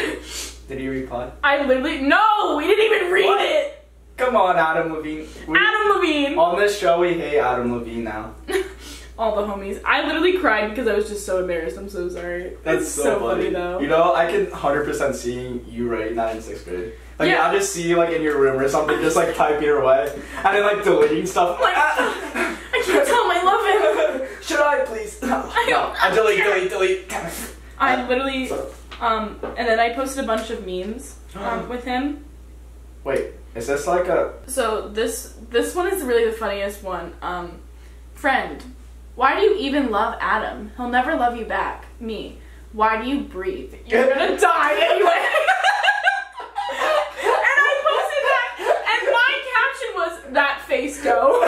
Did 0.67 0.81
he 0.81 0.89
reply? 0.89 1.31
I 1.45 1.65
literally 1.65 2.01
no, 2.01 2.57
we 2.59 2.67
didn't 2.67 2.85
even 2.93 3.13
read 3.13 3.27
What? 3.27 3.41
it. 3.41 3.89
Come 4.17 4.35
on, 4.35 4.57
Adam 4.57 4.93
Levine. 4.93 5.29
We, 5.47 5.57
Adam 5.57 5.95
Levine. 6.01 6.37
on 6.37 6.59
this 6.59 6.77
show, 6.77 6.99
we 6.99 7.15
hate 7.15 7.39
Adam 7.39 7.73
Levine 7.79 8.03
now. 8.03 8.35
All 9.19 9.35
the 9.35 9.43
homies. 9.43 9.81
I 9.85 10.07
literally 10.07 10.39
cried 10.39 10.69
because 10.71 10.87
I 10.87 10.95
was 10.95 11.09
just 11.09 11.27
so 11.27 11.41
embarrassed. 11.41 11.77
I'm 11.77 11.89
so 11.89 12.09
sorry. 12.09 12.57
That's 12.63 12.83
it's 12.83 12.93
so, 12.93 13.19
funny. 13.19 13.51
though. 13.51 13.81
You 13.81 13.89
know, 13.89 14.15
I 14.15 14.31
can 14.31 14.47
100% 14.47 15.15
see 15.15 15.61
you 15.69 15.91
right 15.93 16.15
now 16.15 16.29
in 16.29 16.41
sixth 16.41 16.65
grade. 16.65 16.93
Like, 17.19 17.31
Yeah. 17.31 17.49
I 17.49 17.53
just 17.53 17.73
see 17.73 17.89
you 17.89 17.97
like 17.97 18.11
in 18.15 18.23
your 18.23 18.39
room 18.39 18.61
or 18.61 18.69
something, 18.69 18.97
just 19.01 19.17
like 19.17 19.35
typing 19.35 19.69
away, 19.71 20.09
and 20.15 20.55
then 20.57 20.63
like 20.63 20.85
deleting 20.85 21.27
stuff. 21.27 21.61
Like, 21.61 21.75
"Ah." 21.77 22.57
I 22.73 22.83
can't 22.87 23.07
tell 23.09 23.25
him 23.25 23.37
I 23.37 23.43
love 23.43 24.21
him. 24.21 24.29
Should 24.43 24.61
I 24.61 24.85
please? 24.85 25.21
No, 25.21 25.51
I, 25.53 25.67
no. 25.69 25.95
I 26.01 26.15
delete, 26.15 26.45
delete, 26.45 26.71
delete. 26.71 27.13
I 27.77 28.07
literally, 28.07 28.53
um, 29.01 29.41
and 29.57 29.67
then 29.67 29.81
I 29.81 29.95
posted 29.95 30.23
a 30.23 30.27
bunch 30.29 30.51
of 30.51 30.65
memes 30.65 31.19
um, 31.35 31.69
with 31.69 31.83
him. 31.83 32.25
Wait, 33.03 33.33
is 33.57 33.67
this 33.67 33.89
like 33.89 34.07
a? 34.07 34.35
So 34.47 34.89
this 34.89 35.35
this 35.51 35.75
one 35.75 35.93
is 35.93 36.05
really 36.05 36.25
the 36.31 36.37
funniest 36.37 36.85
one. 36.85 37.15
Um, 37.21 37.59
friend, 38.15 38.63
why 39.19 39.35
do 39.35 39.43
you 39.43 39.57
even 39.57 39.91
love 39.91 40.15
Adam? 40.21 40.71
He'll 40.77 40.89
never 40.89 41.17
love 41.17 41.37
you 41.37 41.45
back. 41.45 41.87
Me, 41.99 42.39
why 42.73 43.03
do 43.03 43.09
you 43.11 43.23
breathe? 43.23 43.75
You're 43.85 44.09
gonna 44.09 44.39
die 44.39 44.75
anyway. 44.81 45.11
and 46.71 47.59
I 47.59 47.73
posted 47.83 48.25
that, 48.31 48.51
and 48.95 49.03
my 49.19 49.33
caption 49.55 49.91
was 49.97 50.35
that 50.35 50.63
face 50.69 51.03
go. 51.03 51.41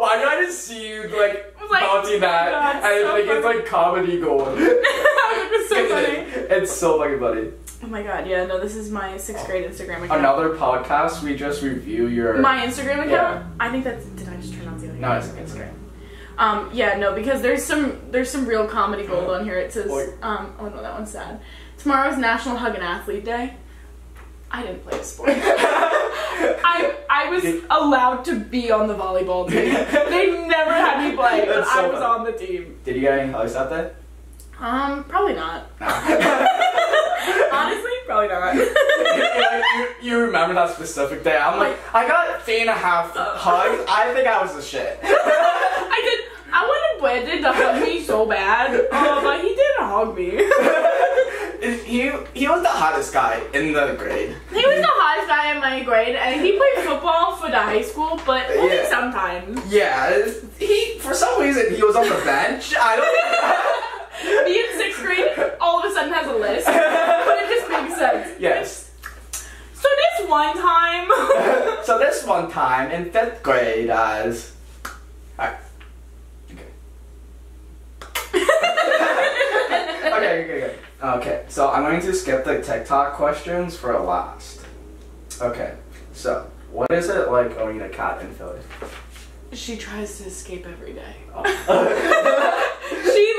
Why 0.00 0.16
did 0.16 0.26
I 0.26 0.40
just 0.46 0.64
see 0.64 0.88
you 0.88 1.02
like, 1.16 1.54
Like, 1.70 1.82
bounty 1.82 2.18
that? 2.18 2.48
Oh 2.48 2.50
god, 2.50 2.76
and 2.76 2.84
I 2.84 3.02
so 3.02 3.14
think 3.14 3.28
it's 3.30 3.44
funny. 3.44 3.58
like 3.58 3.66
comedy 3.66 4.20
gold. 4.20 4.48
it 4.58 5.50
was 5.52 5.68
so 5.68 5.88
funny. 5.88 6.16
It's 6.56 6.72
so 6.72 6.98
fucking 6.98 7.20
funny. 7.20 7.52
Oh 7.84 7.86
my 7.86 8.02
god, 8.02 8.26
yeah, 8.26 8.46
no, 8.46 8.58
this 8.58 8.74
is 8.74 8.90
my 8.90 9.16
sixth 9.16 9.46
grade 9.46 9.64
Instagram 9.64 10.02
account. 10.02 10.18
Another 10.18 10.56
podcast, 10.56 11.22
we 11.22 11.36
just 11.36 11.62
review 11.62 12.08
your. 12.08 12.38
My 12.38 12.66
Instagram 12.66 13.06
account? 13.06 13.10
Yeah. 13.10 13.46
I 13.60 13.70
think 13.70 13.84
that's 13.84 14.04
did 14.06 14.28
I 14.28 14.36
just 14.40 14.54
turn 14.54 14.66
on 14.66 14.77
No, 14.98 15.12
it's 15.12 15.28
Instagram? 15.28 15.72
Um, 16.38 16.70
yeah, 16.72 16.96
no, 16.96 17.14
because 17.14 17.42
there's 17.42 17.64
some 17.64 17.98
there's 18.10 18.30
some 18.30 18.46
real 18.46 18.66
comedy 18.66 19.04
gold 19.06 19.30
on 19.30 19.44
here. 19.44 19.58
It 19.58 19.72
says, 19.72 19.90
um, 20.22 20.54
oh 20.58 20.68
no, 20.68 20.82
that 20.82 20.94
one's 20.94 21.10
sad. 21.10 21.40
Tomorrow's 21.78 22.16
National 22.18 22.56
Hug 22.56 22.74
an 22.74 22.82
Athlete 22.82 23.24
Day. 23.24 23.56
I 24.50 24.62
didn't 24.62 24.84
play 24.84 24.98
a 24.98 25.04
sport. 25.04 25.30
I 25.34 26.94
I 27.10 27.28
was 27.30 27.44
allowed 27.70 28.24
to 28.26 28.38
be 28.38 28.70
on 28.70 28.86
the 28.86 28.94
volleyball 28.94 29.48
team. 29.48 29.72
They 30.10 30.46
never 30.46 30.72
had 30.72 31.10
me 31.10 31.16
play, 31.16 31.44
but 31.46 31.64
so 31.64 31.70
I 31.70 31.88
was 31.88 31.98
funny. 31.98 32.04
on 32.04 32.24
the 32.24 32.32
team. 32.32 32.78
Did 32.84 32.94
you 32.96 33.00
get 33.02 33.18
any 33.18 33.32
hugs 33.32 33.54
that 33.54 33.68
day? 33.68 33.90
Um, 34.60 35.04
probably 35.04 35.34
not. 35.34 35.66
Honestly, 37.52 37.90
probably 38.06 38.28
not. 38.28 38.56
You, 39.78 39.88
you 40.00 40.18
remember 40.20 40.54
that 40.54 40.74
specific 40.74 41.22
day? 41.22 41.36
I'm 41.36 41.58
like, 41.58 41.76
I 41.94 42.06
got 42.08 42.42
three 42.42 42.60
and 42.62 42.70
a 42.70 42.72
half 42.72 43.12
hugs. 43.14 43.84
I 43.88 44.12
think 44.14 44.26
I 44.26 44.42
was 44.42 44.54
the 44.54 44.62
shit. 44.62 44.98
I 45.02 46.00
did. 46.02 46.20
I 46.52 46.64
wanted 46.64 47.00
Brandon 47.00 47.42
to 47.42 47.52
hug 47.52 47.82
me 47.82 48.02
so 48.02 48.26
bad, 48.26 48.74
uh, 48.90 49.20
but 49.22 49.40
he 49.42 49.54
didn't 49.54 49.84
hug 49.84 50.16
me. 50.16 50.30
he 51.84 52.10
he 52.34 52.48
was 52.48 52.62
the 52.62 52.68
hottest 52.68 53.12
guy 53.12 53.40
in 53.54 53.72
the 53.72 53.94
grade. 53.98 54.34
He 54.50 54.56
was 54.66 54.80
the 54.80 54.88
hottest 54.88 55.28
guy 55.28 55.52
in 55.54 55.60
my 55.60 55.82
grade, 55.84 56.16
and 56.16 56.40
he 56.40 56.52
played 56.56 56.84
football 56.86 57.36
for 57.36 57.50
the 57.50 57.58
high 57.58 57.82
school, 57.82 58.20
but 58.26 58.50
only 58.56 58.76
Yeah. 58.76 58.88
sometimes. 58.88 59.60
Yeah, 59.72 60.26
he 60.58 60.98
for 61.00 61.14
some 61.14 61.40
reason 61.40 61.74
he 61.74 61.82
was 61.82 61.94
on 61.96 62.08
the 62.08 62.20
bench. 62.24 62.74
I 62.78 62.96
don't. 62.96 63.97
Me 64.24 64.58
in 64.58 64.78
sixth 64.78 65.00
grade, 65.00 65.52
all 65.60 65.80
of 65.80 65.90
a 65.90 65.94
sudden 65.94 66.12
has 66.12 66.26
a 66.26 66.36
list, 66.36 66.66
but 66.66 67.38
it 67.38 67.48
just 67.48 67.70
makes 67.70 67.96
sense. 67.96 68.40
Yes. 68.40 68.90
So 69.74 69.88
this 69.96 70.28
one 70.28 70.56
time. 70.56 71.08
so 71.84 71.98
this 71.98 72.24
one 72.24 72.50
time 72.50 72.90
in 72.90 73.10
fifth 73.10 73.42
grade, 73.42 73.90
as. 73.90 74.52
Alright. 75.38 75.58
Okay. 76.52 76.62
okay, 80.04 80.44
okay, 80.44 80.64
okay. 80.64 80.74
Okay, 81.00 81.44
so 81.48 81.70
I'm 81.70 81.84
going 81.84 82.00
to 82.00 82.12
skip 82.12 82.44
the 82.44 82.60
TikTok 82.60 83.14
questions 83.14 83.76
for 83.76 83.92
a 83.92 84.02
last. 84.02 84.60
Okay, 85.40 85.74
so 86.12 86.50
what 86.72 86.90
is 86.90 87.08
it 87.08 87.30
like 87.30 87.56
owning 87.58 87.82
a 87.82 87.88
cat 87.88 88.20
in 88.20 88.32
Philly? 88.34 88.58
she 89.52 89.76
tries 89.76 90.18
to 90.18 90.24
escape 90.24 90.66
every 90.66 90.92
day. 90.92 91.16
Oh. 91.34 92.74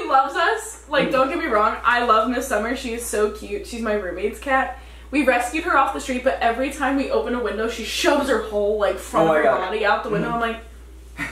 loves 0.09 0.35
us. 0.35 0.83
Like, 0.89 1.09
mm. 1.09 1.11
don't 1.11 1.29
get 1.29 1.37
me 1.37 1.45
wrong, 1.45 1.77
I 1.83 2.03
love 2.05 2.29
Miss 2.29 2.47
Summer. 2.47 2.75
She 2.75 2.93
is 2.93 3.05
so 3.05 3.31
cute. 3.31 3.67
She's 3.67 3.81
my 3.81 3.93
roommate's 3.93 4.39
cat. 4.39 4.79
We 5.11 5.23
rescued 5.23 5.63
her 5.63 5.75
off 5.77 5.93
the 5.93 6.01
street, 6.01 6.23
but 6.23 6.37
every 6.39 6.71
time 6.71 6.95
we 6.97 7.09
open 7.09 7.33
a 7.33 7.43
window, 7.43 7.67
she 7.69 7.83
shoves 7.83 8.29
her 8.29 8.43
whole 8.43 8.77
like 8.79 8.97
front 8.97 9.27
Oh 9.27 9.31
of 9.31 9.37
her 9.37 9.43
God. 9.43 9.57
body 9.59 9.85
out 9.85 10.03
the 10.03 10.09
window. 10.09 10.27
Mm-hmm. 10.29 10.35
I'm 10.43 10.53
like, 10.53 10.61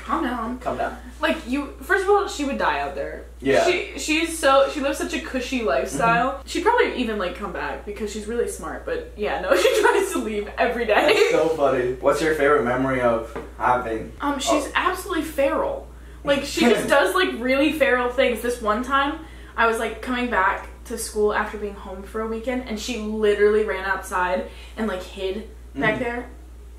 calm 0.04 0.24
down. 0.24 0.60
Calm 0.60 0.78
down. 0.78 0.98
Like 1.20 1.48
you, 1.48 1.74
first 1.82 2.04
of 2.04 2.10
all, 2.10 2.28
she 2.28 2.44
would 2.46 2.58
die 2.58 2.80
out 2.80 2.94
there. 2.96 3.26
Yeah. 3.40 3.66
She 3.66 3.98
she's 3.98 4.38
so 4.38 4.70
she 4.72 4.80
lives 4.80 4.98
such 4.98 5.14
a 5.14 5.20
cushy 5.20 5.62
lifestyle. 5.64 6.32
Mm-hmm. 6.34 6.48
She'd 6.48 6.64
probably 6.64 6.96
even 6.96 7.18
like 7.20 7.36
come 7.36 7.54
back 7.54 7.86
because 7.86 8.12
she's 8.12 8.26
really 8.28 8.48
smart. 8.48 8.84
But 8.86 9.14
yeah, 9.16 9.42
no, 9.42 9.56
she 9.62 9.82
tries 9.82 10.12
to 10.14 10.20
leave 10.20 10.50
every 10.58 10.86
day. 10.86 10.94
That's 11.14 11.32
so 11.32 11.50
funny. 11.50 11.94
What's 11.94 12.22
your 12.22 12.34
favorite 12.36 12.64
memory 12.64 13.02
of 13.02 13.36
having? 13.58 14.12
Um, 14.22 14.40
she's 14.40 14.66
Oh. 14.68 14.72
absolutely 14.76 15.24
feral. 15.24 15.87
Like 16.28 16.44
she 16.46 16.62
just 16.62 16.88
does 16.96 17.16
like 17.16 17.30
really 17.40 17.72
feral 17.74 18.10
things. 18.10 18.42
This 18.42 18.62
one 18.62 18.84
time, 18.84 19.20
I 19.56 19.66
was 19.68 19.80
like 19.80 20.02
coming 20.02 20.30
back 20.30 20.68
to 20.86 20.98
school 20.98 21.34
after 21.34 21.58
being 21.58 21.74
home 21.74 22.04
for 22.04 22.22
a 22.22 22.28
weekend, 22.28 22.68
and 22.68 22.80
she 22.80 23.00
literally 23.00 23.64
ran 23.64 23.86
outside 23.86 24.50
and 24.78 24.88
like 24.88 25.02
hid 25.04 25.50
back 25.76 25.96
Mhm. 25.96 26.00
there, 26.00 26.30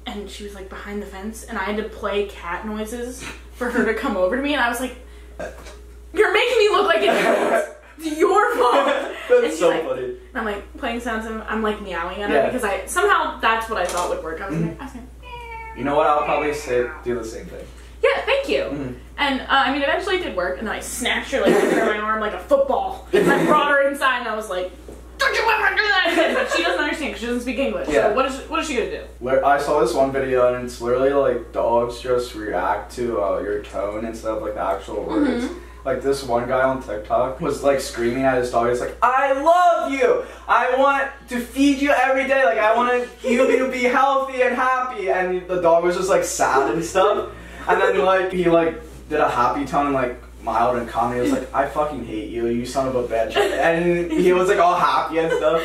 and 0.06 0.30
she 0.30 0.44
was 0.44 0.54
like 0.54 0.68
behind 0.68 1.02
the 1.02 1.06
fence, 1.06 1.44
and 1.44 1.58
I 1.58 1.64
had 1.64 1.76
to 1.78 1.84
play 1.84 2.26
cat 2.26 2.66
noises 2.66 3.22
for 3.54 3.70
her 3.70 3.84
to 3.84 3.94
come 3.94 4.16
over 4.16 4.36
to 4.36 4.42
me, 4.42 4.54
and 4.54 4.62
I 4.62 4.68
was 4.68 4.80
like, 4.80 4.96
"You're 6.12 6.32
making 6.32 6.58
me 6.58 6.68
look 6.70 6.86
like 6.86 7.02
an. 7.02 7.64
It's 7.98 8.18
your 8.18 8.54
fault." 8.58 8.86
That's 9.28 9.58
so 9.58 9.68
like- 9.70 9.84
funny. 9.86 10.04
And 10.04 10.36
I'm 10.36 10.44
like 10.44 10.76
playing 10.78 11.00
sounds, 11.00 11.26
and 11.26 11.42
I'm 11.42 11.62
like 11.62 11.82
meowing 11.82 12.22
at 12.22 12.30
Yeah. 12.30 12.42
her 12.42 12.46
because 12.46 12.64
I 12.64 12.86
somehow 12.86 13.38
that's 13.40 13.68
what 13.68 13.78
I 13.78 13.84
thought 13.86 14.08
would 14.10 14.22
work. 14.22 14.40
I 14.40 14.48
was 14.48 14.58
like, 14.58 14.80
I 14.80 14.84
was 14.84 14.94
like, 14.94 15.04
You 15.76 15.84
know 15.84 15.96
what? 15.96 16.06
I'll 16.06 16.24
probably 16.24 16.54
say 16.54 16.88
do 17.04 17.14
the 17.14 17.24
same 17.24 17.46
thing. 17.46 17.66
"Yeah, 18.02 18.20
thank 18.24 18.48
you." 18.48 18.62
Mhm. 18.64 18.94
And 19.18 19.40
uh, 19.40 19.46
I 19.48 19.72
mean, 19.72 19.82
eventually 19.82 20.16
it 20.16 20.22
did 20.24 20.36
work, 20.36 20.58
and 20.58 20.66
then 20.66 20.74
I 20.74 20.80
snatched 20.80 21.32
her 21.32 21.40
like 21.40 21.54
under 21.54 21.84
my 21.86 21.98
arm 21.98 22.20
like 22.20 22.34
a 22.34 22.38
football, 22.38 23.06
and 23.12 23.30
I 23.30 23.44
brought 23.46 23.68
her 23.70 23.88
inside, 23.88 24.20
and 24.20 24.28
I 24.28 24.36
was 24.36 24.48
like, 24.48 24.70
"Don't 25.18 25.34
you 25.34 25.40
ever 25.50 25.74
do 25.76 25.82
that 25.88 26.10
again!" 26.12 26.34
But 26.34 26.50
she 26.56 26.62
doesn't 26.62 26.78
understand 26.80 27.10
because 27.10 27.20
she 27.20 27.26
doesn't 27.26 27.42
speak 27.42 27.58
English. 27.58 27.88
Yeah. 27.88 28.08
So 28.10 28.14
what 28.14 28.26
is 28.26 28.36
what 28.48 28.60
is 28.60 28.68
she 28.68 28.76
gonna 28.76 28.90
do? 28.90 29.02
Where 29.18 29.44
I 29.44 29.58
saw 29.60 29.80
this 29.80 29.92
one 29.94 30.12
video 30.12 30.54
and 30.54 30.64
it's 30.64 30.80
literally 30.80 31.10
like 31.12 31.52
dogs 31.52 32.00
just 32.00 32.34
react 32.36 32.94
to 32.96 33.20
uh, 33.22 33.40
your 33.40 33.62
tone 33.62 34.04
instead 34.04 34.30
of 34.32 34.42
like 34.42 34.54
the 34.54 34.62
actual 34.62 35.02
words. 35.04 35.44
Mhm. 35.46 35.54
Like 35.84 36.02
this 36.02 36.22
one 36.22 36.46
guy 36.48 36.62
on 36.62 36.82
TikTok 36.82 37.40
was 37.40 37.62
like 37.62 37.80
screaming 37.80 38.22
at 38.24 38.36
his 38.36 38.50
dog. 38.50 38.68
He's 38.68 38.80
like, 38.80 38.96
"I 39.02 39.32
love 39.32 39.90
you. 39.90 40.22
I 40.46 40.76
want 40.76 41.08
to 41.30 41.40
feed 41.40 41.80
you 41.80 41.90
every 41.90 42.26
day. 42.28 42.44
Like 42.44 42.58
I 42.58 42.76
want 42.76 43.08
you 43.24 43.46
to 43.58 43.68
be 43.70 43.84
healthy 43.84 44.42
and 44.42 44.54
happy." 44.54 45.10
And 45.10 45.48
the 45.48 45.60
dog 45.62 45.82
was 45.84 45.96
just 45.96 46.08
like 46.10 46.24
sad 46.24 46.72
and 46.74 46.84
stuff. 46.84 47.30
And 47.68 47.80
then 47.80 47.98
like 48.04 48.32
he 48.32 48.44
like 48.48 48.80
did 49.08 49.20
a 49.20 49.28
happy 49.28 49.64
tone 49.66 49.86
and 49.86 49.94
like 49.94 50.20
mild 50.42 50.76
and 50.78 50.88
calm. 50.88 51.14
He 51.14 51.20
was 51.20 51.32
like, 51.32 51.52
"I 51.54 51.66
fucking 51.66 52.04
hate 52.04 52.30
you, 52.30 52.46
you 52.46 52.64
son 52.66 52.88
of 52.88 52.94
a 52.96 53.04
bitch." 53.06 53.36
And 53.36 54.10
he 54.10 54.32
was 54.32 54.48
like 54.48 54.58
all 54.58 54.74
happy 54.76 55.18
and 55.18 55.32
stuff. 55.32 55.62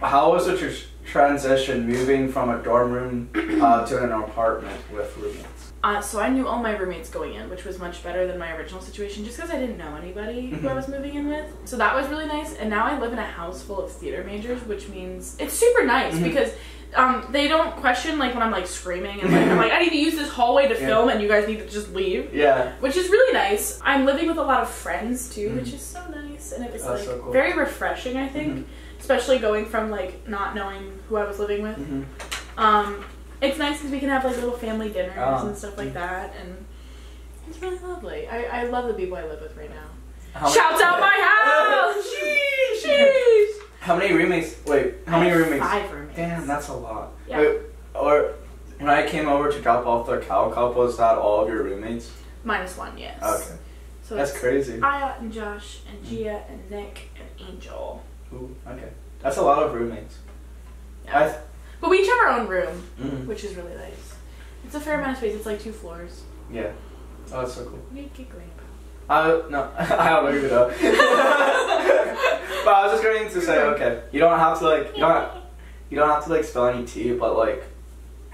How 0.00 0.32
was 0.32 0.46
the 0.46 0.56
tr- 0.56 0.86
transition 1.04 1.86
moving 1.88 2.30
from 2.30 2.48
a 2.50 2.62
dorm 2.62 2.92
room 2.92 3.28
uh, 3.62 3.84
to 3.86 4.02
an 4.04 4.12
apartment 4.12 4.80
with 4.92 5.16
roommates? 5.18 5.72
Uh, 5.84 6.00
so 6.00 6.20
I 6.20 6.28
knew 6.28 6.46
all 6.46 6.62
my 6.62 6.76
roommates 6.76 7.10
going 7.10 7.34
in, 7.34 7.50
which 7.50 7.64
was 7.64 7.80
much 7.80 8.04
better 8.04 8.24
than 8.28 8.38
my 8.38 8.52
original 8.52 8.80
situation, 8.80 9.24
just 9.24 9.36
because 9.36 9.50
I 9.50 9.58
didn't 9.58 9.78
know 9.78 9.96
anybody 9.96 10.50
who 10.50 10.68
I 10.68 10.72
Mhm. 10.72 10.76
was 10.76 10.86
moving 10.86 11.14
in 11.16 11.26
with. 11.26 11.46
So 11.64 11.76
that 11.76 11.92
was 11.96 12.06
really 12.08 12.26
nice. 12.26 12.54
And 12.54 12.70
now 12.70 12.84
I 12.86 12.96
live 13.00 13.12
in 13.12 13.18
a 13.18 13.24
house 13.26 13.62
full 13.62 13.80
of 13.84 13.90
theater 13.90 14.22
majors, 14.22 14.62
which 14.64 14.88
means 14.88 15.34
it's 15.40 15.54
super 15.54 15.84
nice 15.84 16.14
Mhm. 16.14 16.22
because 16.22 16.52
um, 16.94 17.26
they 17.30 17.48
don't 17.48 17.74
question 17.76 18.18
like 18.18 18.34
when 18.34 18.42
I'm 18.42 18.50
like 18.50 18.66
screaming 18.66 19.20
and 19.20 19.32
like 19.32 19.46
I'm 19.46 19.56
like 19.56 19.72
I 19.72 19.78
need 19.80 19.90
to 19.90 19.96
use 19.96 20.14
this 20.14 20.28
hallway 20.30 20.68
to 20.68 20.74
Yeah. 20.74 20.86
film, 20.86 21.08
and 21.08 21.22
you 21.22 21.28
guys 21.28 21.46
need 21.48 21.58
to 21.60 21.68
just 21.68 21.92
leave. 21.94 22.34
Yeah. 22.34 22.72
which 22.80 22.96
is 22.96 23.08
really 23.08 23.32
nice. 23.32 23.78
I'm 23.82 24.04
living 24.04 24.26
with 24.28 24.38
a 24.38 24.42
lot 24.42 24.60
of 24.62 24.68
friends 24.70 25.28
too, 25.34 25.48
Mhm. 25.50 25.56
which 25.60 25.72
is 25.72 25.80
so 25.82 26.00
nice, 26.08 26.52
and 26.52 26.64
it 26.64 26.72
was 26.72 26.84
like 26.84 27.04
so 27.04 27.18
cool. 27.18 27.32
very 27.32 27.52
refreshing. 27.54 28.16
I 28.18 28.28
think, 28.28 28.58
Mhm. 28.58 28.64
especially 29.00 29.38
going 29.38 29.66
from 29.66 29.90
like 29.90 30.28
not 30.28 30.54
knowing 30.54 30.98
who 31.08 31.16
I 31.16 31.24
was 31.24 31.38
living 31.38 31.62
with. 31.62 31.76
hmm 31.76 32.02
Um, 32.58 33.04
it's 33.40 33.58
nice 33.58 33.78
because 33.78 33.90
we 33.90 33.98
can 33.98 34.10
have 34.10 34.24
like 34.24 34.36
little 34.36 34.56
family 34.58 34.90
dinners 34.90 35.16
Oh. 35.18 35.46
and 35.46 35.56
stuff 35.56 35.78
like 35.78 35.94
that, 35.94 36.34
and 36.40 36.66
it's 37.48 37.60
really 37.62 37.78
lovely. 37.78 38.28
I, 38.28 38.60
I 38.60 38.62
love 38.64 38.86
the 38.88 38.94
people 38.94 39.16
I 39.16 39.24
live 39.24 39.40
with 39.40 39.56
right 39.56 39.70
now. 39.70 39.88
How 40.34 40.48
Shouts 40.48 40.80
out 40.82 41.00
my 41.00 41.18
house! 41.30 42.04
Sheesh. 42.14 42.84
Sheesh! 42.90 43.61
How 43.82 43.96
many 43.96 44.14
roommates? 44.14 44.54
Wait, 44.64 44.94
how 45.08 45.16
I 45.16 45.20
many 45.24 45.30
have 45.30 45.40
roommates? 45.40 45.64
Five 45.64 45.92
roommates. 45.92 46.16
Damn, 46.16 46.46
that's 46.46 46.68
a 46.68 46.72
lot. 46.74 47.10
Yeah. 47.28 47.38
Wait, 47.40 47.58
or 47.94 48.34
when 48.78 48.88
I 48.88 49.04
came 49.08 49.26
over 49.28 49.50
to 49.50 49.60
drop 49.60 49.84
off 49.86 50.06
the 50.06 50.18
cow 50.20 50.50
cup, 50.50 50.76
was 50.76 50.96
that 50.98 51.18
all 51.18 51.42
of 51.42 51.48
your 51.48 51.64
roommates? 51.64 52.12
minus 52.44 52.76
one. 52.76 52.96
Yes. 52.96 53.20
Okay, 53.22 53.58
So 54.04 54.14
that's 54.14 54.30
it's 54.30 54.38
crazy. 54.40 54.80
Aya 54.80 55.14
and 55.18 55.32
Josh 55.32 55.80
and 55.90 56.04
Gia 56.04 56.44
and 56.48 56.70
Nick 56.70 57.10
and 57.16 57.48
Angel. 57.48 58.02
Ooh, 58.32 58.54
okay, 58.68 58.90
that's 59.20 59.36
a 59.38 59.42
lot 59.42 59.62
of 59.64 59.74
roommates. 59.74 60.18
Yeah. 61.04 61.18
I, 61.18 61.38
But 61.80 61.90
we 61.90 61.98
each 61.98 62.08
have 62.08 62.18
our 62.20 62.28
own 62.40 62.46
room, 62.48 62.82
mm, 63.00 63.26
which 63.26 63.42
is 63.42 63.56
really 63.56 63.74
nice. 63.74 64.14
It's 64.64 64.76
a 64.76 64.80
fair 64.80 64.94
amount 64.94 65.12
of 65.12 65.18
space. 65.18 65.34
It's 65.34 65.46
like 65.46 65.60
two 65.60 65.72
floors. 65.72 66.22
yeah, 66.52 66.70
oh, 67.32 67.40
that's 67.42 67.54
so 67.54 67.64
cool. 67.64 67.78
What 67.78 67.98
are 67.98 68.02
you 68.02 68.10
giggling 68.14 68.48
about? 69.08 69.46
I 69.46 69.48
no, 69.50 69.70
I 69.78 70.08
don't 70.20 70.36
even 70.36 70.50
know. 70.50 70.68
I 72.82 72.86
was 72.86 72.94
just 72.94 73.04
going 73.04 73.30
to 73.30 73.40
say, 73.40 73.62
okay, 73.62 74.02
you 74.10 74.18
don't 74.18 74.40
have 74.40 74.58
to 74.58 74.64
like, 74.64 74.92
you 74.94 75.02
don't, 75.02 75.30
you 75.88 75.96
don't 75.96 76.08
have 76.08 76.24
to 76.24 76.30
like 76.30 76.42
spill 76.42 76.66
any 76.66 76.84
tea, 76.84 77.12
but 77.12 77.36
like, 77.36 77.62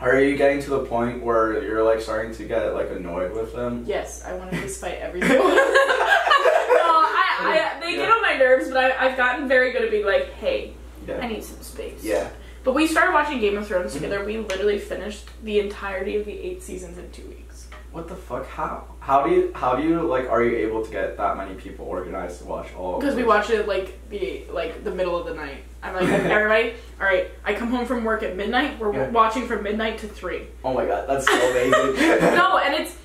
are 0.00 0.18
you 0.18 0.38
getting 0.38 0.62
to 0.62 0.70
the 0.70 0.86
point 0.86 1.22
where 1.22 1.62
you're 1.62 1.82
like 1.82 2.00
starting 2.00 2.34
to 2.34 2.44
get 2.44 2.72
like 2.72 2.90
annoyed 2.90 3.32
with 3.32 3.54
them? 3.54 3.84
Yes, 3.86 4.24
I 4.24 4.32
want 4.32 4.50
to 4.50 4.56
fist 4.56 4.80
fight 4.80 5.00
every 5.00 5.20
single 5.20 5.44
one. 5.44 5.54
no, 5.54 5.60
I, 5.60 7.72
I, 7.76 7.80
they 7.80 7.96
get 7.96 8.10
on 8.10 8.22
my 8.22 8.38
nerves, 8.38 8.68
but 8.68 8.78
I, 8.78 9.08
I've 9.08 9.18
gotten 9.18 9.48
very 9.48 9.72
good 9.72 9.82
at 9.82 9.90
being 9.90 10.06
like, 10.06 10.32
hey, 10.34 10.72
I 11.20 11.26
need 11.26 11.44
some 11.44 11.60
space. 11.60 12.02
Yeah. 12.02 12.30
But 12.64 12.72
we 12.72 12.86
started 12.86 13.12
watching 13.12 13.40
Game 13.40 13.58
of 13.58 13.66
Thrones 13.66 13.92
mm-hmm. 13.92 14.02
together. 14.02 14.24
We 14.24 14.38
literally 14.38 14.78
finished 14.78 15.28
the 15.44 15.60
entirety 15.60 16.16
of 16.16 16.24
the 16.24 16.32
eight 16.32 16.62
seasons 16.62 16.96
in 16.96 17.10
two 17.10 17.28
weeks. 17.28 17.47
What 17.98 18.06
the 18.06 18.14
fuck? 18.14 18.46
How? 18.46 18.84
How 19.00 19.24
do 19.26 19.34
you? 19.34 19.50
How 19.56 19.74
do 19.74 19.82
you 19.82 20.02
like? 20.02 20.30
Are 20.30 20.40
you 20.40 20.56
able 20.58 20.84
to 20.84 20.90
get 20.90 21.16
that 21.16 21.36
many 21.36 21.54
people 21.56 21.84
organized 21.84 22.38
to 22.38 22.44
watch 22.44 22.68
all? 22.76 23.00
Because 23.00 23.16
we 23.16 23.24
watched 23.24 23.50
it 23.50 23.66
like 23.66 23.98
the 24.08 24.44
like 24.52 24.84
the 24.84 24.92
middle 24.92 25.18
of 25.18 25.26
the 25.26 25.34
night. 25.34 25.64
I'm 25.82 25.94
like, 25.94 26.04
everybody, 26.08 26.74
all 27.00 27.06
right. 27.06 27.26
I 27.44 27.54
come 27.54 27.72
home 27.72 27.86
from 27.86 28.04
work 28.04 28.22
at 28.22 28.36
midnight. 28.36 28.78
We're 28.78 28.94
Yeah. 28.94 29.08
watching 29.10 29.48
from 29.48 29.64
midnight 29.64 29.98
to 29.98 30.06
three. 30.06 30.46
Oh 30.64 30.72
my 30.74 30.86
god, 30.86 31.08
that's 31.08 31.26
so 31.26 31.50
amazing. 31.50 31.96
no, 32.36 32.58
and 32.58 32.72
it's 32.72 32.96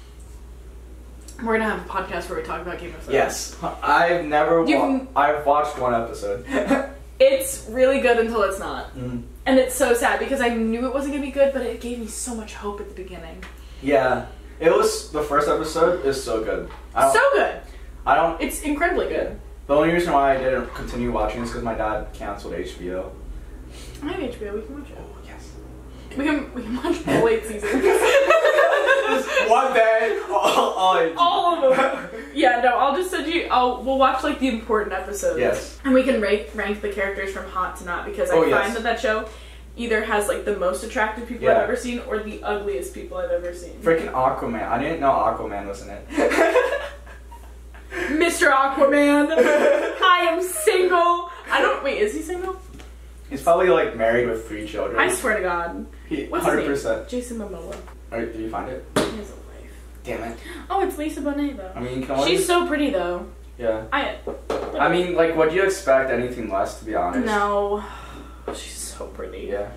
we're 1.44 1.58
gonna 1.58 1.72
have 1.72 1.84
a 1.84 1.90
podcast 1.90 2.30
where 2.30 2.38
we 2.38 2.46
talk 2.46 2.62
about 2.62 2.78
Game 2.78 2.94
of 2.94 3.02
Thrones. 3.02 3.14
Yes, 3.14 3.58
I've 3.82 4.26
never. 4.26 4.62
Wa- 4.64 5.08
I've 5.16 5.44
watched 5.44 5.80
one 5.80 5.96
episode. 5.96 6.46
It's 7.20 7.68
really 7.70 8.02
good 8.02 8.18
until 8.18 8.42
it's 8.44 8.60
not. 8.60 8.94
Mm. 8.98 9.24
And 9.46 9.58
it's 9.58 9.76
so 9.76 9.94
sad 9.94 10.20
because 10.20 10.42
I 10.42 10.50
knew 10.50 10.86
it 10.88 10.94
wasn't 10.94 11.14
gonna 11.14 11.26
be 11.26 11.32
good, 11.32 11.54
but 11.54 11.62
it 11.62 11.80
gave 11.80 12.00
me 12.00 12.08
so 12.08 12.36
much 12.36 12.54
hope 12.56 12.82
at 12.82 12.90
the 12.90 12.96
beginning. 12.96 13.42
Yeah, 13.82 14.26
it 14.64 14.72
was 14.76 15.12
the 15.12 15.22
first 15.22 15.48
episode 15.48 16.06
is 16.06 16.22
so 16.24 16.44
good. 16.44 16.70
I. 16.96 17.12
So 17.12 17.20
good. 17.34 17.62
I 18.06 18.16
don't. 18.16 18.42
It's 18.42 18.62
incredibly 18.62 19.08
good. 19.08 19.40
The 19.68 19.76
only 19.76 19.94
reason 19.94 20.14
why 20.14 20.36
I 20.36 20.38
didn't 20.38 20.74
continue 20.74 21.12
watching 21.12 21.42
is 21.44 21.50
because 21.50 21.64
my 21.64 21.74
dad 21.74 22.12
canceled 22.14 22.54
HBO. 22.54 23.12
I 24.04 24.08
have 24.12 24.32
HBO. 24.34 24.56
We 24.56 24.62
can 24.62 24.80
watch 24.80 24.90
it. 24.92 24.98
Oh 25.00 25.18
yes. 25.26 25.52
We 26.18 26.26
can 26.26 26.54
we 26.54 26.62
can 26.64 26.76
watch 26.76 27.08
all 27.08 27.28
eight 27.28 27.44
seasons. 27.46 27.72
Just 27.72 29.50
one 29.50 29.74
day, 29.74 30.22
all, 30.30 30.38
all, 30.38 31.14
all 31.18 31.64
of 31.72 31.78
them. 31.78 32.10
Yeah, 32.36 32.62
no. 32.62 32.80
I'll 32.80 32.96
just 32.96 33.12
send 33.12 33.32
you. 33.32 33.48
I'll 33.52 33.84
we'll 33.84 34.00
watch 34.00 34.24
like 34.24 34.40
the 34.40 34.48
important 34.50 34.92
episodes. 34.92 35.40
Yes. 35.40 35.78
And 35.86 35.94
we 35.94 36.02
can 36.02 36.20
rank 36.20 36.48
rank 36.56 36.82
the 36.82 36.90
characters 36.90 37.32
from 37.32 37.46
hot 37.48 37.78
to 37.78 37.86
not 37.86 38.06
because 38.08 38.32
I 38.32 38.36
Oh, 38.38 38.42
find 38.42 38.52
yes. 38.52 38.74
that 38.74 38.82
that 38.84 39.00
show 39.00 39.30
either 39.76 40.04
has 40.04 40.28
like 40.28 40.46
the 40.46 40.56
most 40.58 40.84
attractive 40.84 41.28
people 41.28 41.46
Yeah. 41.46 41.58
I've 41.58 41.64
ever 41.64 41.76
seen 41.76 42.00
or 42.08 42.20
the 42.20 42.44
ugliest 42.44 42.94
people 42.94 43.18
I've 43.18 43.32
ever 43.32 43.54
seen. 43.54 43.74
Freaking 43.82 44.12
Aquaman. 44.12 44.68
I 44.68 44.78
didn't 44.82 45.00
know 45.00 45.12
Aquaman 45.12 45.68
was 45.68 45.82
in 45.82 45.90
it. 45.90 46.08
Mr. 47.92 48.52
Aquaman. 48.52 49.32
I 49.32 50.28
am 50.32 50.42
single. 50.42 51.30
I 51.50 51.62
don't. 51.62 51.84
Wait, 51.84 52.00
is 52.02 52.14
he 52.14 52.22
single? 52.22 52.60
He's 53.30 53.42
probably 53.42 53.70
like 53.70 53.96
married 53.96 54.28
with 54.28 54.48
three 54.48 54.68
children. 54.68 55.00
I 55.00 55.12
swear 55.12 55.38
to 55.38 55.44
God. 55.44 55.86
He, 56.08 56.26
What's 56.26 56.46
100%. 56.46 57.00
name? 57.00 57.06
Jason 57.08 57.40
Momoa. 57.40 57.76
Alright, 58.12 58.32
did 58.32 58.42
you 58.42 58.50
find 58.50 58.70
it? 58.70 58.86
He 58.96 59.02
has 59.18 59.32
a 59.32 59.36
wife. 59.36 59.72
Damn 60.04 60.24
it. 60.24 60.38
Oh, 60.70 60.86
it's 60.86 60.98
Lisa 60.98 61.22
Bonet 61.22 61.58
though. 61.58 61.72
I 61.76 61.80
mean. 61.80 62.08
She's 62.26 62.46
so 62.46 62.68
pretty 62.68 62.92
though. 62.92 63.26
Yeah. 63.58 63.86
I 63.92 64.18
I 64.80 64.90
mean, 64.90 65.16
like, 65.16 65.36
would 65.36 65.54
you 65.54 65.64
expect 65.64 66.12
anything 66.12 66.50
less? 66.52 66.80
To 66.80 66.86
be 66.86 66.96
honest. 66.96 67.26
No. 67.26 67.84
She's 68.56 68.78
so 68.78 69.08
pretty. 69.08 69.48
Yeah. 69.52 69.70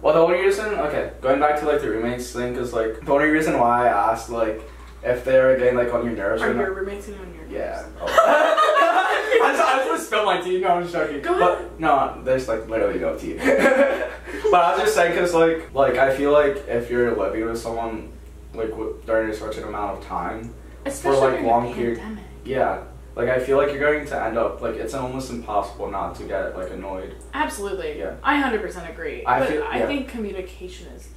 Well, 0.00 0.14
the 0.14 0.20
only 0.20 0.38
reason, 0.46 0.66
okay, 0.66 1.12
going 1.20 1.40
back 1.40 1.58
to 1.60 1.66
like 1.66 1.80
the 1.80 1.90
roommates 1.90 2.32
thing, 2.32 2.54
is 2.56 2.72
like 2.72 3.00
the 3.04 3.12
only 3.12 3.26
reason 3.28 3.58
why 3.58 3.88
I 3.88 4.12
asked 4.12 4.30
like 4.30 4.62
if 5.02 5.24
they're 5.24 5.56
getting 5.58 5.76
like 5.76 5.92
on 5.92 6.04
your 6.04 6.14
nerves 6.14 6.42
Are 6.42 6.50
or 6.50 6.54
not. 6.54 6.60
your 6.62 6.74
roommates 6.74 7.06
getting 7.06 7.20
on 7.20 7.34
your 7.34 7.46
Yeah. 7.48 7.84
nerves? 7.98 8.12
I 9.40 9.52
just, 9.52 9.62
I 9.62 9.76
just 9.76 9.88
want 9.88 10.00
to 10.00 10.04
spill 10.06 10.24
my 10.24 10.40
tea. 10.40 10.60
No, 10.60 10.68
I'm 10.68 10.82
just 10.82 10.94
joking. 10.94 11.20
Go 11.22 11.38
But 11.38 11.80
no, 11.80 12.20
there's 12.24 12.48
like 12.48 12.68
literally 12.68 12.98
no 13.00 13.16
tea. 13.16 13.34
but 13.36 14.54
I 14.54 14.72
was 14.74 14.82
just 14.82 14.94
saying, 14.94 15.18
cause 15.18 15.34
like, 15.34 15.72
like 15.74 15.96
I 15.96 16.14
feel 16.16 16.32
like 16.32 16.56
if 16.68 16.90
you're 16.90 17.16
living 17.16 17.44
with 17.44 17.58
someone 17.58 18.12
like 18.54 18.70
w- 18.70 19.00
during 19.06 19.32
such 19.34 19.56
an 19.58 19.64
amount 19.64 19.98
of 19.98 20.04
time, 20.04 20.54
Especially 20.86 21.20
like, 21.20 21.30
during 21.32 21.46
long 21.46 21.68
the 21.68 21.74
period- 21.74 21.98
pandemic. 21.98 22.24
yeah, 22.44 22.82
like 23.18 23.28
I 23.28 23.40
feel 23.40 23.56
like 23.56 23.70
you're 23.70 23.80
going 23.80 24.06
to 24.06 24.22
end 24.24 24.38
up 24.38 24.62
like 24.62 24.76
it's 24.76 24.94
almost 24.94 25.30
impossible 25.30 25.90
not 25.90 26.14
to 26.16 26.24
get 26.24 26.56
like 26.56 26.70
annoyed. 26.70 27.16
Absolutely. 27.34 27.98
Yeah. 27.98 28.14
I 28.22 28.40
100% 28.40 28.88
agree. 28.90 29.26
I 29.26 29.40
but 29.40 29.48
feel- 29.48 29.64
I 29.64 29.84
think 29.86 30.08
communication 30.08 30.86
is. 30.94 31.08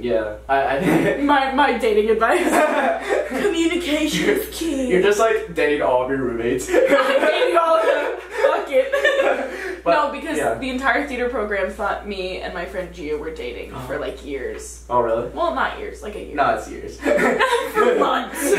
Yeah, 0.00 0.36
I. 0.48 0.78
I 0.78 1.16
My, 1.22 1.52
my 1.52 1.78
dating 1.78 2.10
advice. 2.10 3.28
communication 3.28 4.30
is 4.30 4.48
key. 4.56 4.88
You're 4.88 5.02
just 5.02 5.18
like 5.18 5.54
dating 5.54 5.82
all 5.82 6.04
of 6.04 6.10
your 6.10 6.18
roommates. 6.18 6.68
I'm 6.68 6.74
dating 6.74 7.56
all 7.56 7.76
of 7.76 7.84
them. 7.84 8.20
Fuck 8.42 8.70
it. 8.70 9.84
But, 9.84 9.92
no, 9.92 10.12
because 10.12 10.36
yeah. 10.36 10.54
the 10.54 10.68
entire 10.70 11.06
theater 11.06 11.28
program 11.28 11.70
thought 11.70 12.06
me 12.06 12.40
and 12.40 12.52
my 12.52 12.66
friend 12.66 12.92
Gia 12.92 13.16
were 13.16 13.30
dating 13.30 13.70
for 13.86 13.98
like 14.00 14.24
years. 14.24 14.84
Oh 14.90 15.00
really? 15.00 15.28
Well, 15.30 15.54
not 15.54 15.78
years, 15.78 16.02
like 16.02 16.14
a 16.14 16.22
year. 16.22 16.34
No, 16.34 16.56
it's 16.56 16.70
years. 16.70 17.00
for 17.00 17.98
months. 17.98 18.52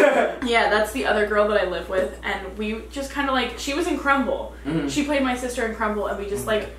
Yeah, 0.45 0.69
that's 0.69 0.91
the 0.91 1.05
other 1.05 1.27
girl 1.27 1.47
that 1.49 1.61
I 1.61 1.65
live 1.65 1.89
with, 1.89 2.19
and 2.23 2.57
we 2.57 2.81
just 2.91 3.11
kind 3.11 3.27
of 3.27 3.33
like 3.33 3.59
she 3.59 3.73
was 3.73 3.87
in 3.87 3.97
Crumble. 3.97 4.53
Mhm. 4.65 4.89
She 4.89 5.03
played 5.03 5.23
my 5.23 5.35
sister 5.35 5.65
in 5.65 5.75
Crumble, 5.75 6.07
and 6.07 6.17
we 6.17 6.29
just 6.29 6.47
like 6.47 6.69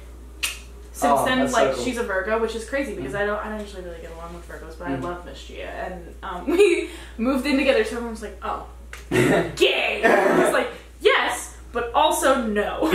since 1.01 1.13
Oh, 1.21 1.25
then 1.25 1.39
that's 1.41 1.53
so 1.55 1.63
like 1.65 1.75
cool. 1.75 1.85
she's 1.85 1.97
a 1.99 2.03
Virgo, 2.03 2.39
which 2.41 2.55
is 2.55 2.69
crazy 2.69 2.95
because 2.95 3.15
I 3.15 3.25
don't 3.25 3.39
I 3.45 3.49
don't 3.49 3.61
usually 3.61 3.83
really 3.85 4.01
get 4.03 4.13
along 4.13 4.35
with 4.35 4.47
Virgos, 4.49 4.79
but 4.79 4.89
Mhm. 4.89 4.97
I 4.97 4.99
love 4.99 5.25
Miss 5.25 5.43
Gia, 5.45 5.63
and 5.65 6.15
um, 6.23 6.47
we 6.51 6.91
moved 7.17 7.47
in 7.47 7.57
together. 7.57 7.83
So 7.85 7.93
everyone 7.93 8.11
was 8.13 8.23
like, 8.23 8.39
"Oh, 8.43 8.67
gay." 9.11 10.03
I 10.05 10.45
was 10.45 10.53
like, 10.53 10.69
"Yes, 11.01 11.57
but 11.73 11.91
also 11.95 12.43
no." 12.45 12.91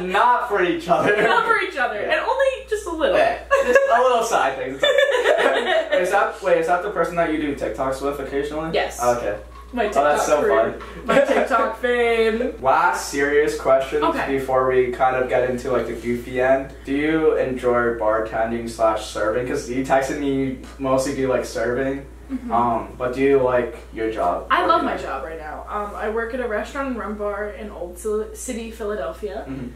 Not 0.00 0.48
for 0.48 0.62
each 0.62 0.88
other. 0.88 1.16
Not 1.22 1.44
for 1.46 1.58
each 1.60 1.76
other, 1.76 2.00
Yeah. 2.00 2.12
and 2.12 2.20
only 2.20 2.68
just 2.68 2.86
a 2.86 2.90
little. 2.90 3.16
Yeah, 3.16 3.42
just 3.64 3.78
a 3.92 4.00
little 4.02 4.22
side 4.22 4.56
thing. 4.56 4.74
Is 4.74 6.10
that 6.10 6.40
wait? 6.42 6.58
Is 6.58 6.66
that 6.68 6.82
the 6.82 6.90
person 6.90 7.16
that 7.16 7.32
you 7.32 7.40
do 7.40 7.54
TikToks 7.54 8.00
with 8.02 8.20
occasionally? 8.20 8.70
Yes. 8.74 9.02
Okay. 9.02 9.38
My 9.72 9.82
Oh, 9.84 9.86
TikTok 9.86 10.04
that's 10.16 10.26
so 10.26 10.40
career, 10.42 10.72
fun. 10.80 11.06
My 11.06 11.20
TikTok 11.20 11.78
fame. 11.82 12.54
Last 12.62 13.10
serious 13.10 13.60
question 13.60 14.02
Okay. 14.02 14.38
before 14.38 14.66
we 14.68 14.92
kind 14.92 15.16
of 15.16 15.28
get 15.28 15.50
into 15.50 15.70
like 15.70 15.86
the 15.86 15.92
goofy 15.92 16.40
end. 16.40 16.72
Do 16.84 16.92
you 16.92 17.36
enjoy 17.36 17.98
bartending 17.98 18.68
slash 18.70 19.06
serving? 19.06 19.44
Because 19.44 19.70
you 19.70 19.84
texted 19.84 20.18
me 20.20 20.34
you 20.44 20.58
mostly 20.78 21.14
do 21.14 21.28
like 21.28 21.44
serving. 21.44 22.06
Um, 22.50 22.94
but 22.98 23.14
do 23.14 23.22
you 23.22 23.38
like 23.42 23.76
your 23.94 24.10
job? 24.10 24.44
Mm-hmm. 24.44 24.52
I 24.52 24.66
love 24.66 24.84
my 24.84 24.96
job 24.98 25.24
right 25.24 25.38
now. 25.38 25.64
Um, 25.68 25.94
I 25.94 26.10
work 26.10 26.34
at 26.34 26.40
a 26.40 26.48
restaurant 26.48 26.88
and 26.88 26.98
rum 26.98 27.16
bar 27.16 27.48
in 27.50 27.70
Old 27.70 27.98
City, 28.36 28.70
Philadelphia. 28.70 29.46
Mhm. 29.48 29.70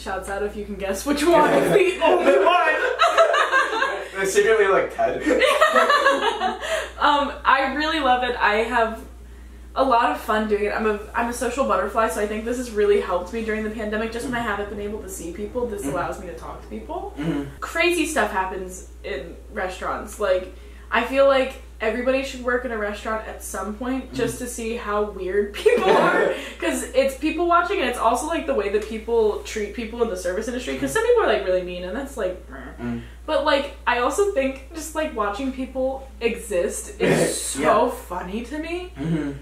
Shouts 0.00 0.28
out 0.30 0.42
if 0.42 0.56
you 0.56 0.64
can 0.64 0.76
guess 0.76 1.04
which 1.04 1.24
one 1.24 1.52
is 1.52 1.70
the 1.72 2.04
only 2.04 2.38
one. 2.44 4.22
It's 4.22 4.32
secretly 4.32 4.66
like 4.68 4.94
Ted. 4.94 5.22
um, 6.98 7.32
I 7.44 7.74
really 7.76 8.00
love 8.00 8.22
it. 8.24 8.34
I 8.36 8.56
have 8.64 9.04
a 9.74 9.84
lot 9.84 10.10
of 10.10 10.20
fun 10.20 10.48
doing 10.48 10.64
it. 10.64 10.72
I'm 10.72 10.86
a 10.86 10.98
I'm 11.14 11.28
a 11.28 11.32
social 11.32 11.64
butterfly, 11.66 12.08
so 12.08 12.20
I 12.20 12.26
think 12.26 12.44
this 12.44 12.56
has 12.56 12.70
really 12.70 13.00
helped 13.00 13.32
me 13.32 13.44
during 13.44 13.62
the 13.62 13.70
pandemic. 13.70 14.10
Just 14.12 14.24
when 14.24 14.34
I 14.34 14.40
haven't 14.40 14.70
been 14.70 14.80
able 14.80 15.00
to 15.02 15.08
see 15.08 15.32
people, 15.32 15.66
this 15.66 15.84
allows 15.86 16.18
me 16.20 16.26
to 16.28 16.34
talk 16.34 16.62
to 16.62 16.68
people. 16.68 17.14
Mhm. 17.18 17.48
Crazy 17.60 18.06
stuff 18.06 18.30
happens 18.30 18.88
in 19.04 19.36
restaurants. 19.52 20.18
Like 20.18 20.54
I 20.90 21.04
feel 21.04 21.26
like 21.26 21.62
everybody 21.80 22.22
should 22.24 22.44
work 22.44 22.64
in 22.64 22.70
a 22.72 22.76
restaurant 22.78 23.26
at 23.26 23.42
some 23.42 23.74
point 23.74 24.12
just 24.12 24.38
to 24.38 24.46
see 24.46 24.76
how 24.76 25.02
weird 25.10 25.54
people 25.64 25.88
are 25.90 26.34
because 26.58 26.82
it's 26.94 27.16
people 27.16 27.46
watching 27.46 27.80
and 27.80 27.88
it's 27.88 27.98
also 27.98 28.26
like 28.26 28.46
the 28.46 28.54
way 28.54 28.68
that 28.68 28.84
people 28.86 29.40
treat 29.44 29.72
people 29.74 30.02
in 30.02 30.10
the 30.10 30.16
service 30.16 30.46
industry 30.48 30.74
because 30.74 30.92
some 30.92 31.04
people 31.06 31.22
are 31.22 31.26
like 31.26 31.44
really 31.46 31.62
mean 31.62 31.84
and 31.84 31.96
that's 31.96 32.16
like. 32.16 32.46
Mm. 32.78 33.02
But 33.26 33.44
like, 33.44 33.76
I 33.86 33.98
also 34.00 34.32
think 34.32 34.72
just 34.74 34.94
like 34.94 35.14
watching 35.14 35.52
people 35.52 36.08
exist 36.20 37.00
is 37.00 37.40
so 37.40 37.60
Yeah. 37.86 37.90
funny 37.90 38.42
to 38.44 38.58
me. 38.58 38.92
Mhm. 38.98 39.36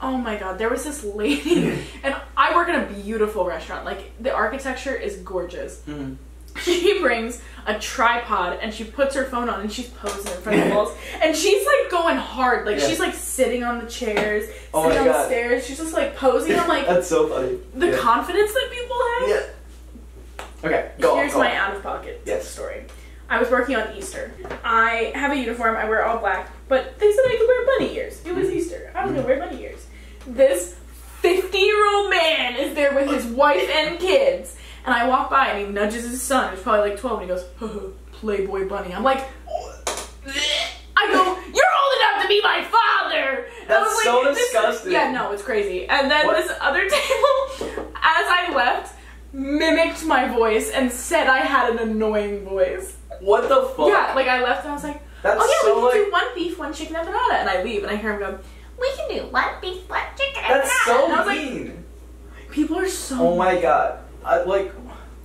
Oh 0.00 0.16
my 0.18 0.36
god, 0.36 0.58
there 0.58 0.68
was 0.68 0.84
this 0.84 1.02
lady, 1.02 1.78
and 2.04 2.14
I 2.36 2.54
work 2.54 2.68
in 2.68 2.74
a 2.74 2.84
beautiful 2.86 3.44
restaurant. 3.46 3.84
Like 3.84 4.12
the 4.20 4.32
architecture 4.32 4.94
is 4.94 5.16
gorgeous. 5.16 5.82
Mhm. 5.88 6.16
She 6.62 7.00
brings 7.00 7.42
a 7.66 7.78
tripod 7.78 8.58
and 8.60 8.72
she 8.72 8.84
puts 8.84 9.14
her 9.14 9.24
phone 9.24 9.48
on 9.48 9.60
and 9.60 9.72
she's 9.72 9.88
posing 9.88 10.30
in 10.32 10.38
front 10.40 10.60
of 10.60 10.68
the 10.68 10.74
walls 10.74 10.96
and 11.22 11.34
she's 11.36 11.66
like 11.66 11.90
going 11.90 12.16
hard. 12.16 12.66
Like 12.66 12.78
Yeah. 12.78 12.88
she's 12.88 13.00
like 13.00 13.14
sitting 13.14 13.64
on 13.64 13.78
the 13.82 13.90
chairs, 13.90 14.48
Oh 14.72 14.84
sitting 14.88 14.98
on 15.00 15.06
the 15.06 15.24
stairs. 15.26 15.66
She's 15.66 15.78
just 15.78 15.92
like 15.94 16.16
posing. 16.16 16.58
I'm 16.58 16.68
like 16.68 16.86
That's 16.88 17.08
so 17.08 17.28
funny. 17.28 17.58
the 17.74 17.88
yeah. 17.88 17.98
confidence 17.98 18.52
that 18.52 18.68
people 18.70 18.96
have. 19.18 19.28
Yeah. 19.28 19.42
Okay, 20.64 20.90
go 21.00 21.16
Here's 21.16 21.34
on, 21.34 21.40
go 21.40 21.44
my 21.44 21.50
on. 21.50 21.56
out 21.56 21.76
of 21.76 21.82
pocket 21.82 22.22
Yes. 22.24 22.48
story. 22.48 22.84
I 23.28 23.38
was 23.40 23.50
working 23.50 23.74
on 23.76 23.94
Easter. 23.96 24.32
I 24.64 25.10
have 25.14 25.32
a 25.32 25.36
uniform. 25.36 25.76
I 25.76 25.88
wear 25.88 26.04
all 26.04 26.18
black, 26.18 26.50
but 26.68 26.98
they 26.98 27.10
said 27.10 27.22
I 27.26 27.36
could 27.38 27.48
wear 27.48 27.66
bunny 27.78 27.96
ears. 27.96 28.22
It 28.24 28.34
was 28.34 28.48
hmm. 28.48 28.56
Easter. 28.56 28.92
I 28.94 29.04
was 29.04 29.14
gonna 29.14 29.26
wear 29.26 29.38
bunny 29.38 29.62
ears. 29.62 29.86
This 30.26 30.76
50 31.20 31.56
year 31.58 31.94
old 31.96 32.10
man 32.10 32.56
is 32.56 32.74
there 32.74 32.94
with 32.94 33.10
his 33.10 33.24
wife 33.24 33.68
and 33.70 33.98
kids, 33.98 34.56
and 34.84 34.94
I 34.94 35.06
walk 35.08 35.30
by 35.30 35.48
and 35.48 35.66
he 35.66 35.72
nudges 35.72 36.04
his 36.08 36.20
son, 36.22 36.50
who's 36.54 36.62
probably 36.62 36.90
like 36.90 36.98
12, 37.00 37.20
and 37.22 37.30
he 37.30 37.36
goes, 37.36 37.44
"Playboy 38.12 38.68
bunny." 38.68 38.92
I'm 38.94 39.02
like, 39.02 39.24
I 40.96 41.10
go, 41.12 41.24
"You're 41.24 41.74
old 41.80 41.94
enough 41.98 42.22
to 42.22 42.28
be 42.28 42.40
my 42.42 42.64
father." 42.64 43.46
And 43.62 43.68
That's 43.70 43.84
was 43.86 44.02
so 44.04 44.24
disgusting. 44.34 44.92
yeah, 44.92 45.10
no, 45.10 45.32
it's 45.32 45.42
crazy. 45.42 45.86
And 45.88 46.10
then 46.10 46.26
What? 46.26 46.36
this 46.36 46.56
other 46.60 46.80
table, 46.88 47.84
as 47.94 48.26
I 48.28 48.52
left, 48.54 48.94
mimicked 49.32 50.04
my 50.04 50.28
voice 50.28 50.70
and 50.70 50.90
said 50.92 51.26
I 51.26 51.38
had 51.38 51.70
an 51.72 51.78
annoying 51.78 52.44
voice. 52.44 52.96
What 53.20 53.48
the 53.48 53.62
fuck? 53.76 53.88
Yeah, 53.88 54.12
like 54.14 54.28
I 54.28 54.42
left 54.42 54.62
and 54.64 54.70
I 54.72 54.74
was 54.74 54.84
like, 54.84 55.00
That's 55.22 55.40
oh 55.42 55.46
yeah, 55.46 55.68
so 55.68 55.74
we 55.86 55.92
can 55.92 56.00
like. 56.00 56.06
do 56.06 56.12
one 56.12 56.34
beef, 56.34 56.58
one 56.58 56.72
chicken 56.74 56.96
empanada. 56.96 57.34
And 57.34 57.48
I 57.48 57.62
leave 57.62 57.82
and 57.82 57.90
I 57.90 57.96
hear 57.96 58.12
him 58.12 58.18
go, 58.20 58.38
we 58.78 58.90
can 58.96 59.08
do 59.08 59.30
one 59.32 59.48
beef, 59.60 59.88
one 59.88 60.02
chicken 60.18 60.42
That's 60.46 60.70
so 60.84 61.04
and 61.06 61.12
I 61.14 61.18
was 61.18 61.26
like, 61.26 61.38
mean. 61.38 61.84
people 62.50 62.78
are 62.78 62.88
so. 62.88 63.28
oh 63.28 63.36
my 63.36 63.60
god. 63.60 64.00
I 64.24 64.42
like. 64.44 64.72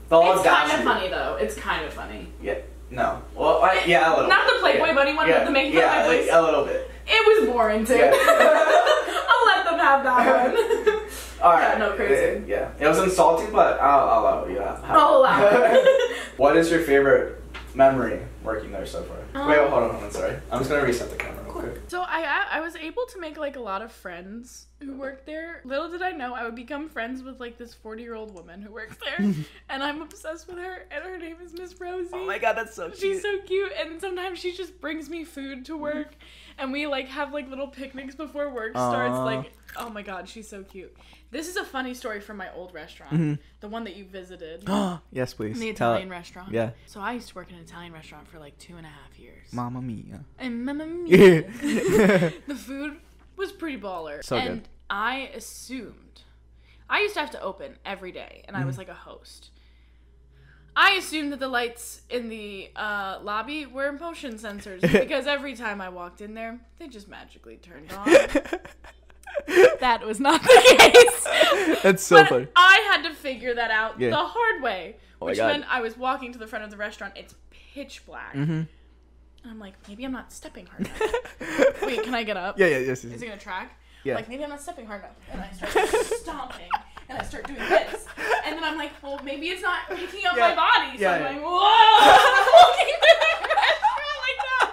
The 0.09 0.19
It's 0.19 0.43
kind 0.43 0.71
of 0.71 0.83
funny 0.83 1.09
though. 1.09 1.37
It's 1.39 1.55
kind 1.55 1.85
of 1.85 1.93
funny. 1.93 2.31
Yeah. 2.41 2.59
No. 2.91 3.21
Well, 3.35 3.61
I, 3.61 3.83
yeah, 3.85 4.09
a 4.09 4.15
little. 4.15 4.29
Not 4.29 4.47
bit. 4.47 4.55
the 4.55 4.59
Playboy 4.61 4.85
yeah. 4.87 4.93
bunny 4.95 5.15
one, 5.15 5.27
yeah. 5.27 5.39
but 5.39 5.45
the 5.45 5.51
making 5.51 5.77
yeah, 5.77 6.07
like, 6.07 6.27
a 6.31 6.41
little 6.41 6.65
bit. 6.65 6.89
It 7.05 7.41
was 7.41 7.49
boring 7.49 7.85
too. 7.85 7.95
Yeah. 7.95 8.11
I'll 9.29 9.45
let 9.45 9.65
them 9.65 9.79
have 9.79 10.03
that 10.03 10.53
one. 10.93 10.99
All 11.41 11.53
right. 11.53 11.77
no, 11.77 11.93
crazy. 11.93 12.43
Yeah, 12.47 12.71
it 12.79 12.87
was 12.87 12.97
insulting, 12.99 13.51
but 13.51 13.79
I'll, 13.79 14.09
I'll 14.09 14.19
allow 14.21 14.47
you. 14.47 14.59
have 14.59 14.83
I'll 14.83 15.17
allow 15.17 15.39
it. 15.51 16.21
what 16.37 16.57
is 16.57 16.71
your 16.71 16.81
favorite 16.81 17.41
memory 17.75 18.19
working 18.43 18.71
there 18.71 18.85
so 18.85 19.03
far? 19.03 19.17
Um, 19.41 19.47
Wait, 19.47 19.59
hold 19.59 19.83
on, 19.83 19.89
hold 19.91 20.03
on. 20.03 20.11
Sorry, 20.11 20.35
I'm 20.51 20.59
just 20.59 20.69
gonna 20.69 20.83
reset 20.83 21.09
the 21.11 21.15
camera 21.15 21.38
quick. 21.59 21.81
So 21.87 22.01
I 22.01 22.47
I 22.51 22.59
was 22.61 22.75
able 22.75 23.05
to 23.13 23.19
make 23.19 23.37
like 23.37 23.55
a 23.55 23.59
lot 23.59 23.81
of 23.81 23.91
friends 23.91 24.67
who 24.81 24.93
worked 24.93 25.25
there. 25.25 25.61
Little 25.65 25.89
did 25.89 26.01
I 26.01 26.11
know 26.11 26.33
I 26.33 26.43
would 26.43 26.55
become 26.55 26.89
friends 26.89 27.21
with 27.21 27.39
like 27.39 27.57
this 27.57 27.73
40 27.73 28.01
year 28.01 28.15
old 28.15 28.33
woman 28.33 28.61
who 28.61 28.71
works 28.71 28.97
there, 29.03 29.33
and 29.69 29.83
I'm 29.83 30.01
obsessed 30.01 30.47
with 30.47 30.57
her. 30.57 30.85
And 30.91 31.03
her 31.03 31.17
name 31.17 31.37
is 31.43 31.53
Miss 31.53 31.79
Rosie. 31.79 32.09
Oh 32.13 32.25
my 32.25 32.37
god, 32.37 32.53
that's 32.53 32.75
so 32.75 32.89
cute. 32.89 32.99
She's 32.99 33.21
so 33.21 33.39
cute, 33.45 33.71
and 33.79 33.99
sometimes 33.99 34.39
she 34.39 34.55
just 34.55 34.79
brings 34.79 35.09
me 35.09 35.23
food 35.23 35.65
to 35.65 35.77
work, 35.77 36.15
and 36.57 36.71
we 36.71 36.87
like 36.87 37.07
have 37.07 37.33
like 37.33 37.49
little 37.49 37.67
picnics 37.67 38.15
before 38.15 38.49
work 38.49 38.71
starts. 38.71 39.17
Like, 39.17 39.51
oh 39.77 39.89
my 39.89 40.01
god, 40.01 40.27
she's 40.29 40.47
so 40.47 40.63
cute. 40.63 40.95
This 41.31 41.47
is 41.47 41.57
a 41.57 41.63
funny 41.63 41.93
story 41.93 42.19
from 42.21 42.37
my 42.37 42.51
old 42.53 42.73
restaurant, 42.73 43.13
Mm-hmm. 43.13 43.33
the 43.59 43.67
one 43.67 43.83
that 43.83 43.95
you 43.95 44.05
visited, 44.05 44.63
yes, 45.11 45.33
please. 45.35 45.59
the. 45.59 45.69
Italian 45.69 46.09
restaurant. 46.09 46.51
Yeah. 46.51 46.71
So 46.87 46.99
I 47.01 47.13
used 47.13 47.29
to 47.29 47.35
work 47.35 47.49
in 47.51 47.55
an 47.57 47.61
Italian 47.63 47.93
restaurant 47.93 48.27
for 48.27 48.39
like 48.39 48.57
two 48.57 48.77
and 48.77 48.85
a 48.85 48.89
half 48.89 49.17
years. 49.19 49.51
Mamma 49.53 49.81
mia. 49.81 50.21
And 50.39 50.65
mamma 50.65 50.85
mia. 50.87 51.41
the 52.47 52.55
food 52.55 52.97
was 53.35 53.51
pretty 53.51 53.77
baller. 53.79 54.23
So 54.23 54.37
and 54.37 54.61
good. 54.63 54.69
I 54.89 55.29
assumed 55.35 56.21
I 56.89 57.01
used 57.01 57.13
to 57.13 57.19
have 57.19 57.29
to 57.31 57.41
open 57.41 57.77
every 57.85 58.11
day 58.11 58.43
and 58.47 58.55
I 58.57 58.61
Mm-hmm. 58.61 58.67
was 58.67 58.77
like 58.79 58.89
a 58.89 58.93
host. 58.95 59.51
I 60.75 60.91
assumed 60.93 61.31
that 61.33 61.39
the 61.39 61.47
lights 61.47 62.01
in 62.09 62.29
the 62.29 62.69
uh, 62.75 63.19
lobby 63.21 63.65
were 63.65 63.91
motion 63.91 64.35
sensors 64.35 64.81
because 64.99 65.27
every 65.27 65.55
time 65.55 65.81
I 65.81 65.89
walked 65.89 66.21
in 66.21 66.33
there, 66.33 66.59
they 66.79 66.87
just 66.87 67.07
magically 67.07 67.57
turned 67.57 67.91
on. 67.91 68.07
that 69.79 70.05
was 70.05 70.19
not 70.19 70.41
the 70.41 70.75
case. 70.77 71.79
That's 71.83 72.03
so 72.03 72.17
but 72.17 72.29
funny. 72.29 72.47
I 72.55 72.87
had 72.91 73.03
to 73.07 73.13
figure 73.15 73.53
that 73.55 73.71
out 73.71 73.99
Yeah. 73.99 74.09
the 74.11 74.17
hard 74.17 74.61
way, 74.61 74.97
Oh 75.21 75.25
which 75.27 75.37
meant 75.37 75.65
I 75.69 75.81
was 75.81 75.97
walking 75.97 76.31
to 76.33 76.39
the 76.39 76.47
front 76.47 76.63
of 76.65 76.71
the 76.71 76.77
restaurant. 76.77 77.13
It's 77.15 77.35
pitch 77.73 78.05
black. 78.05 78.33
Mm-hmm. 78.33 78.51
And 78.51 78.67
I'm 79.51 79.59
like, 79.59 79.73
maybe 79.87 80.03
I'm 80.03 80.11
not 80.11 80.33
stepping 80.33 80.65
hard 80.65 80.81
enough. 80.87 81.81
Wait, 81.81 82.03
can 82.03 82.13
I 82.13 82.23
get 82.23 82.35
up? 82.37 82.59
Yeah, 82.59 82.67
yeah, 82.67 82.79
yes. 82.79 83.03
Is 83.05 83.21
it 83.21 83.25
gonna 83.25 83.37
track? 83.39 83.77
Yeah. 84.03 84.15
Like 84.15 84.27
maybe 84.29 84.43
I'm 84.43 84.49
not 84.49 84.61
stepping 84.61 84.85
hard 84.85 85.01
enough. 85.01 85.15
And 85.31 85.41
I 85.41 85.51
start 85.51 85.89
stomping. 86.05 86.67
and 87.09 87.17
I 87.17 87.23
start 87.23 87.47
doing 87.47 87.59
this. 87.59 88.05
And 88.45 88.55
then 88.55 88.63
I'm 88.63 88.77
like, 88.77 88.91
well, 89.03 89.19
maybe 89.23 89.47
it's 89.49 89.61
not 89.61 89.87
picking 89.89 90.25
up 90.25 90.35
Yeah. 90.37 90.49
my 90.49 90.55
body. 90.55 90.97
So 90.97 91.03
Yeah, 91.03 91.11
I'm 91.13 91.21
yeah. 91.21 91.27
like, 91.29 91.41
whoa! 91.41 91.99
I'm 91.99 92.47
walking 92.55 92.95
through 92.99 93.17
the 93.43 93.55
restaurant 93.55 94.19
like 94.27 94.39
that. 94.45 94.69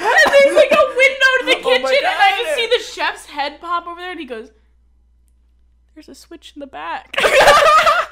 And 0.00 0.23
there's 0.42 0.56
like 0.56 0.72
a 0.72 0.84
window 0.96 1.30
to 1.40 1.44
the 1.46 1.56
Oh 1.64 1.70
kitchen, 1.70 2.04
and 2.04 2.18
I 2.18 2.42
just 2.42 2.54
see 2.56 2.66
the 2.66 2.82
chef's 2.82 3.26
head 3.26 3.60
pop 3.60 3.86
over 3.86 4.00
there, 4.00 4.10
and 4.12 4.20
he 4.20 4.26
goes, 4.26 4.50
"There's 5.94 6.08
a 6.08 6.14
switch 6.14 6.52
in 6.56 6.60
the 6.60 6.66
back." 6.66 7.14
and 7.18 7.26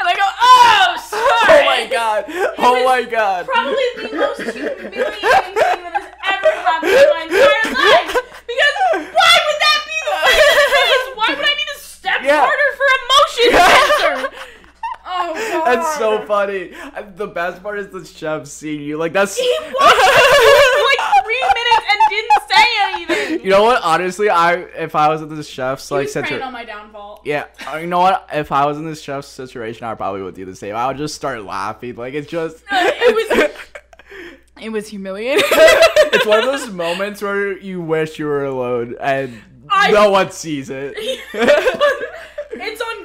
I 0.09 0.15
go, 0.15 0.27
"Oh, 0.41 0.97
sorry." 1.03 1.63
Oh 1.63 1.65
my 1.67 1.87
god. 1.91 2.25
Oh 2.59 2.73
was 2.75 2.85
my 2.85 3.03
god. 3.11 3.47
Probably 3.47 3.89
the 3.97 4.17
most 4.17 4.41
humiliating 4.41 4.93
thing 4.95 5.81
that 5.83 5.95
has 5.95 6.09
ever 6.33 6.51
happened 6.63 6.93
in 6.93 7.09
my 7.11 7.23
entire 7.29 7.67
life. 7.75 8.13
Because 8.47 8.77
why 9.13 9.35
would 9.47 9.61
that 9.63 9.81
be 9.87 9.99
the 10.07 10.17
case? 10.23 11.07
Why 11.17 11.29
would 11.37 11.45
I 11.47 11.55
need 11.55 11.71
a 11.75 11.79
step 11.81 12.21
Yeah. 12.23 12.41
harder 12.47 12.71
for 12.79 12.87
a 12.87 12.99
motion 13.13 13.49
sensor? 13.59 14.52
Oh. 15.25 15.63
That's 15.65 15.97
so 15.99 16.25
funny. 16.27 16.73
The 17.17 17.27
best 17.27 17.63
part 17.63 17.79
is 17.79 17.89
the 17.89 18.05
chef 18.05 18.47
seeing 18.47 18.81
you. 18.83 18.97
Like 18.97 19.13
that's. 19.13 19.37
He 19.37 19.57
watched 19.61 19.75
like 19.81 21.25
three 21.25 21.41
minutes 21.41 21.87
and 21.91 22.01
didn't 22.11 22.43
say 22.51 22.65
anything. 22.83 23.45
You 23.45 23.51
know 23.51 23.63
what? 23.63 23.81
Honestly, 23.83 24.29
I 24.29 24.55
if 24.55 24.95
I 24.97 25.09
was 25.09 25.23
in 25.23 25.35
this 25.35 25.49
chef's 25.49 25.89
he 25.89 25.95
like 25.95 26.09
situation, 26.09 26.43
on 26.43 26.53
my 26.53 26.65
downfall. 26.65 27.23
yeah, 27.25 27.47
uh, 27.73 27.77
you 27.77 27.87
know 27.87 28.01
what? 28.01 28.29
If 28.33 28.53
I 28.53 28.67
was 28.67 28.79
in 28.79 28.85
this 28.87 29.01
chef's 29.01 29.29
situation, 29.29 29.85
I 29.87 29.95
probably 29.95 30.23
would 30.23 30.35
do 30.35 30.45
the 30.45 30.57
same. 30.57 30.75
I 30.75 30.87
would 30.89 30.97
just 30.99 31.15
start 31.15 31.43
laughing. 31.45 31.95
Like 31.97 32.15
it's 32.15 32.29
just. 32.29 32.63
It 32.71 33.15
was. 33.15 33.51
It 34.61 34.71
was 34.71 34.87
humiliating. 34.87 35.43
it's 35.51 36.25
one 36.25 36.39
of 36.39 36.45
those 36.45 36.71
moments 36.71 37.21
where 37.21 37.59
you 37.59 37.81
wish 37.81 38.21
you 38.21 38.27
were 38.27 38.45
alone 38.45 38.95
and 39.01 39.41
I- 39.69 39.91
no 39.91 40.11
one 40.13 40.31
sees 40.31 40.71
it. 40.71 40.95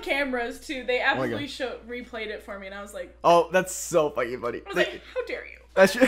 It's 0.07 0.11
on 0.11 0.17
cameras 0.17 0.59
too. 0.59 0.83
They 0.85 0.99
Oh 0.99 1.03
absolutely 1.05 1.43
God. 1.45 1.49
show 1.49 1.77
replayed 1.87 2.27
it 2.27 2.43
for 2.43 2.57
me, 2.59 2.67
and 2.67 2.75
I 2.75 2.81
was 2.81 2.93
like, 2.93 3.15
oh, 3.23 3.49
that's 3.51 3.73
so 3.73 4.09
fucking 4.09 4.41
funny. 4.41 4.61
I 4.65 4.67
was 4.67 4.75
They, 4.75 4.83
like, 4.91 5.01
how 5.13 5.25
dare 5.25 5.45
you? 5.45 5.57
that 5.75 5.89
should, 5.91 6.01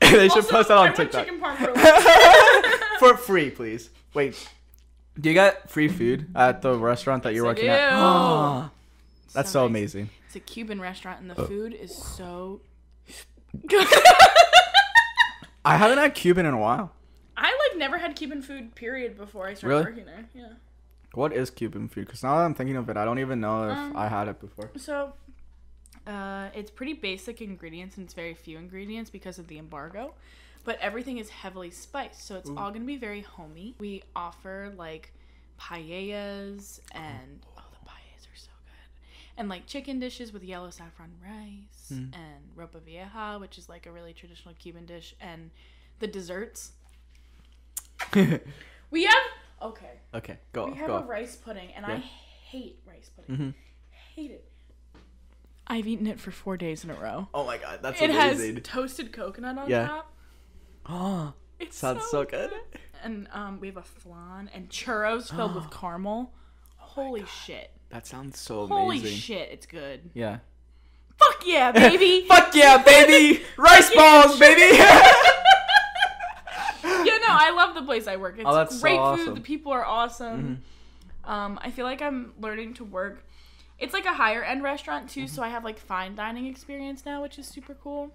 they 0.00 0.28
should 0.28 0.38
Also, 0.38 0.50
post 0.50 0.68
that 0.68 0.76
on 0.76 0.84
want 0.86 0.96
TikTok 0.96 1.24
Chicken 1.26 1.40
parm 1.40 1.56
for 1.56 1.72
lunch. 1.72 2.80
for 2.98 3.16
free, 3.16 3.50
please. 3.50 3.90
Wait, 4.12 4.48
do 5.18 5.28
you 5.28 5.34
get 5.34 5.68
free 5.70 5.88
food 5.88 6.28
at 6.34 6.60
the 6.62 6.76
restaurant 6.78 7.22
that 7.22 7.34
you're 7.34 7.46
I 7.46 7.48
working 7.48 7.64
do. 7.64 7.70
at? 7.70 8.70
That's 9.34 9.50
so, 9.50 9.62
nice. 9.62 9.70
amazing. 9.70 10.10
It's 10.26 10.36
a 10.36 10.40
Cuban 10.40 10.80
restaurant, 10.80 11.20
and 11.20 11.30
the 11.30 11.40
Oh. 11.40 11.46
food 11.46 11.72
is 11.74 11.96
so. 11.96 12.60
I 15.64 15.76
haven't 15.76 15.98
had 15.98 16.14
Cuban 16.14 16.44
in 16.46 16.54
a 16.54 16.58
while. 16.58 16.92
I 17.36 17.46
like 17.70 17.78
never 17.78 17.98
had 17.98 18.14
Cuban 18.16 18.42
food 18.42 18.74
period 18.74 19.16
before 19.16 19.48
I 19.48 19.54
started 19.54 19.74
Really? 19.76 19.84
working 19.84 20.04
there. 20.04 20.24
Yeah. 20.34 20.48
What 21.16 21.32
is 21.32 21.50
Cuban 21.50 21.88
food? 21.88 22.06
Because 22.06 22.22
now 22.22 22.36
that 22.38 22.44
I'm 22.44 22.54
thinking 22.54 22.76
of 22.76 22.88
it, 22.88 22.96
I 22.96 23.04
don't 23.04 23.18
even 23.18 23.40
know 23.40 23.68
if 23.70 23.76
Um, 23.76 23.96
I 23.96 24.08
had 24.08 24.28
it 24.28 24.40
before. 24.40 24.70
So, 24.76 25.12
uh, 26.06 26.48
it's 26.54 26.70
pretty 26.70 26.92
basic 26.94 27.40
ingredients 27.40 27.96
and 27.96 28.04
it's 28.04 28.14
very 28.14 28.34
few 28.34 28.58
ingredients 28.58 29.10
because 29.10 29.38
of 29.38 29.46
the 29.48 29.58
embargo, 29.58 30.14
but 30.64 30.78
everything 30.80 31.18
is 31.18 31.30
heavily 31.30 31.70
spiced, 31.70 32.26
so 32.26 32.36
it's 32.36 32.50
all 32.50 32.70
gonna 32.70 32.84
be 32.84 32.96
very 32.96 33.20
homey. 33.22 33.74
We 33.78 34.02
offer 34.14 34.72
like 34.76 35.12
paellas 35.60 36.80
and 36.92 37.40
oh, 37.56 37.62
the 37.72 37.88
paellas 37.88 38.24
are 38.32 38.36
so 38.36 38.50
good, 38.66 38.88
and 39.36 39.48
like 39.48 39.66
chicken 39.66 39.98
dishes 40.00 40.32
with 40.32 40.42
yellow 40.44 40.70
saffron 40.70 41.12
rice 41.22 41.90
and 41.90 42.12
ropa 42.56 42.80
vieja, 42.82 43.38
which 43.38 43.56
is 43.58 43.68
like 43.68 43.86
a 43.86 43.92
really 43.92 44.12
traditional 44.12 44.54
Cuban 44.54 44.84
dish, 44.86 45.14
and 45.20 45.50
the 46.00 46.06
desserts. 46.06 46.72
We 48.90 49.04
have 49.04 49.24
okay. 49.64 50.00
okay, 50.14 50.38
go 50.52 50.66
We 50.66 50.74
have 50.74 50.86
go. 50.88 50.96
a 50.98 51.02
rice 51.04 51.36
pudding, 51.36 51.68
and 51.76 51.84
I 51.86 51.96
hate 51.96 52.78
rice 52.86 53.10
pudding. 53.16 53.36
Mhm. 53.36 53.54
Hate 54.14 54.30
it. 54.30 54.48
I've 55.66 55.86
eaten 55.86 56.06
it 56.06 56.20
for 56.20 56.30
four 56.30 56.56
days 56.56 56.84
in 56.84 56.90
a 56.90 56.94
row. 56.94 57.28
Oh 57.32 57.44
my 57.44 57.56
god, 57.58 57.80
that's 57.82 58.00
it 58.00 58.10
amazing. 58.10 58.56
has 58.56 58.64
toasted 58.64 59.12
coconut 59.12 59.58
on 59.58 59.68
Yeah. 59.70 59.86
top. 59.88 60.12
Oh, 60.86 61.32
It's 61.58 61.76
sounds 61.78 62.04
so 62.10 62.24
good. 62.24 62.50
And 63.02 63.28
um, 63.32 63.60
we 63.60 63.68
have 63.68 63.76
a 63.78 63.82
flan 63.82 64.50
and 64.54 64.68
churros 64.68 65.34
filled 65.34 65.54
with 65.54 65.70
caramel. 65.80 66.32
Holy 66.76 67.24
shit! 67.24 67.70
That 67.90 68.06
sounds 68.06 68.38
so 68.38 68.66
Holy 68.66 68.98
amazing. 68.98 69.16
shit! 69.18 69.48
It's 69.50 69.66
good. 69.66 70.10
Yeah. 70.14 70.38
Fuck 71.18 71.42
yeah, 71.46 71.72
baby! 71.72 72.26
Fuck 72.28 72.54
yeah, 72.54 72.82
baby! 72.82 73.42
Rice 73.56 73.94
balls, 73.94 74.38
baby! 74.38 74.76
I 77.38 77.50
love 77.50 77.74
the 77.74 77.82
place 77.82 78.06
I 78.06 78.16
work. 78.16 78.36
It's 78.38 78.44
Oh, 78.48 78.54
that's 78.54 78.76
so 78.76 78.80
great 78.82 78.98
awesome. 78.98 79.26
food. 79.26 79.36
The 79.36 79.40
people 79.40 79.72
are 79.72 79.84
awesome. 79.84 80.62
Um, 81.24 81.58
I 81.62 81.70
feel 81.70 81.84
like 81.86 82.02
I'm 82.02 82.32
learning 82.40 82.74
to 82.74 82.84
work. 82.84 83.24
It's 83.78 83.92
like 83.92 84.04
a 84.04 84.12
higher 84.14 84.42
end 84.44 84.62
restaurant 84.62 85.08
too, 85.10 85.26
so 85.26 85.42
I 85.42 85.48
have 85.48 85.64
like 85.64 85.78
fine 85.78 86.14
dining 86.14 86.46
experience 86.46 87.04
now, 87.06 87.22
which 87.22 87.38
is 87.38 87.46
super 87.46 87.74
cool. 87.74 88.10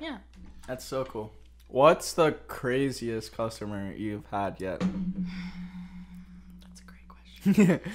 Yeah. 0.00 0.18
That's 0.66 0.84
so 0.84 1.04
cool. 1.04 1.32
What's 1.68 2.12
the 2.12 2.32
craziest 2.48 3.34
customer 3.34 3.92
you've 3.94 4.26
had 4.26 4.60
yet? 4.60 4.80
That's 6.62 6.80
a 6.80 6.84
great 6.84 7.08
question. 7.08 7.80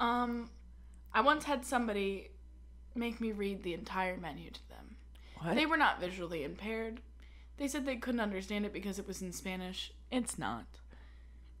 Um, 0.00 0.50
I 1.12 1.20
once 1.20 1.44
had 1.44 1.64
somebody 1.64 2.30
make 2.96 3.20
me 3.20 3.30
read 3.30 3.62
the 3.62 3.74
entire 3.74 4.16
menu 4.16 4.50
to 4.50 4.68
them. 4.68 4.96
what? 5.40 5.54
They 5.54 5.66
were 5.66 5.76
not 5.76 6.00
visually 6.00 6.42
impaired. 6.42 7.00
They 7.56 7.68
said 7.68 7.86
they 7.86 7.96
couldn't 7.96 8.20
understand 8.20 8.66
it 8.66 8.72
because 8.72 8.98
it 8.98 9.06
was 9.06 9.22
in 9.22 9.32
Spanish. 9.32 9.92
It's 10.10 10.38
not. 10.38 10.64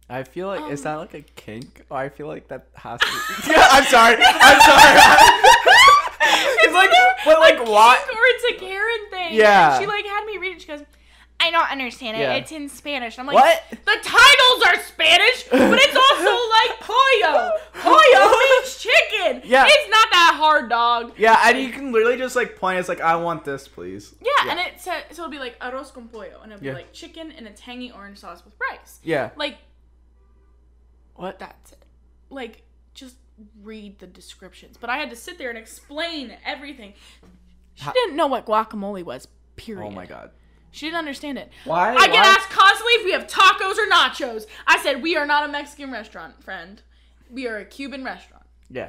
I 0.08 0.22
feel 0.22 0.48
like 0.48 0.70
is 0.70 0.80
Um, 0.80 0.84
that 0.84 0.94
like 0.96 1.14
a 1.14 1.22
kink? 1.22 1.84
Or 1.88 1.96
I 1.98 2.08
feel 2.08 2.26
like 2.26 2.48
that 2.48 2.66
has 2.74 3.00
to. 3.00 3.06
yeah, 3.52 3.68
I'm 3.70 3.84
sorry. 3.84 4.16
I'm 4.20 4.60
sorry. 4.60 5.00
it's 6.64 6.74
like, 6.74 6.90
but 7.24 7.38
like 7.40 7.64
why? 7.66 7.96
Or 7.96 8.18
it's 8.24 8.56
a 8.56 8.60
Karen 8.64 9.10
thing. 9.10 9.34
Yeah. 9.34 9.78
She 9.78 9.86
like 9.86 10.04
had 10.04 10.24
me 10.26 10.36
read 10.38 10.56
it. 10.56 10.60
She 10.62 10.68
goes, 10.68 10.82
I 11.44 11.50
don't 11.50 11.70
understand 11.70 12.16
it. 12.16 12.20
Yeah. 12.20 12.34
It's 12.34 12.50
in 12.52 12.68
Spanish. 12.70 13.18
I'm 13.18 13.26
like, 13.26 13.34
What? 13.34 13.62
The 13.70 13.98
titles 14.02 14.62
are 14.66 14.82
Spanish, 14.82 15.44
but 15.50 15.78
it's 15.78 15.96
also 15.96 16.32
like 16.58 16.80
pollo. 16.80 17.52
Pollo 17.74 18.30
means 18.38 18.78
chicken. 18.78 19.42
Yeah. 19.44 19.66
It's 19.68 19.90
not 19.90 20.08
that 20.10 20.34
hard, 20.38 20.70
dog. 20.70 21.12
Yeah, 21.18 21.38
and 21.44 21.58
you 21.58 21.70
can 21.70 21.92
literally 21.92 22.16
just 22.16 22.34
like 22.34 22.56
point. 22.56 22.78
It's 22.78 22.88
like 22.88 23.00
I 23.02 23.16
want 23.16 23.44
this, 23.44 23.68
please. 23.68 24.14
Yeah, 24.22 24.50
and 24.50 24.58
it 24.58 24.80
said 24.80 25.04
so 25.10 25.22
it'll 25.24 25.30
be 25.30 25.38
like 25.38 25.58
arroz 25.60 25.92
con 25.92 26.08
pollo, 26.08 26.40
and 26.42 26.50
it'll 26.52 26.62
be 26.62 26.68
Yeah. 26.68 26.72
like 26.74 26.92
chicken 26.94 27.30
and 27.32 27.46
a 27.46 27.50
tangy 27.50 27.90
orange 27.92 28.18
sauce 28.18 28.42
with 28.44 28.54
rice. 28.70 29.00
Yeah. 29.02 29.30
Like 29.36 29.58
What? 31.14 31.38
that's 31.38 31.72
it. 31.72 31.84
Like 32.30 32.62
just 32.94 33.16
read 33.62 33.98
the 33.98 34.06
descriptions. 34.06 34.76
But 34.80 34.88
I 34.90 34.96
had 34.96 35.10
to 35.10 35.16
sit 35.16 35.38
there 35.38 35.50
and 35.50 35.58
explain 35.58 36.36
everything. 36.44 36.94
She 37.74 37.90
didn't 37.92 38.16
know 38.16 38.28
what 38.28 38.46
guacamole 38.46 39.02
was. 39.04 39.28
Period. 39.56 39.86
Oh 39.86 39.90
my 39.90 40.06
god. 40.06 40.30
She 40.74 40.86
didn't 40.86 40.98
understand 40.98 41.38
it. 41.38 41.52
Why? 41.64 41.94
I 41.94 42.06
get 42.08 42.14
why- 42.14 42.34
asked 42.36 42.50
constantly 42.50 42.92
if 42.94 43.04
we 43.04 43.12
have 43.12 43.28
tacos 43.28 43.78
or 43.78 43.88
nachos. 43.88 44.46
I 44.66 44.78
said 44.82 45.02
we 45.02 45.16
are 45.16 45.24
not 45.24 45.48
a 45.48 45.52
Mexican 45.52 45.92
restaurant, 45.92 46.42
friend. 46.42 46.82
We 47.30 47.46
are 47.46 47.58
a 47.58 47.64
Cuban 47.64 48.02
restaurant. 48.02 48.44
Yeah. 48.68 48.88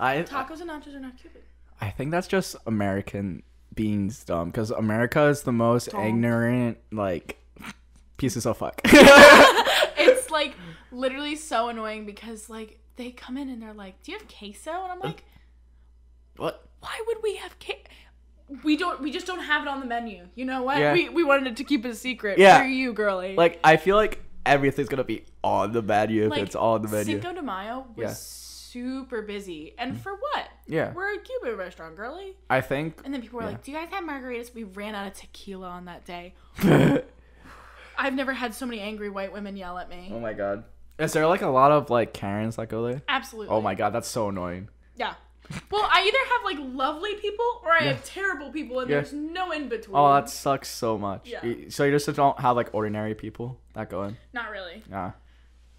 I 0.00 0.22
Tacos 0.22 0.62
and 0.62 0.70
nachos 0.70 0.94
are 0.94 1.00
not 1.00 1.18
Cuban. 1.18 1.42
I 1.80 1.90
think 1.90 2.10
that's 2.10 2.26
just 2.26 2.56
American 2.66 3.42
being 3.74 4.10
dumb 4.24 4.48
because 4.50 4.70
America 4.70 5.26
is 5.26 5.42
the 5.42 5.52
most 5.52 5.92
ignorant 5.92 6.78
like 6.90 7.36
pieces 8.16 8.46
of 8.46 8.56
fuck. 8.56 8.80
it's 8.84 10.30
like 10.30 10.54
literally 10.90 11.36
so 11.36 11.68
annoying 11.68 12.06
because 12.06 12.48
like 12.48 12.78
they 12.96 13.10
come 13.10 13.36
in 13.36 13.50
and 13.50 13.60
they're 13.60 13.74
like, 13.74 14.02
"Do 14.02 14.12
you 14.12 14.18
have 14.18 14.26
queso?" 14.28 14.70
And 14.70 14.92
I'm 14.92 15.02
uh, 15.02 15.06
like, 15.06 15.24
what? 16.36 16.66
"Why 16.80 16.98
would 17.06 17.18
we 17.22 17.36
have 17.36 17.58
queso?" 17.58 17.80
We 18.62 18.76
don't. 18.76 19.00
We 19.00 19.10
just 19.10 19.26
don't 19.26 19.40
have 19.40 19.62
it 19.62 19.68
on 19.68 19.80
the 19.80 19.86
menu. 19.86 20.26
You 20.34 20.44
know 20.44 20.62
what? 20.62 20.78
Yeah. 20.78 20.92
We 20.92 21.08
we 21.08 21.24
wanted 21.24 21.56
to 21.56 21.64
keep 21.64 21.84
it 21.84 21.88
a 21.88 21.94
secret. 21.94 22.38
Yeah. 22.38 22.58
For 22.58 22.66
you, 22.66 22.92
girly. 22.92 23.36
Like 23.36 23.58
I 23.64 23.76
feel 23.76 23.96
like 23.96 24.22
everything's 24.44 24.88
gonna 24.88 25.04
be 25.04 25.24
on 25.42 25.72
the 25.72 25.82
menu 25.82 26.24
if 26.26 26.30
Like, 26.30 26.42
it's 26.42 26.54
on 26.54 26.82
the 26.82 26.88
menu. 26.88 27.20
Cinco 27.20 27.32
de 27.32 27.42
Mayo 27.42 27.86
was 27.96 28.02
Yeah. 28.04 28.12
super 28.12 29.22
busy, 29.22 29.74
and 29.78 29.92
mm-hmm. 29.92 30.00
for 30.02 30.12
what? 30.12 30.48
Yeah. 30.66 30.92
We're 30.92 31.14
a 31.14 31.18
Cuban 31.18 31.56
restaurant, 31.56 31.96
girly. 31.96 32.36
I 32.50 32.60
think. 32.60 33.00
And 33.04 33.14
then 33.14 33.22
people 33.22 33.38
were 33.38 33.44
Yeah. 33.44 33.52
like, 33.52 33.62
"Do 33.64 33.72
you 33.72 33.78
guys 33.78 33.88
have 33.90 34.04
margaritas?" 34.04 34.54
We 34.54 34.64
ran 34.64 34.94
out 34.94 35.06
of 35.06 35.14
tequila 35.14 35.68
on 35.68 35.86
that 35.86 36.04
day. 36.04 36.34
I've 37.96 38.14
never 38.14 38.32
had 38.32 38.54
so 38.54 38.66
many 38.66 38.80
angry 38.80 39.08
white 39.08 39.32
women 39.32 39.56
yell 39.56 39.78
at 39.78 39.88
me. 39.88 40.10
oh 40.12 40.20
my 40.20 40.32
god. 40.32 40.64
Is 40.98 41.12
there 41.12 41.26
like 41.26 41.42
a 41.42 41.48
lot 41.48 41.72
of 41.72 41.90
like 41.90 42.12
Karens 42.12 42.56
that 42.56 42.68
go 42.68 42.86
there? 42.86 43.02
Absolutely. 43.08 43.54
Oh 43.54 43.60
my 43.60 43.74
god, 43.74 43.90
that's 43.90 44.08
so 44.08 44.28
annoying. 44.28 44.68
Yeah. 44.96 45.14
Well, 45.70 45.86
I 45.92 46.02
either 46.02 46.18
have 46.32 46.44
like 46.44 46.74
lovely 46.74 47.14
people 47.16 47.44
or 47.64 47.72
I 47.72 47.80
Yeah. 47.84 47.92
have 47.92 48.04
terrible 48.04 48.50
people, 48.50 48.80
and 48.80 48.88
Yeah. 48.88 48.96
there's 48.96 49.12
no 49.12 49.50
in 49.52 49.68
between. 49.68 49.96
Oh, 49.96 50.12
that 50.14 50.30
sucks 50.30 50.68
so 50.68 50.96
much. 50.98 51.28
Yeah. 51.28 51.42
So 51.68 51.84
you 51.84 51.90
just 51.92 52.12
don't 52.16 52.38
have 52.40 52.56
like 52.56 52.72
ordinary 52.74 53.14
people 53.14 53.60
that 53.74 53.90
go 53.90 54.04
in. 54.04 54.16
not 54.32 54.50
really. 54.50 54.82
Yeah. 54.90 55.12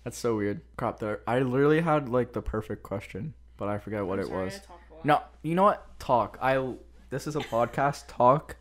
That's 0.03 0.17
so 0.19 0.35
weird. 0.35 0.61
Crap 0.77 0.99
there. 0.99 1.21
I 1.25 1.39
literally 1.39 1.81
had 1.81 2.09
like 2.09 2.33
the 2.33 2.41
perfect 2.41 2.83
question, 2.83 3.33
but 3.57 3.67
I 3.67 3.79
forget 3.79 4.05
what 4.05 4.19
I'm 4.19 4.25
it 4.25 4.27
sorry, 4.27 4.45
was. 4.45 4.53
I 4.55 4.57
talk 4.59 4.79
a 4.91 4.93
lot. 4.95 5.05
No, 5.05 5.21
you 5.41 5.55
know 5.55 5.63
what? 5.63 5.99
Talk. 5.99 6.37
I. 6.41 6.73
This 7.09 7.25
is 7.25 7.35
a 7.35 7.39
podcast. 7.39 8.03
Talk 8.07 8.57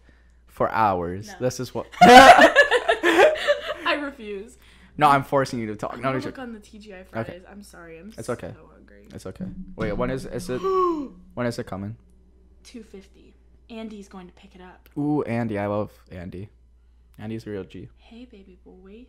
for 0.46 0.70
hours. 0.70 1.28
No. 1.28 1.34
This 1.40 1.60
is 1.60 1.74
what. 1.74 1.86
I 2.02 3.98
refuse. 4.02 4.56
No, 4.96 5.08
I'm 5.08 5.24
forcing 5.24 5.58
you 5.58 5.66
to 5.66 5.76
talk. 5.76 5.94
I'm 5.94 6.02
No, 6.02 6.12
look 6.16 6.38
on 6.38 6.52
the 6.52 6.60
TGI 6.60 7.06
Fridays. 7.06 7.42
I'm 7.50 7.62
sorry. 7.62 7.98
I'm 7.98 8.12
It's 8.16 8.26
so 8.26 8.34
okay. 8.34 8.54
hungry. 8.72 9.08
It's 9.12 9.26
okay. 9.26 9.46
Wait, 9.76 9.92
when 9.92 10.10
is 10.10 10.24
is 10.26 10.48
it? 10.50 10.60
When 11.34 11.46
is 11.46 11.58
it 11.58 11.66
coming? 11.66 11.96
250. 12.64 13.34
Andy's 13.70 14.08
going 14.08 14.26
to 14.28 14.32
pick 14.34 14.54
it 14.54 14.60
up. 14.60 14.88
Ooh, 14.96 15.22
Andy. 15.22 15.58
I 15.58 15.66
love 15.66 15.90
Andy. 16.12 16.48
Andy's 17.18 17.46
a 17.46 17.50
real 17.50 17.64
G. 17.64 17.88
Hey, 17.96 18.24
baby 18.24 18.58
boy. 18.64 19.06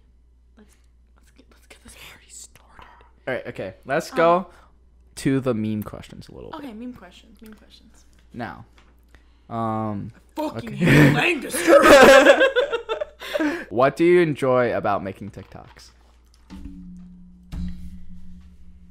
Let's 0.58 0.76
let's 1.18 1.32
get 1.32 1.46
let's 1.52 1.68
get 1.68 1.84
this 1.84 1.96
party 2.10 2.30
started. 2.30 3.06
All 3.28 3.34
right. 3.34 3.46
Okay. 3.48 3.76
Let's 3.86 4.10
go 4.12 4.48
to 5.16 5.40
the 5.40 5.54
meme 5.54 5.84
questions 5.84 6.28
a 6.30 6.34
little 6.34 6.52
bit 6.52 6.60
Okay, 6.62 6.74
meme 6.74 6.94
questions. 6.94 7.42
Meme 7.42 7.54
questions. 7.54 8.06
now. 8.34 8.66
Um, 9.50 10.12
Fucking 10.36 10.74
Okay. 10.74 11.14
Lancaster. 11.14 11.80
what 13.70 13.96
do 13.96 14.06
you 14.06 14.22
enjoy 14.22 14.76
about 14.76 15.04
making 15.04 15.32
TikToks? 15.32 15.90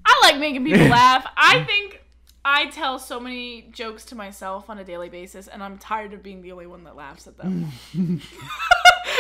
I 0.07 0.21
like 0.23 0.39
making 0.39 0.65
people 0.65 0.87
laugh. 0.89 1.27
I 1.37 1.65
think 1.65 2.03
I 2.45 2.67
tell 2.67 2.99
so 2.99 3.19
many 3.19 3.69
jokes 3.73 4.05
to 4.07 4.15
myself 4.15 4.69
on 4.69 4.79
a 4.79 4.85
daily 4.85 5.09
basis, 5.09 5.49
and 5.49 5.63
I'm 5.63 5.79
tired 5.79 6.13
of 6.13 6.23
being 6.23 6.43
the 6.43 6.53
only 6.53 6.67
one 6.67 6.85
that 6.85 6.95
laughs 6.97 7.27
at 7.27 7.39
them. 7.39 7.69
You 7.95 8.21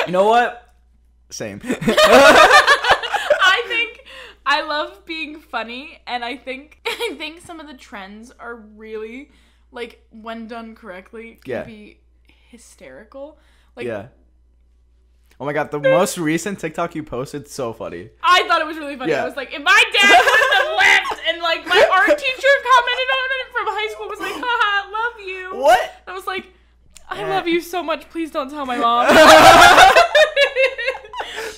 know 0.09 0.28
what? 0.28 0.74
Same. 1.30 1.60
I 1.64 3.62
think 3.66 4.05
I 4.44 4.62
love 4.62 5.06
being 5.06 5.40
funny, 5.40 6.01
and 6.06 6.24
I 6.24 6.36
think 6.36 6.80
I 6.86 7.14
think 7.16 7.40
some 7.40 7.60
of 7.60 7.66
the 7.66 7.74
trends 7.74 8.30
are 8.38 8.55
really 8.56 9.30
like 9.72 10.06
when 10.10 10.46
done 10.46 10.74
correctly 10.74 11.38
can 11.42 11.51
Yeah. 11.51 11.62
be 11.64 11.98
hysterical. 12.51 13.38
Like 13.74 13.86
yeah. 13.86 14.09
Oh 15.40 15.44
my 15.44 15.52
god, 15.52 15.70
the 15.73 15.81
most 15.81 16.16
recent 16.16 16.61
TikTok 16.61 16.94
you 16.94 17.02
posted 17.02 17.48
so 17.48 17.73
funny. 17.73 18.11
I 18.23 18.44
thought 18.47 18.61
it 18.61 18.66
was 18.66 18.77
really 18.78 18.97
funny. 18.97 19.11
Yeah. 19.12 19.23
I 19.23 19.24
was 19.27 19.35
like, 19.36 19.52
if 19.52 19.61
my 19.62 19.85
dad 19.93 20.23
wouldn't 20.24 20.55
have 20.55 20.77
left, 20.78 21.20
and 21.28 21.43
like 21.43 21.66
my 21.66 21.74
art 21.93 22.16
teacher 22.19 22.55
commented 22.73 23.11
on 23.19 23.28
it 23.31 23.47
from 23.52 23.66
high 23.66 23.89
school 23.93 24.09
was 24.09 24.20
like, 24.20 24.32
haha, 24.36 24.90
love 24.93 25.20
you. 25.27 25.56
What? 25.61 26.02
I 26.06 26.12
was 26.12 26.24
like, 26.27 26.47
I 27.11 27.20
Eh. 27.23 27.27
love 27.28 27.47
you 27.48 27.61
so 27.61 27.82
much. 27.82 28.09
Please 28.11 28.31
don't 28.31 28.48
tell 28.51 28.65
my 28.65 28.78
mom. 28.78 29.09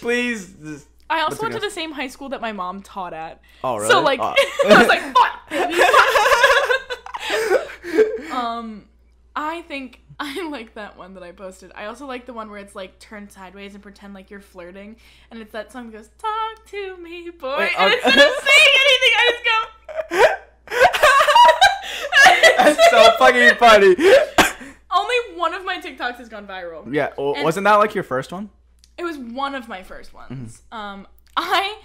Please. 0.01 0.55
just- 0.63 0.89
I 1.09 1.21
also 1.21 1.41
went 1.43 1.55
to 1.55 1.61
the 1.61 1.71
same 1.71 1.93
high 1.93 2.09
school 2.09 2.31
that 2.31 2.41
my 2.41 2.51
mom 2.53 2.83
taught 2.83 3.13
at. 3.13 3.41
Oh, 3.63 3.77
really? 3.77 3.89
So 3.91 4.01
like, 4.01 4.19
Oh. 4.21 4.35
I 4.67 4.77
was 4.79 4.89
like, 4.89 5.01
fuck. 5.15 5.49
baby. 5.51 5.75
um, 8.33 8.87
I 9.37 9.63
think 9.63 10.01
I 10.21 10.49
like 10.49 10.75
that 10.75 10.97
one 10.97 11.15
that 11.15 11.23
I 11.23 11.33
posted. 11.33 11.73
I 11.75 11.87
also 11.87 12.07
like 12.07 12.25
the 12.25 12.33
one 12.33 12.49
where 12.49 12.59
it's 12.59 12.75
like 12.75 12.99
turn 12.99 13.29
sideways 13.29 13.75
and 13.75 13.83
pretend 13.83 14.15
like 14.15 14.31
you're 14.31 14.41
flirting, 14.41 14.97
and 15.31 15.41
it's 15.41 15.53
that 15.53 15.71
song 15.73 15.91
that 15.91 15.99
goes, 15.99 16.11
"Talk 16.19 16.67
to 16.71 16.97
me, 16.97 17.29
boy," 17.31 17.59
Wait, 17.59 17.73
and 17.79 17.93
instead 17.93 18.15
of 18.15 18.35
saying 18.45 18.75
anything, 18.81 19.13
I 19.17 19.31
just 19.31 19.45
go. 19.45 20.25
That's 22.57 22.91
so 22.91 23.17
fucking 23.19 23.57
funny. 23.59 23.95
Only 24.91 25.39
one 25.39 25.53
of 25.53 25.65
my 25.67 25.79
TikToks 25.79 26.17
has 26.17 26.31
gone 26.31 26.47
viral. 26.47 26.93
Yeah, 26.93 27.13
well, 27.19 27.35
wasn't 27.43 27.65
that 27.65 27.75
like 27.75 27.95
your 27.95 28.05
first 28.05 28.33
one? 28.33 28.49
It 28.97 29.05
was 29.05 29.19
one 29.19 29.55
of 29.55 29.69
my 29.69 29.83
first 29.83 30.15
ones. 30.15 30.63
Mm-hmm. 30.73 30.77
Um, 30.77 31.07
I 31.37 31.77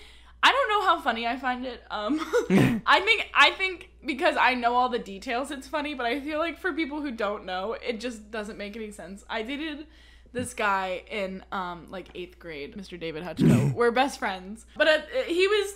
I 0.44 0.52
don't 0.52 0.70
know 0.70 0.82
how 0.88 1.00
funny 1.02 1.28
I 1.28 1.38
find 1.38 1.66
it. 1.66 1.84
Um, 1.92 2.20
I 2.86 3.00
think 3.02 3.30
I 3.34 3.52
think 3.52 3.90
because 4.06 4.36
I 4.40 4.56
know 4.56 4.74
all 4.76 4.90
the 4.90 5.00
details, 5.00 5.52
it's 5.52 5.68
funny. 5.68 5.94
But 5.94 6.06
I 6.08 6.20
feel 6.20 6.40
like 6.40 6.58
for 6.60 6.74
people 6.74 7.02
who 7.02 7.12
don't 7.12 7.46
know, 7.46 7.74
it 7.74 8.00
just 8.00 8.32
doesn't 8.32 8.58
make 8.58 8.76
any 8.76 8.92
sense. 8.92 9.24
I 9.30 9.44
dated 9.44 9.86
this 10.34 10.54
guy 10.54 11.04
in 11.12 11.44
um 11.52 11.88
like 11.92 12.08
eighth 12.16 12.40
grade, 12.40 12.76
Mr. 12.76 13.00
David 13.00 13.24
Hutchko. 13.24 13.74
We're 13.76 13.92
best 13.92 14.18
friends, 14.20 14.66
but 14.76 14.88
uh, 14.88 15.00
he 15.28 15.48
was, 15.48 15.74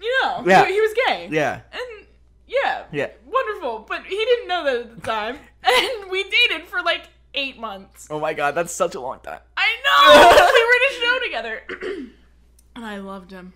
you 0.00 0.20
know, 0.22 0.44
Yeah. 0.46 0.64
he, 0.66 0.74
he 0.74 0.80
was 0.80 0.94
gay. 1.06 1.28
Yeah. 1.32 1.60
And 1.72 2.06
yeah, 2.46 2.84
Yeah. 2.92 3.08
wonderful. 3.26 3.84
But 3.88 4.04
he 4.06 4.16
didn't 4.16 4.48
know 4.48 4.64
that 4.64 4.76
at 4.76 4.94
the 4.94 5.00
time, 5.00 5.38
and 5.64 6.10
we 6.10 6.22
dated 6.22 6.68
for 6.68 6.82
like 6.82 7.08
eight 7.34 7.58
months. 7.58 8.06
Oh 8.10 8.20
my 8.20 8.32
god, 8.32 8.54
that's 8.54 8.72
such 8.72 8.94
a 8.94 9.00
long 9.00 9.18
time. 9.20 9.40
I 9.56 9.68
know. 9.84 10.46
we 10.54 10.64
were 10.64 10.76
in 10.78 10.84
a 10.90 11.00
show 11.00 11.24
together, 11.24 12.10
and 12.76 12.84
I 12.86 12.98
loved 12.98 13.30
him. 13.32 13.54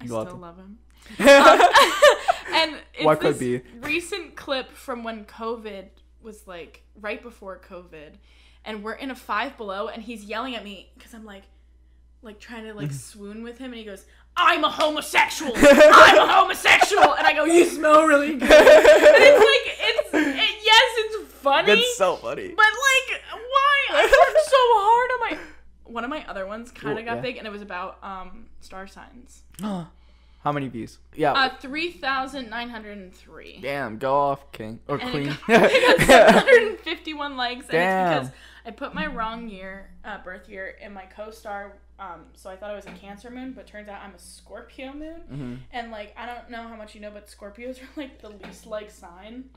I 0.00 0.04
You 0.04 0.08
still 0.08 0.36
love 0.36 0.56
him. 0.56 0.78
Um, 1.18 1.26
and 2.52 2.76
it's 2.94 3.04
What 3.04 3.20
could 3.20 3.34
this 3.34 3.38
be? 3.40 3.62
recent 3.80 4.36
clip 4.36 4.70
from 4.72 5.02
when 5.02 5.24
COVID 5.24 5.86
was 6.22 6.46
like 6.46 6.82
right 7.00 7.22
before 7.22 7.58
COVID, 7.68 8.12
and 8.64 8.82
we're 8.84 8.92
in 8.92 9.10
a 9.10 9.14
five 9.14 9.56
below, 9.56 9.88
and 9.88 10.02
he's 10.02 10.24
yelling 10.24 10.54
at 10.56 10.62
me 10.62 10.90
because 10.96 11.14
I'm 11.14 11.24
like, 11.24 11.44
like 12.22 12.38
trying 12.38 12.64
to 12.64 12.74
like 12.74 12.88
Mm-hmm. 12.88 12.96
swoon 12.96 13.42
with 13.42 13.56
him, 13.58 13.72
and 13.72 13.76
he 13.76 13.84
goes, 13.84 14.04
"I'm 14.36 14.62
a 14.62 14.68
homosexual. 14.70 15.52
I'm 15.56 16.18
a 16.18 16.32
homosexual," 16.32 17.14
and 17.14 17.26
I 17.26 17.32
go, 17.32 17.44
"You 17.46 17.64
smell 17.64 18.04
really 18.04 18.34
good." 18.34 18.42
And 18.42 18.50
it's 18.52 19.38
like 19.38 19.78
it's 19.80 20.14
it, 20.14 20.54
yes, 20.62 20.92
it's 20.98 21.32
funny. 21.32 21.66
That's 21.66 21.96
so 21.96 22.16
funny. 22.16 22.48
But 22.48 22.58
like, 22.58 23.22
why? 23.32 23.76
I 23.92 24.02
worked 24.04 24.46
so 24.46 24.62
hard. 24.76 24.99
One 25.90 26.04
of 26.04 26.10
my 26.10 26.24
other 26.28 26.46
ones 26.46 26.70
kind 26.70 26.98
of 26.98 27.04
got 27.04 27.16
yeah. 27.16 27.20
big, 27.22 27.36
and 27.36 27.46
it 27.46 27.50
was 27.50 27.62
about 27.62 27.98
um 28.02 28.46
star 28.60 28.86
signs. 28.86 29.42
How 30.42 30.52
many 30.52 30.68
views? 30.68 30.98
Yeah. 31.14 31.32
Uh, 31.32 31.50
three 31.60 31.90
thousand 31.90 32.48
nine 32.48 32.70
hundred 32.70 32.96
and 32.96 33.12
three. 33.12 33.58
Damn, 33.60 33.98
go 33.98 34.14
off, 34.14 34.50
king 34.52 34.80
or 34.88 34.96
And 34.98 35.10
queen. 35.10 35.28
it 35.48 35.48
got, 35.48 35.70
it 35.70 36.08
got 36.08 36.44
751 36.46 37.36
likes, 37.36 37.64
and 37.64 37.72
Damn. 37.72 38.12
it's 38.22 38.28
because 38.30 38.40
I 38.64 38.70
put 38.70 38.94
my 38.94 39.06
wrong 39.06 39.48
year, 39.48 39.90
uh, 40.04 40.18
birth 40.22 40.48
year, 40.48 40.76
in 40.80 40.94
my 40.94 41.04
co-star. 41.04 41.76
Um, 41.98 42.24
so 42.34 42.48
I 42.48 42.56
thought 42.56 42.70
it 42.72 42.76
was 42.76 42.86
a 42.86 42.92
Cancer 42.92 43.30
moon, 43.30 43.52
but 43.52 43.66
turns 43.66 43.88
out 43.90 44.00
I'm 44.02 44.14
a 44.14 44.18
Scorpio 44.18 44.94
moon. 44.94 45.20
Mhm. 45.30 45.58
And 45.72 45.90
like, 45.90 46.14
I 46.16 46.24
don't 46.24 46.48
know 46.48 46.62
how 46.66 46.76
much 46.76 46.94
you 46.94 47.02
know, 47.02 47.10
but 47.10 47.26
Scorpios 47.26 47.82
are 47.82 47.88
like 47.96 48.22
the 48.22 48.30
least 48.30 48.66
liked 48.66 48.92
sign. 48.92 49.50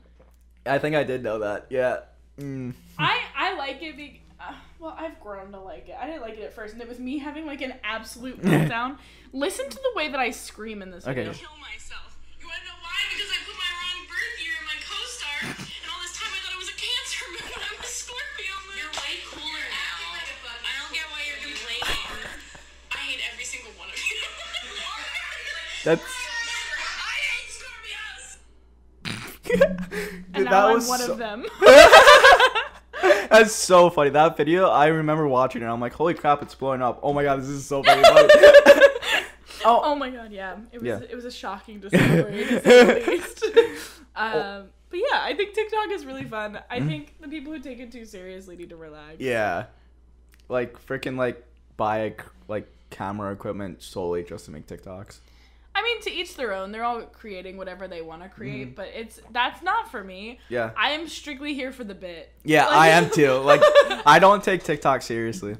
I 0.66 0.78
think 0.78 0.94
I 0.96 1.04
did 1.04 1.22
know 1.22 1.38
that. 1.38 1.66
Yeah. 1.70 2.00
Mm. 2.38 2.74
I 2.98 3.20
I 3.34 3.54
like 3.56 3.82
it. 3.82 3.96
Be- 3.96 4.20
uh, 4.48 4.54
well, 4.80 4.96
I've 4.98 5.20
grown 5.20 5.52
to 5.52 5.60
like 5.60 5.88
it. 5.88 5.96
I 6.00 6.06
didn't 6.06 6.22
like 6.22 6.36
it 6.38 6.42
at 6.44 6.52
first, 6.54 6.72
and 6.74 6.82
it 6.82 6.88
was 6.88 6.98
me 6.98 7.18
having 7.18 7.46
like 7.46 7.60
an 7.62 7.74
absolute 7.84 8.40
meltdown. 8.44 8.98
Listen 9.32 9.68
to 9.68 9.76
the 9.76 9.92
way 9.96 10.08
that 10.10 10.20
I 10.20 10.30
scream 10.30 10.82
in 10.82 10.90
this 10.90 11.04
Okay. 11.06 11.24
video. 11.24 11.32
kill 11.32 11.56
myself. 11.60 12.16
You 12.40 12.46
wanna 12.46 12.64
know 12.64 12.78
why? 12.82 12.98
Because 13.10 13.30
I 13.32 13.38
put 13.46 13.56
my 13.56 13.70
wrong 13.74 14.06
birth 14.06 14.36
year 14.42 14.54
in 14.60 14.66
my 14.68 14.78
co-star, 14.84 15.38
and 15.50 15.88
all 15.90 16.00
this 16.02 16.14
time 16.14 16.30
I 16.30 16.38
thought 16.44 16.54
it 16.54 16.62
was 16.62 16.70
a 16.70 16.78
Cancer 16.78 17.24
moon. 17.34 17.50
I'm 17.74 17.80
a 17.82 17.86
Scorpio 17.88 18.54
moon. 18.68 18.78
You're 18.78 18.94
way 19.02 19.18
cooler 19.26 19.64
now. 19.74 19.96
I 20.14 20.72
don't 20.84 20.92
get 20.94 21.06
why 21.10 21.20
you're 21.26 21.42
complaining. 21.42 22.30
I 22.94 22.98
hate 23.10 23.20
every 23.32 23.44
single 23.44 23.72
one 23.80 23.88
of 23.90 23.96
you. 23.98 24.18
That's. 25.84 26.00
I 26.04 27.18
hate 27.32 27.50
Scorpios. 27.50 28.24
And 30.34 30.44
now 30.46 30.50
that 30.50 30.64
I'm 30.70 30.74
was 30.74 30.88
one 30.88 31.00
so- 31.00 31.12
of 31.12 31.18
them. 31.18 31.44
That's 33.34 33.52
so 33.52 33.90
funny. 33.90 34.10
That 34.10 34.36
video, 34.36 34.68
I 34.68 34.86
remember 34.86 35.26
watching 35.26 35.62
it. 35.62 35.66
I'm 35.66 35.80
like, 35.80 35.92
holy 35.92 36.14
crap, 36.14 36.40
it's 36.42 36.54
blowing 36.54 36.82
up. 36.82 37.00
Oh 37.02 37.12
my 37.12 37.24
god, 37.24 37.40
this 37.40 37.48
is 37.48 37.66
so 37.66 37.82
funny. 37.82 38.02
oh, 39.64 39.80
oh 39.82 39.94
my 39.96 40.08
god, 40.10 40.30
yeah. 40.30 40.56
It 40.70 40.80
was 40.80 40.86
Yeah. 40.86 41.00
it 41.00 41.14
was 41.16 41.24
a 41.24 41.30
shocking 41.32 41.80
discovery 41.80 42.44
to 42.44 42.62
say 42.62 42.84
the 43.02 43.10
least. 43.10 43.44
um, 44.16 44.66
but 44.88 45.00
yeah, 45.00 45.20
I 45.22 45.34
think 45.36 45.52
TikTok 45.54 45.90
is 45.90 46.06
really 46.06 46.24
fun. 46.24 46.60
I 46.70 46.78
think 46.80 47.14
the 47.20 47.26
people 47.28 47.52
who 47.52 47.58
take 47.58 47.80
it 47.80 47.90
too 47.90 48.04
seriously 48.04 48.56
need 48.56 48.68
to 48.70 48.76
relax. 48.76 49.16
yeah. 49.18 49.66
Like 50.48 50.78
freaking 50.86 51.16
like 51.16 51.44
buy 51.76 51.98
a 51.98 52.12
like 52.46 52.68
camera 52.90 53.32
equipment 53.32 53.82
solely 53.82 54.22
just 54.22 54.44
to 54.44 54.52
make 54.52 54.66
TikToks. 54.68 55.18
I 55.76 55.82
mean, 55.82 56.00
to 56.02 56.10
each 56.12 56.36
their 56.36 56.52
own. 56.52 56.70
They're 56.72 56.84
all 56.84 57.02
creating 57.02 57.56
whatever 57.56 57.88
they 57.88 58.00
want 58.00 58.22
to 58.22 58.28
create, 58.28 58.70
mhm. 58.72 58.74
but 58.76 58.88
it's 58.94 59.20
that's 59.32 59.62
not 59.62 59.90
for 59.90 60.04
me. 60.04 60.38
Yeah. 60.48 60.70
I 60.76 60.90
am 60.90 61.08
strictly 61.08 61.54
here 61.54 61.72
for 61.72 61.82
the 61.84 61.94
bit. 61.94 62.32
Yeah, 62.44 62.66
Like- 62.66 62.76
I 62.76 62.88
am 62.90 63.10
too. 63.14 63.32
Like, 63.38 63.60
I 64.06 64.18
don't 64.20 64.42
take 64.44 64.62
TikTok 64.62 65.02
seriously. 65.02 65.56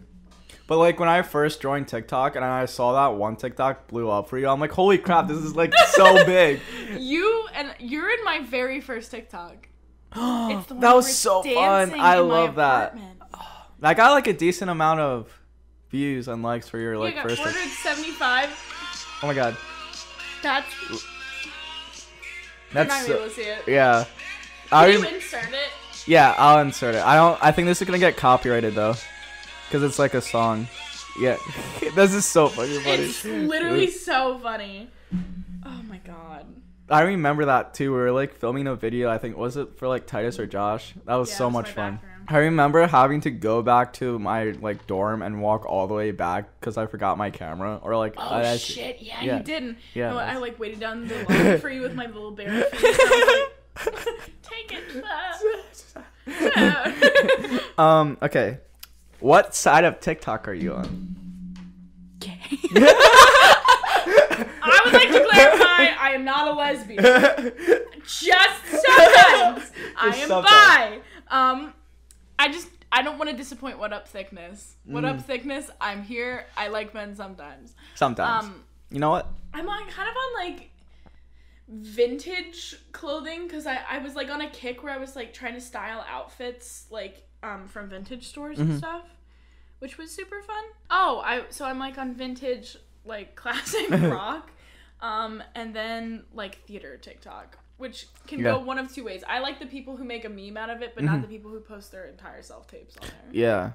But 0.67 0.79
like 0.79 0.99
when 0.99 1.11
I 1.11 1.21
first 1.23 1.61
joined 1.61 1.89
TikTok 1.89 2.37
and 2.37 2.45
I 2.45 2.65
saw 2.65 2.93
that 2.95 3.19
one 3.19 3.37
TikTok 3.37 3.87
blew 3.89 4.09
up 4.09 4.29
for 4.31 4.39
you, 4.39 4.49
I'm 4.49 4.61
like, 4.61 4.73
holy 4.73 4.97
crap, 4.97 5.29
this 5.29 5.37
is 5.37 5.55
like 5.55 5.75
so 5.89 6.25
big. 6.27 6.61
You 6.97 7.47
and 7.55 7.75
you're 7.79 8.09
in 8.11 8.25
my 8.25 8.41
very 8.41 8.81
first 8.81 9.11
TikTok. 9.11 9.69
It's 10.17 10.67
the 10.69 10.75
one 10.75 10.81
that 10.81 10.95
was 10.95 11.15
so 11.19 11.43
fun. 11.43 11.93
I 12.01 12.19
love 12.21 12.55
that. 12.57 12.97
That 13.81 13.97
got 13.99 14.13
like 14.13 14.27
a 14.29 14.33
decent 14.33 14.71
amount 14.71 15.01
of 15.01 15.29
views 15.91 16.29
and 16.29 16.43
likes 16.43 16.69
for 16.69 16.79
your 16.79 16.95
You 16.95 17.01
like 17.01 17.17
got 17.17 17.25
first. 17.29 17.43
Tik- 17.43 17.53
475. 17.53 19.19
oh 19.23 19.27
my 19.27 19.35
god, 19.35 19.57
That's 20.45 20.67
you're 20.91 20.99
that's 22.73 22.89
not 22.89 23.03
so- 23.07 23.15
able 23.17 23.25
to 23.29 23.31
see 23.35 23.43
it. 23.43 23.63
yeah. 23.67 24.05
Can 24.71 24.91
you 24.93 25.05
insert 25.05 25.49
it? 25.53 25.69
yeah, 26.07 26.35
I'll 26.39 26.61
insert 26.61 26.95
it. 26.97 27.03
I 27.03 27.17
don't. 27.17 27.39
I 27.43 27.53
think 27.53 27.67
this 27.67 27.81
is 27.81 27.87
gonna 27.87 27.99
get 27.99 28.17
copyrighted 28.17 28.75
though, 28.75 28.95
because 29.69 29.83
it's 29.83 29.99
like 29.99 30.15
a 30.15 30.21
song. 30.21 30.67
Yeah, 31.21 31.37
this 31.95 32.13
is 32.13 32.25
so 32.27 32.49
fucking 32.49 32.81
funny. 32.81 33.05
It's 33.05 33.25
literally 33.25 33.91
so 33.91 34.39
funny. 34.39 34.91
Oh 35.65 35.83
my 35.89 35.99
god. 35.99 36.47
I 36.91 37.03
remember 37.03 37.45
that 37.47 37.73
too. 37.75 37.93
We 37.93 37.99
were 37.99 38.13
like 38.13 38.35
filming 38.35 38.67
a 38.67 38.75
video. 38.75 39.09
I 39.11 39.19
think 39.19 39.37
was 39.37 39.57
it 39.57 39.79
for 39.79 39.87
like 39.89 40.07
Titus 40.07 40.39
or 40.39 40.47
Josh. 40.47 40.93
That 41.07 41.15
was 41.15 41.31
Yeah, 41.31 41.37
so 41.37 41.45
was 41.47 41.53
much 41.53 41.71
fun. 41.71 41.95
background. 41.95 42.14
I 42.29 42.39
remember 42.39 42.87
having 42.87 43.21
to 43.23 43.31
go 43.31 43.63
back 43.63 43.93
to 43.95 44.19
my 44.19 44.53
like 44.53 44.87
dorm 44.87 45.21
and 45.23 45.43
walk 45.43 45.67
all 45.67 45.87
the 45.87 45.95
way 45.95 46.11
back 46.11 46.49
because 46.59 46.77
I 46.79 46.87
forgot 46.87 47.19
my 47.19 47.31
camera 47.31 47.79
or 47.83 47.97
like. 47.97 48.15
Oh 48.17 48.23
I- 48.37 48.57
shit! 48.57 49.01
Yeah, 49.01 49.23
yeah. 49.23 49.37
you 49.39 49.43
didn't. 49.43 49.79
Yeah, 49.95 50.11
No, 50.11 50.19
I 50.19 50.37
like 50.37 50.59
waited 50.59 50.81
down 50.81 51.07
the 51.09 51.23
line 51.29 51.59
for 51.61 51.69
you 51.71 51.83
with 51.83 51.95
my 51.95 52.07
little 52.07 52.31
bare 52.31 52.65
feet. 52.65 52.99
Like, 52.99 53.51
Take 54.43 54.73
it. 54.73 55.05
Um. 57.79 58.17
Okay. 58.23 58.59
What 59.21 59.55
side 59.55 59.85
of 59.85 60.01
TikTok 60.01 60.47
are 60.49 60.55
you 60.55 60.75
on? 60.75 61.17
Gay. 62.21 62.31
I 64.67 64.81
would 64.85 64.93
like 64.95 65.09
to 65.11 65.25
clarify, 65.31 65.87
I 66.01 66.13
am 66.15 66.25
not 66.25 66.49
a 66.49 66.53
lesbian. 66.53 67.03
Just 68.07 68.65
sometimes 68.67 69.71
I 69.99 70.17
am 70.17 70.29
sometimes. 70.29 70.45
bi. 70.51 71.01
Um, 71.31 71.73
I 72.39 72.49
just 72.49 72.69
I 72.93 73.03
don't 73.03 73.19
want 73.19 73.31
to 73.31 73.37
disappoint. 73.37 73.79
What 73.79 73.93
up, 73.93 74.07
thickness? 74.09 74.77
What 74.85 75.05
Mm. 75.05 75.19
up, 75.19 75.25
thickness? 75.27 75.71
I'm 75.81 76.03
here. 76.03 76.47
I 76.57 76.69
like 76.69 76.95
men 76.95 77.15
sometimes. 77.17 77.75
Sometimes. 77.95 78.45
Um, 78.47 78.65
you 78.91 79.01
know 79.01 79.11
what? 79.11 79.29
I'm 79.53 79.69
on 79.69 79.89
kind 79.89 80.09
of 80.09 80.15
on 80.17 80.45
like 80.47 80.71
vintage 81.69 82.77
clothing 82.93 83.45
because 83.47 83.67
I, 83.67 83.81
I 83.89 83.99
was 83.99 84.15
like 84.15 84.31
on 84.31 84.41
a 84.41 84.51
kick 84.51 84.83
where 84.83 84.93
I 84.93 84.99
was 84.99 85.17
like 85.17 85.33
trying 85.33 85.55
to 85.55 85.61
style 85.61 86.05
outfits 86.09 86.87
like 86.91 87.27
um 87.43 87.67
from 87.69 87.89
vintage 87.89 88.29
stores 88.29 88.59
Mm-hmm. 88.59 88.71
and 88.71 88.79
stuff, 88.79 89.05
which 89.79 89.99
was 89.99 90.11
super 90.11 90.41
fun. 90.43 90.65
Oh, 90.91 91.23
I 91.25 91.45
so 91.51 91.65
I'm 91.65 91.79
like 91.79 91.99
on 91.99 92.15
vintage 92.15 92.77
like 93.05 93.35
classic 93.43 93.91
rock, 93.91 94.51
um, 95.01 95.43
and 95.55 95.75
then 95.75 96.25
like 96.33 96.57
theater 96.67 96.97
TikTok. 96.97 97.59
Which 97.77 98.07
can 98.27 98.39
Yeah. 98.41 98.51
Mm-hmm. 98.53 98.59
go 98.61 98.65
one 98.67 98.79
of 98.79 98.93
two 98.95 99.05
ways. 99.05 99.23
I 99.29 99.41
like 99.41 99.59
the 99.59 99.67
people 99.67 99.97
who 99.97 100.05
make 100.05 100.25
a 100.25 100.29
meme 100.29 100.57
out 100.57 100.71
of 100.71 100.81
it, 100.83 100.95
but 100.95 101.03
not 101.05 101.21
the 101.23 101.29
people 101.29 101.51
who 101.51 101.59
post 101.61 101.91
their 101.93 102.05
entire 102.07 102.41
self 102.43 102.67
tapes 102.69 102.97
on 102.97 103.09
there. 103.09 103.17
Yeah. 103.33 103.71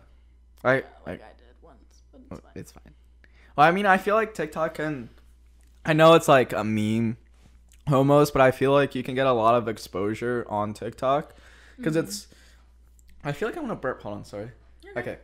I. 0.64 0.74
Like 0.74 0.86
I 1.08 1.12
I 1.12 1.16
did 1.38 1.56
once, 1.62 2.04
but 2.12 2.22
it's 2.32 2.40
fine. 2.42 2.52
it's 2.56 2.72
fine. 2.72 2.94
Well, 3.56 3.68
I 3.68 3.72
mean, 3.72 3.86
I 3.86 3.98
feel 3.98 4.16
like 4.16 4.34
TikTok 4.34 4.76
can. 4.76 5.10
I 5.86 5.94
know 5.94 6.14
it's 6.14 6.28
like 6.28 6.54
a 6.54 6.64
meme, 6.64 7.18
almost, 7.92 8.32
but 8.34 8.42
I 8.42 8.52
feel 8.52 8.72
like 8.72 8.96
you 8.96 9.04
can 9.04 9.16
get 9.16 9.28
a 9.28 9.34
lot 9.34 9.56
of 9.56 9.68
exposure 9.68 10.46
on 10.50 10.74
TikTok 10.74 11.34
because 11.78 11.96
Mm-hmm. 11.96 12.06
it's. 12.08 12.28
I 13.24 13.34
feel 13.34 13.50
like 13.50 13.58
I'm 13.58 13.64
gonna 13.64 13.76
burp. 13.76 14.02
Hold 14.04 14.16
on, 14.16 14.24
sorry. 14.26 14.52
You're 14.84 14.94
good. 14.94 15.00
Okay. 15.02 15.18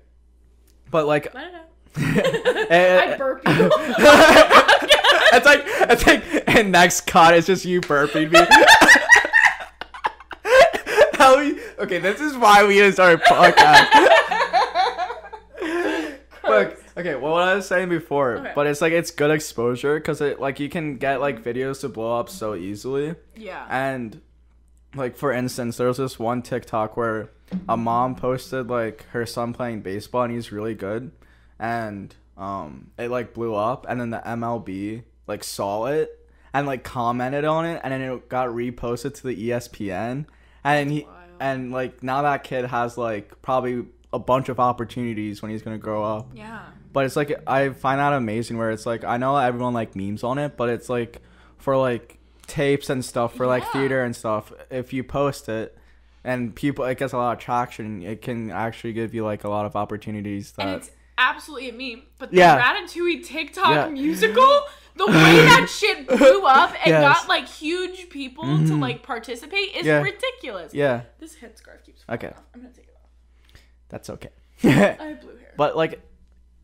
But 0.91 1.07
like, 1.07 1.27
it 1.27 1.35
out. 1.35 2.71
eh, 2.71 3.13
I 3.13 3.17
burp 3.17 3.41
you. 3.47 3.51
it's 5.33 5.45
like 5.45 5.61
it's 5.65 6.05
like 6.07 6.23
and 6.47 6.71
next 6.71 7.01
cut 7.01 7.33
is 7.35 7.45
just 7.47 7.65
you 7.65 7.81
burping 7.81 8.31
me. 8.31 8.39
How 11.15 11.39
we, 11.39 11.59
okay, 11.79 11.97
this 11.99 12.19
is 12.21 12.37
why 12.37 12.65
we 12.65 12.91
start 12.91 13.19
a 13.19 13.23
podcast. 13.23 13.87
Look, 16.43 16.79
okay, 16.95 17.15
well, 17.15 17.31
what 17.33 17.41
I 17.41 17.55
was 17.55 17.67
saying 17.67 17.89
before, 17.89 18.37
Okay. 18.37 18.51
but 18.53 18.67
it's 18.67 18.79
like 18.81 18.93
it's 18.93 19.09
good 19.11 19.31
exposure 19.31 19.95
because 19.95 20.21
it 20.21 20.39
like 20.39 20.59
you 20.59 20.69
can 20.69 20.97
get 20.97 21.19
like 21.19 21.43
videos 21.43 21.81
to 21.81 21.89
blow 21.89 22.19
up 22.19 22.29
so 22.29 22.53
easily, 22.53 23.15
yeah. 23.35 23.65
and 23.69 24.21
like 24.93 25.15
for 25.17 25.31
instance, 25.31 25.77
there 25.77 25.87
was 25.87 25.97
this 25.97 26.19
one 26.19 26.43
TikTok 26.43 26.95
where 26.95 27.31
a 27.67 27.75
mom 27.75 28.15
posted 28.15 28.69
like 28.69 29.05
her 29.09 29.25
son 29.25 29.53
playing 29.53 29.81
baseball 29.81 30.23
and 30.23 30.33
he's 30.33 30.51
really 30.51 30.75
good, 30.75 31.11
and 31.57 32.13
um 32.37 32.91
it 32.99 33.09
like 33.09 33.33
blew 33.33 33.55
up, 33.55 33.87
and 33.89 33.99
then 33.99 34.11
the 34.11 34.21
MLB 34.23 35.03
like 35.27 35.43
saw 35.43 35.85
it 35.85 36.19
and 36.53 36.67
like 36.67 36.83
commented 36.83 37.45
on 37.45 37.65
it, 37.65 37.81
and 37.83 37.91
then 37.93 38.01
it 38.01 38.29
got 38.29 38.49
reposted 38.49 39.13
to 39.15 39.27
the 39.27 39.49
ESPN, 39.49 40.25
and 40.63 40.91
he 40.91 41.07
and 41.39 41.71
like 41.71 42.01
now 42.01 42.21
that 42.21 42.43
kid 42.43 42.65
has 42.65 42.97
like 42.97 43.41
probably 43.41 43.85
a 44.13 44.19
bunch 44.19 44.47
of 44.49 44.59
opportunities 44.59 45.41
when 45.41 45.51
he's 45.51 45.61
gonna 45.61 45.77
grow 45.77 46.03
up. 46.03 46.29
yeah. 46.33 46.61
But 46.93 47.05
it's 47.05 47.17
like 47.17 47.41
I 47.45 47.69
find 47.69 47.99
that 47.99 48.13
amazing 48.13 48.57
where 48.57 48.71
it's 48.71 48.85
like 48.85 49.03
I 49.03 49.17
know 49.17 49.35
everyone 49.35 49.73
like 49.73 49.95
memes 49.97 50.23
on 50.23 50.37
it, 50.37 50.55
but 50.55 50.69
it's 50.69 50.87
like 50.87 51.21
for 51.57 51.75
like 51.75 52.17
tapes 52.47 52.89
and 52.89 53.03
stuff 53.03 53.35
for 53.35 53.45
like 53.47 53.67
theater 53.71 54.03
and 54.03 54.15
stuff. 54.15 54.53
If 54.69 54.93
you 54.93 55.03
post 55.03 55.49
it 55.49 55.77
and 56.23 56.55
people, 56.55 56.85
it 56.85 56.97
gets 56.97 57.11
a 57.11 57.17
lot 57.17 57.33
of 57.33 57.39
traction. 57.39 58.01
It 58.01 58.21
can 58.21 58.49
actually 58.49 58.93
give 58.93 59.13
you 59.13 59.25
like 59.25 59.43
a 59.43 59.49
lot 59.49 59.65
of 59.65 59.75
opportunities 59.75 60.53
that. 60.53 60.89
Absolutely 61.17 61.69
a 61.69 61.73
meme. 61.95 62.03
But 62.17 62.31
the 62.31 62.37
Yeah. 62.37 62.61
Ratatouille 62.61 63.23
TikTok 63.25 63.69
Yeah. 63.69 63.87
musical, 63.89 64.61
the 64.95 65.05
way 65.07 65.13
that 65.13 65.67
shit 65.69 66.07
blew 66.07 66.45
up 66.45 66.71
and 66.71 66.87
Yes. 66.91 67.01
got 67.01 67.27
like 67.29 67.47
huge 67.47 68.09
people 68.09 68.43
to 68.43 68.49
Mhm. 68.73 68.79
like 68.81 69.03
participate 69.03 69.75
is 69.75 69.85
Yeah. 69.85 70.01
ridiculous. 70.01 70.73
yeah, 70.73 71.01
This 71.19 71.35
headscarf 71.35 71.83
keeps 71.85 72.03
falling 72.03 72.19
Okay. 72.19 72.27
off. 72.29 72.43
I'm 72.53 72.61
gonna 72.61 72.73
take 72.73 72.85
it 72.87 72.95
off. 73.01 73.09
that's 73.89 74.09
okay. 74.09 74.29
I 74.63 74.67
have 74.67 75.21
blue 75.21 75.37
hair. 75.37 75.53
but 75.57 75.75
like, 75.75 76.01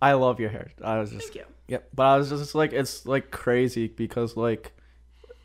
I 0.02 0.14
love 0.14 0.40
your 0.40 0.50
hair. 0.50 0.72
I 0.84 1.00
was 1.00 1.12
just 1.12 1.26
Thank 1.34 1.36
you. 1.36 1.46
Yep, 1.68 1.90
but 1.94 2.04
I 2.04 2.18
was 2.18 2.30
just 2.30 2.56
like, 2.56 2.74
it's 2.74 3.06
like 3.06 3.32
crazy 3.32 3.88
because 3.88 4.36
like, 4.36 4.72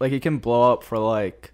like 0.00 0.12
it 0.12 0.22
can 0.22 0.38
blow 0.38 0.72
up 0.72 0.82
for 0.82 0.98
like, 0.98 1.52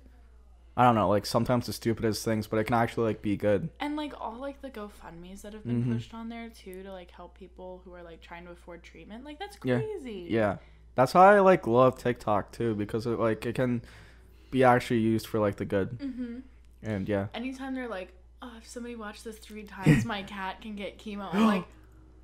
I 0.77 0.85
don't 0.85 0.95
know, 0.95 1.09
like 1.11 1.27
sometimes 1.27 1.67
the 1.67 1.73
stupidest 1.75 2.25
things, 2.25 2.47
but 2.47 2.57
it 2.59 2.65
can 2.65 2.75
actually 2.75 3.05
like 3.09 3.21
be 3.23 3.37
good. 3.37 3.69
And 3.79 3.95
like 3.97 4.15
all 4.19 4.37
like 4.39 4.63
the 4.63 4.71
GoFundmes 4.71 5.43
that 5.43 5.53
have 5.53 5.65
been 5.65 5.85
Mhm. 5.85 5.93
pushed 5.93 6.15
on 6.15 6.29
there 6.31 6.49
too 6.49 6.83
to 6.83 6.91
like 6.93 7.11
help 7.11 7.37
people 7.37 7.83
who 7.85 7.93
are 7.95 8.03
like 8.03 8.23
trying 8.23 8.47
to 8.47 8.53
afford 8.53 8.83
treatment. 8.83 9.23
Like 9.25 9.39
that's 9.39 9.59
Yeah. 9.63 9.81
crazy. 9.81 10.27
Yeah, 10.31 10.57
that's 10.95 11.13
why 11.13 11.37
I 11.37 11.41
like 11.41 11.67
love 11.67 11.99
TikTok 11.99 12.53
too 12.53 12.75
because 12.75 13.07
it 13.07 13.19
like 13.19 13.45
it 13.45 13.55
can 13.55 13.83
be 14.51 14.65
actually 14.65 15.01
used 15.01 15.27
for 15.27 15.39
like 15.41 15.57
the 15.57 15.67
good. 15.67 15.99
Mm-hmm. 15.99 16.39
And 16.83 17.07
yeah, 17.09 17.27
Anytime 17.35 17.75
they're 17.75 17.87
like, 17.89 18.13
oh, 18.41 18.53
if 18.59 18.67
somebody 18.67 18.97
watched 18.97 19.25
this 19.25 19.37
three 19.39 19.65
times, 19.65 20.05
my 20.07 20.23
cat 20.23 20.63
can 20.63 20.75
get 20.75 20.99
chemo. 20.99 21.29
I'm 21.35 21.47
like, 21.47 21.65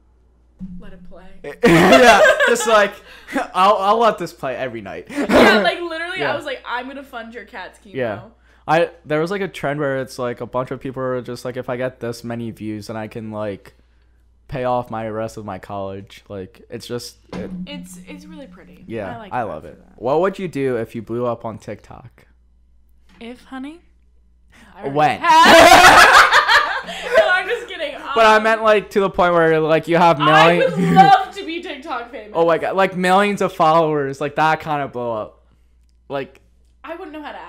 let 0.80 0.92
it 0.94 1.08
play. 1.08 1.28
yeah, 1.64 2.20
just 2.48 2.66
like 2.66 2.94
I'll 3.54 3.76
I'll 3.76 3.98
let 3.98 4.16
this 4.18 4.32
play 4.32 4.56
every 4.56 4.80
night. 4.80 5.06
yeah, 5.10 5.60
like 5.62 5.80
literally, 5.82 6.20
Yeah. 6.20 6.32
I 6.32 6.36
was 6.36 6.44
like, 6.46 6.62
I'm 6.66 6.88
gonna 6.88 7.04
fund 7.04 7.34
your 7.34 7.44
cat's 7.44 7.78
chemo. 7.78 7.94
Yeah. 7.94 8.22
I 8.69 8.90
there 9.05 9.20
was 9.20 9.31
like 9.31 9.40
a 9.40 9.49
trend 9.49 9.81
where 9.81 9.99
it's 9.99 10.19
like 10.19 10.40
a 10.40 10.47
bunch 10.47 10.70
of 10.70 10.78
people 10.81 11.03
are 11.03 11.20
just 11.23 11.45
like 11.45 11.57
if 11.57 11.69
I 11.69 11.77
get 11.77 12.01
this 12.01 12.23
many 12.23 12.51
views 12.51 12.89
then 12.89 12.97
I 12.97 13.09
can 13.09 13.31
like 13.32 13.74
pay 14.49 14.65
off 14.65 14.90
my 14.90 15.09
rest 15.09 15.36
of 15.36 15.45
my 15.45 15.59
college. 15.59 16.23
Like 16.28 16.62
it's 16.70 16.86
just 16.86 17.16
it, 17.35 17.51
It's 17.66 17.99
it's 18.07 18.24
really 18.27 18.47
pretty. 18.47 18.85
yeah, 18.86 19.15
I, 19.15 19.19
like 19.19 19.32
I 19.32 19.43
love 19.45 19.65
it. 19.65 19.81
What 19.97 20.20
would 20.20 20.39
you 20.39 20.49
do 20.49 20.77
if 20.77 20.95
you 20.95 21.03
blew 21.03 21.27
up 21.27 21.45
on 21.45 21.59
TikTok? 21.59 22.27
If 23.20 23.45
honey. 23.45 23.81
I 24.74 24.89
When? 24.89 25.20
no, 25.23 25.28
I'm 27.31 27.49
just 27.49 27.69
kidding. 27.69 27.97
But 28.15 28.27
I 28.27 28.36
Um, 28.36 28.43
meant 28.43 28.62
like 28.62 28.90
to 28.90 29.01
the 29.01 29.11
point 29.11 29.32
where 29.35 29.61
like 29.61 29.86
you 29.89 29.97
have 29.97 30.19
I 30.20 30.59
would 30.59 30.77
millions. 30.77 30.97
love 30.97 31.35
to 31.36 31.45
be 31.47 31.62
TikTok 31.62 32.11
famous. 32.11 32.32
oh 32.35 32.47
my 32.47 32.59
god, 32.59 32.74
like 32.77 32.97
millions 32.97 33.43
of 33.43 33.53
followers, 33.53 34.20
like 34.20 34.36
that 34.36 34.61
kind 34.61 34.82
of 34.82 34.93
blow 34.93 35.12
up. 35.12 35.47
Like 36.09 36.40
I 36.82 36.95
wouldn't 36.97 37.12
know 37.12 37.23
how 37.23 37.32
to 37.32 37.39
act. 37.39 37.47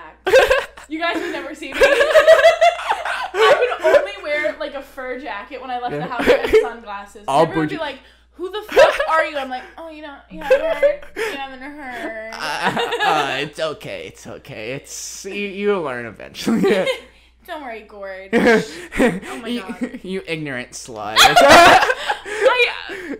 You 0.90 0.98
guys 0.98 1.14
would 1.22 1.30
never 1.30 1.54
see 1.54 1.72
me. 1.72 1.78
I 3.32 3.78
would 3.80 3.86
only 3.86 4.12
wear 4.24 4.56
like 4.58 4.74
a 4.74 4.82
fur 4.82 5.20
jacket 5.20 5.60
when 5.60 5.70
I 5.70 5.78
left 5.78 5.94
the 5.94 6.04
house 6.04 6.26
and 6.28 6.50
sunglasses. 6.60 7.24
All 7.28 7.42
Everyone 7.42 7.60
would 7.60 7.68
be 7.70 7.78
like, 7.78 8.00
"Who 8.32 8.50
the 8.50 8.60
fuck 8.62 8.98
are 9.08 9.24
you?" 9.24 9.38
I'm 9.38 9.48
like, 9.48 9.62
"Oh, 9.78 9.88
you 9.88 10.02
know, 10.02 10.16
you 10.28 10.40
haven't 10.40 10.60
heard. 10.60 11.04
You 11.16 11.36
haven't 11.36 11.62
heard." 11.62 12.34
uh, 12.34 13.36
it's 13.40 13.60
okay, 13.60 14.08
it's 14.08 14.26
okay. 14.26 14.72
It's 14.72 15.24
you, 15.24 15.32
you 15.32 15.80
learn 15.80 16.06
eventually. 16.06 16.62
Don't 17.46 17.62
worry, 17.62 17.82
Gord. 17.82 18.30
oh 18.34 19.38
my 19.40 19.48
you, 19.48 19.60
God. 19.60 20.00
you 20.02 20.22
ignorant 20.26 20.72
slut. 20.72 21.16
I, 21.20 23.16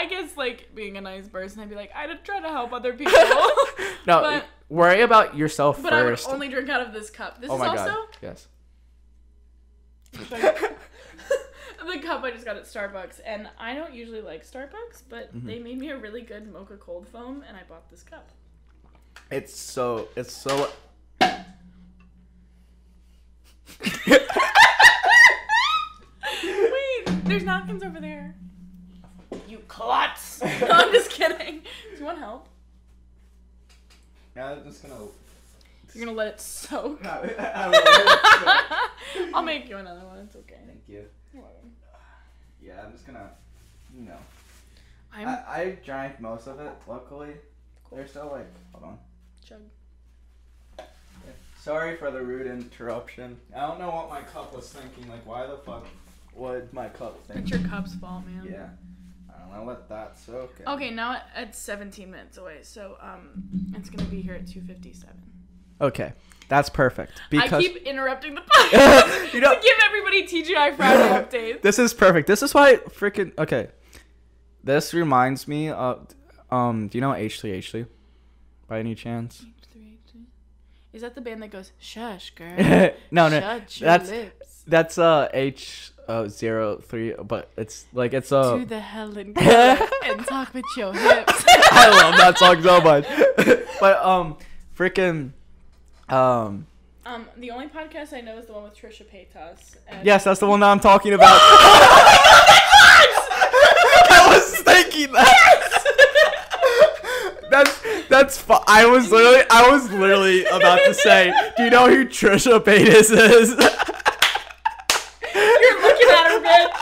I 0.00 0.06
guess 0.06 0.34
like 0.36 0.74
being 0.74 0.96
a 0.96 1.00
nice 1.02 1.28
person, 1.28 1.60
I'd 1.60 1.68
be 1.68 1.74
like, 1.74 1.90
I'd 1.94 2.24
try 2.24 2.40
to 2.40 2.48
help 2.48 2.72
other 2.72 2.94
people. 2.94 3.12
no, 4.06 4.20
But- 4.22 4.46
worry 4.70 5.02
about 5.02 5.36
yourself 5.36 5.82
But 5.82 5.92
I 5.92 6.02
would 6.04 6.18
only 6.28 6.48
drink 6.48 6.70
out 6.70 6.80
of 6.86 6.94
this 6.94 7.10
cup. 7.10 7.38
This 7.40 7.50
oh 7.50 7.54
is 7.54 7.60
my 7.60 7.66
also 7.68 7.84
god. 7.84 8.06
Yes. 8.22 8.48
the 11.90 11.98
cup 12.02 12.22
I 12.24 12.30
just 12.30 12.44
got 12.46 12.56
at 12.56 12.64
Starbucks, 12.64 13.20
and 13.26 13.48
I 13.58 13.74
don't 13.74 13.92
usually 13.92 14.22
like 14.22 14.44
Starbucks, 14.46 15.02
but 15.08 15.34
Mm-hmm. 15.36 15.46
they 15.46 15.58
made 15.58 15.78
me 15.78 15.90
a 15.90 15.98
really 15.98 16.22
good 16.22 16.50
mocha 16.50 16.76
cold 16.78 17.06
foam, 17.08 17.44
and 17.46 17.56
I 17.56 17.62
bought 17.68 17.90
this 17.90 18.02
cup. 18.02 18.30
It's 19.30 19.54
so 19.54 20.08
it's 20.16 20.32
so 20.34 20.70
Wait, 26.42 27.24
there's 27.24 27.44
napkins 27.44 27.82
over 27.82 28.00
there. 28.00 28.34
You 29.80 29.86
klutz! 29.86 30.42
no, 30.60 30.68
I'm 30.70 30.92
just 30.92 31.10
kidding. 31.10 31.60
Do 31.60 31.98
you 31.98 32.04
want 32.04 32.18
help? 32.18 32.48
Yeah, 34.36 34.52
I'm 34.52 34.64
just 34.64 34.82
gonna 34.82 34.94
You're 35.94 36.04
gonna 36.04 36.16
let 36.16 36.28
it 36.28 36.40
soak. 36.40 37.02
Thank 37.02 37.38
I'll 39.34 39.42
make 39.42 39.68
you 39.68 39.78
another 39.78 40.06
one. 40.06 40.18
It's 40.18 40.36
okay. 40.36 40.60
you. 40.86 41.04
You're 41.32 41.42
welcome. 41.42 41.72
Yeah, 42.62 42.82
I'm 42.84 42.92
just 42.92 43.06
gonna 43.06 43.30
you 43.96 44.04
know. 44.04 44.18
I'm 45.12 45.28
I, 45.28 45.32
I 45.48 45.78
drank 45.84 46.20
most 46.20 46.46
of 46.46 46.60
it, 46.60 46.72
luckily. 46.86 47.32
There's 47.90 48.10
still 48.10 48.30
like 48.30 48.46
hold 48.72 48.84
on. 48.84 48.98
chug. 49.46 49.60
Sorry 51.58 51.96
for 51.96 52.10
the 52.10 52.22
rude 52.22 52.46
interruption. 52.46 53.38
I 53.54 53.66
don't 53.66 53.78
know 53.78 53.90
what 53.90 54.08
my 54.08 54.22
cup 54.22 54.54
was 54.54 54.72
thinking. 54.72 55.10
Like, 55.10 55.26
why 55.26 55.46
the 55.46 55.58
fuck 55.58 55.86
would 56.34 56.72
my 56.72 56.88
cup 56.88 57.22
think? 57.26 57.40
It's 57.40 57.50
your 57.50 57.68
cup's 57.68 57.94
fault, 57.96 58.24
man. 58.24 58.48
Yeah. 58.50 58.68
I 59.42 59.56
don't 59.56 59.66
know. 59.66 59.70
Let 59.72 59.88
that 59.88 60.18
soak. 60.18 60.60
in. 60.60 60.68
Okay, 60.68 60.90
now 60.90 61.20
it's 61.36 61.58
17 61.58 62.10
minutes 62.10 62.38
away, 62.38 62.58
so 62.62 62.96
um, 63.00 63.42
it's 63.74 63.88
gonna 63.90 64.08
be 64.08 64.20
here 64.22 64.34
at 64.34 64.46
2:57. 64.46 65.04
Okay. 65.80 66.12
That's 66.48 66.68
perfect. 66.68 67.22
Because 67.30 67.52
I 67.52 67.60
keep 67.62 67.76
interrupting 67.86 68.34
the 68.34 68.40
podcast 68.56 69.32
You 69.34 69.40
know- 69.40 69.54
to 69.54 69.60
give 69.60 69.76
everybody 69.86 70.26
TGI 70.26 70.76
Friday 70.76 71.08
updates. 71.54 71.62
this 71.62 71.78
is 71.78 71.94
perfect. 71.94 72.26
This 72.26 72.42
is 72.42 72.52
why 72.52 72.76
freaking 72.76 73.32
okay. 73.38 73.68
This 74.64 74.92
reminds 74.92 75.46
me 75.48 75.70
of 75.70 76.08
um. 76.50 76.88
Do 76.88 76.98
you 76.98 77.02
know 77.02 77.10
H3 77.12 77.58
H3? 77.58 77.86
By 78.68 78.80
any 78.80 78.94
chance? 78.94 79.46
Is 80.92 81.02
that 81.02 81.14
the 81.14 81.20
band 81.20 81.40
that 81.44 81.50
goes 81.52 81.70
shush, 81.78 82.34
girl? 82.34 82.56
no, 83.12 83.28
no. 83.28 83.40
Shut 83.40 83.80
your 83.80 83.86
That's 83.86 84.10
lips. 84.10 84.49
That's 84.70 84.98
uh 84.98 85.28
H 85.32 85.92
uh, 86.08 86.28
zero 86.28 86.76
three, 86.76 87.12
but 87.12 87.50
it's 87.56 87.86
like 87.92 88.12
it's 88.14 88.32
uh. 88.32 88.56
to 88.58 88.64
the 88.64 88.80
hell 88.80 89.16
and 89.16 89.34
go 89.34 89.88
and 90.04 90.26
talk 90.26 90.52
with 90.54 90.64
your 90.76 90.92
hips. 90.92 91.44
I 91.48 91.88
love 91.88 92.16
that 92.16 92.38
song 92.38 92.62
so 92.62 92.80
much. 92.80 93.06
but 93.80 94.04
um, 94.04 94.36
freaking 94.76 95.32
um. 96.08 96.66
Um, 97.06 97.26
the 97.36 97.50
only 97.50 97.66
podcast 97.66 98.12
I 98.12 98.20
know 98.20 98.36
is 98.38 98.46
the 98.46 98.52
one 98.52 98.64
with 98.64 98.76
Trisha 98.76 99.04
Paytas. 99.04 99.76
And 99.88 100.04
Yes, 100.04 100.24
that's 100.24 100.38
the 100.38 100.46
one 100.46 100.60
that 100.60 100.70
I'm 100.70 100.80
talking 100.80 101.12
about. 101.14 101.40
I 104.12 104.26
was 104.28 104.60
thinking 104.60 105.12
that. 105.12 105.70
That's 107.50 107.80
that's. 108.08 108.38
Fu- 108.38 108.54
I 108.66 108.86
was 108.86 109.10
literally 109.10 109.44
I 109.50 109.70
was 109.70 109.90
literally 109.90 110.44
about 110.44 110.80
to 110.84 110.94
say. 110.94 111.32
Do 111.56 111.64
you 111.64 111.70
know 111.70 111.88
who 111.88 112.04
Trisha 112.06 112.60
Paytas 112.60 113.10
is? 113.10 113.56
You're 115.34 115.82
looking 115.82 116.08
at 116.10 116.26
her, 116.30 116.40
bitch. 116.40 116.74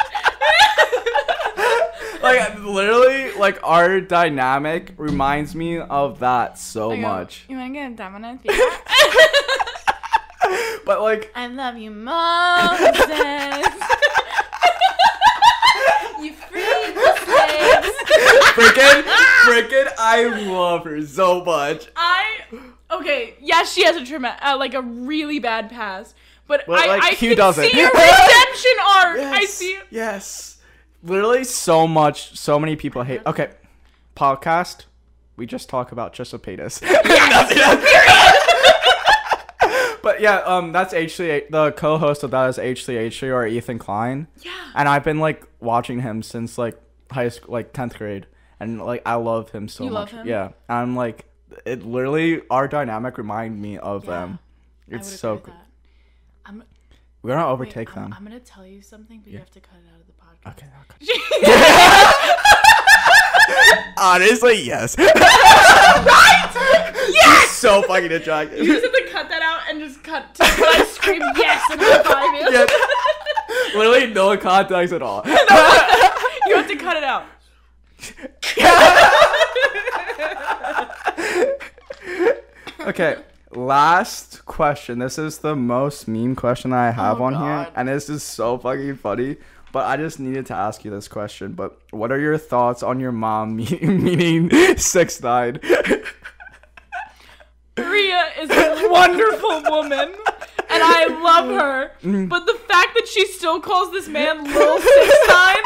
Like 2.36 2.58
literally, 2.64 3.32
like 3.34 3.58
our 3.62 4.00
dynamic 4.00 4.92
reminds 4.96 5.54
me 5.54 5.78
of 5.78 6.18
that 6.20 6.58
so 6.58 6.90
I 6.92 6.96
go, 6.96 7.02
much. 7.02 7.44
You 7.48 7.56
wanna 7.56 7.72
get 7.74 7.92
a 7.92 7.94
dominant? 7.94 8.40
But 10.86 11.02
like, 11.02 11.30
I 11.34 11.48
love 11.48 11.76
you, 11.76 11.90
Moses. 11.90 12.80
you 16.20 16.32
freak 16.32 16.94
the 16.94 17.14
slaves. 17.24 17.94
freaking, 18.56 19.02
freaking, 19.44 19.88
I 19.98 20.24
love 20.46 20.84
her 20.84 21.02
so 21.04 21.44
much. 21.44 21.88
I 21.94 22.40
okay, 22.90 23.34
yeah, 23.40 23.64
she 23.64 23.84
has 23.84 23.96
a 23.96 24.04
trauma, 24.06 24.38
uh, 24.40 24.56
like 24.58 24.72
a 24.72 24.80
really 24.80 25.38
bad 25.40 25.68
past, 25.68 26.14
but 26.46 26.64
But, 26.66 26.78
I, 26.80 26.86
like, 26.86 27.02
I 27.02 27.10
who 27.10 27.28
can 27.28 27.36
doesn't? 27.36 27.64
see 27.70 27.78
her 27.78 27.90
redemption 27.92 28.72
arc. 28.96 29.18
I 29.18 29.40
Yes, 29.42 29.50
see. 29.52 29.78
Yes. 29.90 30.57
Literally 31.02 31.44
so 31.44 31.86
much 31.86 32.36
so 32.38 32.58
many 32.58 32.76
people 32.76 33.02
hate 33.02 33.20
okay. 33.26 33.50
Podcast. 34.16 34.84
We 35.36 35.46
just 35.46 35.68
talk 35.68 35.92
about 35.92 36.12
Trisha 36.12 36.38
Paytas. 36.38 36.82
Nothing 36.82 37.58
else. 37.58 37.84
but 40.02 40.20
yeah, 40.20 40.38
um 40.38 40.72
that's 40.72 40.92
H3 40.94 41.50
the 41.50 41.72
co-host 41.72 42.22
of 42.24 42.30
that 42.32 42.48
is 42.50 42.58
H3H3 42.58 43.32
or 43.32 43.46
Ethan 43.46 43.78
Klein. 43.78 44.26
Yeah. 44.42 44.50
And 44.74 44.88
I've 44.88 45.04
been 45.04 45.18
like 45.20 45.46
watching 45.60 46.00
him 46.00 46.22
since 46.22 46.58
like 46.58 46.80
high 47.10 47.28
school 47.28 47.52
like 47.52 47.72
10th 47.72 47.96
grade 47.98 48.26
and 48.60 48.80
like 48.84 49.02
I 49.06 49.14
love 49.14 49.50
him 49.50 49.68
so 49.68 49.84
You 49.84 49.90
much. 49.90 50.12
love 50.12 50.20
him? 50.22 50.26
Yeah. 50.26 50.50
I'm 50.68 50.96
like 50.96 51.26
it 51.64 51.84
literally 51.84 52.42
our 52.50 52.66
dynamic 52.68 53.18
remind 53.18 53.60
me 53.60 53.78
of 53.78 54.04
Yeah. 54.04 54.10
them. 54.10 54.38
It's 54.88 55.08
so 55.20 55.36
good. 55.36 55.54
I'm, 56.46 56.64
We're 57.22 57.34
gonna 57.34 57.44
wait, 57.46 57.52
overtake 57.52 57.96
I'm, 57.96 58.02
them. 58.04 58.14
I'm 58.16 58.24
gonna 58.24 58.40
tell 58.40 58.66
you 58.66 58.80
something, 58.82 59.20
but 59.20 59.30
you 59.32 59.38
have 59.38 59.50
to 59.50 59.60
cut 59.60 59.74
it 59.76 59.88
out 59.94 60.00
of. 60.00 60.07
Okay. 60.46 60.66
I'll 60.76 60.84
cut- 60.88 61.00
Honestly, 64.00 64.62
yes. 64.62 64.96
right? 64.98 66.50
Yes! 67.10 67.50
So 67.50 67.82
fucking 67.82 68.12
attractive. 68.12 68.64
You 68.64 68.74
just 68.80 68.84
have 68.84 68.92
to 68.92 69.08
cut 69.12 69.28
that 69.28 69.42
out 69.42 69.60
and 69.68 69.80
just 69.80 70.02
cut 70.04 70.34
to 70.36 70.44
when 70.44 70.82
I 70.82 70.84
scream 70.84 71.20
yes 71.36 71.62
and 71.70 71.80
high 71.80 72.02
five 72.02 72.34
you. 72.34 72.50
Yeah. 72.52 72.66
Literally 73.78 74.06
no 74.12 74.36
context 74.36 74.92
at 74.94 75.02
all. 75.02 75.22
You 75.26 76.54
have 76.56 76.68
to 76.68 76.76
cut 76.76 76.96
it 76.96 77.04
out. 77.04 77.24
okay, 82.80 83.16
last 83.52 84.44
question. 84.46 84.98
This 84.98 85.18
is 85.18 85.38
the 85.38 85.56
most 85.56 86.08
meme 86.08 86.36
question 86.36 86.70
that 86.70 86.78
I 86.78 86.90
have 86.90 87.20
Oh, 87.20 87.24
on 87.24 87.34
here, 87.34 87.68
and 87.74 87.88
this 87.88 88.08
is 88.08 88.22
so 88.22 88.58
fucking 88.58 88.96
funny. 88.96 89.36
But 89.78 89.86
I 89.86 89.96
just 89.96 90.18
needed 90.18 90.46
to 90.46 90.54
ask 90.54 90.84
you 90.84 90.90
this 90.90 91.06
question. 91.06 91.52
But 91.52 91.78
what 91.92 92.10
are 92.10 92.18
your 92.18 92.36
thoughts 92.36 92.82
on 92.82 92.98
your 92.98 93.12
mom 93.12 93.54
me- 93.54 93.78
meaning 93.80 94.50
six 94.76 95.22
nine? 95.22 95.60
Maria 97.76 98.24
is 98.40 98.50
a 98.50 98.88
wonderful 98.90 99.62
woman, 99.70 100.08
and 100.68 100.82
I 100.82 101.06
love 101.22 101.48
her. 101.50 101.92
Mm. 102.02 102.28
But 102.28 102.46
the 102.46 102.54
fact 102.54 102.96
that 102.96 103.06
she 103.06 103.24
still 103.26 103.60
calls 103.60 103.92
this 103.92 104.08
man 104.08 104.42
Lil 104.42 104.78
Six 104.80 105.14
Nine 105.28 105.56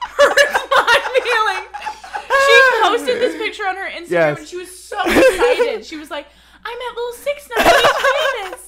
hurts 0.00 0.60
my 0.70 1.00
feelings. 1.24 1.66
She 2.46 2.82
posted 2.84 3.20
this 3.20 3.36
picture 3.36 3.64
on 3.66 3.74
her 3.74 3.90
Instagram, 3.90 4.10
Yes. 4.10 4.38
and 4.38 4.46
she 4.46 4.56
was 4.58 4.78
so 4.88 4.96
excited. 5.04 5.84
She 5.84 5.96
was 5.96 6.08
like, 6.08 6.28
"I 6.64 6.70
met 6.70 6.96
Lil 6.96 7.12
Six 7.14 7.48
Nine. 7.56 7.66
He's 7.66 8.44
famous." 8.44 8.65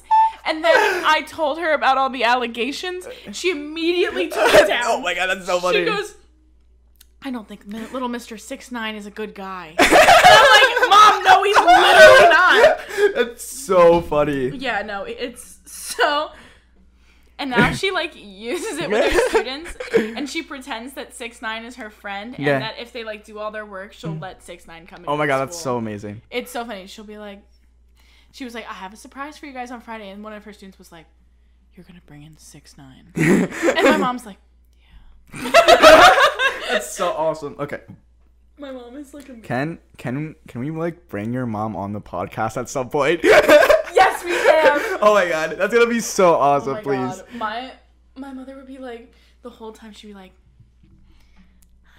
And 0.49 0.65
then 0.65 1.05
I 1.05 1.23
told 1.27 1.59
her 1.59 1.75
about 1.75 1.99
all 1.99 2.09
the 2.09 2.25
allegations. 2.25 3.07
She 3.33 3.51
immediately 3.51 4.29
took 4.29 4.53
it 4.55 4.67
down. 4.67 4.85
oh 4.87 5.01
my 5.01 5.15
god, 5.15 5.27
that's 5.27 5.45
so 5.45 5.61
funny. 5.61 5.81
She 5.81 5.85
goes, 5.85 6.15
I 7.21 7.31
don't 7.31 7.47
think 7.47 7.67
little 7.67 8.09
Mr. 8.09 8.41
Six 8.41 8.73
Nine 8.73 8.95
is 8.95 9.05
a 9.05 9.11
good 9.11 9.35
guy. 9.35 9.75
I'm 9.79 9.91
like, 9.91 10.91
Mom, 10.91 11.23
no, 11.25 11.43
he's 11.43 11.57
literally 11.57 12.29
not. 12.31 12.79
that's 13.15 13.45
so 13.45 14.01
funny. 14.01 14.49
Yeah, 14.57 14.83
no, 14.83 15.05
it's 15.05 15.59
so. 15.67 16.31
And 17.41 17.51
now 17.51 17.73
she 17.73 17.91
like 17.91 18.13
uses 18.17 18.79
it 18.79 18.89
with 18.89 19.13
her 19.13 19.21
students, 19.29 19.77
and 19.97 20.29
she 20.29 20.43
pretends 20.43 20.95
that 20.95 21.15
Six 21.15 21.43
Nine 21.43 21.65
is 21.65 21.77
her 21.77 21.91
friend, 21.91 22.35
and 22.35 22.45
Yeah. 22.45 22.59
that 22.59 22.77
if 22.81 22.93
they 22.93 23.05
like 23.05 23.25
do 23.25 23.39
all 23.39 23.51
their 23.51 23.67
work, 23.67 23.93
she'll 23.93 24.15
mm. 24.15 24.23
let 24.23 24.43
Six 24.43 24.67
Nine 24.67 24.87
come. 24.87 25.05
Oh 25.07 25.17
my 25.17 25.27
god, 25.27 25.41
that's 25.41 25.59
so 25.59 25.77
amazing. 25.77 26.23
It's 26.31 26.51
so 26.51 26.65
funny. 26.65 26.87
She'll 26.87 27.05
be 27.05 27.19
like, 27.19 27.43
she 28.33 28.45
was 28.45 28.55
like, 28.55 28.69
I 28.69 28.75
have 28.75 28.93
a 28.93 28.97
surprise 28.97 29.39
for 29.39 29.47
you 29.47 29.53
guys 29.53 29.71
on 29.71 29.81
Friday, 29.81 30.11
and 30.11 30.23
one 30.23 30.33
of 30.33 30.45
her 30.45 30.53
students 30.53 30.79
was 30.79 30.93
like, 30.93 31.07
You're 31.75 31.85
gonna 31.85 32.03
bring 32.07 32.23
in 32.23 32.37
Six 32.37 32.77
Nine, 32.79 33.13
and 33.17 33.83
my 33.85 33.97
mom's 33.97 34.27
like, 34.27 34.37
Yeah. 35.35 35.43
That's 36.71 36.93
so 36.93 37.09
awesome. 37.09 37.57
Okay, 37.59 37.81
my 38.59 38.71
mom 38.73 38.97
is 38.97 39.15
like, 39.15 39.29
a 39.29 39.35
can 39.37 39.79
can 39.97 40.35
can 40.47 40.61
we 40.61 40.71
like 40.71 41.09
bring 41.09 41.33
your 41.33 41.47
mom 41.47 41.75
on 41.77 41.93
the 41.93 42.01
podcast 42.01 42.57
at 42.57 42.69
some 42.69 42.89
point? 42.91 43.21
yes, 43.25 44.25
we 44.25 44.31
can. 44.33 44.99
oh 45.01 45.15
my 45.15 45.29
god, 45.29 45.57
that's 45.59 45.73
gonna 45.73 45.87
be 45.87 46.01
so 46.01 46.35
Oh 46.35 46.39
awesome. 46.41 46.73
my 46.75 46.83
please. 46.83 46.97
god, 47.23 47.25
my 47.35 47.73
my 48.17 48.33
mother 48.33 48.57
would 48.57 48.67
be 48.67 48.79
like 48.79 49.13
the 49.43 49.51
whole 49.51 49.73
time 49.73 49.93
she'd 49.93 50.09
be 50.09 50.15
like, 50.15 50.33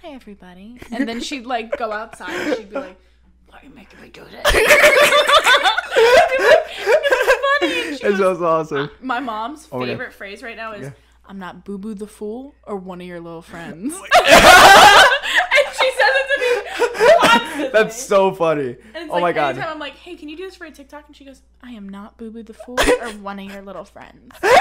"Hi 0.02 0.10
everybody," 0.10 0.78
and 0.92 1.08
then 1.08 1.20
she'd 1.20 1.46
like 1.46 1.76
go 1.76 1.90
outside 1.92 2.30
and 2.34 2.56
she'd 2.56 2.70
be 2.70 2.76
like, 2.76 3.00
"Why 3.50 3.58
are 3.58 3.64
you 3.64 3.70
making 3.74 4.00
me 4.00 4.08
do 4.08 4.22
this?" 4.24 4.44
it's 6.82 7.60
funny. 7.60 7.88
And 7.88 7.98
she 7.98 8.06
was- 8.22 8.38
so 8.38 8.44
awesome. 8.46 8.90
my 9.00 9.20
mom's 9.20 9.68
Oh 9.70 9.78
my 9.78 9.84
God. 9.86 9.92
favorite 9.92 10.12
phrase 10.14 10.42
right 10.42 10.56
now 10.56 10.72
is, 10.72 10.86
Yeah. 10.86 10.92
"I'm 11.26 11.38
not 11.38 11.64
Boo 11.64 11.78
Boo 11.78 11.94
the 11.94 12.06
fool 12.06 12.54
or 12.64 12.76
one 12.76 13.00
of 13.00 13.06
your 13.06 13.20
little 13.20 13.42
friends," 13.42 13.94
oh 13.94 14.04
and 15.56 15.66
she 15.76 15.90
says 15.92 16.14
it 16.20 16.26
to 16.34 16.40
me 16.40 16.46
constantly. 17.20 17.68
That's 17.72 17.96
so 18.02 18.32
funny. 18.34 18.76
And 18.94 19.04
it's 19.04 19.10
Oh 19.10 19.14
like 19.14 19.22
my 19.22 19.32
god. 19.32 19.54
anytime 19.56 19.72
I'm 19.72 19.78
like, 19.78 19.94
hey, 19.96 20.16
can 20.16 20.28
you 20.28 20.36
do 20.36 20.44
this 20.46 20.56
for 20.56 20.66
a 20.66 20.70
TikTok? 20.70 21.06
And 21.06 21.16
she 21.16 21.24
goes, 21.24 21.42
I 21.62 21.70
am 21.72 21.88
not 21.88 22.16
Boo 22.18 22.30
Boo 22.30 22.42
the 22.42 22.54
Fool 22.54 22.78
or 23.00 23.08
one 23.18 23.38
of 23.38 23.50
your 23.50 23.62
little 23.62 23.84
friends. 23.84 24.32
Mother! 24.42 24.56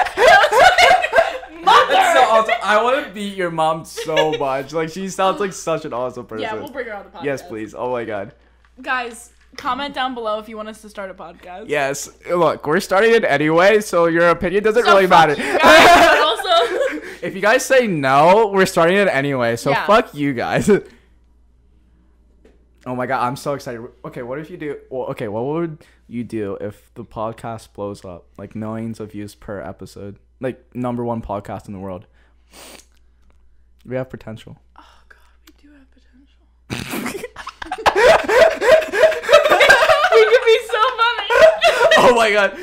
That's 1.93 2.19
so 2.19 2.25
awesome. 2.25 2.55
I 2.63 2.81
want 2.83 3.05
to 3.05 3.11
beat 3.11 3.35
your 3.35 3.51
mom 3.51 3.85
so 3.85 4.31
much. 4.37 4.73
Like 4.73 4.89
she 4.89 5.09
sounds 5.09 5.39
like 5.39 5.53
such 5.53 5.85
an 5.85 5.93
awesome 5.93 6.25
person. 6.25 6.43
Yeah, 6.43 6.53
we'll 6.55 6.69
bring 6.69 6.87
her 6.87 6.95
on 6.95 7.05
the 7.05 7.09
podcast. 7.11 7.23
yes, 7.23 7.41
please. 7.41 7.73
Oh 7.75 7.91
my 7.91 8.05
god. 8.05 8.33
Guys, 8.81 9.31
comment 9.57 9.93
down 9.93 10.13
below 10.13 10.39
if 10.39 10.47
you 10.47 10.55
want 10.57 10.69
us 10.69 10.81
to 10.81 10.89
start 10.89 11.09
a 11.11 11.13
podcast. 11.13 11.67
Yes. 11.67 12.09
Look, 12.29 12.65
we're 12.65 12.79
starting 12.79 13.13
it 13.13 13.23
anyway, 13.25 13.81
so 13.81 14.05
your 14.07 14.29
opinion 14.29 14.63
doesn't 14.63 14.85
So 14.85 14.93
really 14.95 15.07
matter. 15.07 15.33
you 15.33 15.59
guys, 15.59 16.19
also, 16.23 16.49
if 17.21 17.35
you 17.35 17.41
guys 17.41 17.65
say 17.65 17.85
no, 17.87 18.47
we're 18.53 18.65
starting 18.65 18.95
it 18.97 19.07
anyway. 19.09 19.55
So 19.57 19.71
Yeah. 19.71 19.85
fuck 19.85 20.13
you 20.13 20.31
guys. 20.33 20.69
oh 22.85 22.95
my 22.95 23.05
god, 23.05 23.27
I'm 23.27 23.35
so 23.35 23.53
excited. 23.53 23.81
Okay, 24.05 24.21
what 24.21 24.39
if 24.39 24.49
you 24.49 24.55
do? 24.57 24.77
Well, 24.89 25.07
okay, 25.09 25.27
what 25.27 25.43
would 25.45 25.79
you 26.07 26.23
do 26.23 26.57
if 26.61 26.89
the 26.93 27.03
podcast 27.03 27.73
blows 27.73 28.05
up, 28.05 28.27
like 28.37 28.55
millions 28.55 29.01
of 29.01 29.11
views 29.11 29.35
per 29.35 29.59
episode, 29.61 30.19
like 30.39 30.73
number 30.73 31.03
one 31.03 31.21
podcast 31.21 31.67
in 31.67 31.73
the 31.73 31.79
world? 31.79 32.05
We 33.85 33.97
have 33.97 34.09
potential. 34.09 34.57
oh 34.77 34.83
god, 35.09 35.19
we 35.47 35.53
do 35.61 35.69
have 35.73 35.91
potential. 35.91 36.45
we 40.11 40.25
could 40.25 40.45
be 40.45 40.57
so 40.67 40.81
funny. 40.99 41.27
oh 42.11 42.15
my 42.15 42.31
god. 42.31 42.57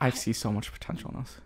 I 0.00 0.10
see 0.10 0.32
so 0.32 0.50
much 0.52 0.72
potential 0.72 1.10
in 1.14 1.20
us. 1.20 1.36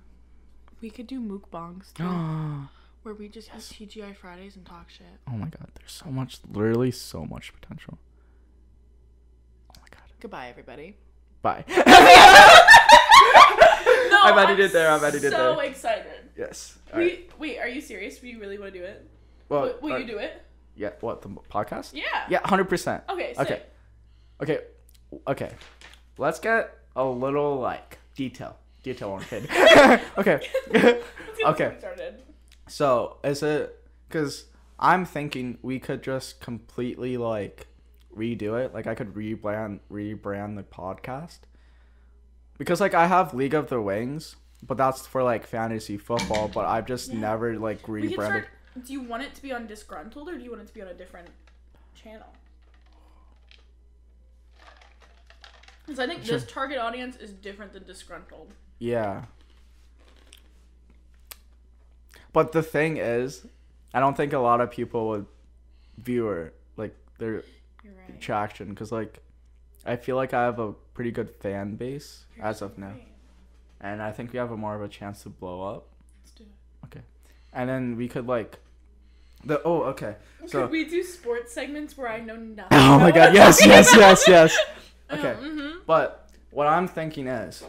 We 0.80 0.90
could 0.90 1.06
do 1.06 1.20
mukbangs 1.20 1.92
too, 1.94 2.68
where 3.02 3.14
we 3.14 3.28
just 3.28 3.48
have 3.48 3.60
TGI 3.60 4.14
Fridays 4.16 4.56
and 4.56 4.64
talk 4.64 4.88
shit. 4.88 5.06
Oh 5.28 5.32
my 5.36 5.48
god, 5.48 5.68
there's 5.74 5.92
so 5.92 6.06
much, 6.10 6.38
literally 6.50 6.90
so 6.90 7.24
much 7.24 7.52
potential. 7.58 7.98
Oh 9.70 9.80
my 9.82 9.88
god. 9.90 10.04
Goodbye, 10.20 10.48
everybody. 10.48 10.96
Bye. 11.42 11.64
No, 14.08 14.20
I'm 14.22 14.38
edited 14.38 14.70
there, 14.72 14.90
I'm 14.90 15.04
edited 15.04 15.32
so 15.32 15.56
there. 15.56 15.64
excited. 15.64 16.30
yes. 16.36 16.78
We 16.94 17.28
wait. 17.38 17.58
Are 17.58 17.68
you 17.68 17.80
serious? 17.80 18.18
Do 18.18 18.28
you 18.28 18.40
really 18.40 18.58
want 18.58 18.72
to 18.72 18.78
do 18.78 18.84
it? 18.84 19.08
Well, 19.48 19.62
will 19.62 19.78
will 19.82 19.92
uh, 19.94 19.98
you 19.98 20.06
do 20.06 20.18
it? 20.18 20.42
Yeah. 20.74 20.90
What 21.00 21.22
the 21.22 21.28
podcast? 21.28 21.92
Yeah. 21.92 22.02
Yeah, 22.28 22.40
hundred 22.44 22.68
percent. 22.68 23.02
Okay. 23.08 23.34
Okay. 23.38 23.62
Okay. 24.42 24.60
Okay. 25.28 25.50
Let's 26.18 26.38
get 26.40 26.76
a 26.94 27.04
little 27.04 27.56
like 27.58 27.98
detail. 28.14 28.56
Detail 28.82 29.08
oriented. 29.10 29.48
okay. 30.18 30.40
Okay. 31.44 31.74
started. 31.78 32.22
So 32.66 33.18
is 33.22 33.42
it 33.42 33.78
because 34.08 34.46
I'm 34.78 35.04
thinking 35.04 35.58
we 35.62 35.78
could 35.78 36.02
just 36.02 36.40
completely 36.40 37.16
like 37.18 37.66
redo 38.16 38.58
it. 38.58 38.72
Like 38.74 38.86
I 38.86 38.94
could 38.94 39.14
rebrand 39.14 39.80
rebrand 39.92 40.56
the 40.56 40.62
podcast 40.62 41.40
because 42.58 42.80
like 42.80 42.94
I 42.94 43.06
have 43.06 43.34
League 43.34 43.54
of 43.54 43.68
the 43.68 43.80
Wings, 43.82 44.36
but 44.66 44.76
that's 44.78 45.06
for 45.06 45.22
like 45.22 45.46
fantasy 45.46 45.98
football. 45.98 46.48
But 46.48 46.64
I've 46.64 46.86
just 46.86 47.12
Yeah. 47.12 47.20
never 47.20 47.58
like 47.58 47.86
rebranded. 47.86 48.44
start. 48.44 48.48
Do 48.86 48.92
you 48.92 49.02
want 49.02 49.22
it 49.22 49.34
to 49.34 49.42
be 49.42 49.52
on 49.52 49.66
Disgruntled 49.66 50.28
or 50.28 50.36
do 50.38 50.42
you 50.44 50.50
want 50.50 50.62
it 50.62 50.68
to 50.68 50.74
be 50.74 50.82
on 50.82 50.88
a 50.88 50.94
different 50.94 51.28
channel? 51.94 52.26
Because 55.86 56.00
I 56.00 56.06
think 56.06 56.24
this 56.24 56.44
target 56.46 56.78
audience 56.78 57.16
is 57.16 57.32
different 57.32 57.72
than 57.72 57.84
Disgruntled. 57.84 58.52
Yeah. 58.78 59.26
But 62.32 62.52
the 62.52 62.62
thing 62.62 62.96
is, 62.96 63.46
I 63.94 64.00
don't 64.00 64.16
think 64.16 64.32
a 64.32 64.38
lot 64.38 64.60
of 64.60 64.70
people 64.70 65.08
would 65.08 65.26
view 65.96 66.28
it 66.30 66.54
like 66.76 66.94
their 67.18 67.42
right. 67.84 68.20
traction 68.20 68.68
because 68.70 68.92
like 68.92 69.22
I 69.86 69.96
feel 69.96 70.16
like 70.16 70.34
I 70.34 70.42
have 70.42 70.58
a 70.58 70.72
pretty 70.92 71.12
good 71.12 71.30
fan 71.30 71.76
base 71.76 72.26
You're 72.36 72.46
as 72.46 72.58
so 72.58 72.66
of 72.66 72.76
now, 72.76 72.88
right. 72.88 73.08
and 73.80 74.02
I 74.02 74.12
think 74.12 74.32
we 74.32 74.38
have 74.38 74.50
a 74.50 74.56
more 74.56 74.74
of 74.74 74.82
a 74.82 74.88
chance 74.88 75.22
to 75.22 75.30
blow 75.30 75.62
up. 75.62 75.86
Let's 76.22 76.32
do 76.32 76.42
it. 76.42 76.86
Okay, 76.86 77.04
and 77.54 77.70
then 77.70 77.96
we 77.96 78.08
could 78.08 78.26
like 78.26 78.58
the 79.44 79.62
oh 79.62 79.82
okay 79.84 80.16
so 80.46 80.62
Could 80.62 80.72
we 80.72 80.84
do 80.84 81.02
sports 81.02 81.52
segments 81.52 81.96
where 81.96 82.08
I 82.08 82.20
know 82.20 82.36
nothing? 82.36 82.68
oh 82.72 82.98
my 82.98 83.12
god 83.12 83.34
what's 83.34 83.64
yes 83.64 83.94
yes 83.96 83.96
yes 83.96 84.28
yes 84.28 84.58
okay 85.10 85.34
Mm-hmm. 85.40 85.78
But 85.86 86.30
what 86.50 86.66
I'm 86.66 86.88
thinking 86.88 87.26
is, 87.28 87.62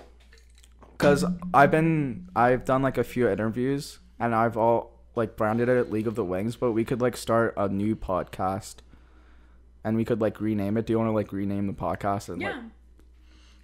because 0.94 1.24
I've 1.54 1.70
been, 1.72 2.30
I've 2.36 2.66
done 2.66 2.82
like 2.82 2.98
a 2.98 3.04
few 3.04 3.28
interviews, 3.30 4.00
and 4.20 4.34
I've 4.34 4.58
all 4.58 5.00
like 5.16 5.36
branded 5.36 5.70
it 5.70 5.92
League 5.92 6.08
of 6.08 6.16
the 6.16 6.24
Wings, 6.26 6.56
but 6.56 6.72
we 6.72 6.84
could 6.86 7.02
like 7.02 7.16
start 7.18 7.54
a 7.58 7.68
new 7.70 7.96
podcast, 7.96 8.78
and 9.84 9.96
we 9.98 10.06
could 10.06 10.20
like 10.22 10.40
rename 10.42 10.78
it. 10.78 10.86
Do 10.86 10.94
you 10.94 10.98
want 11.00 11.10
to 11.10 11.14
like 11.14 11.32
rename 11.32 11.68
the 11.68 11.74
podcast? 11.74 12.30
And, 12.30 12.42
Yeah. 12.42 12.62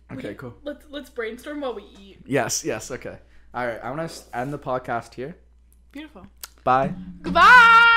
Like, 0.10 0.20
okay. 0.20 0.28
can- 0.30 0.38
Cool. 0.38 0.54
Let's 0.64 0.86
let's 0.90 1.10
brainstorm 1.10 1.62
while 1.62 1.74
we 1.74 1.84
eat. 2.00 2.20
Yes. 2.26 2.64
Yes. 2.64 2.92
Okay. 2.92 3.18
All 3.54 3.66
right. 3.66 3.80
I'm 3.84 3.96
gonna 3.96 4.10
end 4.34 4.54
the 4.54 4.60
podcast 4.60 5.14
here. 5.16 5.36
Beautiful. 5.92 6.28
Bye. 6.64 6.94
Goodbye. 7.22 7.90